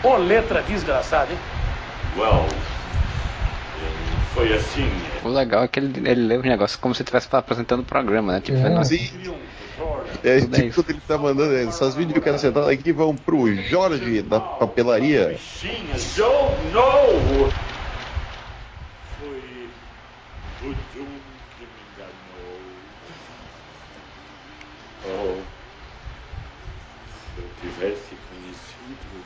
Ô 0.03 0.17
letra 0.17 0.61
desgraçada, 0.61 1.33
hein? 1.33 1.39
Well, 2.15 2.47
foi 4.35 4.53
assim. 4.53 4.91
O 5.25 5.29
legal 5.29 5.65
é 5.65 5.69
que 5.69 5.81
ele, 5.81 6.07
ele 6.07 6.27
lê 6.27 6.37
os 6.37 6.45
negócios 6.45 6.79
como 6.79 6.95
se 6.95 7.03
estivesse 7.03 7.29
apresentando 7.33 7.81
o 7.81 7.85
programa, 7.85 8.35
né? 8.35 8.41
Tipo, 8.41 8.59
É. 8.59 8.85
Sim. 8.85 9.11
É, 10.25 10.37
é 10.37 10.41
tipo, 10.41 10.75
quando 10.75 10.91
ele 10.91 11.01
tá 11.01 11.19
mandando 11.19 11.55
essas 11.55 11.95
videocassetadas 11.95 12.69
aqui 12.69 12.93
vão 12.93 13.15
pro 13.17 13.47
Jorge 13.65 14.23
da 14.23 14.41
papelaria. 14.41 15.29
O 15.29 15.37
que. 15.37 15.73
Oh, 25.05 25.37
eu 27.39 27.45
tivesse 27.61 28.15
conhecido, 28.29 29.23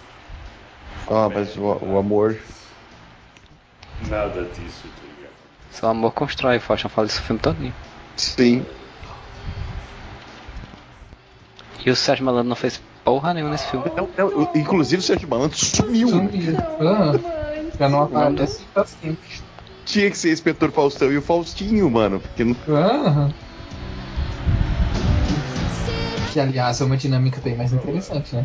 Ah, 1.09 1.29
mas 1.29 1.57
o, 1.57 1.63
o 1.63 1.99
amor. 1.99 2.37
nada 4.09 4.43
disso 4.45 4.89
teria 5.01 5.29
Seu 5.71 5.89
amor 5.89 6.13
constrói, 6.13 6.59
Faustão 6.59 6.91
fala 6.91 7.07
isso 7.07 7.21
o 7.21 7.25
filme 7.25 7.41
todinho. 7.43 7.75
Sim. 8.17 8.65
E 11.87 11.91
o 11.91 11.95
Sérgio 11.95 12.24
Malandro 12.24 12.49
não 12.49 12.57
fez 12.57 12.82
porra 13.05 13.32
nenhuma 13.32 13.53
nesse 13.53 13.68
filme. 13.68 13.87
Não, 13.97 14.09
não, 14.18 14.51
inclusive 14.57 14.99
o 14.99 15.03
Sérgio 15.03 15.28
Malandro 15.28 15.57
sumiu. 15.57 16.09
Sumiu. 16.09 16.57
Ah, 16.80 17.12
já 17.78 17.89
não 17.89 18.03
aparece 18.03 18.64
assim. 18.74 19.16
Tinha 19.84 20.11
que 20.11 20.18
ser 20.18 20.32
Inspetor 20.32 20.72
Faustão 20.72 21.12
e 21.12 21.16
o 21.16 21.22
Faustinho, 21.22 21.89
mano. 21.89 22.18
Porque 22.18 22.43
não. 22.43 22.57
Aham. 22.68 23.32
Que 26.32 26.41
aliás 26.41 26.80
é 26.80 26.84
uma 26.84 26.97
dinâmica 26.97 27.41
bem 27.41 27.57
mais 27.57 27.72
interessante, 27.72 28.34
né? 28.34 28.45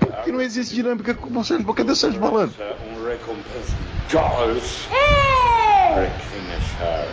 Porque 0.00 0.32
não 0.32 0.40
existe 0.40 0.74
dinâmica 0.74 1.12
com 1.12 1.38
o 1.38 1.44
Sérgio 1.44 1.74
Cadê 1.74 1.92
o 1.92 1.96
Sérgio 1.96 2.18
Malandro? 2.18 2.56
Um 2.90 3.06
recompensa. 3.06 3.76
Para 4.08 6.06
quem 6.06 6.40
achar 6.56 7.06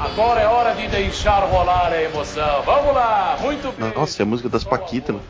Agora 0.00 0.40
é 0.40 0.46
hora 0.46 0.74
de 0.74 0.88
deixar 0.88 1.40
rolar 1.40 1.92
a 1.92 2.02
emoção. 2.02 2.62
Vamos 2.62 2.94
lá, 2.94 3.36
muito 3.38 3.70
bem. 3.72 3.92
Nossa, 3.94 4.22
é 4.22 4.24
a 4.24 4.26
música 4.26 4.48
das 4.48 4.64
Paquitas. 4.64 5.14
né? 5.14 5.20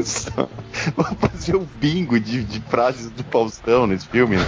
Vamos 0.96 1.18
fazer 1.20 1.56
um 1.56 1.64
bingo 1.64 2.18
de, 2.18 2.42
de 2.42 2.60
frases 2.62 3.10
do 3.10 3.22
Faustão 3.24 3.86
nesse 3.86 4.08
filme. 4.08 4.36
né? 4.36 4.46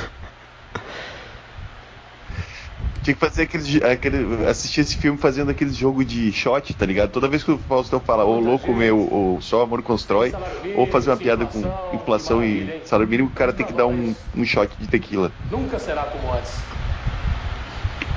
Tinha 3.02 3.14
que 3.14 3.20
fazer 3.20 3.42
aquele, 3.42 3.84
aquele. 3.84 4.46
assistir 4.46 4.80
esse 4.82 4.96
filme 4.96 5.18
fazendo 5.18 5.50
aquele 5.50 5.72
jogo 5.72 6.04
de 6.04 6.30
shot, 6.32 6.72
tá 6.74 6.86
ligado? 6.86 7.10
Toda 7.10 7.26
vez 7.26 7.42
que 7.42 7.50
o 7.50 7.58
Faustão 7.58 7.98
fala, 7.98 8.24
ô 8.24 8.38
louco 8.38 8.72
meu, 8.72 9.08
ou 9.10 9.40
só 9.40 9.62
amor 9.62 9.82
constrói, 9.82 10.32
ou 10.76 10.86
fazer 10.86 11.10
uma 11.10 11.16
piada 11.16 11.44
com 11.44 11.60
inflação 11.92 12.44
e 12.44 12.80
salário 12.84 13.10
mínimo, 13.10 13.28
o 13.28 13.32
cara 13.32 13.52
tem 13.52 13.66
que 13.66 13.72
dar 13.72 13.86
um, 13.86 14.14
um 14.36 14.44
shot 14.44 14.70
de 14.78 14.86
tequila. 14.86 15.32
Nunca 15.50 15.78
será 15.80 16.04
como 16.04 16.32
antes. 16.32 16.52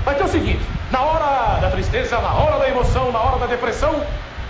Mas 0.06 0.22
é 0.22 0.24
o 0.24 0.28
seguinte: 0.28 0.62
na 0.92 1.02
hora 1.02 1.60
da 1.60 1.72
tristeza, 1.72 2.22
na 2.22 2.34
hora 2.34 2.60
da 2.60 2.70
emoção, 2.70 3.12
na 3.12 3.20
hora 3.20 3.40
da 3.40 3.48
depressão, 3.48 4.00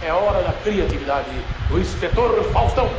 é 0.04 0.12
hora 0.12 0.44
da 0.44 0.52
criatividade 0.52 1.30
do 1.70 1.80
inspetor 1.80 2.44
Faustão. 2.52 2.90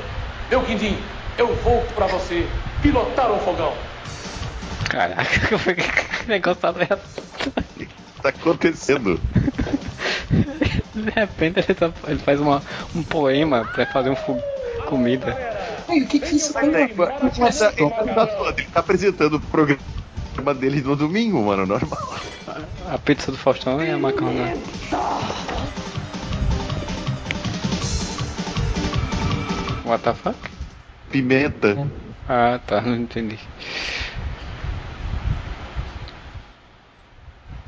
Meu 0.48 0.62
quindim, 0.62 0.96
eu 1.36 1.54
volto 1.56 1.92
pra 1.94 2.06
você 2.06 2.46
pilotar 2.80 3.30
o 3.30 3.38
fogão. 3.40 3.74
Caraca, 4.88 5.24
como 5.48 5.70
é 5.70 5.74
que 5.74 5.82
que 5.82 6.28
negócio 6.28 6.60
tá 6.60 6.68
aleatório? 6.68 7.02
Tá 8.22 8.28
acontecendo. 8.30 9.20
De 10.94 11.10
repente 11.10 11.58
ele, 11.60 11.74
tá- 11.74 11.92
ele 12.08 12.18
faz 12.18 12.40
uma, 12.40 12.62
um 12.94 13.02
poema 13.02 13.64
pra 13.72 13.84
fazer 13.86 14.10
um 14.10 14.16
fu- 14.16 14.42
comida. 14.86 15.36
Ei, 15.88 16.02
o 16.02 16.06
que 16.06 16.18
que 16.18 16.36
isso 16.36 16.52
tem 16.54 16.68
a 16.68 16.72
ver 16.72 16.88
com 16.94 17.02
o 17.02 17.06
Ele 17.06 17.52
tá, 17.52 17.72
ele 18.56 18.68
tá 18.72 18.80
apresentando 18.80 19.34
o 19.36 19.40
programa 19.40 20.54
dele 20.58 20.80
no 20.80 20.96
domingo, 20.96 21.42
mano, 21.44 21.66
normal. 21.66 21.98
A 22.88 22.98
pizza 22.98 23.30
do 23.30 23.36
Faustão 23.38 23.82
e 23.84 23.90
a 23.90 23.98
macarronada. 23.98 24.56
What 29.84 30.02
the 30.02 30.14
fuck? 30.14 30.36
Pimenta. 31.10 31.88
Ah, 32.28 32.58
tá, 32.66 32.80
não 32.80 32.96
entendi. 32.96 33.38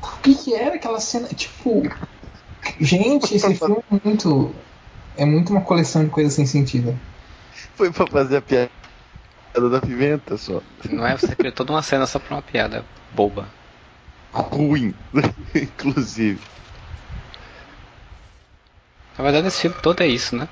O 0.01 0.07
que 0.43 0.53
era 0.53 0.75
aquela 0.75 0.99
cena? 0.99 1.27
Tipo. 1.27 1.83
Gente, 2.79 3.35
esse 3.35 3.55
filme 3.55 3.77
é 3.91 3.99
muito. 4.03 4.55
É 5.17 5.25
muito 5.25 5.51
uma 5.51 5.61
coleção 5.61 6.03
de 6.03 6.09
coisas 6.09 6.33
sem 6.33 6.45
sentido. 6.45 6.97
Foi 7.75 7.91
pra 7.91 8.07
fazer 8.07 8.37
a 8.37 8.41
piada 8.41 8.69
da 9.69 9.81
pimenta 9.81 10.37
só. 10.37 10.61
Não 10.89 11.05
é 11.05 11.17
você 11.17 11.35
criou 11.35 11.53
toda 11.53 11.73
uma 11.73 11.81
cena 11.81 12.05
só 12.05 12.19
pra 12.19 12.35
uma 12.35 12.41
piada 12.41 12.85
boba. 13.13 13.47
Ruim, 14.31 14.93
inclusive. 15.53 16.39
Na 19.17 19.23
verdade 19.23 19.47
esse 19.47 19.61
filme 19.61 19.75
todo 19.81 20.01
é 20.01 20.07
isso, 20.07 20.35
né? 20.35 20.47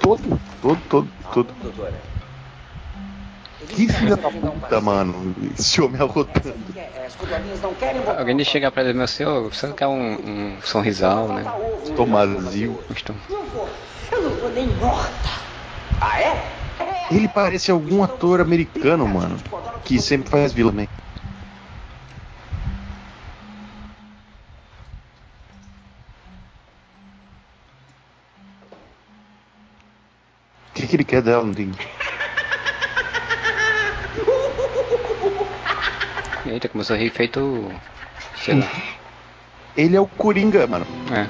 Todo, 0.00 0.40
todo, 0.60 0.80
todo, 0.90 1.08
todo. 1.32 2.11
Que 3.68 3.88
filha 3.88 4.16
da 4.16 4.30
puta, 4.30 4.80
mano. 4.80 5.34
Esse 5.58 5.80
homem 5.80 6.00
arrotando. 6.00 6.72
Querem 7.78 8.00
botar 8.02 8.18
Alguém 8.20 8.44
chega 8.44 8.70
pra 8.70 8.82
ele, 8.82 8.92
meu 8.92 9.06
senhor, 9.08 9.52
você 9.52 9.66
não 9.66 9.74
quer 9.74 9.86
um, 9.86 10.12
um 10.14 10.56
sorrisal, 10.62 11.28
né? 11.28 11.44
Tomazio. 11.96 12.78
Estou- 12.94 13.16
Eu 14.10 14.22
não 14.22 14.30
vou 14.36 14.50
nem 14.50 14.66
morta. 14.68 15.28
Ah, 16.00 16.20
é? 16.20 16.52
Ele 17.10 17.28
parece 17.28 17.70
algum 17.70 18.02
ator 18.02 18.40
americano, 18.40 19.06
mano. 19.06 19.36
Que 19.84 20.00
sempre 20.00 20.30
faz 20.30 20.52
vilão, 20.52 20.72
né? 20.72 20.88
O 30.70 30.74
que, 30.74 30.86
que 30.86 30.96
ele 30.96 31.04
quer 31.04 31.22
dela? 31.22 31.44
Não 31.44 31.52
tem. 31.52 31.70
Eita, 36.44 36.68
começou 36.68 36.96
a 36.96 36.98
rir 36.98 37.10
feito. 37.10 37.70
sei 38.36 38.54
lá. 38.54 38.68
Ele 39.76 39.96
é 39.96 40.00
o 40.00 40.06
Coringa, 40.06 40.66
mano. 40.66 40.86
É. 41.10 41.26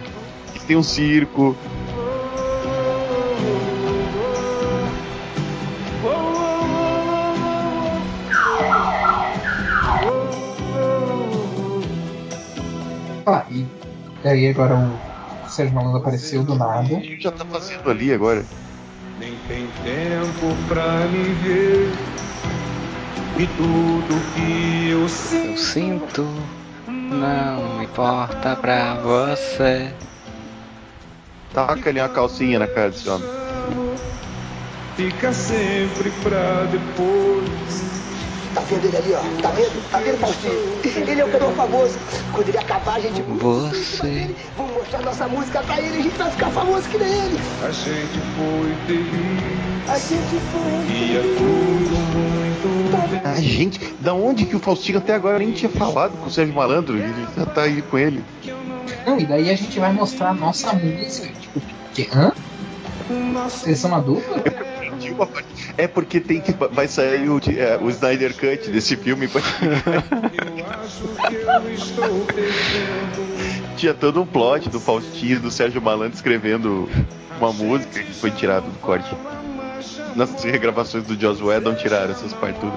Tem 0.66 0.76
um 0.76 0.82
circo. 0.82 1.56
Ah, 13.24 13.47
e 13.51 13.66
aí 14.24 14.48
agora 14.48 14.74
o 14.74 15.48
Sérgio 15.48 15.74
Malandro 15.74 16.01
apareceu 16.01 16.43
do 16.43 16.55
nada. 16.56 16.94
O 16.94 17.01
que 17.01 17.20
já 17.20 17.30
tá 17.30 17.44
fazendo 17.44 17.89
ali 17.89 18.12
agora? 18.12 18.44
Nem 19.20 19.36
tem 19.47 19.68
tempo 19.84 20.56
pra 20.68 21.06
me 21.06 21.22
ver. 21.34 21.93
E 23.39 23.47
tudo 23.47 24.35
que 24.35 24.91
eu 24.91 25.03
Eu 25.03 25.09
sinto. 25.09 25.59
sinto, 25.59 26.27
não 26.87 27.83
importa 27.83 28.55
pra 28.57 28.95
você. 28.95 29.93
Taca 31.53 31.91
ali 31.91 32.01
uma 32.01 32.09
calcinha 32.09 32.59
na 32.59 32.67
cara 32.67 32.91
desse 32.91 33.09
homem. 33.09 33.29
Fica 34.97 35.33
sempre 35.33 36.11
pra 36.23 36.65
depois. 36.71 37.83
Tá 38.55 38.61
vendo 38.61 38.85
ele 38.85 38.97
ali, 38.99 39.15
ó? 39.15 39.43
Tá 39.43 39.49
vendo? 39.51 39.91
Tá 39.91 39.99
vendo, 39.99 40.19
Faustinho? 40.19 41.09
Ele 41.09 41.21
é 41.21 41.25
o 41.25 41.31
cantor 41.33 41.53
famoso. 41.55 41.99
Quando 42.33 42.49
ele 42.49 42.59
acabar, 42.59 42.97
a 42.97 43.01
gente. 43.01 43.23
Você. 43.23 44.35
Vamos 44.57 44.75
mostrar 44.75 45.01
nossa 45.01 45.27
música 45.27 45.63
pra 45.63 45.81
ele, 45.81 45.99
a 45.99 46.03
gente 46.03 46.19
vai 46.19 46.31
ficar 46.31 46.51
famoso 46.51 46.87
que 46.91 46.99
nem 46.99 47.09
ele. 47.11 47.41
A 47.63 47.71
gente 47.71 48.21
foi 48.37 48.75
feliz. 48.87 49.89
A 49.89 49.99
gente 49.99 50.41
foi. 50.53 50.95
E 50.95 51.17
é 51.17 51.23
tudo 51.39 52.32
bem. 53.09 53.20
Ah, 53.24 53.41
gente, 53.41 53.95
da 54.01 54.15
onde 54.15 54.47
que 54.47 54.57
o 54.57 54.61
Faustinho 54.61 54.99
até 54.99 55.15
agora 55.15 55.39
nem 55.39 55.53
tinha 55.53 55.70
falado 55.70 56.16
com 56.19 56.27
o 56.27 56.31
Sérgio 56.31 56.55
Malandro? 56.55 56.97
Ele 56.97 57.27
já 57.37 57.47
tá 57.47 57.62
aí 57.62 57.83
com 57.83 57.99
ele. 57.99 58.23
Não, 59.07 59.19
e 59.19 59.24
daí 59.24 59.51
a 59.51 59.57
gente 59.57 59.79
vai 59.79 59.93
mostrar 59.93 60.31
a 60.31 60.35
nossa 60.35 60.73
música. 60.73 61.29
Tipo, 61.41 61.61
que, 61.93 62.09
hã? 62.15 62.33
Vocês 63.49 63.79
são 63.79 63.91
uma 63.91 64.01
dupla? 64.01 64.43
É 65.77 65.87
porque 65.89 66.20
tem 66.20 66.41
que 66.41 66.53
vai 66.53 66.87
sair 66.87 67.29
o, 67.29 67.41
é, 67.51 67.77
o 67.79 67.91
Snyder 67.91 68.33
Cut 68.35 68.70
desse 68.70 68.97
filme. 68.97 69.29
Tinha 73.77 73.95
todo 73.95 74.23
um 74.23 74.27
plot 74.27 74.69
do 74.69 74.79
Faustinho, 74.79 75.41
do 75.41 75.51
Sérgio 75.51 75.83
Malandro 75.83 76.15
escrevendo 76.15 76.89
uma 77.39 77.53
música 77.53 78.01
que 78.01 78.12
foi 78.15 78.31
tirado 78.31 78.70
do 78.70 78.79
corte. 78.79 79.12
Nas 80.16 80.43
regravações 80.44 81.05
do 81.05 81.18
Joss 81.18 81.43
Whedon 81.43 81.74
tiraram 81.74 82.10
essas 82.10 82.32
partes 82.32 82.60
tudo. 82.60 82.72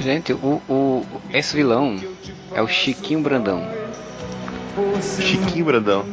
Gente, 0.00 0.32
o, 0.32 0.60
o, 0.68 1.06
esse 1.32 1.54
vilão 1.56 1.96
é 2.54 2.62
o 2.62 2.66
Chiquinho 2.66 3.20
Brandão. 3.20 3.62
Chiquinho 5.20 5.64
Brandão. 5.64 6.04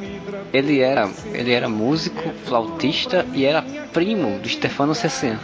Ele 0.51 0.79
era, 0.79 1.09
ele 1.33 1.51
era 1.51 1.69
músico, 1.69 2.21
flautista 2.45 3.25
e 3.33 3.45
era 3.45 3.61
primo 3.93 4.39
do 4.39 4.49
Stefano 4.49 4.95
Cecen. 4.95 5.37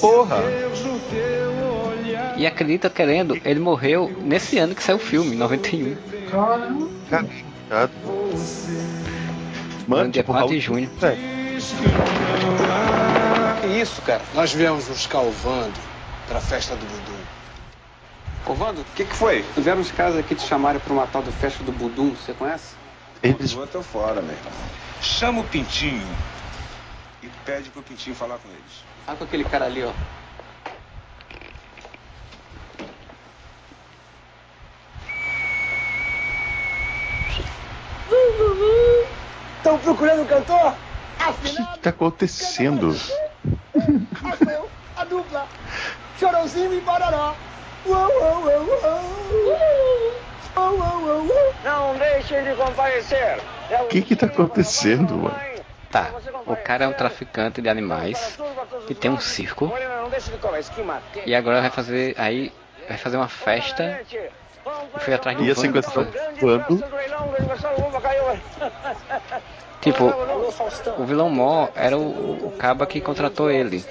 Porra! 0.00 0.42
E 2.36 2.46
acredita 2.46 2.90
querendo, 2.90 3.38
ele 3.44 3.60
morreu 3.60 4.10
nesse 4.22 4.58
ano 4.58 4.74
que 4.74 4.82
saiu 4.82 4.96
o 4.96 5.00
filme, 5.00 5.36
91. 5.36 5.96
Cagado. 7.08 7.90
Mano, 9.86 10.10
dia 10.10 10.24
4 10.24 10.48
de 10.48 10.60
junho. 10.60 10.90
Que 13.60 13.66
isso, 13.80 14.02
cara? 14.02 14.22
Nós 14.34 14.52
viemos 14.52 14.88
nos 14.88 15.06
calvando 15.06 15.78
pra 16.26 16.40
festa 16.40 16.74
do 16.74 16.84
Budum. 16.84 17.22
Covando, 18.44 18.80
o 18.80 18.84
que, 18.96 19.04
que 19.04 19.14
foi? 19.14 19.44
Vieram 19.56 19.80
os 19.80 19.92
caras 19.92 20.16
aqui 20.16 20.34
te 20.34 20.42
chamarem 20.42 20.80
pra 20.80 20.92
uma 20.92 21.06
tal 21.06 21.22
de 21.22 21.30
festa 21.30 21.62
do 21.62 21.70
Budum, 21.70 22.10
você 22.10 22.32
conhece? 22.32 22.74
Eles 23.22 23.52
estão 23.52 23.82
fora, 23.82 24.20
meu 24.20 24.34
irmão. 24.34 24.52
Chama 25.00 25.40
o 25.40 25.44
Pintinho 25.44 26.06
e 27.22 27.28
pede 27.44 27.70
pro 27.70 27.82
Pintinho 27.82 28.16
falar 28.16 28.38
com 28.38 28.48
eles. 28.48 28.84
Tá 29.06 29.14
com 29.14 29.24
aquele 29.24 29.44
cara 29.44 29.66
ali, 29.66 29.84
ó. 29.84 29.92
Estão 39.58 39.78
procurando 39.78 40.22
um 40.22 40.26
cantor? 40.26 40.74
O 41.28 41.34
que, 41.34 41.56
que 41.56 41.78
tá 41.80 41.90
acontecendo? 41.90 42.96
Eu, 44.48 44.68
a 44.96 45.04
dupla. 45.04 45.46
Chorãozinho 46.18 46.74
e 46.74 46.80
Barará. 46.80 47.34
Uou, 47.86 47.96
uou, 47.96 48.44
uou, 48.44 48.68
uou. 48.68 49.62
Uou, 50.54 50.78
uou, 50.78 51.02
uou, 51.02 51.26
uou. 51.26 51.54
Não 51.64 51.96
deixem 51.96 52.44
de 52.44 52.54
comparecer. 52.54 53.38
O 53.80 53.86
que 53.86 54.02
que 54.02 54.16
tá 54.16 54.26
acontecendo, 54.26 55.16
mano? 55.16 55.52
Tá, 55.90 56.10
o 56.46 56.56
cara 56.56 56.86
é 56.86 56.88
um 56.88 56.92
traficante 56.94 57.60
de 57.60 57.68
animais 57.68 58.38
que 58.86 58.94
tem 58.94 59.10
um 59.10 59.20
circo 59.20 59.70
e 61.26 61.34
agora 61.34 61.60
vai 61.60 61.68
fazer 61.68 62.14
aí 62.16 62.50
vai 62.88 62.96
fazer 62.96 63.18
uma 63.18 63.28
festa 63.28 64.00
e 64.96 65.00
foi 65.00 65.14
atrás 65.14 65.36
do 65.36 65.44
Ia 65.44 65.50
Wanda 65.56 65.60
sequestrar 65.82 66.06
pra- 66.06 66.22
o 66.40 66.46
Wando. 66.46 66.84
Tipo, 69.80 70.04
o 70.98 71.04
vilão 71.04 71.28
Mó 71.28 71.68
era 71.74 71.98
o, 71.98 72.46
o 72.46 72.52
caba 72.56 72.86
que 72.86 73.00
contratou 73.00 73.50
ele. 73.50 73.84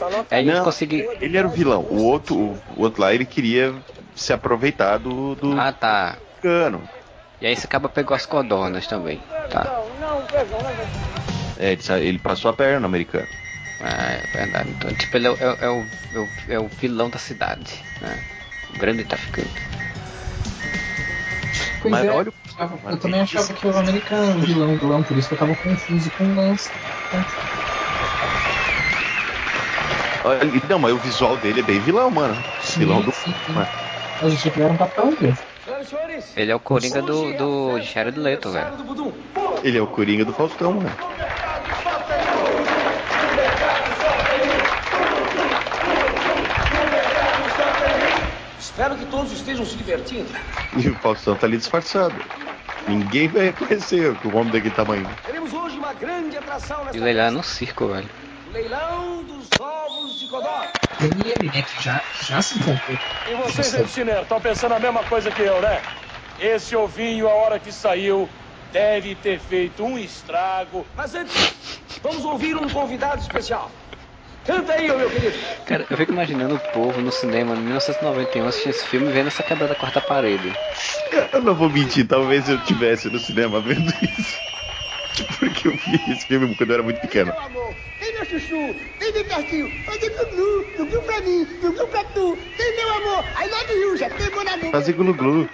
Anota 0.00 0.34
Aí 0.36 0.42
ele 0.44 0.52
Não, 0.52 0.64
conseguiu. 0.64 1.10
ele 1.20 1.36
era 1.36 1.46
o 1.48 1.50
vilão. 1.50 1.84
O 1.90 2.04
outro, 2.04 2.36
o, 2.36 2.58
outro 2.76 3.02
lá, 3.02 3.12
ele 3.12 3.24
queria 3.24 3.74
se 4.14 4.32
aproveitar 4.32 4.98
do, 4.98 5.34
do 5.34 5.58
Ah 5.60 5.72
tá. 5.72 6.16
cano. 6.40 6.88
E 7.40 7.46
aí 7.46 7.52
esse 7.52 7.66
caba 7.66 7.88
pegou 7.88 8.14
as 8.14 8.24
codornas 8.26 8.86
também. 8.86 9.20
Tá. 9.50 9.82
É, 11.58 11.76
ele, 12.00 12.18
passou 12.18 12.50
a 12.50 12.54
perna 12.54 12.80
no 12.80 12.86
americano. 12.86 13.26
Ah, 13.80 14.12
é 14.12 14.36
verdade. 14.36 14.70
Então, 14.70 14.94
tipo, 14.94 15.16
ele 15.16 15.26
é, 15.26 15.30
o- 15.30 15.36
é 15.40 15.56
é 15.64 15.68
o, 15.70 15.84
é, 16.14 16.18
o, 16.18 16.28
é 16.50 16.60
o 16.60 16.68
vilão 16.68 17.08
da 17.10 17.18
cidade, 17.18 17.82
né? 18.00 18.16
O 18.74 18.78
grande 18.78 19.04
traficante. 19.04 19.50
Pois 21.82 21.92
Mas 21.92 22.04
é, 22.04 22.10
olha 22.10 22.32
eu 22.90 22.98
também 22.98 23.20
achava 23.20 23.52
que 23.54 23.66
o 23.66 23.76
americano 23.76 24.40
vilão, 24.40 24.76
vilão, 24.76 25.02
por 25.02 25.16
isso 25.16 25.28
que 25.28 25.34
eu 25.34 25.38
tava 25.38 25.54
confuso 25.54 26.10
com 26.10 26.24
o 26.24 26.34
lance. 26.34 26.70
Não, 30.68 30.78
mas 30.78 30.92
o 30.92 30.98
visual 30.98 31.36
dele 31.38 31.60
é 31.60 31.62
bem 31.62 31.80
vilão, 31.80 32.10
mano. 32.10 32.36
vilão 32.76 33.00
do. 33.00 33.12
sim, 33.12 33.34
sim. 33.46 33.52
Mano. 33.52 33.68
A 34.20 34.28
gente 34.28 34.50
tiveram 34.50 34.74
um 34.74 34.76
papel 34.76 35.16
dele. 35.16 35.38
Ele 36.36 36.52
é 36.52 36.54
o 36.54 36.60
Coringa 36.60 37.00
do, 37.00 37.32
do 37.32 37.80
Jared 37.80 38.18
Leto, 38.18 38.50
velho. 38.50 38.72
Ele 39.64 39.78
é 39.78 39.80
o 39.80 39.86
Coringa 39.86 40.24
do 40.24 40.32
Faustão, 40.34 40.74
mano. 40.74 40.90
Espero 48.60 48.94
que 48.94 49.06
todos 49.06 49.32
estejam 49.32 49.64
se 49.64 49.74
divertindo. 49.74 50.28
E 50.76 50.88
o 50.88 50.94
Faustão 50.96 51.34
tá 51.34 51.46
ali 51.46 51.56
disfarçado. 51.56 52.14
Ninguém 52.86 53.26
vai 53.26 53.46
reconhecer 53.46 54.14
o 54.22 54.36
homem 54.36 54.52
daquele 54.52 54.74
tamanho. 54.74 55.08
Teremos 55.24 55.52
hoje 55.54 55.78
uma 55.78 55.94
grande 55.94 56.36
atração 56.36 56.82
E 56.82 56.84
nesta 56.84 57.00
o 57.00 57.04
leilão 57.04 57.24
é 57.24 57.30
no 57.30 57.42
circo, 57.42 57.88
velho. 57.88 58.08
leilão 58.52 59.24
dos 59.24 59.48
ovos 59.58 60.20
de 60.20 60.26
Codó. 60.26 60.66
Tem 60.98 61.10
ele, 61.24 61.46
né, 61.46 61.62
que 61.62 61.82
já, 61.82 62.02
já 62.22 62.42
se 62.42 62.58
encontrou. 62.58 62.98
E 63.30 63.34
vocês 63.34 63.90
cinema 63.90 64.20
estão 64.20 64.38
pensando 64.40 64.74
a 64.74 64.78
mesma 64.78 65.02
coisa 65.04 65.30
que 65.30 65.40
eu, 65.40 65.60
né? 65.62 65.80
Esse 66.38 66.76
ovinho, 66.76 67.28
a 67.28 67.32
hora 67.32 67.58
que 67.58 67.72
saiu, 67.72 68.28
deve 68.72 69.14
ter 69.14 69.40
feito 69.40 69.82
um 69.82 69.98
estrago. 69.98 70.86
Mas 70.94 71.14
antes, 71.14 71.54
vamos 72.02 72.24
ouvir 72.26 72.56
um 72.56 72.68
convidado 72.68 73.22
especial. 73.22 73.70
Canta 74.50 74.72
aí, 74.72 74.88
meu 74.88 75.08
querido. 75.08 75.38
Cara, 75.64 75.86
eu 75.88 75.96
fico 75.96 76.12
imaginando 76.12 76.56
o 76.56 76.72
povo 76.72 77.00
no 77.00 77.12
cinema 77.12 77.54
em 77.54 77.58
1991 77.58 78.46
assistindo 78.46 78.70
esse 78.72 78.84
filme 78.84 79.08
vendo 79.12 79.28
essa 79.28 79.44
quebra 79.44 79.68
da 79.68 79.76
quarta 79.76 80.00
parede. 80.00 80.52
Eu 81.32 81.40
não 81.40 81.54
vou 81.54 81.70
mentir, 81.70 82.06
talvez 82.06 82.48
eu 82.48 82.58
tivesse 82.58 83.08
no 83.08 83.18
cinema 83.20 83.60
vendo 83.60 83.92
isso. 84.02 84.40
Porque 85.38 85.68
eu 85.68 85.76
vi 85.76 86.02
esse 86.10 86.26
filme 86.26 86.52
quando 86.56 86.70
eu 86.70 86.74
era 86.74 86.82
muito 86.82 87.00
pequeno. 87.00 87.32
Vem, 88.00 88.12
meu 88.12 88.24
chuchu, 88.24 88.74
vem 88.98 89.12
bem 89.12 89.24
pertinho. 89.24 89.70
Fazer 89.84 90.10
glu-glu, 90.10 90.64
glu-glu 90.76 91.02
pra 91.02 91.20
mim, 91.20 91.46
glu-glu 91.60 91.86
pra 91.86 92.04
tu. 92.04 92.34
Vem, 92.58 92.76
meu 92.76 92.94
amor, 92.94 93.24
I 93.40 93.46
love 93.48 93.72
you, 93.80 93.96
já 93.96 94.10
pegou 94.10 94.42
na 94.44 94.56
mão. 94.56 94.72
Fazer 94.72 94.92
glu-glu. 94.94 95.48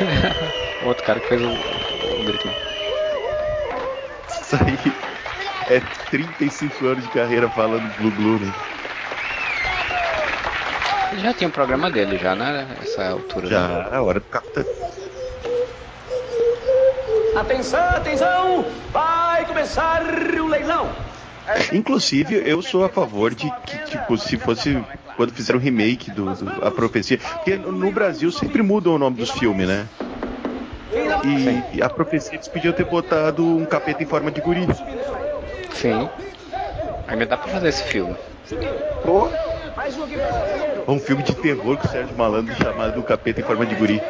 Outro 0.86 1.04
cara 1.04 1.20
que 1.20 1.28
fez 1.28 1.42
o, 1.42 1.46
o 1.46 2.24
grito. 2.24 2.48
Isso 4.28 4.56
aí 4.56 5.13
é 5.68 5.80
35 6.10 6.86
anos 6.86 7.04
de 7.04 7.10
carreira 7.10 7.48
falando 7.48 7.90
glu-glu, 7.98 8.38
né? 8.38 8.52
Ele 11.12 11.22
já 11.22 11.32
tinha 11.32 11.48
um 11.48 11.52
programa 11.52 11.90
dele 11.90 12.18
já, 12.18 12.34
né? 12.34 12.66
Essa 12.82 13.10
altura. 13.10 13.46
Já, 13.46 13.88
é 13.92 13.98
hora 13.98 14.20
do 14.20 14.26
capitão. 14.26 14.64
Atenção, 17.36 17.88
atenção! 17.90 18.64
Vai 18.92 19.44
começar 19.44 20.02
o 20.02 20.46
leilão. 20.46 20.90
Inclusive, 21.72 22.42
eu 22.48 22.62
sou 22.62 22.84
a 22.84 22.88
favor 22.88 23.34
de 23.34 23.50
que, 23.66 23.78
tipo, 23.84 24.16
se 24.16 24.36
fosse 24.38 24.82
quando 25.16 25.32
fizeram 25.32 25.58
o 25.58 25.62
remake 25.62 26.10
do, 26.10 26.34
do 26.34 26.64
A 26.64 26.70
Profecia. 26.70 27.18
Porque 27.18 27.56
no 27.56 27.92
Brasil 27.92 28.30
sempre 28.32 28.62
mudam 28.62 28.94
o 28.94 28.98
nome 28.98 29.16
dos 29.16 29.30
filmes, 29.30 29.68
né? 29.68 29.86
E, 31.24 31.78
e 31.78 31.82
a 31.82 31.88
profecia 31.88 32.34
eles 32.34 32.48
podiam 32.48 32.72
ter 32.72 32.84
botado 32.84 33.44
um 33.44 33.64
capeta 33.64 34.02
em 34.02 34.06
forma 34.06 34.30
de 34.30 34.40
guri. 34.40 34.66
Sim. 35.74 36.08
Ainda 37.06 37.26
dá 37.26 37.36
pra 37.36 37.48
fazer 37.48 37.68
esse 37.68 37.84
filme. 37.84 38.16
Pô, 39.04 39.28
um 40.86 40.98
filme 40.98 41.22
de 41.22 41.34
terror 41.34 41.76
com 41.76 41.86
o 41.86 41.90
Sérgio 41.90 42.16
Malandro 42.16 42.54
chamado 42.54 43.02
Capeta 43.02 43.40
em 43.40 43.44
Forma 43.44 43.66
de 43.66 43.74
Guri. 43.74 44.00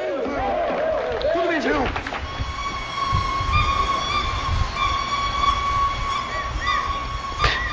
Tudo 1.33 1.49
bem, 1.49 1.61
João? 1.61 1.85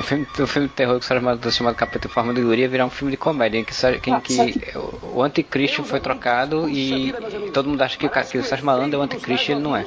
O 0.00 0.04
filme, 0.04 0.26
o 0.38 0.46
filme 0.46 0.68
de 0.68 0.74
terror 0.74 0.98
que 0.98 1.04
o 1.04 1.08
Sérgio 1.08 1.24
Malandro 1.24 1.52
chamado 1.52 1.74
Capeta 1.74 2.06
em 2.06 2.10
Forma 2.10 2.32
de 2.32 2.40
Guri 2.42 2.62
ia 2.62 2.68
virar 2.68 2.86
um 2.86 2.90
filme 2.90 3.10
de 3.10 3.16
comédia 3.16 3.58
em 3.58 3.64
que, 3.64 4.10
em 4.10 4.20
que 4.20 4.78
o, 5.02 5.22
anticristo 5.22 5.84
foi 5.84 6.00
trocado 6.00 6.68
e 6.68 7.12
todo 7.52 7.68
mundo 7.68 7.82
acha 7.82 7.98
que 7.98 8.06
o, 8.06 8.10
que 8.10 8.38
o 8.38 8.44
Sérgio 8.44 8.66
Malandro 8.66 8.96
é 8.96 9.00
o 9.00 9.02
anticristo 9.02 9.50
e 9.50 9.54
ele 9.54 9.60
não 9.60 9.76
é. 9.76 9.84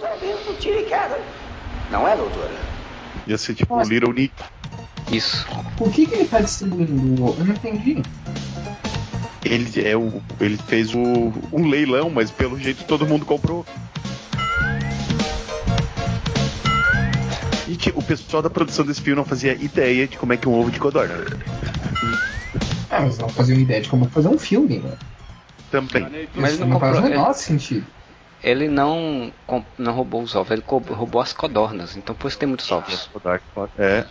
Não 1.89 2.07
é, 2.07 2.15
doutora? 2.15 2.74
Ia 3.27 3.37
ser 3.37 3.55
tipo 3.55 3.75
o 3.75 3.81
Little 3.83 4.13
Nick. 4.13 4.33
Isso. 5.11 5.45
Por 5.77 5.91
que, 5.91 6.05
que 6.05 6.15
ele 6.15 6.25
tá 6.25 6.39
distribuindo? 6.41 7.35
Eu 7.37 7.45
não 7.45 7.53
entendi. 7.53 8.01
Ele, 9.43 9.87
é 9.87 9.95
o, 9.95 10.21
ele 10.39 10.57
fez 10.57 10.93
o, 10.95 10.99
um 11.53 11.67
leilão, 11.67 12.09
mas 12.09 12.31
pelo 12.31 12.59
jeito 12.59 12.83
todo 12.85 13.05
mundo 13.05 13.25
comprou. 13.25 13.65
E 17.67 17.75
tipo, 17.75 17.99
o 17.99 18.03
pessoal 18.03 18.41
da 18.43 18.49
produção 18.49 18.85
desse 18.85 19.01
filme 19.01 19.15
não 19.17 19.25
fazia 19.25 19.53
ideia 19.53 20.07
de 20.07 20.17
como 20.17 20.33
é 20.33 20.37
que 20.37 20.47
um 20.47 20.53
ovo 20.53 20.71
de 20.71 20.79
codorna. 20.79 21.15
Ah, 22.89 23.01
mas 23.01 23.17
não 23.17 23.27
fazia 23.29 23.55
uma 23.55 23.61
ideia 23.63 23.81
de 23.81 23.89
como 23.89 24.05
fazer 24.09 24.27
um 24.29 24.37
filme, 24.37 24.77
né? 24.79 24.93
Também. 25.71 26.27
Mas 26.35 26.53
Isso 26.53 26.61
ele 26.61 26.69
não 26.69 26.69
não 26.69 26.79
faz 26.79 26.93
o 26.93 27.01
comprou. 27.01 27.09
menor 27.09 27.25
Ele, 27.31 27.33
sentido. 27.35 27.85
Ele 28.45 28.67
não, 28.67 29.33
não 29.75 29.91
roubou 29.91 30.21
os 30.21 30.35
ovos, 30.35 30.51
ele 30.51 30.63
roubou 30.67 31.19
as 31.19 31.33
codornas. 31.33 31.97
Então 31.97 32.15
por 32.15 32.27
isso 32.27 32.37
tem 32.37 32.47
muitos 32.47 32.71
ovos. 32.71 33.09
É. 33.75 34.05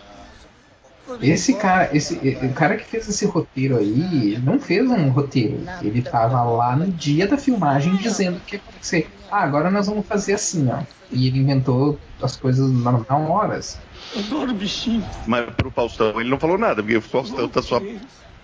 Esse 1.21 1.53
cara, 1.53 1.95
esse, 1.95 2.15
o 2.15 2.53
cara 2.53 2.75
que 2.75 2.83
fez 2.83 3.07
esse 3.07 3.25
roteiro 3.25 3.77
aí, 3.77 4.33
ele 4.33 4.41
não 4.43 4.59
fez 4.59 4.89
um 4.89 5.09
roteiro. 5.09 5.63
Ele 5.81 6.01
tava 6.01 6.43
lá 6.43 6.75
no 6.75 6.87
dia 6.91 7.27
da 7.27 7.37
filmagem 7.37 7.95
dizendo 7.95 8.41
que 8.45 8.55
ia 8.55 8.61
acontecer. 8.61 9.09
Ah, 9.31 9.43
agora 9.43 9.71
nós 9.71 9.87
vamos 9.87 10.05
fazer 10.05 10.33
assim, 10.33 10.69
ó. 10.69 10.79
E 11.09 11.27
ele 11.27 11.39
inventou 11.39 11.97
as 12.21 12.35
coisas 12.35 12.69
na, 12.71 12.91
na 12.91 13.17
horas. 13.17 13.79
Adoro 14.17 14.53
bichinho. 14.53 15.05
Mas 15.25 15.45
pro 15.55 15.71
Faustão 15.71 16.19
ele 16.19 16.29
não 16.29 16.39
falou 16.39 16.57
nada, 16.57 16.81
porque 16.81 16.97
o 16.97 17.01
Faustão 17.01 17.47
tá 17.47 17.61
só 17.61 17.79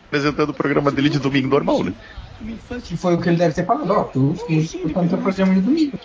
apresentando 0.07 0.51
o 0.51 0.53
programa 0.53 0.89
dele 0.89 1.09
de 1.09 1.19
domingo 1.19 1.49
normal, 1.49 1.83
né? 1.83 1.93
Que 2.83 2.97
foi 2.97 3.15
o 3.15 3.21
que 3.21 3.29
ele 3.29 3.37
deve 3.37 3.53
ter 3.53 3.65
falado, 3.65 3.91
ó, 3.91 4.03
tu 4.03 4.35
que 4.47 4.93
tá 4.93 5.01
no 5.01 5.09
teu 5.09 5.17
programa 5.17 5.53
de 5.53 5.61
domingo. 5.61 5.99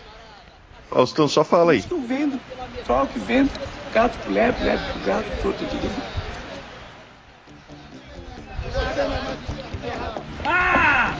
Faustão 0.90 1.28
só 1.28 1.42
fala 1.42 1.72
aí. 1.72 1.78
Estou 1.78 2.00
vendo, 2.00 2.40
sol 2.86 3.06
que 3.06 3.18
vento, 3.18 3.58
gato 3.92 4.18
pro 4.18 4.32
lebre, 4.32 4.64
lebre 4.64 4.84
pro 4.92 5.00
gato, 5.06 5.24
fruto 5.40 5.64
de. 5.64 5.76
Ah! 10.44 11.14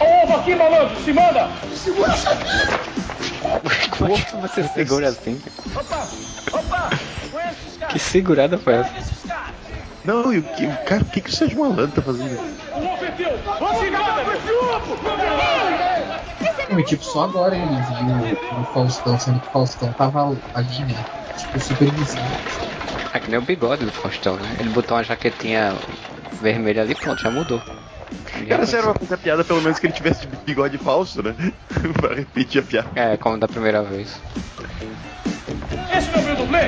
Ovo 0.00 0.34
aqui, 0.36 0.54
malandro, 0.54 0.96
se 1.02 1.12
manda! 1.12 1.50
Segura 1.74 2.12
essa 2.12 2.30
Como 3.98 4.14
que 4.14 4.36
você 4.36 4.64
segura 4.68 5.08
assim? 5.08 5.40
Opa! 5.74 6.08
Opa! 6.52 6.90
Conhece 7.30 7.56
esses 7.66 7.76
caras? 7.76 7.92
Que 7.92 7.98
segurada 7.98 8.58
foi 8.58 8.74
essa? 8.74 9.14
Não, 10.04 10.32
e 10.32 10.38
o 10.38 10.42
que, 10.42 10.66
cara, 10.84 11.02
o 11.02 11.06
que, 11.06 11.22
que 11.22 11.30
o 11.30 11.32
Sérgio 11.32 11.58
Malandro 11.58 11.88
tá 11.88 12.02
fazendo? 12.02 12.28
Se 12.28 12.54
e 16.78 16.82
tipo, 16.82 17.04
só 17.04 17.24
agora 17.24 17.56
ele 17.56 17.80
viu 17.82 18.36
o 18.60 18.64
Faustão, 18.64 19.18
sendo 19.18 19.40
que 19.40 19.46
o 19.46 19.50
Faustão 19.50 19.92
tava 19.92 20.36
ali, 20.54 20.84
né? 20.84 21.04
Tipo, 21.36 21.60
super 21.60 21.90
visível. 21.90 22.36
É 23.12 23.20
que 23.20 23.30
nem 23.30 23.38
o 23.38 23.42
bigode 23.42 23.84
do 23.84 23.92
Faustão, 23.92 24.36
né? 24.36 24.56
Ele 24.58 24.70
botou 24.70 24.96
uma 24.96 25.04
jaquetinha 25.04 25.76
vermelha 26.40 26.82
ali 26.82 26.94
pronto, 26.94 27.22
já 27.22 27.30
mudou. 27.30 27.62
Cara, 28.48 28.66
sério, 28.66 28.90
pra 28.90 28.94
fazer 28.94 29.14
a 29.14 29.18
piada, 29.18 29.44
pelo 29.44 29.62
menos 29.62 29.78
que 29.78 29.86
ele 29.86 29.92
tivesse 29.92 30.26
de 30.26 30.36
bigode 30.36 30.78
falso, 30.78 31.22
né? 31.22 31.34
pra 32.00 32.14
repetir 32.14 32.60
a 32.60 32.64
piada. 32.64 32.88
É, 32.94 33.16
como 33.16 33.38
da 33.38 33.48
primeira 33.48 33.82
vez. 33.82 34.20
Esse 35.96 36.10
não 36.10 36.18
é 36.18 36.22
o 36.22 36.24
meu 36.24 36.36
dublê? 36.36 36.60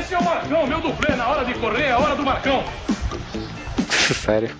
Esse 0.00 0.14
é 0.14 0.18
o 0.18 0.24
Marcão, 0.24 0.66
meu 0.66 0.80
dublê. 0.80 1.14
Na 1.14 1.28
hora 1.28 1.44
de 1.44 1.52
correr 1.54 1.82
é 1.84 1.92
a 1.92 1.98
hora 1.98 2.16
do 2.16 2.22
Marcão. 2.24 2.64
Sério. 4.14 4.50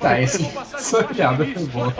Tá, 0.00 0.20
esse, 0.20 0.44
essa 0.74 1.04
piada 1.04 1.46
foi 1.46 1.66
boa. 1.66 1.94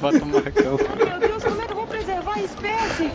Bota 0.00 0.18
o 0.22 0.26
Marcão. 0.26 0.76
Meu 0.96 1.18
Deus, 1.18 1.42
como 1.42 1.62
é 1.62 1.66
que 1.66 1.72
eu 1.72 1.76
vou 1.76 1.86
preservar 1.86 2.34
a 2.34 2.42
espécie? 2.42 3.10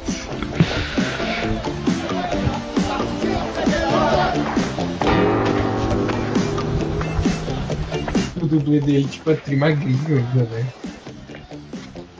O 8.42 8.48
dublê 8.48 8.80
dele, 8.82 9.08
tipo, 9.08 9.30
é 9.32 9.36
trimagrinho 9.36 10.18
ainda, 10.18 10.44
né? 10.44 10.66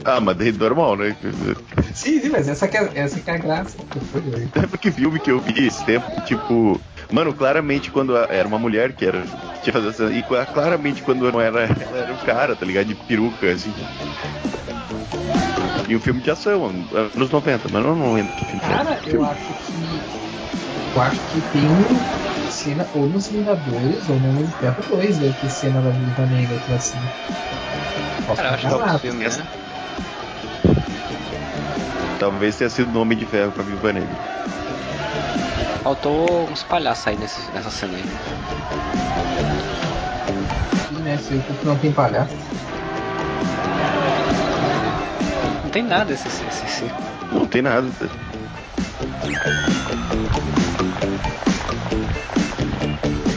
Ah, 0.04 0.20
mas 0.20 0.36
daí 0.36 0.52
normal, 0.52 0.96
né? 0.96 1.14
Sim, 1.94 2.20
sim, 2.20 2.28
mas 2.30 2.48
essa 2.48 2.66
que 2.66 2.76
é, 2.76 2.90
essa 2.94 3.20
que 3.20 3.30
é 3.30 3.34
a 3.34 3.38
graça. 3.38 3.76
que. 3.78 3.98
Lembra 4.58 4.78
que 4.78 4.90
filme 4.90 5.20
que 5.20 5.30
eu 5.30 5.40
vi 5.40 5.66
esse 5.66 5.84
tempo? 5.84 6.06
Tipo, 6.22 6.80
mano, 7.10 7.32
claramente 7.32 7.90
quando 7.90 8.16
a- 8.16 8.26
era 8.30 8.46
uma 8.48 8.58
mulher 8.58 8.92
que 8.94 9.04
era. 9.06 9.22
Que 9.22 9.60
tinha 9.60 9.72
fazer 9.72 9.88
essa, 9.88 10.12
e 10.12 10.22
cla- 10.22 10.46
claramente 10.46 11.02
quando 11.02 11.30
não 11.30 11.40
era. 11.40 11.62
Ela 11.64 11.98
era 11.98 12.12
um 12.12 12.18
cara, 12.18 12.56
tá 12.56 12.66
ligado? 12.66 12.86
De 12.86 12.94
peruca, 12.94 13.52
assim. 13.52 13.74
E 15.88 15.96
um 15.96 16.00
filme 16.00 16.20
de 16.20 16.30
ação, 16.30 16.64
anos 16.64 17.30
90, 17.30 17.68
mas 17.68 17.84
eu 17.84 17.94
não 17.94 18.14
lembro 18.14 18.32
que 18.34 18.44
filme 18.44 18.60
que 18.60 18.72
era. 18.72 18.84
Cara, 18.84 19.00
eu 19.06 19.24
acho 19.24 19.54
que. 19.54 20.00
Eu 20.94 21.00
acho 21.00 21.20
que 21.26 21.40
tem 21.40 21.70
uma 21.70 22.04
cena 22.48 22.86
ou 22.92 23.08
nos 23.08 23.28
Vingadores 23.28 24.08
ou 24.08 24.18
no 24.18 24.46
Ferro 24.48 24.82
2, 24.88 25.18
deve 25.18 25.34
ter 25.34 25.48
cena 25.48 25.80
da 25.80 25.90
Viúva 25.90 26.26
Negra 26.26 26.58
que 26.58 26.70
é 26.72 26.74
assim. 26.74 26.98
Posso 28.26 28.42
Cara, 28.42 28.48
eu 28.50 28.54
acho 28.54 28.66
que 28.68 28.72
é 28.72 28.76
um 28.76 28.98
filme, 28.98 29.24
né? 29.24 29.48
Talvez 32.18 32.56
tenha 32.56 32.70
sido 32.70 32.92
Nome 32.92 33.16
de 33.16 33.26
Ferro 33.26 33.50
pra 33.50 33.64
Viúva 33.64 33.92
Negra. 33.92 34.08
Faltou 35.82 36.48
uns 36.48 36.62
palhaços 36.62 37.08
aí 37.08 37.16
nesse, 37.16 37.50
nessa 37.50 37.68
cena 37.68 37.96
aí. 37.96 38.04
Sim, 40.88 41.02
né? 41.02 41.16
O 41.16 41.42
Cuco 41.42 41.66
não 41.66 41.76
tem 41.78 41.90
palhaço. 41.92 42.32
Não 45.64 45.70
tem 45.70 45.82
nada 45.82 46.12
esse, 46.12 46.28
esse. 46.28 46.84
Não 47.32 47.46
tem 47.46 47.62
nada. 47.62 47.88
tá? 47.98 48.06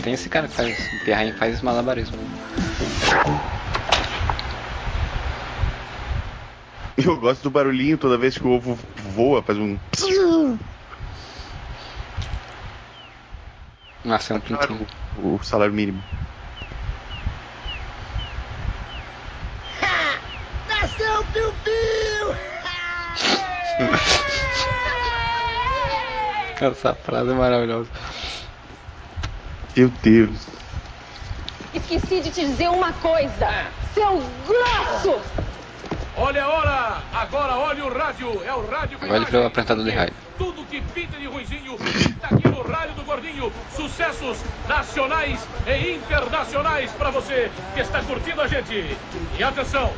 Tem 0.04 0.14
esse 0.14 0.30
cara 0.30 0.48
que 0.48 0.54
faz. 0.54 0.78
O 0.78 1.38
faz 1.40 1.62
malabarismo. 1.64 2.20
Eu 6.98 7.18
gosto 7.20 7.44
do 7.44 7.50
barulhinho 7.50 7.98
toda 7.98 8.18
vez 8.18 8.38
que 8.38 8.48
o 8.48 8.52
ovo 8.52 8.80
voa, 9.14 9.44
faz 9.44 9.58
um. 9.58 9.78
Nasceu 14.04 14.38
um 14.38 14.40
pintinho. 14.40 14.88
O 15.18 15.40
salário 15.44 15.74
mínimo. 15.74 16.02
Nasceu 20.70 21.26
Piu 21.34 21.54
Piu! 21.64 22.36
Essa 26.62 26.94
frase 26.94 27.32
é 27.32 27.34
maravilhosa. 27.34 27.90
Meu 29.76 29.90
Deus. 30.02 30.48
Esqueci 31.74 32.22
de 32.22 32.32
te 32.32 32.46
dizer 32.46 32.70
uma 32.70 32.94
coisa, 32.94 33.68
seu 33.94 34.24
grosso! 34.48 35.20
Olha 36.18 36.46
a 36.46 36.50
hora! 36.50 37.02
Agora 37.14 37.58
olha 37.58 37.86
o 37.86 37.94
rádio! 37.94 38.42
É 38.46 38.54
o 38.54 38.66
rádio 38.66 38.98
ele 39.02 39.10
virou 39.10 39.18
imagem. 39.18 39.46
apresentador 39.48 39.84
de 39.84 39.92
rádio. 39.92 40.14
Tudo 40.38 40.66
que 40.66 40.82
pinta 40.94 41.18
de 41.18 41.26
ruizinho 41.28 41.78
tá 42.22 42.30
aqui 42.32 42.48
no 42.48 42.62
rádio 42.62 42.96
do 42.96 43.04
Gordinho. 43.04 43.52
Sucessos 43.76 44.38
nacionais 44.68 45.46
e 45.68 45.96
internacionais 45.96 46.92
pra 46.92 47.12
você 47.12 47.52
que 47.74 47.82
está 47.82 48.02
curtindo 48.02 48.42
a 48.42 48.48
gente. 48.48 48.98
E 49.38 49.44
atenção! 49.44 49.92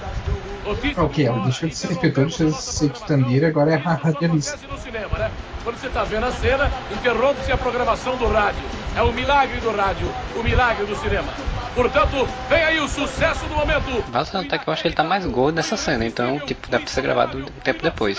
Notícia 0.67 1.01
Ok, 1.01 1.25
ela 1.25 1.39
deixou 1.43 1.69
de 1.69 1.75
ser 1.75 1.95
deixou 2.11 2.51
de 2.51 2.61
ser 2.61 2.89
quitandeira, 2.89 3.47
agora 3.47 3.71
é 3.71 3.75
a 3.75 3.93
radialista. 3.93 4.59
no 4.69 4.77
cinema, 4.77 5.17
né? 5.17 5.31
Quando 5.63 5.77
você 5.77 5.87
tá 5.87 6.03
vendo 6.03 6.25
a 6.25 6.31
cena, 6.31 6.69
interrompe-se 6.91 7.51
a 7.53 7.57
programação 7.57 8.17
do 8.17 8.27
rádio. 8.27 8.63
É 8.95 9.01
o 9.01 9.13
milagre 9.13 9.59
do 9.61 9.71
rádio, 9.71 10.07
o 10.35 10.43
milagre 10.43 10.85
do 10.85 10.95
cinema. 10.97 11.33
Portanto, 11.73 12.27
vem 12.49 12.63
aí 12.63 12.79
o 12.81 12.87
sucesso 12.87 13.45
do 13.45 13.55
momento. 13.55 14.03
Basta 14.09 14.41
notar 14.41 14.59
que 14.59 14.67
eu 14.67 14.73
acho 14.73 14.81
que 14.81 14.87
ele 14.89 14.95
tá 14.95 15.05
mais 15.05 15.25
gordo 15.25 15.55
nessa 15.55 15.77
cena, 15.77 16.05
então, 16.05 16.37
tipo, 16.39 16.69
deve 16.69 16.89
ser 16.89 17.01
gravado 17.01 17.37
um 17.37 17.45
tempo 17.63 17.81
depois. 17.81 18.17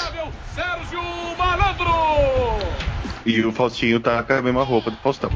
Sérgio 0.55 1.03
Malandro! 1.37 1.93
E 3.27 3.45
o 3.45 3.53
Faustinho 3.53 4.01
tá 4.01 4.23
com 4.23 4.33
a 4.33 4.41
mesma 4.41 4.65
roupa 4.65 4.91
do 4.91 4.97
Faustão. 4.97 5.31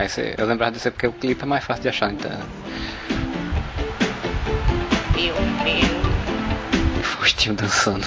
Aí 0.00 0.08
você, 0.08 0.34
eu 0.38 0.46
lembrava 0.46 0.72
disso 0.72 0.90
porque 0.90 1.06
o 1.06 1.12
clipe 1.12 1.42
é 1.42 1.46
mais 1.46 1.62
fácil 1.62 1.82
de 1.82 1.90
achar, 1.90 2.10
então. 2.10 2.30
Faustinho 7.02 7.54
dançando. 7.54 8.06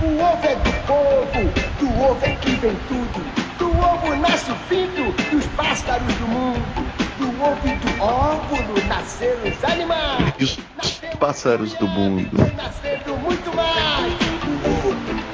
O 0.00 0.22
ovo 0.22 0.46
é 0.46 0.54
do 0.54 0.72
povo, 0.86 1.52
do 1.80 2.00
ovo 2.00 2.24
é 2.24 2.36
que 2.36 2.50
vem 2.50 2.76
tudo. 2.86 3.26
Do 3.58 3.76
ovo 3.76 4.14
nasce 4.14 4.52
o 4.52 4.54
filho 4.54 5.12
dos 5.32 5.44
pássaros 5.56 6.14
do 6.14 6.28
mundo. 6.28 6.62
Do 7.18 7.42
ovo 7.42 7.66
e 7.66 7.72
do 7.72 8.00
óvulo 8.00 8.86
nasceram 8.86 9.50
os 9.50 9.64
animais. 9.64 10.32
E 10.38 10.44
os 10.44 10.60
pássaros 11.18 11.74
do 11.74 11.88
mundo. 11.88 12.36
Nascendo 12.54 13.16
muito 13.16 13.52
mais. 13.52 15.27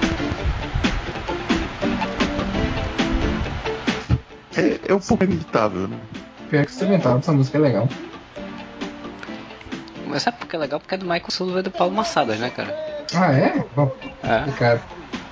É, 4.56 4.92
é 4.92 4.94
um 4.94 5.00
pouco 5.00 5.24
inevitável, 5.24 5.88
né? 5.88 5.98
Pior 6.48 6.64
que 6.64 6.70
instrumental 6.70 7.18
dessa 7.18 7.32
música 7.32 7.58
é 7.58 7.60
legal. 7.60 7.88
Mas 10.06 10.22
sabe 10.22 10.38
por 10.38 10.46
que 10.46 10.56
é 10.56 10.58
legal? 10.58 10.78
Porque 10.80 10.94
é 10.94 10.98
do 10.98 11.04
Michael 11.06 11.30
Sullivan 11.30 11.60
e 11.60 11.62
do 11.62 11.70
Paulo 11.70 11.94
Massadas, 11.94 12.38
né, 12.38 12.50
cara? 12.50 12.72
Ah, 13.14 13.32
é? 13.32 13.64
Bom, 13.74 13.90
É. 14.22 14.50
cara. 14.52 14.82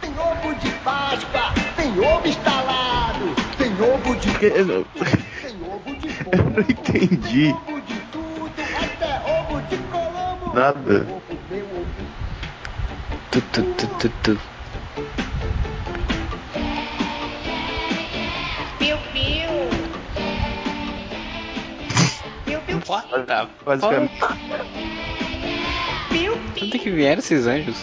Tem 0.00 0.10
ovo 0.18 0.54
de 0.56 0.70
Páscoa, 0.84 1.52
tem 1.76 1.98
ovo 2.00 2.26
instalado, 2.26 3.34
tem 3.56 3.72
ovo 3.80 4.16
de 4.16 4.28
Porque 4.30 4.46
eu 4.46 4.66
não, 4.66 4.84
tem 4.84 5.62
ovo 5.62 5.96
de 5.96 6.08
eu 6.32 6.50
não 6.50 6.60
entendi 6.60 7.56
ovo 7.68 7.80
de 7.82 7.94
tudo, 8.10 8.52
até 8.76 9.22
ovo 9.24 9.60
de 9.62 9.76
Colombo. 9.78 10.54
nada. 10.54 11.06
Tu, 13.30 13.40
tu, 13.40 13.62
tu, 13.62 13.86
tu, 13.98 14.08
tu. 14.08 14.40
Tá, 23.26 23.48
Basicamente. 23.64 24.12
piu, 26.10 26.34
Onde 26.62 26.78
que 26.78 26.90
vieram 26.90 27.20
esses 27.20 27.46
anjos? 27.46 27.76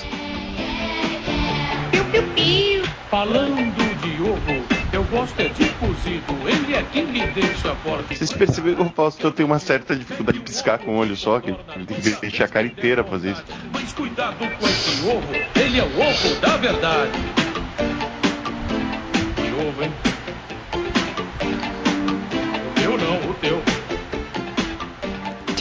piu, 1.91 2.05
piu, 2.05 2.23
piu. 2.35 2.83
Falando 3.09 3.55
de 4.01 4.21
ovo, 4.21 4.63
eu 4.93 5.03
gosto 5.05 5.39
é 5.39 5.47
de 5.47 5.67
cozido. 5.69 6.33
Ele 6.47 6.75
é 6.75 6.83
quem 6.91 7.07
me 7.07 7.25
deixa 7.27 7.73
forte. 7.77 8.15
Vocês 8.15 8.31
perceberam 8.31 8.77
que 8.77 8.81
o 8.83 8.89
Faustão 8.91 9.31
tem 9.31 9.43
uma 9.43 9.57
certa 9.57 9.95
dificuldade 9.95 10.37
de 10.37 10.43
piscar 10.43 10.77
com 10.77 10.91
o 10.91 10.97
olho 10.97 11.15
só, 11.15 11.39
que 11.39 11.49
ele 11.49 11.85
tem 11.87 11.99
que 11.99 12.21
deixar 12.21 12.45
a 12.45 12.47
cara 12.47 12.67
inteira 12.67 13.03
pra 13.03 13.13
fazer 13.13 13.31
isso. 13.31 13.43
Mas 13.73 13.91
cuidado 13.93 14.37
com 14.37 14.67
esse 14.67 15.07
ovo, 15.07 15.27
ele 15.59 15.79
é 15.79 15.83
o 15.83 15.87
ovo 15.87 16.39
da 16.39 16.57
verdade. 16.57 17.38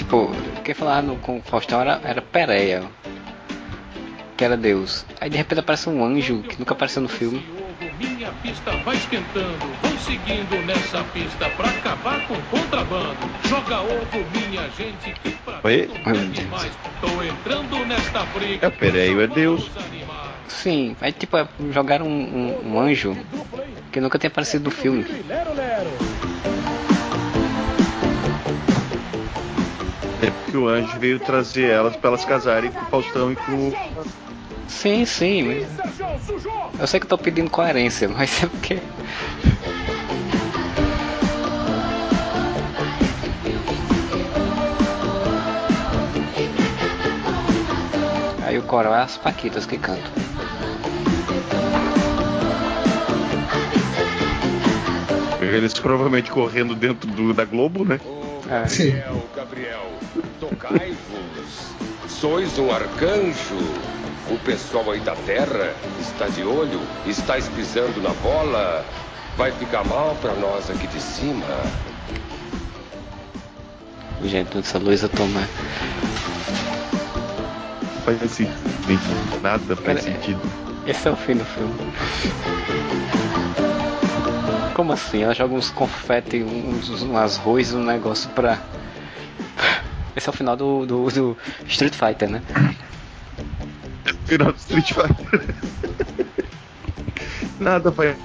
Tipo, 0.09 0.31
quem 0.65 0.75
falava 0.75 1.03
no, 1.03 1.17
com 1.17 1.37
o 1.37 1.43
Faustão 1.43 1.83
era, 1.83 2.01
era 2.03 2.23
Pereia, 2.23 2.83
que 4.39 4.43
era 4.43 4.57
Deus. 4.57 5.05
Aí 5.21 5.29
de 5.29 5.37
repente 5.37 5.59
aparece 5.59 5.87
um 5.91 6.03
anjo 6.03 6.43
que 6.45 6.59
nunca 6.59 6.73
apareceu 6.73 7.03
no 7.03 7.11
filme. 7.11 7.47
Minha 7.99 8.33
pista 8.33 8.71
vai 8.79 8.97
esquentando. 8.97 9.59
Vão 9.83 9.99
seguindo 9.99 10.63
nessa 10.65 11.05
pista 11.05 11.51
pra 11.51 11.69
acabar 11.69 12.27
com 12.27 12.33
o 12.33 12.43
contrabando. 12.45 13.19
Joga 13.47 13.83
ovo, 13.83 14.25
minha 14.35 14.71
gente, 14.71 15.13
que 15.23 15.31
pra 15.45 15.61
Oi? 15.63 15.91
demais. 16.33 16.79
Tô 17.03 17.23
entrando 17.23 17.85
nesta 17.85 18.25
briga. 18.25 18.67
É, 18.67 18.71
Pereio 18.71 19.21
é 19.21 19.27
Deus. 19.27 19.71
Sim, 20.47 20.97
aí 21.03 21.13
tipo, 21.13 21.37
é, 21.37 21.47
jogaram 21.71 22.07
um, 22.07 22.11
um- 22.65 22.73
um 22.73 22.81
anjo 22.81 23.15
que 23.93 24.01
nunca 24.01 24.19
tinha 24.19 24.29
aparecido 24.29 24.65
no 24.65 24.71
filme. 24.71 25.05
É 25.05 26.58
porque 30.27 30.57
o 30.57 30.67
anjo 30.67 30.99
veio 30.99 31.21
trazer 31.21 31.71
elas 31.71 31.95
pra 31.97 32.09
elas 32.09 32.25
casarem 32.25 32.71
com 32.71 32.85
o 32.85 32.89
Faustão 32.89 33.33
e 33.33 33.37
com 33.37 33.53
o. 33.53 33.77
Sim, 34.67 35.05
sim. 35.05 35.67
Eu 36.79 36.87
sei 36.87 37.01
que 37.01 37.07
eu 37.07 37.11
tô 37.11 37.19
pedindo 37.19 37.51
coerência, 37.51 38.09
mas 38.09 38.43
é 38.43 38.47
porque. 38.47 38.79
Aí 48.45 48.59
o 48.59 48.63
coral 48.63 48.95
é 48.95 49.03
as 49.03 49.17
Paquitas 49.17 49.67
que 49.67 49.79
cantam. 49.79 50.11
Eles 55.41 55.75
provavelmente 55.75 56.31
correndo 56.31 56.75
dentro 56.75 57.09
do, 57.09 57.33
da 57.33 57.45
Globo, 57.45 57.85
né? 57.85 58.01
Gabriel, 58.49 59.29
Gabriel, 59.37 59.93
tocai-vos. 60.41 61.75
Sois 62.09 62.59
um 62.59 62.73
arcanjo. 62.73 63.59
O 64.31 64.39
pessoal 64.39 64.91
aí 64.91 65.01
da 65.01 65.15
terra 65.15 65.75
está 66.01 66.29
de 66.29 66.43
olho, 66.43 66.81
está 67.07 67.35
pisando 67.35 68.01
na 68.01 68.15
bola. 68.23 68.85
Vai 69.37 69.53
ficar 69.53 69.85
mal 69.85 70.17
pra 70.23 70.33
nós 70.35 70.71
aqui 70.71 70.87
de 70.87 70.99
cima. 70.99 71.45
Gente, 74.25 74.59
essa 74.59 74.79
Luísa 74.79 75.11
toma. 75.11 75.43
Faz 78.05 78.19
sentido. 78.31 79.43
Nada 79.43 79.77
faz 79.77 79.87
Cara, 79.87 80.01
sentido. 80.01 80.41
Esse 80.87 81.07
é 81.07 81.11
o 81.11 81.17
fim 81.17 81.35
do 81.35 81.45
filme. 81.45 81.75
Como 84.79 84.93
assim? 84.93 85.25
Ela 85.25 85.35
joga 85.35 85.57
uns 85.57 85.71
confete, 85.71 86.41
uns, 86.41 87.03
umas 87.03 87.37
arroz, 87.37 87.75
um 87.75 87.83
negócio 87.83 88.31
pra. 88.31 88.61
Esse 90.15 90.29
é 90.29 90.31
o 90.31 90.33
final 90.33 90.57
do, 90.57 90.87
do, 90.87 91.11
do 91.11 91.37
Street 91.67 91.93
Fighter, 91.93 92.31
né? 92.31 92.41
Final 94.27 94.53
do 94.53 94.57
Street 94.57 94.93
Fighter. 94.93 95.55
Nada 97.59 97.91
faz 97.91 98.17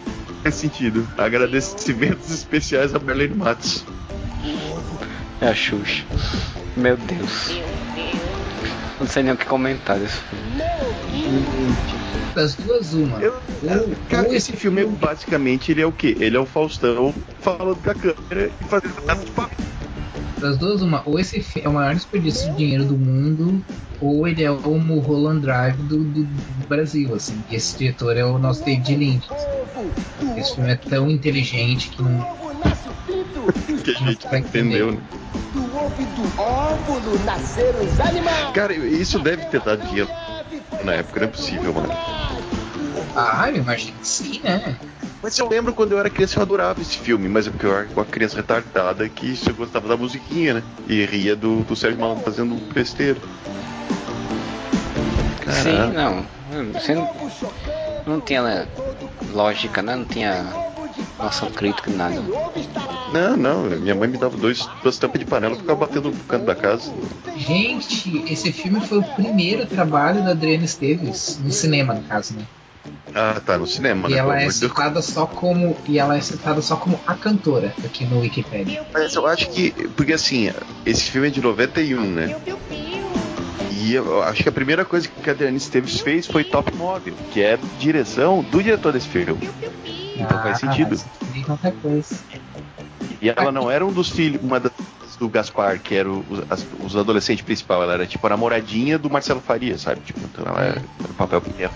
sentido. 0.51 1.07
Agradecimentos 1.17 2.29
especiais 2.29 2.93
a 2.93 2.99
Marlene 2.99 3.33
Matos. 3.33 3.83
É 5.41 5.47
a 5.47 5.55
Xuxa. 5.55 6.05
Meu 6.77 6.95
Deus. 6.97 7.49
Não 8.99 9.07
sei 9.07 9.23
nem 9.23 9.33
o 9.33 9.37
que 9.37 9.45
comentar 9.45 9.97
desse 9.99 10.17
filme. 10.17 10.63
Das 12.35 12.55
duas, 12.55 12.93
uma. 12.93 13.19
Eu- 13.19 13.33
Cara, 14.09 14.33
esse 14.35 14.51
filme 14.53 14.85
basicamente 14.85 15.71
ele 15.71 15.81
é 15.81 15.85
o 15.85 15.91
quê? 15.91 16.15
Ele 16.19 16.35
é 16.35 16.39
o 16.39 16.45
Faustão 16.45 17.13
falando 17.39 17.75
com 17.83 17.89
a 17.91 17.95
câmera 17.95 18.49
e 18.61 18.63
fazendo 18.65 19.05
nada 19.05 19.23
de 19.23 19.31
papel. 19.31 19.57
Das 20.43 20.57
duas, 20.57 20.81
uma. 20.81 21.01
Ou 21.07 21.17
esse 21.17 21.41
é 21.61 21.69
o 21.69 21.73
maior 21.73 21.95
desperdício 21.95 22.49
de 22.51 22.57
dinheiro 22.57 22.85
do 22.85 22.97
mundo, 22.97 23.63
ou 24.01 24.27
ele 24.27 24.43
é 24.43 24.51
o 24.51 24.77
Mulholland 24.77 25.39
Drive 25.41 25.77
do, 25.77 26.03
do- 26.03 26.23
do 26.25 26.67
Brasil, 26.67 27.15
assim. 27.15 27.41
E 27.49 27.55
esse 27.55 27.77
diretor 27.77 28.17
é 28.17 28.25
o 28.25 28.37
nosso 28.37 28.63
David 28.65 28.93
Lynch. 28.95 29.25
assim. 29.33 30.39
Esse 30.39 30.55
filme 30.55 30.71
é 30.71 30.75
tão 30.75 31.09
inteligente 31.09 31.89
que 31.91 32.01
não. 32.01 32.19
que 33.83 33.91
a 33.91 33.93
gente 33.93 34.25
não 34.29 34.37
entendeu, 34.37 34.91
né? 34.91 35.01
Cara, 38.53 38.73
isso 38.73 39.19
deve 39.19 39.45
ter 39.45 39.61
dado 39.61 39.81
dinheiro 39.87 40.09
na 40.83 40.93
época, 40.93 41.19
não 41.21 41.27
é 41.27 41.31
possível, 41.31 41.73
mano. 41.73 41.89
Ah, 43.15 43.49
eu 43.49 43.57
imagino 43.57 43.97
que 43.99 44.07
sim, 44.07 44.41
né? 44.43 44.77
Mas 45.23 45.39
eu 45.39 45.47
lembro 45.47 45.73
quando 45.73 45.93
eu 45.93 45.99
era 45.99 46.09
criança, 46.09 46.37
eu 46.37 46.41
adorava 46.41 46.81
esse 46.81 46.97
filme, 46.97 47.29
mas 47.29 47.47
é 47.47 47.49
porque 47.49 47.65
eu 47.65 47.73
era 47.73 47.87
uma 47.93 48.03
criança 48.03 48.35
retardada 48.35 49.07
que 49.07 49.33
só 49.37 49.53
gostava 49.53 49.87
da 49.87 49.95
musiquinha, 49.95 50.55
né? 50.55 50.63
E 50.85 51.05
ria 51.05 51.33
do, 51.33 51.63
do 51.63 51.77
Sérgio 51.77 51.97
Malandro 51.97 52.25
fazendo 52.25 52.55
besteira. 52.73 53.17
Sim, 55.49 55.93
não. 55.93 56.25
Você 56.73 56.93
não, 56.93 57.07
não 58.05 58.19
tinha 58.19 58.43
né, 58.43 58.67
lógica, 59.31 59.81
né? 59.81 59.95
Não 59.95 60.03
tinha 60.03 60.45
noção 61.17 61.49
crítica, 61.51 61.89
nada. 61.89 62.21
Não, 63.13 63.37
não, 63.37 63.63
minha 63.79 63.95
mãe 63.95 64.09
me 64.09 64.17
dava 64.17 64.35
dois, 64.35 64.67
duas 64.81 64.97
tampas 64.97 65.19
de 65.21 65.25
panela 65.25 65.55
e 65.55 65.57
ficava 65.57 65.79
batendo 65.79 66.11
no 66.11 66.19
canto 66.25 66.45
da 66.45 66.55
casa. 66.55 66.91
Gente, 67.37 68.25
esse 68.29 68.51
filme 68.51 68.81
foi 68.81 68.99
o 68.99 69.03
primeiro 69.15 69.65
trabalho 69.67 70.21
da 70.21 70.31
Adriana 70.31 70.65
Esteves, 70.65 71.39
no 71.41 71.51
cinema, 71.51 71.93
no 71.93 72.03
caso, 72.03 72.35
né? 72.35 72.45
Ah, 73.15 73.39
tá, 73.45 73.57
no 73.57 73.67
cinema, 73.67 74.09
E 74.09 74.13
né? 74.13 74.17
ela 74.17 74.41
é 74.41 74.49
citada 74.49 75.01
só 75.01 75.25
como. 75.25 75.77
E 75.87 75.99
ela 75.99 76.17
é 76.17 76.21
citada 76.21 76.61
só 76.61 76.75
como 76.75 76.99
a 77.05 77.13
cantora 77.13 77.73
aqui 77.85 78.05
no 78.05 78.19
Wikipedia. 78.19 78.85
Mas 78.91 79.13
eu 79.15 79.25
acho 79.27 79.49
que. 79.49 79.71
Porque 79.95 80.13
assim, 80.13 80.51
esse 80.85 81.11
filme 81.11 81.27
é 81.27 81.31
de 81.31 81.41
91, 81.41 82.01
né? 82.01 82.35
E 83.71 83.93
eu 83.93 84.23
acho 84.23 84.43
que 84.43 84.49
a 84.49 84.51
primeira 84.51 84.85
coisa 84.85 85.07
que 85.07 85.29
a 85.29 85.33
Adriana 85.33 85.57
Esteves 85.57 85.99
fez 85.99 86.25
foi 86.25 86.43
Top 86.43 86.73
Model, 86.75 87.13
que 87.31 87.41
é 87.41 87.59
direção 87.79 88.41
do 88.41 88.63
diretor 88.63 88.93
desse 88.93 89.07
filme. 89.07 89.49
Então 90.15 90.41
faz 90.41 90.59
sentido. 90.59 90.95
Ah, 91.49 91.57
mas 91.61 91.73
coisa. 91.81 92.15
E 93.21 93.29
ela 93.29 93.51
não 93.51 93.69
era 93.69 93.85
um 93.85 93.91
dos 93.91 94.09
filhos, 94.09 94.41
uma 94.41 94.59
das 94.59 94.71
do 95.23 95.29
Gaspar, 95.29 95.79
que 95.81 95.95
era 95.95 96.11
o, 96.11 96.19
os, 96.19 96.85
os 96.85 96.97
adolescentes 96.97 97.45
principal, 97.45 97.81
ela 97.81 97.93
era 97.93 98.05
tipo 98.05 98.27
a 98.27 98.29
namoradinha 98.29 98.99
do 98.99 99.09
Marcelo 99.09 99.39
Faria, 99.39 99.77
sabe? 99.77 100.01
Tipo, 100.01 100.19
então 100.19 100.45
ela 100.45 100.61
era, 100.61 100.81
o 101.09 101.13
papel 101.13 101.39
pequeno. 101.39 101.71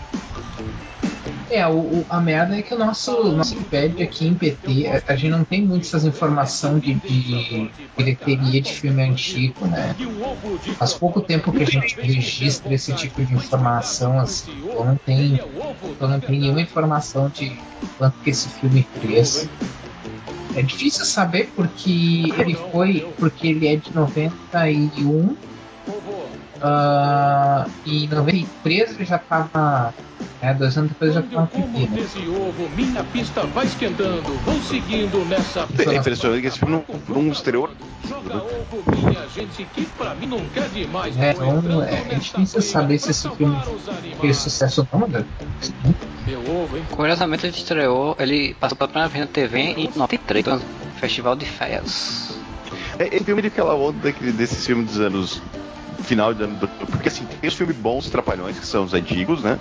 É, 1.49 1.65
o, 1.65 1.79
o- 1.79 2.05
a 2.09 2.19
merda 2.19 2.57
é 2.57 2.61
que 2.61 2.73
o 2.73 2.77
nosso, 2.77 3.23
nosso 3.31 3.53
Wikipedia 3.55 4.03
aqui 4.03 4.27
em 4.27 4.33
PT, 4.33 4.87
a, 4.87 5.13
a 5.13 5.15
gente 5.15 5.31
não 5.31 5.45
tem 5.45 5.65
muito 5.65 5.85
essas 5.87 6.03
informações 6.03 6.81
de, 6.81 6.93
de 6.95 7.71
de 8.61 8.73
filme 8.73 9.01
antigo, 9.03 9.65
né? 9.65 9.95
Faz 10.77 10.93
pouco 10.93 11.21
tempo 11.21 11.51
que 11.53 11.63
a 11.63 11.65
gente 11.65 11.97
registra 12.01 12.73
esse 12.73 12.93
tipo 12.93 13.23
de 13.25 13.33
informação, 13.33 14.19
assim, 14.19 14.51
então 14.69 14.85
não 14.85 14.97
tem, 14.97 15.39
então 15.83 16.07
não 16.09 16.19
tem 16.19 16.39
nenhuma 16.39 16.61
informação 16.61 17.29
de 17.29 17.57
quanto 17.97 18.17
que 18.21 18.29
esse 18.29 18.49
filme 18.49 18.85
fez. 18.99 19.49
É 20.57 20.61
difícil 20.63 21.05
saber 21.05 21.51
porque 21.55 22.33
ele 22.35 22.55
foi, 22.71 23.05
porque 23.19 23.47
ele 23.47 23.67
é 23.67 23.75
de 23.75 23.93
91 23.93 25.35
e 27.85 28.05
em 28.05 28.07
93 28.07 28.95
ele 28.95 29.05
já 29.05 29.17
estava, 29.17 29.93
é, 30.41 30.53
dois 30.53 30.77
anos 30.77 30.89
depois 30.91 31.13
já 31.13 31.19
estava 31.21 31.47
Como 31.47 31.67
pedindo. 31.67 31.95
desse 31.95 32.19
ovo, 32.27 32.69
minha 32.75 33.03
pista 33.05 33.41
vai 33.47 33.65
esquentando. 33.65 34.33
Vão 34.45 34.61
seguindo 34.61 35.23
nessa 35.25 35.67
É 35.77 35.95
impressionante 35.95 36.41
que 36.41 36.47
esse 36.47 36.59
filme 36.59 36.83
não, 37.07 37.15
não 37.23 37.31
estreou. 37.31 37.69
Joga 38.07 38.37
ovo, 38.37 38.83
minha 38.95 39.27
gente, 39.29 39.65
que 39.73 39.85
pra 39.85 40.15
mim 40.15 40.27
não 40.27 40.39
quer 40.49 40.67
demais. 40.69 41.17
É, 41.17 41.33
Tô 41.33 41.43
então, 41.43 41.83
é, 41.83 41.93
é 42.11 42.15
difícil 42.15 42.61
saber 42.61 42.97
se 42.99 43.11
esse 43.11 43.29
filme 43.31 43.57
fez 44.19 44.37
sucesso 44.37 44.87
ou 44.91 44.99
não, 44.99 45.07
né? 45.07 45.23
Meu 46.25 46.39
ovo, 46.41 46.77
hein? 46.77 46.83
Curiosamente 46.91 47.45
ele 47.45 47.55
estreou, 47.55 48.15
ele 48.19 48.53
passou 48.55 48.77
pela 48.77 48.89
primeira 48.89 49.09
vez 49.13 49.25
na 49.25 49.31
TV 49.31 49.59
em 49.59 49.89
93, 49.95 50.45
no 50.45 50.61
Festival 50.99 51.35
de 51.35 51.45
Férias. 51.45 52.37
É, 52.99 53.15
esse 53.15 53.23
filme 53.25 53.41
daquela 53.41 53.75
onda 53.75 53.97
daquele, 54.03 54.31
desses 54.31 54.65
filmes 54.65 54.87
dos 54.87 54.99
anos. 54.99 55.41
Final 56.03 56.33
do- 56.33 56.67
Porque 56.67 57.07
assim, 57.07 57.25
tem 57.25 57.47
os 57.47 57.55
filmes 57.55 57.75
bons, 57.75 58.09
trapalhões, 58.09 58.59
que 58.59 58.65
são 58.65 58.83
os 58.83 58.93
antigos, 58.93 59.43
né? 59.43 59.57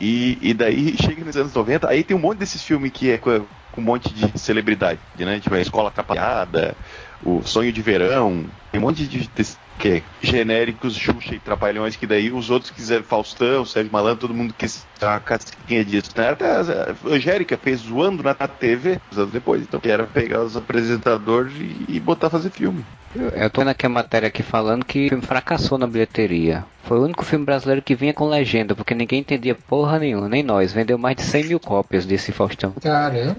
E, 0.00 0.38
e 0.42 0.54
daí 0.54 0.96
chega 0.96 1.24
nos 1.24 1.36
anos 1.36 1.54
90, 1.54 1.88
aí 1.88 2.04
tem 2.04 2.16
um 2.16 2.20
monte 2.20 2.38
desses 2.38 2.62
filmes 2.62 2.90
que 2.92 3.10
é 3.10 3.18
com, 3.18 3.46
com 3.72 3.80
um 3.80 3.84
monte 3.84 4.12
de 4.12 4.38
celebridade, 4.38 5.00
né? 5.16 5.40
Tipo, 5.40 5.54
a 5.54 5.60
Escola 5.60 5.88
Atrapalhada, 5.88 6.76
o 7.24 7.42
Sonho 7.42 7.72
de 7.72 7.82
Verão, 7.82 8.44
tem 8.70 8.80
um 8.80 8.84
monte 8.84 9.06
de, 9.06 9.26
de 9.26 9.56
que 9.78 9.88
é 9.88 10.02
genéricos 10.22 10.96
Xuxa 10.96 11.34
e 11.34 11.38
Trapalhões, 11.38 11.96
que 11.96 12.06
daí 12.06 12.32
os 12.32 12.50
outros 12.50 12.70
quiseram 12.70 13.04
Faustão, 13.04 13.64
Sérgio 13.64 13.92
Malandro, 13.92 14.20
todo 14.20 14.34
mundo 14.34 14.54
quis 14.56 14.86
dar 14.98 15.12
uma 15.12 15.20
casquinha 15.20 15.84
disso. 15.84 16.10
Né? 16.16 16.30
Até 16.30 16.50
a 16.50 16.94
Angélica 17.04 17.56
fez 17.56 17.80
zoando 17.80 18.22
na 18.22 18.34
TV, 18.34 19.00
uns 19.12 19.18
anos 19.18 19.32
depois, 19.32 19.62
então 19.62 19.78
que 19.78 19.88
era 19.88 20.04
pegar 20.04 20.42
os 20.42 20.56
apresentadores 20.56 21.52
e, 21.56 21.96
e 21.96 22.00
botar 22.00 22.28
a 22.28 22.30
fazer 22.30 22.50
filme. 22.50 22.84
Eu 23.14 23.48
tô 23.48 23.60
vendo 23.62 23.70
aqui 23.70 23.86
a 23.86 23.88
matéria 23.88 24.28
aqui 24.28 24.42
falando 24.42 24.84
que 24.84 25.06
o 25.06 25.08
filme 25.08 25.24
fracassou 25.24 25.78
na 25.78 25.86
bilheteria. 25.86 26.64
Foi 26.84 26.98
o 26.98 27.04
único 27.04 27.24
filme 27.24 27.44
brasileiro 27.44 27.82
que 27.82 27.94
vinha 27.94 28.12
com 28.12 28.28
legenda, 28.28 28.74
porque 28.74 28.94
ninguém 28.94 29.20
entendia 29.20 29.54
porra 29.54 29.98
nenhuma, 29.98 30.28
nem 30.28 30.42
nós. 30.42 30.72
Vendeu 30.72 30.98
mais 30.98 31.16
de 31.16 31.22
100 31.22 31.44
mil 31.44 31.60
cópias 31.60 32.04
desse 32.04 32.30
Faustão. 32.30 32.72
Caramba! 32.82 33.36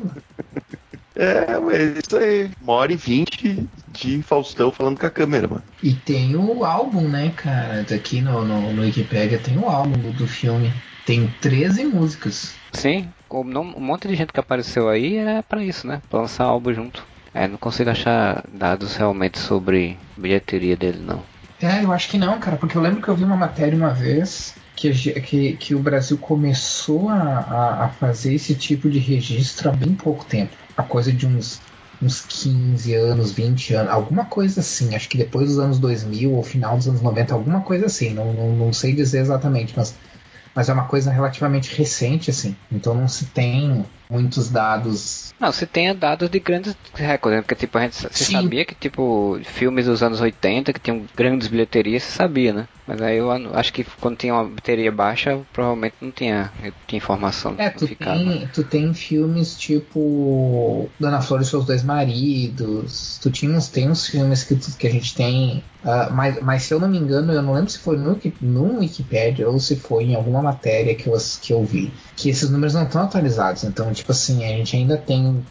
É, 1.17 1.57
mas 1.59 1.97
isso 1.97 2.15
aí, 2.15 2.51
uma 2.61 2.73
hora 2.73 2.93
e 2.93 2.95
vinte 2.95 3.67
de 3.91 4.21
Faustão 4.21 4.71
falando 4.71 4.99
com 4.99 5.05
a 5.07 5.09
câmera, 5.09 5.47
mano. 5.47 5.63
E 5.81 5.93
tem 5.93 6.35
o 6.35 6.63
álbum, 6.63 7.07
né, 7.07 7.33
cara? 7.35 7.81
Aqui 7.81 8.21
no, 8.21 8.45
no, 8.45 8.71
no 8.71 8.83
Wikipedia 8.83 9.39
tem 9.39 9.57
o 9.57 9.67
álbum 9.67 9.97
do, 9.97 10.11
do 10.13 10.27
filme. 10.27 10.71
Tem 11.05 11.27
13 11.41 11.85
músicas. 11.85 12.53
Sim, 12.71 13.07
um 13.31 13.79
monte 13.79 14.07
de 14.07 14.15
gente 14.15 14.31
que 14.31 14.39
apareceu 14.39 14.89
aí 14.89 15.15
era 15.15 15.41
para 15.41 15.63
isso, 15.63 15.87
né? 15.87 16.01
Pra 16.09 16.21
lançar 16.21 16.43
álbum 16.43 16.73
junto. 16.73 17.03
É, 17.33 17.47
não 17.47 17.57
consigo 17.57 17.89
achar 17.89 18.43
dados 18.53 18.95
realmente 18.95 19.39
sobre 19.39 19.97
bilheteria 20.15 20.75
dele, 20.75 20.99
não. 20.99 21.23
É, 21.61 21.83
eu 21.83 21.91
acho 21.91 22.09
que 22.09 22.17
não, 22.17 22.39
cara, 22.39 22.57
porque 22.57 22.77
eu 22.77 22.81
lembro 22.81 23.01
que 23.01 23.07
eu 23.07 23.15
vi 23.15 23.23
uma 23.23 23.35
matéria 23.35 23.75
uma 23.75 23.89
vez 23.89 24.53
que, 24.75 24.91
que, 24.91 25.53
que 25.53 25.73
o 25.73 25.79
Brasil 25.79 26.17
começou 26.17 27.09
a, 27.09 27.15
a, 27.15 27.85
a 27.85 27.89
fazer 27.89 28.35
esse 28.35 28.53
tipo 28.53 28.89
de 28.89 28.99
registro 28.99 29.69
há 29.69 29.71
bem 29.71 29.95
pouco 29.95 30.23
tempo. 30.25 30.66
A 30.77 30.83
coisa 30.83 31.11
de 31.11 31.25
uns 31.25 31.59
uns 32.01 32.21
15 32.21 32.93
anos, 32.93 33.31
20 33.31 33.73
anos, 33.73 33.91
alguma 33.91 34.25
coisa 34.25 34.59
assim. 34.59 34.95
Acho 34.95 35.09
que 35.09 35.17
depois 35.17 35.49
dos 35.49 35.59
anos 35.59 35.79
2000 35.79 36.31
ou 36.31 36.43
final 36.43 36.77
dos 36.77 36.87
anos 36.87 37.01
90, 37.01 37.33
alguma 37.33 37.61
coisa 37.61 37.87
assim. 37.87 38.13
Não, 38.13 38.33
não, 38.33 38.55
não 38.55 38.73
sei 38.73 38.93
dizer 38.93 39.19
exatamente, 39.19 39.73
mas, 39.75 39.95
mas 40.53 40.69
é 40.69 40.73
uma 40.73 40.85
coisa 40.85 41.11
relativamente 41.11 41.75
recente, 41.75 42.29
assim. 42.29 42.55
Então 42.71 42.93
não 42.93 43.07
se 43.07 43.25
tem 43.25 43.85
muitos 44.09 44.49
dados. 44.49 45.33
Não, 45.39 45.51
se 45.51 45.65
tem 45.65 45.93
dados 45.95 46.29
de 46.29 46.39
grandes 46.39 46.75
recordes, 46.93 47.37
né? 47.37 47.41
porque 47.41 47.55
tipo, 47.55 47.77
a 47.77 47.81
gente 47.81 47.95
você 47.95 48.23
sabia 48.25 48.65
que 48.65 48.75
tipo 48.75 49.39
filmes 49.43 49.85
dos 49.85 50.01
anos 50.01 50.19
80 50.19 50.73
que 50.73 50.79
tinham 50.79 51.05
grandes 51.15 51.47
bilheterias, 51.47 52.03
você 52.03 52.11
sabia, 52.11 52.53
né? 52.53 52.67
Mas 52.87 53.01
aí 53.01 53.17
eu 53.17 53.29
acho 53.53 53.73
que 53.73 53.83
quando 53.99 54.15
tinha 54.15 54.33
uma 54.33 54.45
bilheteria 54.45 54.91
baixa, 54.91 55.41
provavelmente 55.51 55.95
não 55.99 56.09
tinha, 56.09 56.49
tinha 56.87 56.97
informação. 56.97 57.55
É, 57.57 57.69
tu 57.69 57.85
tem, 57.85 58.47
tu 58.53 58.63
tem 58.63 58.93
filmes 58.93 59.57
tipo 59.57 60.89
Dona 60.97 61.21
Flor 61.21 61.41
e 61.41 61.45
seus 61.45 61.65
dois 61.65 61.83
maridos. 61.83 63.19
Tu 63.21 63.29
tinha 63.29 63.51
uns, 63.51 63.67
tem 63.67 63.89
uns 63.89 64.07
filmes 64.07 64.45
que, 64.45 64.55
que 64.55 64.87
a 64.87 64.91
gente 64.91 65.13
tem. 65.13 65.61
Uh, 65.83 66.11
mas, 66.13 66.41
mas 66.41 66.63
se 66.63 66.73
eu 66.73 66.79
não 66.79 66.87
me 66.87 66.97
engano, 66.97 67.33
eu 67.33 67.41
não 67.41 67.53
lembro 67.53 67.69
se 67.69 67.77
foi 67.77 67.97
no, 67.97 68.19
no 68.41 68.79
Wikipedia 68.79 69.49
ou 69.49 69.59
se 69.59 69.75
foi 69.75 70.05
em 70.05 70.15
alguma 70.15 70.41
matéria 70.41 70.95
que 70.95 71.07
eu, 71.07 71.17
que 71.41 71.51
eu 71.51 71.63
vi. 71.65 71.91
Que 72.15 72.29
esses 72.29 72.49
números 72.49 72.73
não 72.73 72.83
estão 72.83 73.01
atualizados. 73.01 73.65
Então, 73.65 73.91
tipo 73.97 74.11
assim, 74.11 74.45
a 74.45 74.49
gente 74.49 74.75
ainda 74.75 74.97
tem 74.97 75.43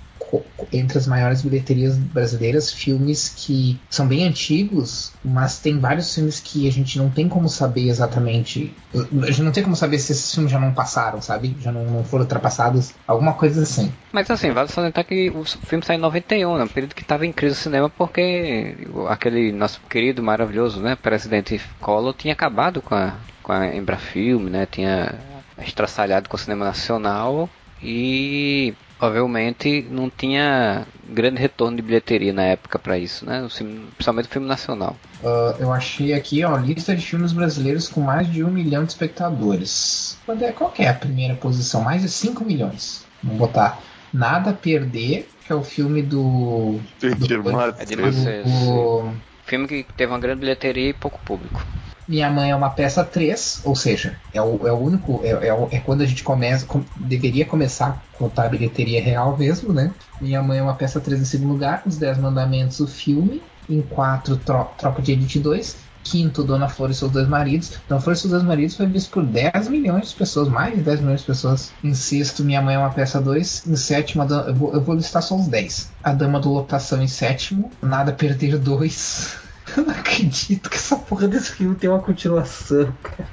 entre 0.72 0.98
as 0.98 1.06
maiores 1.06 1.42
bilheterias 1.42 1.96
brasileiras 1.96 2.72
filmes 2.72 3.32
que 3.36 3.78
são 3.88 4.06
bem 4.06 4.24
antigos, 4.24 5.12
mas 5.24 5.58
tem 5.58 5.78
vários 5.78 6.12
filmes 6.14 6.40
que 6.40 6.66
a 6.68 6.72
gente 6.72 6.98
não 6.98 7.08
tem 7.08 7.28
como 7.28 7.48
saber 7.48 7.88
exatamente. 7.88 8.74
A 8.94 9.26
gente 9.26 9.42
não 9.42 9.52
tem 9.52 9.62
como 9.62 9.76
saber 9.76 9.98
se 9.98 10.12
esses 10.12 10.34
filmes 10.34 10.50
já 10.50 10.58
não 10.58 10.72
passaram, 10.72 11.20
sabe? 11.20 11.56
Já 11.60 11.70
não, 11.70 11.84
não 11.84 12.04
foram 12.04 12.24
ultrapassados, 12.24 12.92
alguma 13.06 13.34
coisa 13.34 13.62
assim. 13.62 13.92
Mas 14.12 14.30
assim, 14.30 14.50
vale 14.50 14.68
salientar 14.68 15.04
que 15.04 15.30
o 15.30 15.44
filme 15.44 15.84
saiu 15.84 15.98
em 15.98 16.02
91, 16.02 16.58
né? 16.58 16.64
Um 16.64 16.68
período 16.68 16.94
que 16.94 17.02
estava 17.02 17.24
em 17.24 17.32
crise 17.32 17.54
do 17.54 17.58
cinema 17.58 17.88
porque 17.88 18.76
aquele 19.08 19.52
nosso 19.52 19.80
querido, 19.88 20.22
maravilhoso, 20.22 20.80
né? 20.80 20.96
Presidente 20.96 21.60
Collor 21.80 22.14
tinha 22.14 22.32
acabado 22.32 22.82
com 22.82 22.94
a, 22.94 23.14
com 23.42 23.52
a 23.52 23.74
Embrafilme, 23.74 24.50
né? 24.50 24.66
Tinha 24.66 25.14
estraçalhado 25.58 26.28
com 26.28 26.36
o 26.36 26.38
cinema 26.40 26.64
nacional 26.64 27.48
e 27.82 28.74
provavelmente 28.98 29.86
não 29.90 30.10
tinha 30.10 30.86
grande 31.08 31.40
retorno 31.40 31.76
de 31.76 31.82
bilheteria 31.82 32.32
na 32.32 32.42
época 32.42 32.78
para 32.78 32.98
isso, 32.98 33.24
né? 33.26 33.46
Principalmente 33.48 34.26
o 34.26 34.30
filme 34.30 34.48
nacional. 34.48 34.96
Uh, 35.22 35.60
eu 35.60 35.72
achei 35.72 36.12
aqui, 36.14 36.44
ó, 36.44 36.56
lista 36.56 36.94
de 36.94 37.04
filmes 37.04 37.32
brasileiros 37.32 37.88
com 37.88 38.00
mais 38.00 38.30
de 38.30 38.42
um 38.42 38.50
milhão 38.50 38.84
de 38.84 38.92
espectadores. 38.92 40.18
Qual 40.54 40.72
é 40.78 40.88
a 40.88 40.94
primeira 40.94 41.34
posição? 41.34 41.82
Mais 41.82 42.02
de 42.02 42.08
5 42.08 42.44
milhões. 42.44 43.04
Vamos 43.22 43.38
botar 43.38 43.80
Nada 44.12 44.50
a 44.50 44.54
Perder, 44.54 45.28
que 45.44 45.52
é 45.52 45.54
o 45.54 45.62
filme 45.62 46.02
do... 46.02 46.80
do 47.00 47.06
é 47.06 47.84
de 47.84 47.96
Marcelo. 47.96 48.48
O... 48.48 49.14
Filme 49.44 49.68
que 49.68 49.86
teve 49.96 50.12
uma 50.12 50.18
grande 50.18 50.40
bilheteria 50.40 50.90
e 50.90 50.92
pouco 50.92 51.20
público. 51.20 51.64
Minha 52.08 52.30
Mãe 52.30 52.50
é 52.50 52.56
uma 52.56 52.70
peça 52.70 53.04
3, 53.04 53.62
ou 53.64 53.74
seja, 53.74 54.16
é 54.32 54.40
o, 54.40 54.66
é 54.66 54.72
o 54.72 54.78
único. 54.78 55.20
É, 55.24 55.48
é, 55.48 55.76
é 55.76 55.80
quando 55.80 56.02
a 56.02 56.06
gente 56.06 56.22
começa. 56.22 56.64
Com, 56.64 56.82
deveria 56.96 57.44
começar 57.44 58.02
a 58.14 58.18
contar 58.18 58.44
a 58.44 58.48
bilheteria 58.48 59.02
real 59.02 59.36
mesmo, 59.36 59.72
né? 59.72 59.92
Minha 60.20 60.42
Mãe 60.42 60.58
é 60.58 60.62
uma 60.62 60.74
peça 60.74 61.00
3 61.00 61.20
em 61.20 61.24
segundo 61.24 61.52
lugar, 61.52 61.82
Os 61.84 61.96
Dez 61.96 62.18
Mandamentos, 62.18 62.80
o 62.80 62.86
filme. 62.86 63.42
Em 63.68 63.82
4, 63.82 64.36
tro, 64.36 64.64
Tropa 64.78 65.02
de 65.02 65.12
Elite 65.12 65.40
2. 65.40 65.86
Quinto, 66.04 66.44
Dona 66.44 66.68
Flor 66.68 66.90
e 66.90 66.94
seus 66.94 67.10
dois 67.10 67.26
maridos. 67.26 67.80
Dona 67.88 68.00
Flor 68.00 68.14
e 68.14 68.18
seus 68.18 68.30
dois 68.30 68.44
maridos 68.44 68.76
foi 68.76 68.86
visto 68.86 69.10
por 69.10 69.24
10 69.24 69.68
milhões 69.68 70.10
de 70.10 70.14
pessoas, 70.14 70.48
mais 70.48 70.76
de 70.76 70.82
10 70.82 71.00
milhões 71.00 71.20
de 71.20 71.26
pessoas. 71.26 71.72
Em 71.82 71.92
sexto, 71.94 72.44
Minha 72.44 72.62
Mãe 72.62 72.76
é 72.76 72.78
uma 72.78 72.90
peça 72.90 73.20
2. 73.20 73.66
Em 73.66 73.74
sétimo, 73.74 74.22
eu 74.22 74.54
vou, 74.54 74.72
eu 74.72 74.80
vou 74.80 74.94
listar 74.94 75.20
só 75.20 75.34
os 75.34 75.48
10. 75.48 75.90
A 76.04 76.12
Dama 76.12 76.38
do 76.38 76.52
Lotação 76.52 77.02
em 77.02 77.08
sétimo. 77.08 77.72
Nada 77.82 78.12
Perder 78.12 78.56
2. 78.56 79.38
Eu 79.76 79.84
não 79.84 79.92
acredito 79.92 80.70
que 80.70 80.76
essa 80.76 80.96
porra 80.96 81.28
desse 81.28 81.52
filme 81.52 81.74
tem 81.74 81.90
uma 81.90 82.00
continuação, 82.00 82.92
cara. 83.02 83.28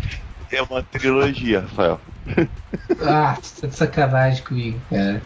É 0.51 0.61
uma 0.61 0.83
trilogia, 0.83 1.61
Rafael. 1.61 1.99
Ah, 3.01 3.37
você 3.41 3.61
tá 3.61 3.67
de 3.67 3.75
sacanagem 3.75 4.43
comigo, 4.43 4.79
cara. 4.89 5.21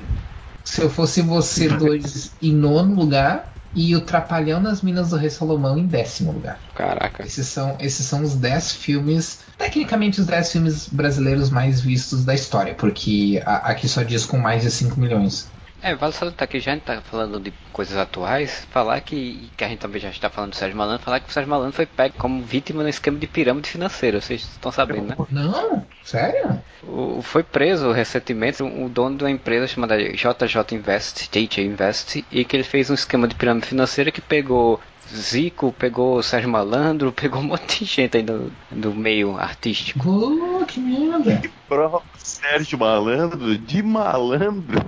Se 0.63 0.81
eu 0.81 0.89
fosse 0.89 1.21
você 1.21 1.69
dois 1.69 2.35
em 2.41 2.53
nono 2.53 2.95
lugar 2.95 3.53
e 3.75 3.95
o 3.95 4.01
Trapalhão 4.01 4.59
nas 4.59 4.81
Minas 4.81 5.09
do 5.09 5.17
Rei 5.17 5.29
Salomão 5.29 5.77
em 5.77 5.85
décimo 5.85 6.31
lugar. 6.31 6.59
Caraca. 6.75 7.23
Esses 7.23 7.47
são, 7.47 7.77
esses 7.79 8.05
são 8.05 8.23
os 8.23 8.35
dez 8.35 8.71
filmes, 8.71 9.41
tecnicamente 9.57 10.19
os 10.19 10.27
dez 10.27 10.51
filmes 10.51 10.87
brasileiros 10.87 11.49
mais 11.49 11.79
vistos 11.81 12.25
da 12.25 12.33
história, 12.33 12.73
porque 12.73 13.41
a, 13.45 13.69
aqui 13.69 13.87
só 13.87 14.03
diz 14.03 14.25
com 14.25 14.37
mais 14.37 14.63
de 14.63 14.71
5 14.71 14.99
milhões. 14.99 15.47
É, 15.87 15.95
vale 15.95 16.11
salientar 16.11 16.49
que 16.49 16.59
já 16.59 16.71
a 16.71 16.75
gente 16.75 16.83
tá 16.83 16.99
falando 16.99 17.39
de 17.39 17.53
coisas 17.71 17.95
atuais, 17.95 18.67
falar 18.71 18.99
que, 18.99 19.49
que 19.55 19.63
a 19.63 19.69
gente 19.69 19.79
também 19.79 20.01
já 20.01 20.09
está 20.09 20.29
falando 20.29 20.49
do 20.49 20.57
Sérgio 20.57 20.77
Malandro, 20.77 21.01
falar 21.01 21.21
que 21.21 21.29
o 21.29 21.31
Sérgio 21.31 21.49
Malandro 21.49 21.71
foi 21.71 21.85
pego 21.85 22.15
como 22.17 22.43
vítima 22.43 22.83
no 22.83 22.89
esquema 22.89 23.17
de 23.17 23.25
pirâmide 23.25 23.69
financeira, 23.69 24.19
vocês 24.19 24.41
estão 24.41 24.69
sabendo, 24.69 25.07
né? 25.07 25.15
Não, 25.31 25.85
sério? 26.03 26.61
O, 26.83 27.21
foi 27.21 27.41
preso 27.41 27.93
recentemente 27.93 28.61
o 28.61 28.89
dono 28.89 29.15
de 29.15 29.23
uma 29.23 29.31
empresa 29.31 29.65
chamada 29.65 29.97
JJ 29.97 30.75
Invest, 30.75 31.29
JJ 31.31 31.65
Invest, 31.65 32.25
e 32.29 32.43
que 32.43 32.57
ele 32.57 32.63
fez 32.63 32.89
um 32.89 32.93
esquema 32.93 33.25
de 33.25 33.35
pirâmide 33.35 33.67
financeira 33.67 34.11
que 34.11 34.19
pegou 34.19 34.81
Zico, 35.09 35.71
pegou 35.71 36.21
Sérgio 36.21 36.49
Malandro, 36.49 37.13
pegou 37.15 37.39
um 37.39 37.45
monte 37.45 37.85
de 37.85 37.85
gente 37.85 38.17
aí 38.17 38.23
do, 38.23 38.51
do 38.69 38.93
meio 38.93 39.37
artístico. 39.37 40.05
Oh, 40.05 40.65
que 40.65 40.81
merda! 40.81 41.39
E 41.45 41.47
pro 41.65 42.01
Sérgio 42.17 42.77
Malandro, 42.77 43.57
de 43.57 43.81
malandro 43.81 44.85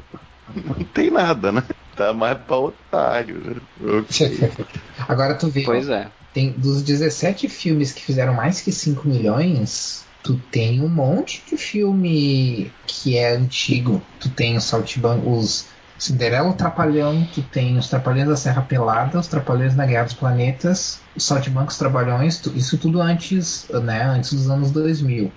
não 0.56 0.86
tem 0.86 1.12
nada, 1.12 1.52
né? 1.52 1.64
Tá 1.96 2.14
mais 2.14 2.38
pra 2.38 2.58
otário. 2.58 3.62
Okay. 3.82 4.52
Agora 5.08 5.36
tu 5.36 5.48
vê. 5.50 5.64
Pois 5.64 5.90
é. 5.90 6.08
Tem, 6.34 6.52
dos 6.52 6.82
17 6.84 7.50
filmes 7.50 7.92
que 7.92 8.02
fizeram 8.02 8.34
mais 8.34 8.62
que 8.62 8.72
5 8.72 9.08
milhões, 9.08 10.06
tu 10.24 10.36
tem 10.52 10.82
um 10.82 10.88
monte 10.88 11.44
de 11.50 11.58
filme 11.58 12.72
que 12.86 13.18
é 13.18 13.36
antigo. 13.36 14.02
Tu 14.20 14.30
tem 14.30 14.56
os 14.56 14.64
Saltiban, 14.64 15.18
os 15.26 15.68
Cinderela 16.00 16.50
o 16.50 16.54
Trapalhão, 16.54 17.28
tu 17.34 17.42
tem 17.42 17.78
os 17.78 17.90
Trapalhões 17.90 18.30
da 18.30 18.38
Serra 18.38 18.62
Pelada, 18.62 19.20
os 19.20 19.28
Trapalhões 19.28 19.76
na 19.76 19.86
Guerra 19.86 20.06
dos 20.06 20.14
Planetas, 20.14 21.02
os 21.14 21.26
Saltimbancos 21.26 21.78
Trapalhões, 21.78 22.38
tu, 22.38 22.54
isso 22.56 22.78
tudo 22.78 23.02
antes, 23.02 23.68
né, 23.84 24.04
antes 24.04 24.32
dos 24.32 24.50
anos 24.50 24.72
2000. 24.72 25.30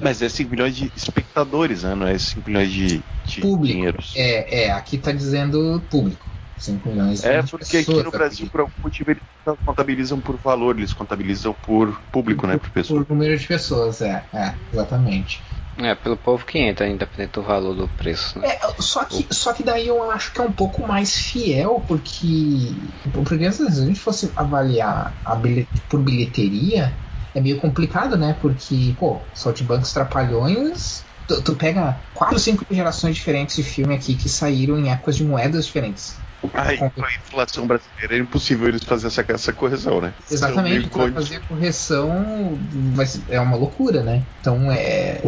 Mas 0.00 0.22
é 0.22 0.28
5 0.28 0.50
milhões 0.50 0.76
de 0.76 0.90
espectadores, 0.96 1.82
né? 1.82 1.94
Não 1.94 2.06
é 2.06 2.18
5 2.18 2.48
milhões 2.48 2.70
de, 2.70 3.02
de 3.24 3.40
público. 3.40 3.74
dinheiros. 3.74 4.12
É, 4.16 4.64
é, 4.64 4.72
aqui 4.72 4.98
tá 4.98 5.12
dizendo 5.12 5.82
público. 5.90 6.26
5 6.58 6.88
milhões 6.88 7.22
É, 7.24 7.42
porque 7.42 7.78
aqui 7.78 8.02
no 8.02 8.10
Brasil, 8.10 8.48
por 8.48 8.60
algum 8.62 8.72
motivo, 8.82 9.10
eles 9.10 9.22
não 9.44 9.56
contabilizam 9.56 10.20
por 10.20 10.36
valor, 10.36 10.78
eles 10.78 10.92
contabilizam 10.92 11.52
por 11.52 12.00
público, 12.10 12.42
por, 12.42 12.46
né? 12.48 12.56
Por, 12.56 12.70
pessoa. 12.70 13.04
por 13.04 13.12
número 13.14 13.36
de 13.36 13.46
pessoas, 13.46 14.00
é, 14.00 14.24
é, 14.32 14.54
exatamente. 14.72 15.42
É, 15.78 15.94
pelo 15.94 16.16
povo 16.16 16.46
que 16.46 16.58
entra, 16.58 16.88
independente 16.88 17.32
do 17.32 17.42
valor 17.42 17.74
do 17.74 17.86
preço. 17.86 18.38
Né? 18.38 18.48
É, 18.48 18.60
só 18.80 19.04
que, 19.04 19.26
só 19.30 19.52
que 19.52 19.62
daí 19.62 19.88
eu 19.88 20.10
acho 20.10 20.32
que 20.32 20.40
é 20.40 20.44
um 20.44 20.52
pouco 20.52 20.86
mais 20.86 21.14
fiel, 21.14 21.84
porque, 21.86 22.72
porque 23.12 23.52
se 23.52 23.62
a 23.62 23.70
gente 23.70 24.00
fosse 24.00 24.32
avaliar 24.34 25.12
bilhet, 25.42 25.68
por 25.90 26.00
bilheteria, 26.00 26.94
é 27.36 27.40
meio 27.40 27.60
complicado, 27.60 28.16
né? 28.16 28.36
Porque, 28.40 28.96
pô, 28.98 29.20
Saltimbancos 29.34 29.92
Trapalhões 29.92 31.06
Tu, 31.26 31.42
tu 31.42 31.56
pega 31.56 32.04
quatro, 32.14 32.38
cinco 32.38 32.64
gerações 32.70 33.16
diferentes 33.16 33.56
de 33.56 33.62
filme 33.64 33.94
aqui 33.94 34.14
que 34.14 34.28
saíram 34.28 34.78
em 34.78 34.90
épocas 34.90 35.16
de 35.16 35.24
moedas 35.24 35.66
diferentes. 35.66 36.25
Ai, 36.54 36.76
com 36.94 37.04
a 37.04 37.08
inflação 37.20 37.66
brasileira 37.66 38.14
é 38.16 38.18
impossível 38.18 38.68
eles 38.68 38.84
fazerem 38.84 39.08
essa, 39.08 39.32
essa 39.32 39.52
correção, 39.52 40.00
né? 40.00 40.14
Exatamente, 40.30 40.88
para 40.90 41.12
fazer 41.12 41.36
a 41.36 41.44
correção 41.44 42.60
ser- 43.06 43.24
é 43.28 43.40
uma 43.40 43.56
loucura, 43.56 44.02
né? 44.02 44.26
Então 44.40 44.70
é, 44.70 45.20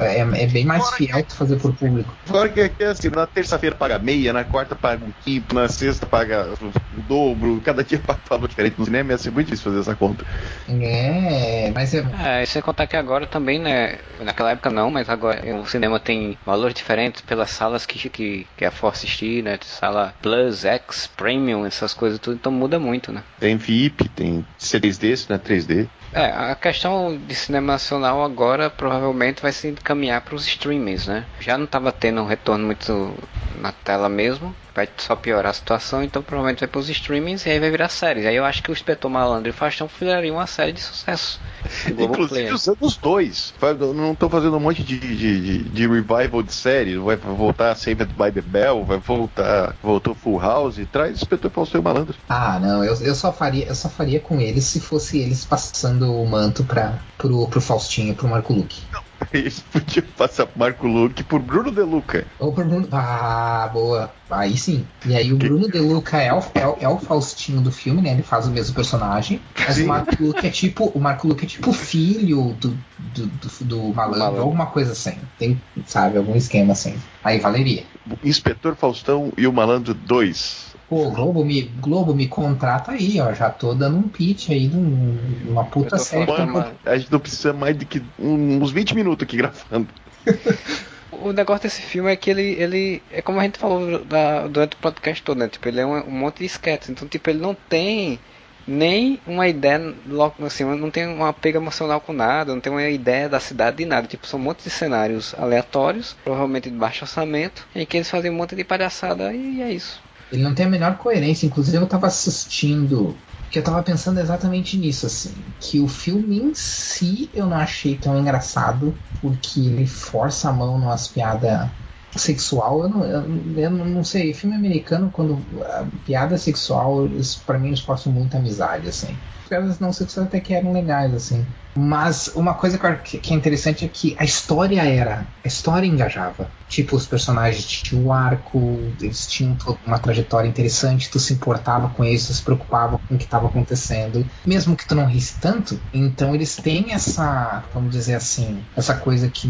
é, 0.00 0.18
é 0.20 0.46
bem 0.46 0.64
mais 0.66 0.88
fiel 0.90 1.24
tu 1.26 1.36
fazer 1.36 1.58
por 1.58 1.74
público. 1.76 2.18
Fora 2.26 2.48
que 2.48 2.60
aqui 2.60 2.84
assim, 2.84 3.08
na 3.08 3.26
terça-feira 3.26 3.76
paga 3.76 3.98
meia, 3.98 4.32
na 4.32 4.44
quarta 4.44 4.76
paga 4.76 5.04
um 5.04 5.12
quinto, 5.12 5.54
na 5.54 5.68
sexta 5.68 6.06
paga 6.06 6.54
o 6.92 7.02
dobro, 7.02 7.60
cada 7.60 7.82
dia 7.82 7.98
paga 7.98 8.20
um 8.20 8.28
valor 8.28 8.48
diferente 8.48 8.78
no 8.78 8.84
cinema, 8.84 9.12
ia 9.12 9.18
ser 9.18 9.30
muito 9.30 9.46
difícil 9.46 9.64
fazer 9.70 9.80
essa 9.80 9.96
conta. 9.96 10.24
É, 10.66 11.70
mas 11.72 11.94
é. 11.94 12.00
É, 12.12 12.42
e 12.42 12.46
sem 12.46 12.60
contar 12.62 12.86
que 12.86 12.96
agora 12.96 13.26
também, 13.26 13.58
né? 13.58 13.98
Naquela 14.22 14.50
época 14.50 14.70
não, 14.70 14.90
mas 14.90 15.08
agora 15.08 15.40
o 15.60 15.66
cinema 15.66 15.98
tem 16.00 16.38
valores 16.44 16.74
diferentes 16.74 17.22
pelas 17.22 17.50
salas 17.50 17.86
que, 17.86 18.10
que, 18.10 18.44
que 18.56 18.64
é 18.64 18.70
for 18.70 18.88
assistir, 18.88 19.42
né? 19.42 19.58
Sala 19.62 20.14
Plus, 20.20 20.47
X, 20.52 21.06
Premium, 21.16 21.66
essas 21.66 21.94
coisas 21.94 22.18
tudo, 22.18 22.36
então 22.36 22.52
muda 22.52 22.78
muito, 22.78 23.12
né? 23.12 23.22
Tem 23.38 23.56
VIP, 23.56 24.08
tem 24.08 24.44
C3D, 24.58 25.28
né? 25.30 25.38
3D. 25.38 25.88
É, 26.12 26.24
a 26.24 26.54
questão 26.54 27.18
de 27.18 27.34
cinema 27.34 27.74
nacional 27.74 28.24
agora 28.24 28.70
provavelmente 28.70 29.42
vai 29.42 29.52
se 29.52 29.68
encaminhar 29.68 30.20
para 30.22 30.34
os 30.34 30.46
streamings, 30.46 31.06
né? 31.06 31.24
Já 31.40 31.58
não 31.58 31.64
estava 31.64 31.92
tendo 31.92 32.22
um 32.22 32.26
retorno 32.26 32.64
muito 32.64 33.14
na 33.60 33.72
tela 33.72 34.08
mesmo, 34.08 34.54
vai 34.78 34.88
só 34.96 35.16
piorar 35.16 35.50
a 35.50 35.54
situação, 35.54 36.02
então 36.02 36.22
provavelmente 36.22 36.60
vai 36.60 36.68
para 36.68 36.78
os 36.78 36.88
streamings 36.88 37.44
e 37.46 37.50
aí 37.50 37.58
vai 37.60 37.70
virar 37.70 37.88
séries. 37.88 38.24
Aí 38.26 38.36
eu 38.36 38.44
acho 38.44 38.62
que 38.62 38.70
o 38.70 38.72
Inspetor 38.72 39.10
Malandro 39.10 39.48
e 39.48 39.50
o 39.50 39.54
Faustão 39.54 39.88
fizeriam 39.88 40.36
uma 40.36 40.46
série 40.46 40.72
de 40.72 40.80
sucesso. 40.80 41.40
Inclusive 41.98 42.52
usando 42.52 42.78
os 42.82 42.96
dois. 42.96 43.52
Faz- 43.58 43.78
Não 43.78 44.12
estão 44.12 44.30
fazendo 44.30 44.56
um 44.56 44.60
monte 44.60 44.82
de, 44.82 44.98
de, 44.98 45.16
de, 45.40 45.58
de 45.64 45.86
revival 45.88 46.42
de 46.42 46.52
série. 46.54 46.96
Vai 46.96 47.16
voltar 47.16 47.74
Saved 47.74 48.12
by 48.14 48.30
the 48.32 48.40
Bell, 48.40 48.84
vai 48.84 48.98
voltar. 48.98 49.74
Voltou 49.82 50.14
Full 50.14 50.38
House. 50.40 50.78
Traz 50.92 51.16
Inspetor 51.16 51.50
Faustão 51.50 51.80
e 51.80 51.84
Malandro. 51.84 52.14
Ah, 52.28 52.58
não, 52.60 52.84
eu, 52.84 52.94
eu 53.02 53.14
só 53.14 53.32
faria, 53.32 53.66
eu 53.66 53.74
só 53.74 53.88
faria 53.88 54.20
com 54.20 54.40
eles 54.40 54.64
se 54.64 54.80
fosse 54.80 55.18
eles 55.18 55.44
passando 55.44 56.14
o 56.14 56.26
manto 56.26 56.62
para 56.64 56.98
pro, 57.16 57.46
pro 57.48 57.60
Faustinho, 57.60 58.14
pro 58.14 58.28
Marco 58.28 58.52
Luque. 58.52 58.80
Eles 59.32 59.60
podiam 59.60 60.04
passar 60.16 60.46
pro 60.46 60.58
Marco 60.58 60.86
Luque 60.86 61.22
por 61.24 61.40
Bruno 61.40 61.70
De 61.72 61.80
Luca. 61.82 62.26
Ou 62.38 62.52
pro 62.52 62.64
Bruno. 62.64 62.88
Ah, 62.92 63.68
boa. 63.72 64.12
Aí 64.30 64.56
sim. 64.56 64.86
E 65.06 65.16
aí 65.16 65.32
o 65.32 65.36
Bruno 65.36 65.68
De 65.70 65.78
Luca 65.78 66.18
é 66.18 66.32
o, 66.32 66.42
é, 66.54 66.66
o- 66.66 66.76
é 66.80 66.88
o 66.88 66.98
Faustinho 66.98 67.60
do 67.60 67.72
filme, 67.72 68.00
né? 68.02 68.12
Ele 68.12 68.22
faz 68.22 68.46
o 68.46 68.50
mesmo 68.50 68.74
personagem. 68.74 69.40
Mas 69.58 69.76
Sim. 69.76 69.84
o 69.84 69.88
Marco 69.88 70.22
Luque 70.22 70.46
é 70.46 70.50
tipo. 70.50 70.86
O 70.94 71.00
Marco 71.00 71.26
Luque 71.26 71.44
é 71.44 71.48
tipo 71.48 71.72
filho 71.72 72.54
do, 72.60 72.76
do, 72.98 73.26
do, 73.26 73.50
do 73.64 73.76
malandro, 73.94 74.18
Malandro. 74.20 74.42
alguma 74.42 74.66
coisa 74.66 74.92
assim. 74.92 75.16
Tem, 75.38 75.60
sabe, 75.86 76.18
algum 76.18 76.36
esquema 76.36 76.72
assim. 76.72 76.94
Aí 77.24 77.38
valeria. 77.40 77.84
Inspetor 78.22 78.76
Faustão 78.76 79.32
e 79.36 79.46
o 79.46 79.52
Malandro 79.52 79.94
2. 79.94 80.67
Pô, 80.88 81.10
Globo 81.10 81.44
me, 81.44 81.62
Globo 81.62 82.14
me 82.14 82.26
contrata 82.26 82.92
aí, 82.92 83.20
ó. 83.20 83.32
Já 83.34 83.50
tô 83.50 83.74
dando 83.74 83.98
um 83.98 84.08
pitch 84.08 84.48
aí 84.50 84.68
de 84.68 84.76
um- 84.76 85.18
uma 85.46 85.64
puta 85.64 85.98
série. 85.98 86.24
falando, 86.26 86.46
que 86.46 86.52
mano. 86.54 86.74
A 86.86 86.96
gente 86.96 87.12
não 87.12 87.20
precisa 87.20 87.52
mais 87.52 87.76
de 87.76 87.84
que 87.84 88.02
um- 88.18 88.62
uns 88.62 88.70
20 88.70 88.94
minutos 88.94 89.24
aqui 89.24 89.36
gravando. 89.36 89.88
O 91.10 91.32
negócio 91.32 91.62
desse 91.64 91.82
filme 91.82 92.12
é 92.12 92.16
que 92.16 92.30
ele, 92.30 92.42
ele 92.60 93.02
é 93.10 93.20
como 93.22 93.40
a 93.40 93.42
gente 93.42 93.58
falou 93.58 94.04
da- 94.04 94.46
durante 94.46 94.74
o 94.74 94.78
podcast 94.78 95.22
todo, 95.22 95.38
né? 95.38 95.48
Tipo, 95.48 95.68
ele 95.68 95.80
é 95.80 95.86
um, 95.86 96.06
um 96.06 96.10
monte 96.10 96.38
de 96.38 96.44
sketches, 96.44 96.90
então 96.90 97.08
tipo, 97.08 97.28
ele 97.30 97.40
não 97.40 97.54
tem 97.54 98.20
nem 98.66 99.18
uma 99.26 99.48
ideia, 99.48 99.94
logo 100.06 100.44
assim, 100.44 100.64
não 100.64 100.90
tem 100.90 101.08
um 101.08 101.24
apego 101.24 101.56
emocional 101.58 102.00
com 102.00 102.12
nada, 102.12 102.52
não 102.54 102.60
tem 102.60 102.70
uma 102.70 102.86
ideia 102.86 103.28
da 103.28 103.40
cidade 103.40 103.78
de 103.78 103.86
nada. 103.86 104.06
Tipo, 104.06 104.26
são 104.26 104.38
um 104.38 104.42
monte 104.42 104.62
de 104.62 104.70
cenários 104.70 105.34
aleatórios, 105.38 106.14
provavelmente 106.22 106.70
de 106.70 106.76
baixo 106.76 107.04
orçamento, 107.04 107.66
em 107.74 107.86
que 107.86 107.96
eles 107.96 108.10
fazem 108.10 108.30
um 108.30 108.34
monte 108.34 108.54
de 108.54 108.62
palhaçada 108.62 109.32
e 109.34 109.62
é 109.62 109.72
isso. 109.72 110.00
Ele 110.32 110.42
não 110.42 110.54
tem 110.54 110.66
a 110.66 110.70
menor 110.70 110.96
coerência. 110.98 111.46
Inclusive, 111.46 111.76
eu 111.76 111.86
tava 111.86 112.06
assistindo. 112.06 113.16
Que 113.50 113.58
eu 113.58 113.62
tava 113.62 113.82
pensando 113.82 114.20
exatamente 114.20 114.76
nisso, 114.76 115.06
assim. 115.06 115.34
Que 115.58 115.80
o 115.80 115.88
filme 115.88 116.38
em 116.38 116.54
si 116.54 117.30
eu 117.34 117.46
não 117.46 117.56
achei 117.56 117.96
tão 117.96 118.18
engraçado. 118.18 118.94
Porque 119.20 119.60
ele 119.60 119.86
força 119.86 120.48
a 120.48 120.52
mão 120.52 120.78
numas 120.78 121.08
piadas 121.08 121.68
sexual. 122.16 122.82
Eu 122.82 122.88
não, 122.88 123.04
eu, 123.04 123.56
eu 123.56 123.70
não 123.70 124.04
sei. 124.04 124.32
Filme 124.34 124.54
americano, 124.54 125.10
quando 125.10 125.38
a 125.64 125.86
piada 126.04 126.36
sexual, 126.36 127.08
pra 127.46 127.58
mim, 127.58 127.68
eles 127.68 127.80
forçam 127.80 128.12
muito 128.12 128.36
a 128.36 128.40
amizade, 128.40 128.88
assim. 128.88 129.16
As 129.42 129.48
piadas 129.48 129.80
não 129.80 129.92
sexuais 129.92 130.28
até 130.28 130.40
que 130.40 130.54
eram 130.54 130.72
legais, 130.72 131.14
assim. 131.14 131.44
Mas 131.80 132.26
uma 132.34 132.54
coisa 132.54 132.76
que 132.76 133.32
é 133.32 133.36
interessante 133.36 133.84
é 133.84 133.88
que 133.88 134.16
a 134.18 134.24
história 134.24 134.82
era. 134.82 135.24
A 135.44 135.46
história 135.46 135.86
engajava. 135.86 136.50
Tipo, 136.68 136.96
os 136.96 137.06
personagens 137.06 137.64
tinham 137.64 138.06
um 138.06 138.12
arco, 138.12 138.80
eles 139.00 139.28
tinham 139.28 139.56
uma 139.86 139.98
trajetória 140.00 140.48
interessante, 140.48 141.08
tu 141.08 141.20
se 141.20 141.34
importava 141.34 141.88
com 141.90 142.04
eles, 142.04 142.26
tu 142.26 142.34
se 142.34 142.42
preocupava 142.42 142.98
com 142.98 143.14
o 143.14 143.16
que 143.16 143.24
estava 143.24 143.46
acontecendo. 143.46 144.26
Mesmo 144.44 144.74
que 144.74 144.88
tu 144.88 144.96
não 144.96 145.06
risse 145.06 145.38
tanto, 145.40 145.80
então 145.94 146.34
eles 146.34 146.56
têm 146.56 146.92
essa, 146.92 147.62
vamos 147.72 147.92
dizer 147.92 148.16
assim, 148.16 148.60
essa 148.76 148.96
coisa 148.96 149.28
que, 149.28 149.46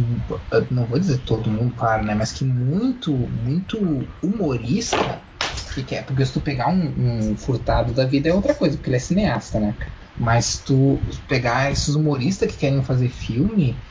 não 0.71 0.85
vou 0.85 0.99
dizer 0.99 1.21
todo 1.25 1.51
mundo, 1.51 1.73
claro, 1.79 2.05
né? 2.05 2.15
Mas 2.15 2.31
que 2.31 2.45
muito, 2.45 3.11
muito 3.11 4.07
humorista 4.23 5.19
que 5.75 5.83
quer. 5.83 6.05
Porque 6.05 6.27
se 6.27 6.33
tu 6.35 6.41
pegar 6.43 6.69
um, 6.69 7.31
um 7.31 7.37
furtado 7.39 7.95
da 7.95 8.05
vida 8.05 8.29
é 8.29 8.35
outra 8.35 8.53
coisa, 8.53 8.77
porque 8.77 8.91
ele 8.91 8.97
é 8.97 9.01
cineasta, 9.01 9.59
né? 9.59 9.75
Mas 10.19 10.63
tu 10.63 11.07
pegar 11.29 11.71
esses 11.73 11.95
humoristas 11.95 12.51
que 12.53 12.59
querem 12.59 12.83
fazer 12.85 13.09
filme, 13.11 13.83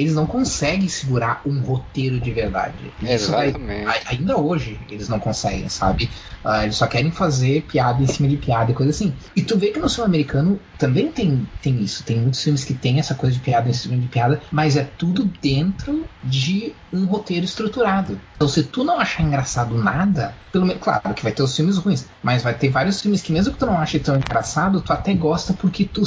eles 0.00 0.14
não 0.14 0.26
conseguem 0.26 0.88
segurar 0.88 1.42
um 1.46 1.60
roteiro 1.60 2.18
de 2.20 2.32
verdade. 2.32 2.94
Isso 3.00 3.30
vai- 3.30 3.48
Exatamente. 3.48 3.88
a- 3.88 4.10
ainda 4.10 4.36
hoje 4.38 4.80
eles 4.88 5.08
não 5.08 5.20
conseguem, 5.20 5.68
sabe? 5.68 6.10
Ah, 6.42 6.64
eles 6.64 6.76
só 6.76 6.86
querem 6.86 7.10
fazer 7.10 7.62
piada 7.66 8.02
em 8.02 8.06
cima 8.06 8.26
de 8.28 8.38
piada 8.38 8.70
e 8.70 8.74
coisa 8.74 8.90
assim. 8.90 9.16
E 9.36 9.42
tu 9.42 9.58
vê 9.58 9.68
que 9.68 9.78
no 9.78 9.88
cinema 9.88 10.06
americano 10.08 10.60
também 10.78 11.12
tem, 11.12 11.46
tem 11.60 11.80
isso. 11.82 12.02
Tem 12.02 12.18
muitos 12.18 12.42
filmes 12.42 12.64
que 12.64 12.72
tem 12.74 12.98
essa 12.98 13.14
coisa 13.14 13.34
de 13.36 13.42
piada 13.42 13.68
em 13.68 13.74
cima 13.74 13.98
de 13.98 14.08
piada, 14.08 14.40
mas 14.50 14.74
é 14.76 14.84
tudo 14.84 15.30
dentro 15.40 16.08
de 16.22 16.76
um 16.92 17.04
roteiro 17.04 17.44
estruturado. 17.44 18.20
Então 18.36 18.48
se 18.48 18.64
tu 18.64 18.82
não 18.82 18.98
achar 18.98 19.22
engraçado 19.22 19.76
nada, 19.76 20.34
pelo 20.50 20.64
menos, 20.66 20.82
claro 20.82 21.14
que 21.14 21.22
vai 21.22 21.32
ter 21.32 21.42
os 21.42 21.54
filmes 21.54 21.76
ruins, 21.76 22.06
mas 22.22 22.42
vai 22.42 22.54
ter 22.56 22.70
vários 22.70 23.00
filmes 23.00 23.20
que 23.20 23.32
mesmo 23.32 23.52
que 23.52 23.58
tu 23.58 23.66
não 23.66 23.78
ache 23.78 23.98
tão 24.00 24.16
engraçado, 24.16 24.80
tu 24.80 24.92
até 24.92 25.12
gosta 25.14 25.52
porque 25.52 25.84
tu, 25.84 26.02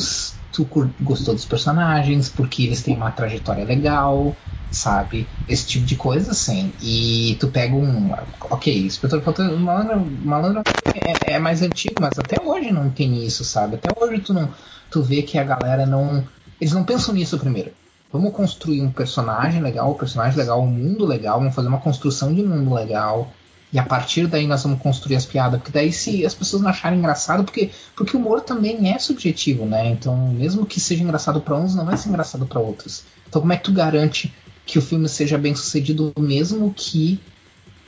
tu 0.54 0.70
gostou 1.02 1.34
dos 1.34 1.46
personagens, 1.46 2.30
porque 2.30 2.64
eles 2.64 2.84
têm 2.84 2.96
uma 2.96 3.12
trajetória 3.12 3.66
legal, 3.66 4.38
sabe? 4.70 5.28
Esse 5.48 5.68
tipo 5.68 5.86
de 5.86 5.96
coisa, 5.96 6.32
assim. 6.32 6.74
E 6.80 7.36
tu 7.40 7.48
pega 7.50 7.76
um. 7.76 8.12
Ok, 8.52 8.86
Inspetor 8.86 9.22
Faltando 9.22 9.58
Malandro, 9.60 10.00
Malandro 10.24 10.62
é, 10.96 11.34
é 11.34 11.40
mais 11.40 11.62
antigo, 11.62 11.96
mas 12.00 12.18
até 12.20 12.42
hoje 12.42 12.72
não 12.72 12.90
tem 12.90 13.26
isso, 13.26 13.44
sabe? 13.44 13.76
Até 13.76 13.90
hoje 14.00 14.22
tu 14.22 14.34
não. 14.34 14.54
Tu 14.92 15.02
vê 15.02 15.24
que 15.24 15.38
a 15.38 15.44
galera 15.44 15.86
não. 15.86 16.24
Eles 16.62 16.74
não 16.74 16.84
pensam 16.84 17.16
nisso 17.16 17.40
primeiro. 17.40 17.72
Vamos 18.12 18.32
construir 18.32 18.80
um 18.82 18.92
personagem 18.92 19.60
legal, 19.60 19.92
um 19.92 19.96
personagem 19.96 20.38
legal, 20.38 20.62
um 20.62 20.68
mundo 20.68 21.04
legal, 21.04 21.40
vamos 21.40 21.56
fazer 21.56 21.68
uma 21.68 21.82
construção 21.82 22.32
de 22.32 22.44
mundo 22.44 22.72
legal. 22.72 23.34
E 23.74 23.80
a 23.80 23.84
partir 23.84 24.28
daí 24.28 24.45
nós 24.45 24.62
vamos 24.62 24.80
construir 24.80 25.16
as 25.16 25.26
piadas. 25.26 25.60
Porque 25.60 25.72
daí 25.72 25.91
se 25.91 26.24
as 26.24 26.36
pessoas 26.36 26.62
não 26.62 26.70
acharem 26.70 27.00
engraçado, 27.00 27.44
porque, 27.44 27.72
porque 27.95 28.16
o 28.16 28.20
humor 28.20 28.41
também 28.41 28.94
é 28.94 29.00
subjetivo, 29.00 29.66
né? 29.66 29.90
Então, 29.90 30.16
mesmo 30.32 30.64
que 30.64 30.80
seja 30.80 31.02
engraçado 31.04 31.41
para 31.41 31.58
uns, 31.58 31.74
não 31.74 31.84
vai 31.84 31.98
ser 31.98 32.10
engraçado 32.10 32.45
para 32.45 32.60
outros. 32.60 33.04
Então, 33.28 33.41
como 33.41 33.52
é 33.52 33.58
que 33.58 33.64
tu 33.64 33.74
garante 33.74 34.32
que 34.64 34.78
o 34.78 34.82
filme 34.82 35.10
seja 35.10 35.40
bem 35.40 35.56
sucedido, 35.56 36.14
mesmo 36.18 36.72
que 36.72 37.20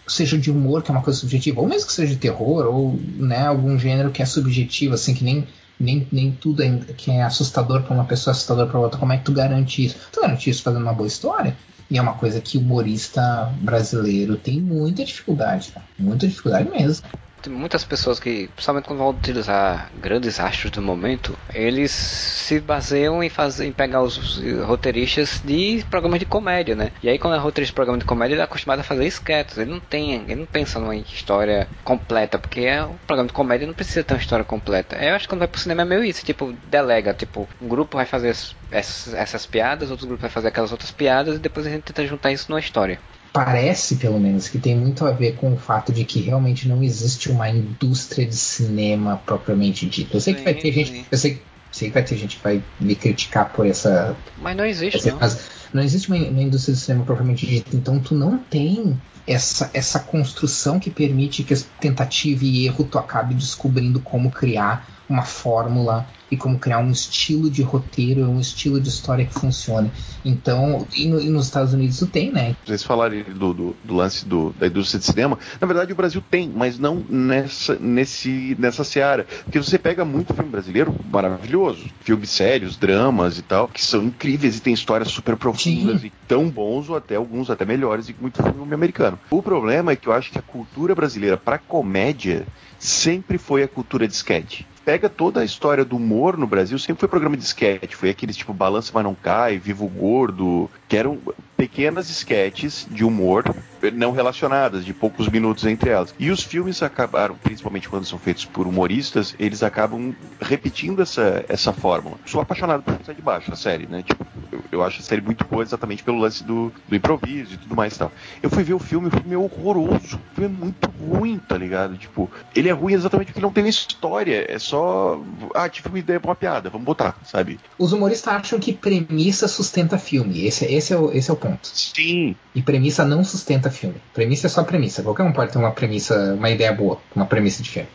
seja 0.08 0.38
de 0.38 0.50
humor, 0.50 0.82
que 0.82 0.90
é 0.90 0.94
uma 0.94 1.04
coisa 1.04 1.20
subjetiva, 1.20 1.62
ou 1.62 1.68
mesmo 1.68 1.88
que 1.88 1.94
seja 1.94 2.14
de 2.14 2.20
terror, 2.20 2.66
ou 2.66 3.00
né, 3.18 3.46
algum 3.46 3.78
gênero 3.78 4.12
que 4.12 4.22
é 4.22 4.26
subjetivo, 4.26 4.96
assim, 4.96 5.14
que 5.14 5.24
nem, 5.24 5.48
nem, 5.80 6.08
nem 6.12 6.32
tudo 6.32 6.64
é, 6.64 6.80
que 6.98 7.12
é 7.12 7.22
assustador 7.22 7.84
para 7.84 7.94
uma 7.94 8.06
pessoa, 8.06 8.32
é 8.32 8.34
assustador 8.34 8.68
para 8.68 8.80
outra. 8.80 9.00
Como 9.00 9.14
é 9.14 9.18
que 9.18 9.24
tu 9.24 9.32
garante 9.32 9.86
isso? 9.86 9.96
Tu 10.12 10.20
garante 10.20 10.50
isso 10.50 10.64
fazendo 10.64 10.82
uma 10.82 10.94
boa 10.94 11.08
história? 11.08 11.56
E 11.90 11.98
é 11.98 12.02
uma 12.02 12.14
coisa 12.14 12.42
que 12.42 12.58
o 12.58 12.62
humorista 12.62 13.54
brasileiro 13.62 14.36
tem 14.38 14.60
muita 14.60 15.04
dificuldade, 15.06 15.72
tá? 15.72 15.82
Muita 16.00 16.28
dificuldade 16.28 16.70
mesmo. 16.70 17.06
Tem 17.46 17.54
muitas 17.54 17.84
pessoas 17.84 18.20
que, 18.20 18.48
principalmente 18.48 18.86
quando 18.88 18.98
vão 18.98 19.10
utilizar 19.10 19.92
grandes 20.02 20.40
astros 20.40 20.72
do 20.72 20.82
momento, 20.82 21.38
eles 21.54 21.92
se 21.92 22.60
baseiam 22.60 23.22
em 23.24 23.30
fazer, 23.30 23.68
em 23.68 23.72
pegar 23.72 24.02
os, 24.02 24.40
roteiristas 24.66 25.42
de 25.46 25.86
programas 25.88 26.18
de 26.18 26.26
comédia, 26.26 26.76
né? 26.76 26.92
E 27.04 27.08
aí 27.08 27.20
quando 27.20 27.36
é 27.36 27.38
roteirista 27.38 27.72
de 27.72 27.76
programa 27.76 28.00
de 28.00 28.06
comédia, 28.06 28.34
ele 28.34 28.42
é 28.42 28.46
acostumado 28.46 28.80
a 28.80 28.84
fazer 28.84 29.06
sketches. 29.06 29.60
Ele 29.60 29.70
não 29.70 29.80
tem, 29.80 30.14
ele 30.24 30.36
não 30.38 30.48
pensa 30.48 30.80
numa 30.80 30.96
história 30.96 31.70
completa, 31.84 32.40
porque 32.40 32.62
é 32.62 32.84
um 32.84 32.98
programa 33.06 33.28
de 33.28 33.34
comédia 33.34 33.68
não 33.68 33.76
precisa 33.76 34.04
ter 34.04 34.16
uma 34.16 34.20
história 34.20 34.44
completa. 34.44 34.96
Eu 34.96 35.14
acho 35.14 35.26
que 35.26 35.30
quando 35.30 35.40
vai 35.40 35.48
pro 35.48 35.62
cinema 35.62 35.84
é 35.84 35.86
meio 35.86 36.04
isso, 36.04 36.26
tipo, 36.26 36.52
delega, 36.66 37.14
tipo, 37.14 37.48
um 37.62 37.68
grupo 37.68 37.96
vai 37.98 38.08
fazer 38.08 38.30
es- 38.32 38.56
essas, 38.72 39.14
essas 39.14 39.46
piadas, 39.46 39.92
outro 39.92 40.08
grupo 40.08 40.22
vai 40.22 40.32
fazer 40.32 40.48
aquelas 40.48 40.72
outras 40.72 40.90
piadas 40.90 41.36
e 41.36 41.40
depois 41.40 41.68
a 41.68 41.70
gente 41.70 41.84
tenta 41.84 42.08
juntar 42.08 42.32
isso 42.32 42.48
numa 42.50 42.60
história. 42.60 43.00
Parece, 43.36 43.98
pelo 43.98 44.18
menos, 44.18 44.48
que 44.48 44.58
tem 44.58 44.74
muito 44.74 45.06
a 45.06 45.12
ver 45.12 45.36
com 45.36 45.52
o 45.52 45.58
fato 45.58 45.92
de 45.92 46.06
que 46.06 46.22
realmente 46.22 46.70
não 46.70 46.82
existe 46.82 47.30
uma 47.30 47.50
indústria 47.50 48.26
de 48.26 48.34
cinema 48.34 49.22
propriamente 49.26 49.86
dita. 49.88 50.16
Eu 50.16 50.22
sei 50.22 50.36
que 50.36 50.42
vai 50.42 50.54
ter 50.54 50.72
gente. 50.72 51.06
Eu 51.12 51.18
sei, 51.18 51.42
sei 51.70 51.90
que 51.90 51.94
vai 51.94 52.04
ter 52.04 52.16
gente 52.16 52.38
que 52.38 52.44
vai 52.44 52.64
me 52.80 52.96
criticar 52.96 53.52
por 53.52 53.68
essa. 53.68 54.16
Mas 54.38 54.56
não 54.56 54.64
existe, 54.64 55.00
essa, 55.00 55.12
não. 55.12 55.20
Mas 55.20 55.50
não 55.74 55.84
existe 55.84 56.08
uma, 56.08 56.16
uma 56.16 56.42
indústria 56.42 56.74
do 56.74 56.80
cinema 56.80 57.04
propriamente 57.04 57.46
dita. 57.46 57.76
Então 57.76 58.00
tu 58.00 58.16
não 58.16 58.38
tem 58.38 58.98
essa, 59.28 59.70
essa 59.74 60.00
construção 60.00 60.80
que 60.80 60.90
permite 60.90 61.44
que 61.44 61.56
tentativa 61.80 62.44
e 62.44 62.66
erro 62.66 62.84
tu 62.84 62.98
acabe 62.98 63.34
descobrindo 63.34 64.00
como 64.00 64.32
criar 64.32 64.88
uma 65.10 65.24
fórmula 65.24 66.08
e 66.32 66.36
como 66.36 66.58
criar 66.58 66.80
um 66.80 66.90
estilo 66.90 67.50
de 67.50 67.62
roteiro, 67.62 68.24
um 68.24 68.40
estilo 68.40 68.82
de 68.82 68.90
história 68.90 69.26
que 69.26 69.34
funcione. 69.34 69.92
Então, 70.24 70.88
e, 70.96 71.08
no, 71.08 71.22
e 71.22 71.30
nos 71.30 71.46
Estados 71.46 71.74
Unidos 71.74 71.96
isso 71.96 72.08
tem, 72.08 72.32
né? 72.32 72.56
Vocês 72.66 72.84
falarem 72.84 73.24
do, 73.24 73.54
do, 73.54 73.76
do 73.84 73.94
lance 73.94 74.26
do, 74.26 74.54
da 74.60 74.66
indústria 74.66 75.00
de 75.00 75.06
cinema, 75.06 75.38
na 75.62 75.68
verdade 75.68 75.94
o 75.94 75.96
Brasil 75.96 76.24
tem, 76.30 76.50
mas 76.50 76.80
não 76.80 77.06
nessa, 77.08 77.76
nesse, 77.76 78.56
nessa 78.60 78.84
seara. 78.84 79.28
Porque 79.44 79.60
você 79.60 79.78
pega 79.78 80.04
muito 80.04 80.34
filme 80.34 80.50
brasileiro 80.50 80.96
maravilhoso, 81.12 81.86
filmes 82.02 82.32
sérios, 82.32 82.76
dramas 82.76 83.38
e 83.38 83.44
tal, 83.44 83.68
que 83.68 83.84
são 83.84 84.04
incríveis 84.04 84.58
e 84.58 84.62
tem 84.62 84.74
histórias 84.74 85.10
super 85.10 85.38
profundas 85.38 86.02
Sim. 86.02 86.08
e 86.08 86.12
tão 86.28 86.50
bons, 86.50 86.90
ou 86.90 86.98
até 86.98 87.16
alguns 87.16 87.52
até 87.52 87.66
melhores, 87.66 88.10
e 88.10 88.16
muito 88.20 88.42
filme 88.42 88.74
americano. 88.74 89.15
O 89.30 89.42
problema 89.42 89.92
é 89.92 89.96
que 89.96 90.08
eu 90.08 90.14
acho 90.14 90.32
que 90.32 90.40
a 90.40 90.42
cultura 90.42 90.96
brasileira 90.96 91.38
para 91.38 91.58
comédia 91.58 92.46
sempre 92.80 93.38
foi 93.38 93.64
a 93.64 93.68
cultura 93.68 94.08
de 94.08 94.14
sketch. 94.14 94.62
Pega 94.84 95.10
toda 95.10 95.42
a 95.42 95.46
história 95.46 95.84
do 95.84 95.96
humor 95.96 96.38
no 96.38 96.46
Brasil, 96.46 96.78
sempre 96.78 97.00
foi 97.00 97.10
programa 97.10 97.36
de 97.36 97.44
sketch, 97.44 97.94
foi 97.94 98.10
aqueles 98.10 98.38
tipo 98.38 98.54
Balança 98.54 98.92
Mas 98.94 99.04
Não 99.04 99.16
Cai, 99.16 99.58
Vivo 99.58 99.88
Gordo, 99.88 100.70
que 100.88 100.96
eram 100.96 101.20
pequenas 101.56 102.10
sketches 102.10 102.88
de 102.90 103.04
humor 103.04 103.44
não 103.92 104.12
relacionadas, 104.12 104.86
de 104.86 104.94
poucos 104.94 105.28
minutos 105.28 105.66
entre 105.66 105.90
elas. 105.90 106.14
E 106.18 106.30
os 106.30 106.42
filmes 106.42 106.82
acabaram, 106.82 107.36
principalmente 107.36 107.90
quando 107.90 108.06
são 108.06 108.18
feitos 108.18 108.46
por 108.46 108.68
humoristas, 108.68 109.36
eles 109.40 109.64
acabam 109.64 110.16
repetindo 110.42 111.02
essa, 111.02 111.46
essa 111.48 111.74
fórmula. 111.74 112.18
Sou 112.26 112.42
apaixonado 112.42 112.84
por 112.84 112.98
Sai 113.06 113.16
de 113.16 113.22
Baixo, 113.22 113.52
a 113.52 113.56
série, 113.56 113.86
né? 113.86 114.04
Tipo, 114.04 114.26
eu, 114.52 114.62
eu, 114.72 114.84
acho 114.84 115.00
a 115.00 115.04
série 115.04 115.22
muito 115.22 115.46
boa 115.46 115.64
exatamente 115.64 116.04
pelo 116.04 116.18
lance 116.18 116.44
do, 116.44 116.72
do 116.88 116.96
improviso 116.96 117.54
e 117.54 117.58
tudo 117.58 117.76
mais 117.76 117.96
e 117.96 118.00
tal. 118.00 118.12
Eu 118.42 118.50
fui 118.50 118.64
ver 118.64 118.74
o 118.74 118.80
filme, 118.80 119.08
o 119.08 119.12
filme 119.12 119.34
é 119.34 119.38
horroroso. 119.38 120.20
O 120.32 120.36
filme 120.36 120.56
é 120.56 120.60
muito 120.66 120.90
ruim, 121.00 121.38
tá 121.38 121.58
ligado? 121.58 121.98
Tipo, 121.98 122.30
ele 122.56 122.70
é 122.70 122.72
ruim 122.72 122.94
exatamente 122.94 123.28
porque 123.28 123.42
não 123.42 123.52
tem 123.52 123.68
história. 123.68 124.46
É 124.48 124.60
só. 124.60 125.22
Ah, 125.54 125.70
tive 125.70 125.90
uma 125.90 126.00
ideia 126.00 126.20
pra 126.20 126.30
uma 126.30 126.36
piada, 126.36 126.70
vamos 126.70 126.86
botar, 126.86 127.18
sabe? 127.24 127.60
Os 127.78 127.94
humoristas 127.94 128.34
acham 128.34 128.60
que 128.60 128.74
premissa 128.74 129.48
sustenta 129.48 129.98
filme. 129.98 130.46
Esse, 130.46 130.66
esse, 130.66 130.94
é, 130.94 130.98
o, 130.98 131.12
esse 131.12 131.30
é 131.30 131.34
o 131.34 131.38
ponto. 131.50 131.68
Sim. 131.68 132.36
E 132.54 132.62
premissa 132.62 133.06
não 133.06 133.24
sustenta 133.24 133.70
filme. 133.70 133.96
Premissa 134.14 134.48
é 134.48 134.50
só 134.50 134.64
premissa. 134.64 135.04
Qualquer 135.04 135.24
um 135.24 135.32
pode 135.32 135.52
ter 135.52 135.58
uma 135.58 135.72
premissa, 135.72 136.34
uma 136.34 136.50
ideia 136.50 136.74
boa, 136.74 137.00
uma 137.16 137.26
premissa 137.26 137.62
de 137.62 137.70
filme. 137.70 137.90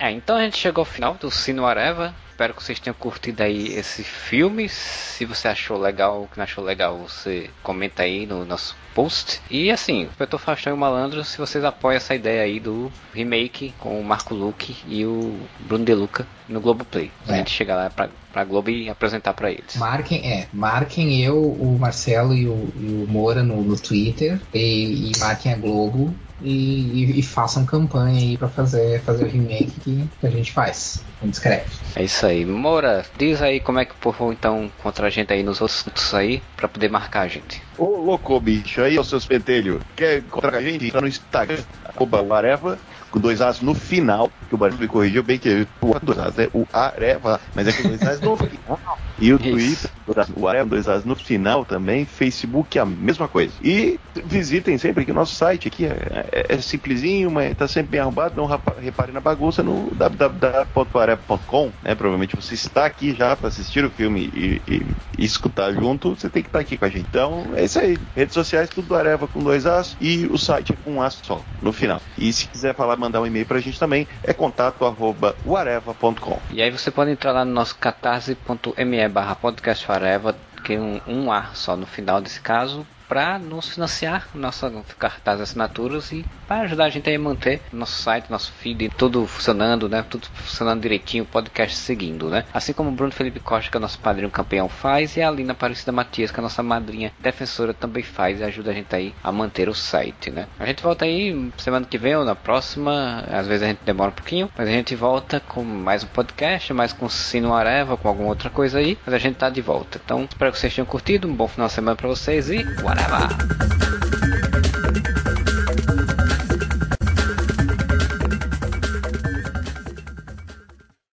É, 0.00 0.10
então 0.10 0.36
a 0.36 0.40
gente 0.42 0.56
chegou 0.56 0.80
ao 0.80 0.86
final 0.86 1.14
do 1.14 1.30
Sino 1.30 1.66
Areva. 1.66 2.14
Espero 2.30 2.54
que 2.54 2.62
vocês 2.62 2.80
tenham 2.80 2.94
curtido 2.94 3.42
aí 3.42 3.74
esse 3.74 4.02
filme. 4.02 4.66
Se 4.66 5.26
você 5.26 5.46
achou 5.46 5.76
legal, 5.76 6.22
o 6.22 6.26
que 6.26 6.38
não 6.38 6.44
achou 6.44 6.64
legal, 6.64 6.96
você 6.96 7.50
comenta 7.62 8.02
aí 8.02 8.24
no 8.24 8.46
nosso 8.46 8.74
post. 8.94 9.42
E 9.50 9.70
assim, 9.70 10.04
Inspetor 10.04 10.40
Faustão 10.40 10.72
e 10.72 10.74
o 10.74 10.78
Malandro, 10.78 11.22
se 11.22 11.36
vocês 11.36 11.62
apoiam 11.62 11.98
essa 11.98 12.14
ideia 12.14 12.44
aí 12.44 12.58
do 12.58 12.90
remake 13.12 13.74
com 13.78 14.00
o 14.00 14.02
Marco 14.02 14.34
Luque 14.34 14.74
e 14.88 15.04
o 15.04 15.38
Bruno 15.60 15.84
De 15.84 15.92
Luca 15.92 16.26
no 16.48 16.62
Globoplay. 16.62 17.10
É. 17.28 17.34
A 17.34 17.36
gente 17.36 17.50
chegar 17.50 17.76
lá 17.76 17.90
pra, 17.90 18.08
pra 18.32 18.42
Globo 18.42 18.70
e 18.70 18.88
apresentar 18.88 19.34
para 19.34 19.50
eles. 19.50 19.76
Marquem, 19.76 20.26
é, 20.26 20.48
marquem 20.50 21.22
eu, 21.22 21.36
o 21.42 21.78
Marcelo 21.78 22.32
e 22.32 22.46
o, 22.46 22.72
e 22.74 23.04
o 23.04 23.06
Moura 23.06 23.42
no, 23.42 23.62
no 23.62 23.78
Twitter 23.78 24.40
e, 24.54 25.10
e 25.10 25.18
marquem 25.18 25.52
a 25.52 25.56
Globo 25.56 26.14
e, 26.42 27.04
e, 27.04 27.18
e, 27.18 27.22
façam 27.22 27.64
campanha 27.64 28.18
aí 28.18 28.36
para 28.36 28.48
fazer, 28.48 29.00
fazer 29.02 29.24
o 29.24 29.28
remake 29.28 29.72
que, 29.80 30.08
que 30.20 30.26
a 30.26 30.30
gente 30.30 30.52
faz. 30.52 31.02
A 31.20 31.24
gente 31.24 31.34
escreve. 31.34 31.64
É 31.94 32.04
isso 32.04 32.24
aí. 32.24 32.44
Moura, 32.44 33.04
diz 33.18 33.42
aí 33.42 33.60
como 33.60 33.78
é 33.78 33.84
que 33.84 33.92
o 33.92 33.96
povo 33.96 34.32
então 34.32 34.70
contra 34.82 35.06
a 35.06 35.10
gente 35.10 35.32
aí 35.32 35.42
nos 35.42 35.60
assuntos 35.60 36.14
aí 36.14 36.42
para 36.56 36.68
poder 36.68 36.90
marcar 36.90 37.22
a 37.22 37.28
gente. 37.28 37.62
Ô 37.76 37.84
louco, 37.84 38.38
bicho, 38.40 38.80
aí, 38.82 38.98
os 38.98 39.08
seus 39.08 39.26
pentelhos. 39.26 39.82
Quer 39.96 40.18
encontrar 40.18 40.56
a 40.56 40.62
gente? 40.62 40.90
Tá 40.90 41.00
no 41.00 41.08
Instagram, 41.08 41.62
arroba 41.84 42.36
Areva, 42.36 42.78
com 43.10 43.18
dois 43.18 43.40
As 43.40 43.60
no 43.60 43.74
final, 43.74 44.30
que 44.48 44.54
o 44.54 44.58
Barulho 44.58 44.80
me 44.80 44.88
corrigiu 44.88 45.22
bem 45.22 45.38
que 45.38 45.66
o 45.80 46.00
dois 46.00 46.18
As 46.18 46.38
é 46.38 46.48
o 46.54 46.66
Areva, 46.72 47.40
mas 47.54 47.66
é 47.66 47.72
com 47.72 47.88
dois 47.88 48.02
As 48.02 48.20
no 48.20 48.36
final. 48.38 48.98
E 49.18 49.32
o 49.32 49.38
Twitter, 49.38 49.90
o 50.36 50.48
Areva, 50.48 50.68
dois 50.68 50.88
As 50.88 51.04
no 51.04 51.14
final 51.14 51.64
também, 51.64 52.04
Facebook 52.04 52.78
a 52.78 52.86
mesma 52.86 53.28
coisa. 53.28 53.52
E 53.62 53.98
visitem 54.24 54.78
sempre 54.78 55.02
aqui 55.02 55.10
o 55.10 55.14
nosso 55.14 55.34
site, 55.34 55.68
aqui 55.68 55.84
é, 55.84 56.26
é, 56.32 56.46
é 56.54 56.58
simplesinho, 56.60 57.30
mas 57.30 57.56
tá 57.56 57.68
sempre 57.68 57.92
bem 57.92 58.00
arrumado, 58.00 58.34
não 58.36 58.46
reparem 58.46 59.12
na 59.12 59.20
bagunça 59.20 59.62
no 59.62 59.90
www.areva.com, 59.94 61.70
né? 61.82 61.94
Provavelmente 61.94 62.36
você 62.36 62.54
está 62.54 62.86
aqui 62.86 63.14
já 63.14 63.36
para 63.36 63.48
assistir 63.48 63.84
o 63.84 63.90
filme 63.90 64.30
e, 64.34 64.62
e, 64.66 64.82
e, 65.18 65.24
escutar 65.24 65.72
junto, 65.72 66.14
você 66.14 66.28
tem 66.28 66.42
que 66.42 66.48
estar 66.48 66.58
tá 66.58 66.62
aqui 66.62 66.76
com 66.76 66.84
a 66.84 66.88
gente. 66.88 67.06
Então, 67.08 67.46
é 67.54 67.64
isso 67.64 67.78
aí. 67.78 67.98
Redes 68.14 68.34
sociais, 68.34 68.68
tudo 68.68 68.88
do 68.88 68.94
Areva 68.94 69.28
com 69.28 69.40
dois 69.40 69.66
As 69.66 69.96
e 70.00 70.26
o 70.26 70.38
site 70.38 70.72
é 70.72 70.76
com 70.84 70.94
um 70.94 71.02
A 71.02 71.10
só, 71.10 71.42
no 71.62 71.72
final. 71.72 72.00
E 72.16 72.32
se 72.32 72.46
quiser 72.46 72.74
falar, 72.74 72.96
mandar 73.00 73.20
um 73.20 73.26
e-mail 73.26 73.46
pra 73.46 73.58
gente 73.58 73.78
também, 73.78 74.06
é 74.22 74.32
contato 74.32 74.84
arroba 74.84 75.34
areva.com. 75.56 76.38
E 76.50 76.62
aí 76.62 76.70
você 76.70 76.90
pode 76.90 77.10
entrar 77.10 77.32
lá 77.32 77.44
no 77.44 77.52
nosso 77.52 77.76
catarse.me 77.76 79.08
barra 79.08 79.34
podcastfareva, 79.34 80.36
que 80.64 80.74
é 80.74 80.80
um, 80.80 81.00
um 81.06 81.32
A 81.32 81.46
só 81.54 81.76
no 81.76 81.86
final 81.86 82.20
desse 82.20 82.40
caso, 82.40 82.86
para 83.10 83.40
nos 83.40 83.68
financiar 83.68 84.28
nossa 84.32 84.72
cartaz 84.96 85.40
assinaturas 85.40 86.12
e 86.12 86.24
para 86.46 86.60
ajudar 86.60 86.84
a 86.84 86.88
gente 86.88 87.10
a 87.10 87.18
manter 87.18 87.60
nosso 87.72 88.00
site, 88.00 88.30
nosso 88.30 88.52
feed, 88.52 88.88
tudo 88.96 89.26
funcionando, 89.26 89.88
né? 89.88 90.04
Tudo 90.08 90.28
funcionando 90.32 90.80
direitinho, 90.80 91.24
o 91.24 91.26
podcast 91.26 91.76
seguindo, 91.76 92.30
né? 92.30 92.44
Assim 92.54 92.72
como 92.72 92.88
o 92.88 92.92
Bruno 92.92 93.10
Felipe 93.10 93.40
Costa, 93.40 93.68
que 93.68 93.76
é 93.76 93.80
nosso 93.80 93.98
padrinho 93.98 94.30
campeão, 94.30 94.68
faz, 94.68 95.16
e 95.16 95.22
a 95.22 95.28
Alina 95.28 95.50
Aparecida 95.50 95.90
Matias, 95.90 96.30
que 96.30 96.38
é 96.38 96.40
a 96.40 96.42
nossa 96.42 96.62
madrinha 96.62 97.12
defensora, 97.18 97.74
também 97.74 98.04
faz 98.04 98.38
e 98.38 98.44
ajuda 98.44 98.70
a 98.70 98.74
gente 98.74 98.94
aí 98.94 99.12
a 99.24 99.32
manter 99.32 99.68
o 99.68 99.74
site, 99.74 100.30
né? 100.30 100.46
A 100.56 100.64
gente 100.64 100.80
volta 100.80 101.04
aí 101.04 101.50
semana 101.58 101.86
que 101.86 101.98
vem 101.98 102.14
ou 102.14 102.24
na 102.24 102.36
próxima, 102.36 103.24
às 103.28 103.48
vezes 103.48 103.64
a 103.64 103.66
gente 103.66 103.80
demora 103.84 104.10
um 104.10 104.14
pouquinho, 104.14 104.48
mas 104.56 104.68
a 104.68 104.72
gente 104.72 104.94
volta 104.94 105.40
com 105.40 105.64
mais 105.64 106.04
um 106.04 106.08
podcast, 106.08 106.72
mais 106.72 106.92
com 106.92 107.08
Sino 107.08 107.54
Areva, 107.54 107.96
com 107.96 108.06
alguma 108.06 108.28
outra 108.28 108.50
coisa 108.50 108.78
aí, 108.78 108.96
mas 109.04 109.12
a 109.12 109.18
gente 109.18 109.34
tá 109.34 109.50
de 109.50 109.60
volta. 109.60 110.00
Então, 110.04 110.28
espero 110.30 110.52
que 110.52 110.58
vocês 110.60 110.72
tenham 110.72 110.86
curtido, 110.86 111.26
um 111.26 111.34
bom 111.34 111.48
final 111.48 111.66
de 111.66 111.72
semana 111.72 111.96
para 111.96 112.06
vocês 112.06 112.48
e 112.50 112.60
Ever. 113.00 114.29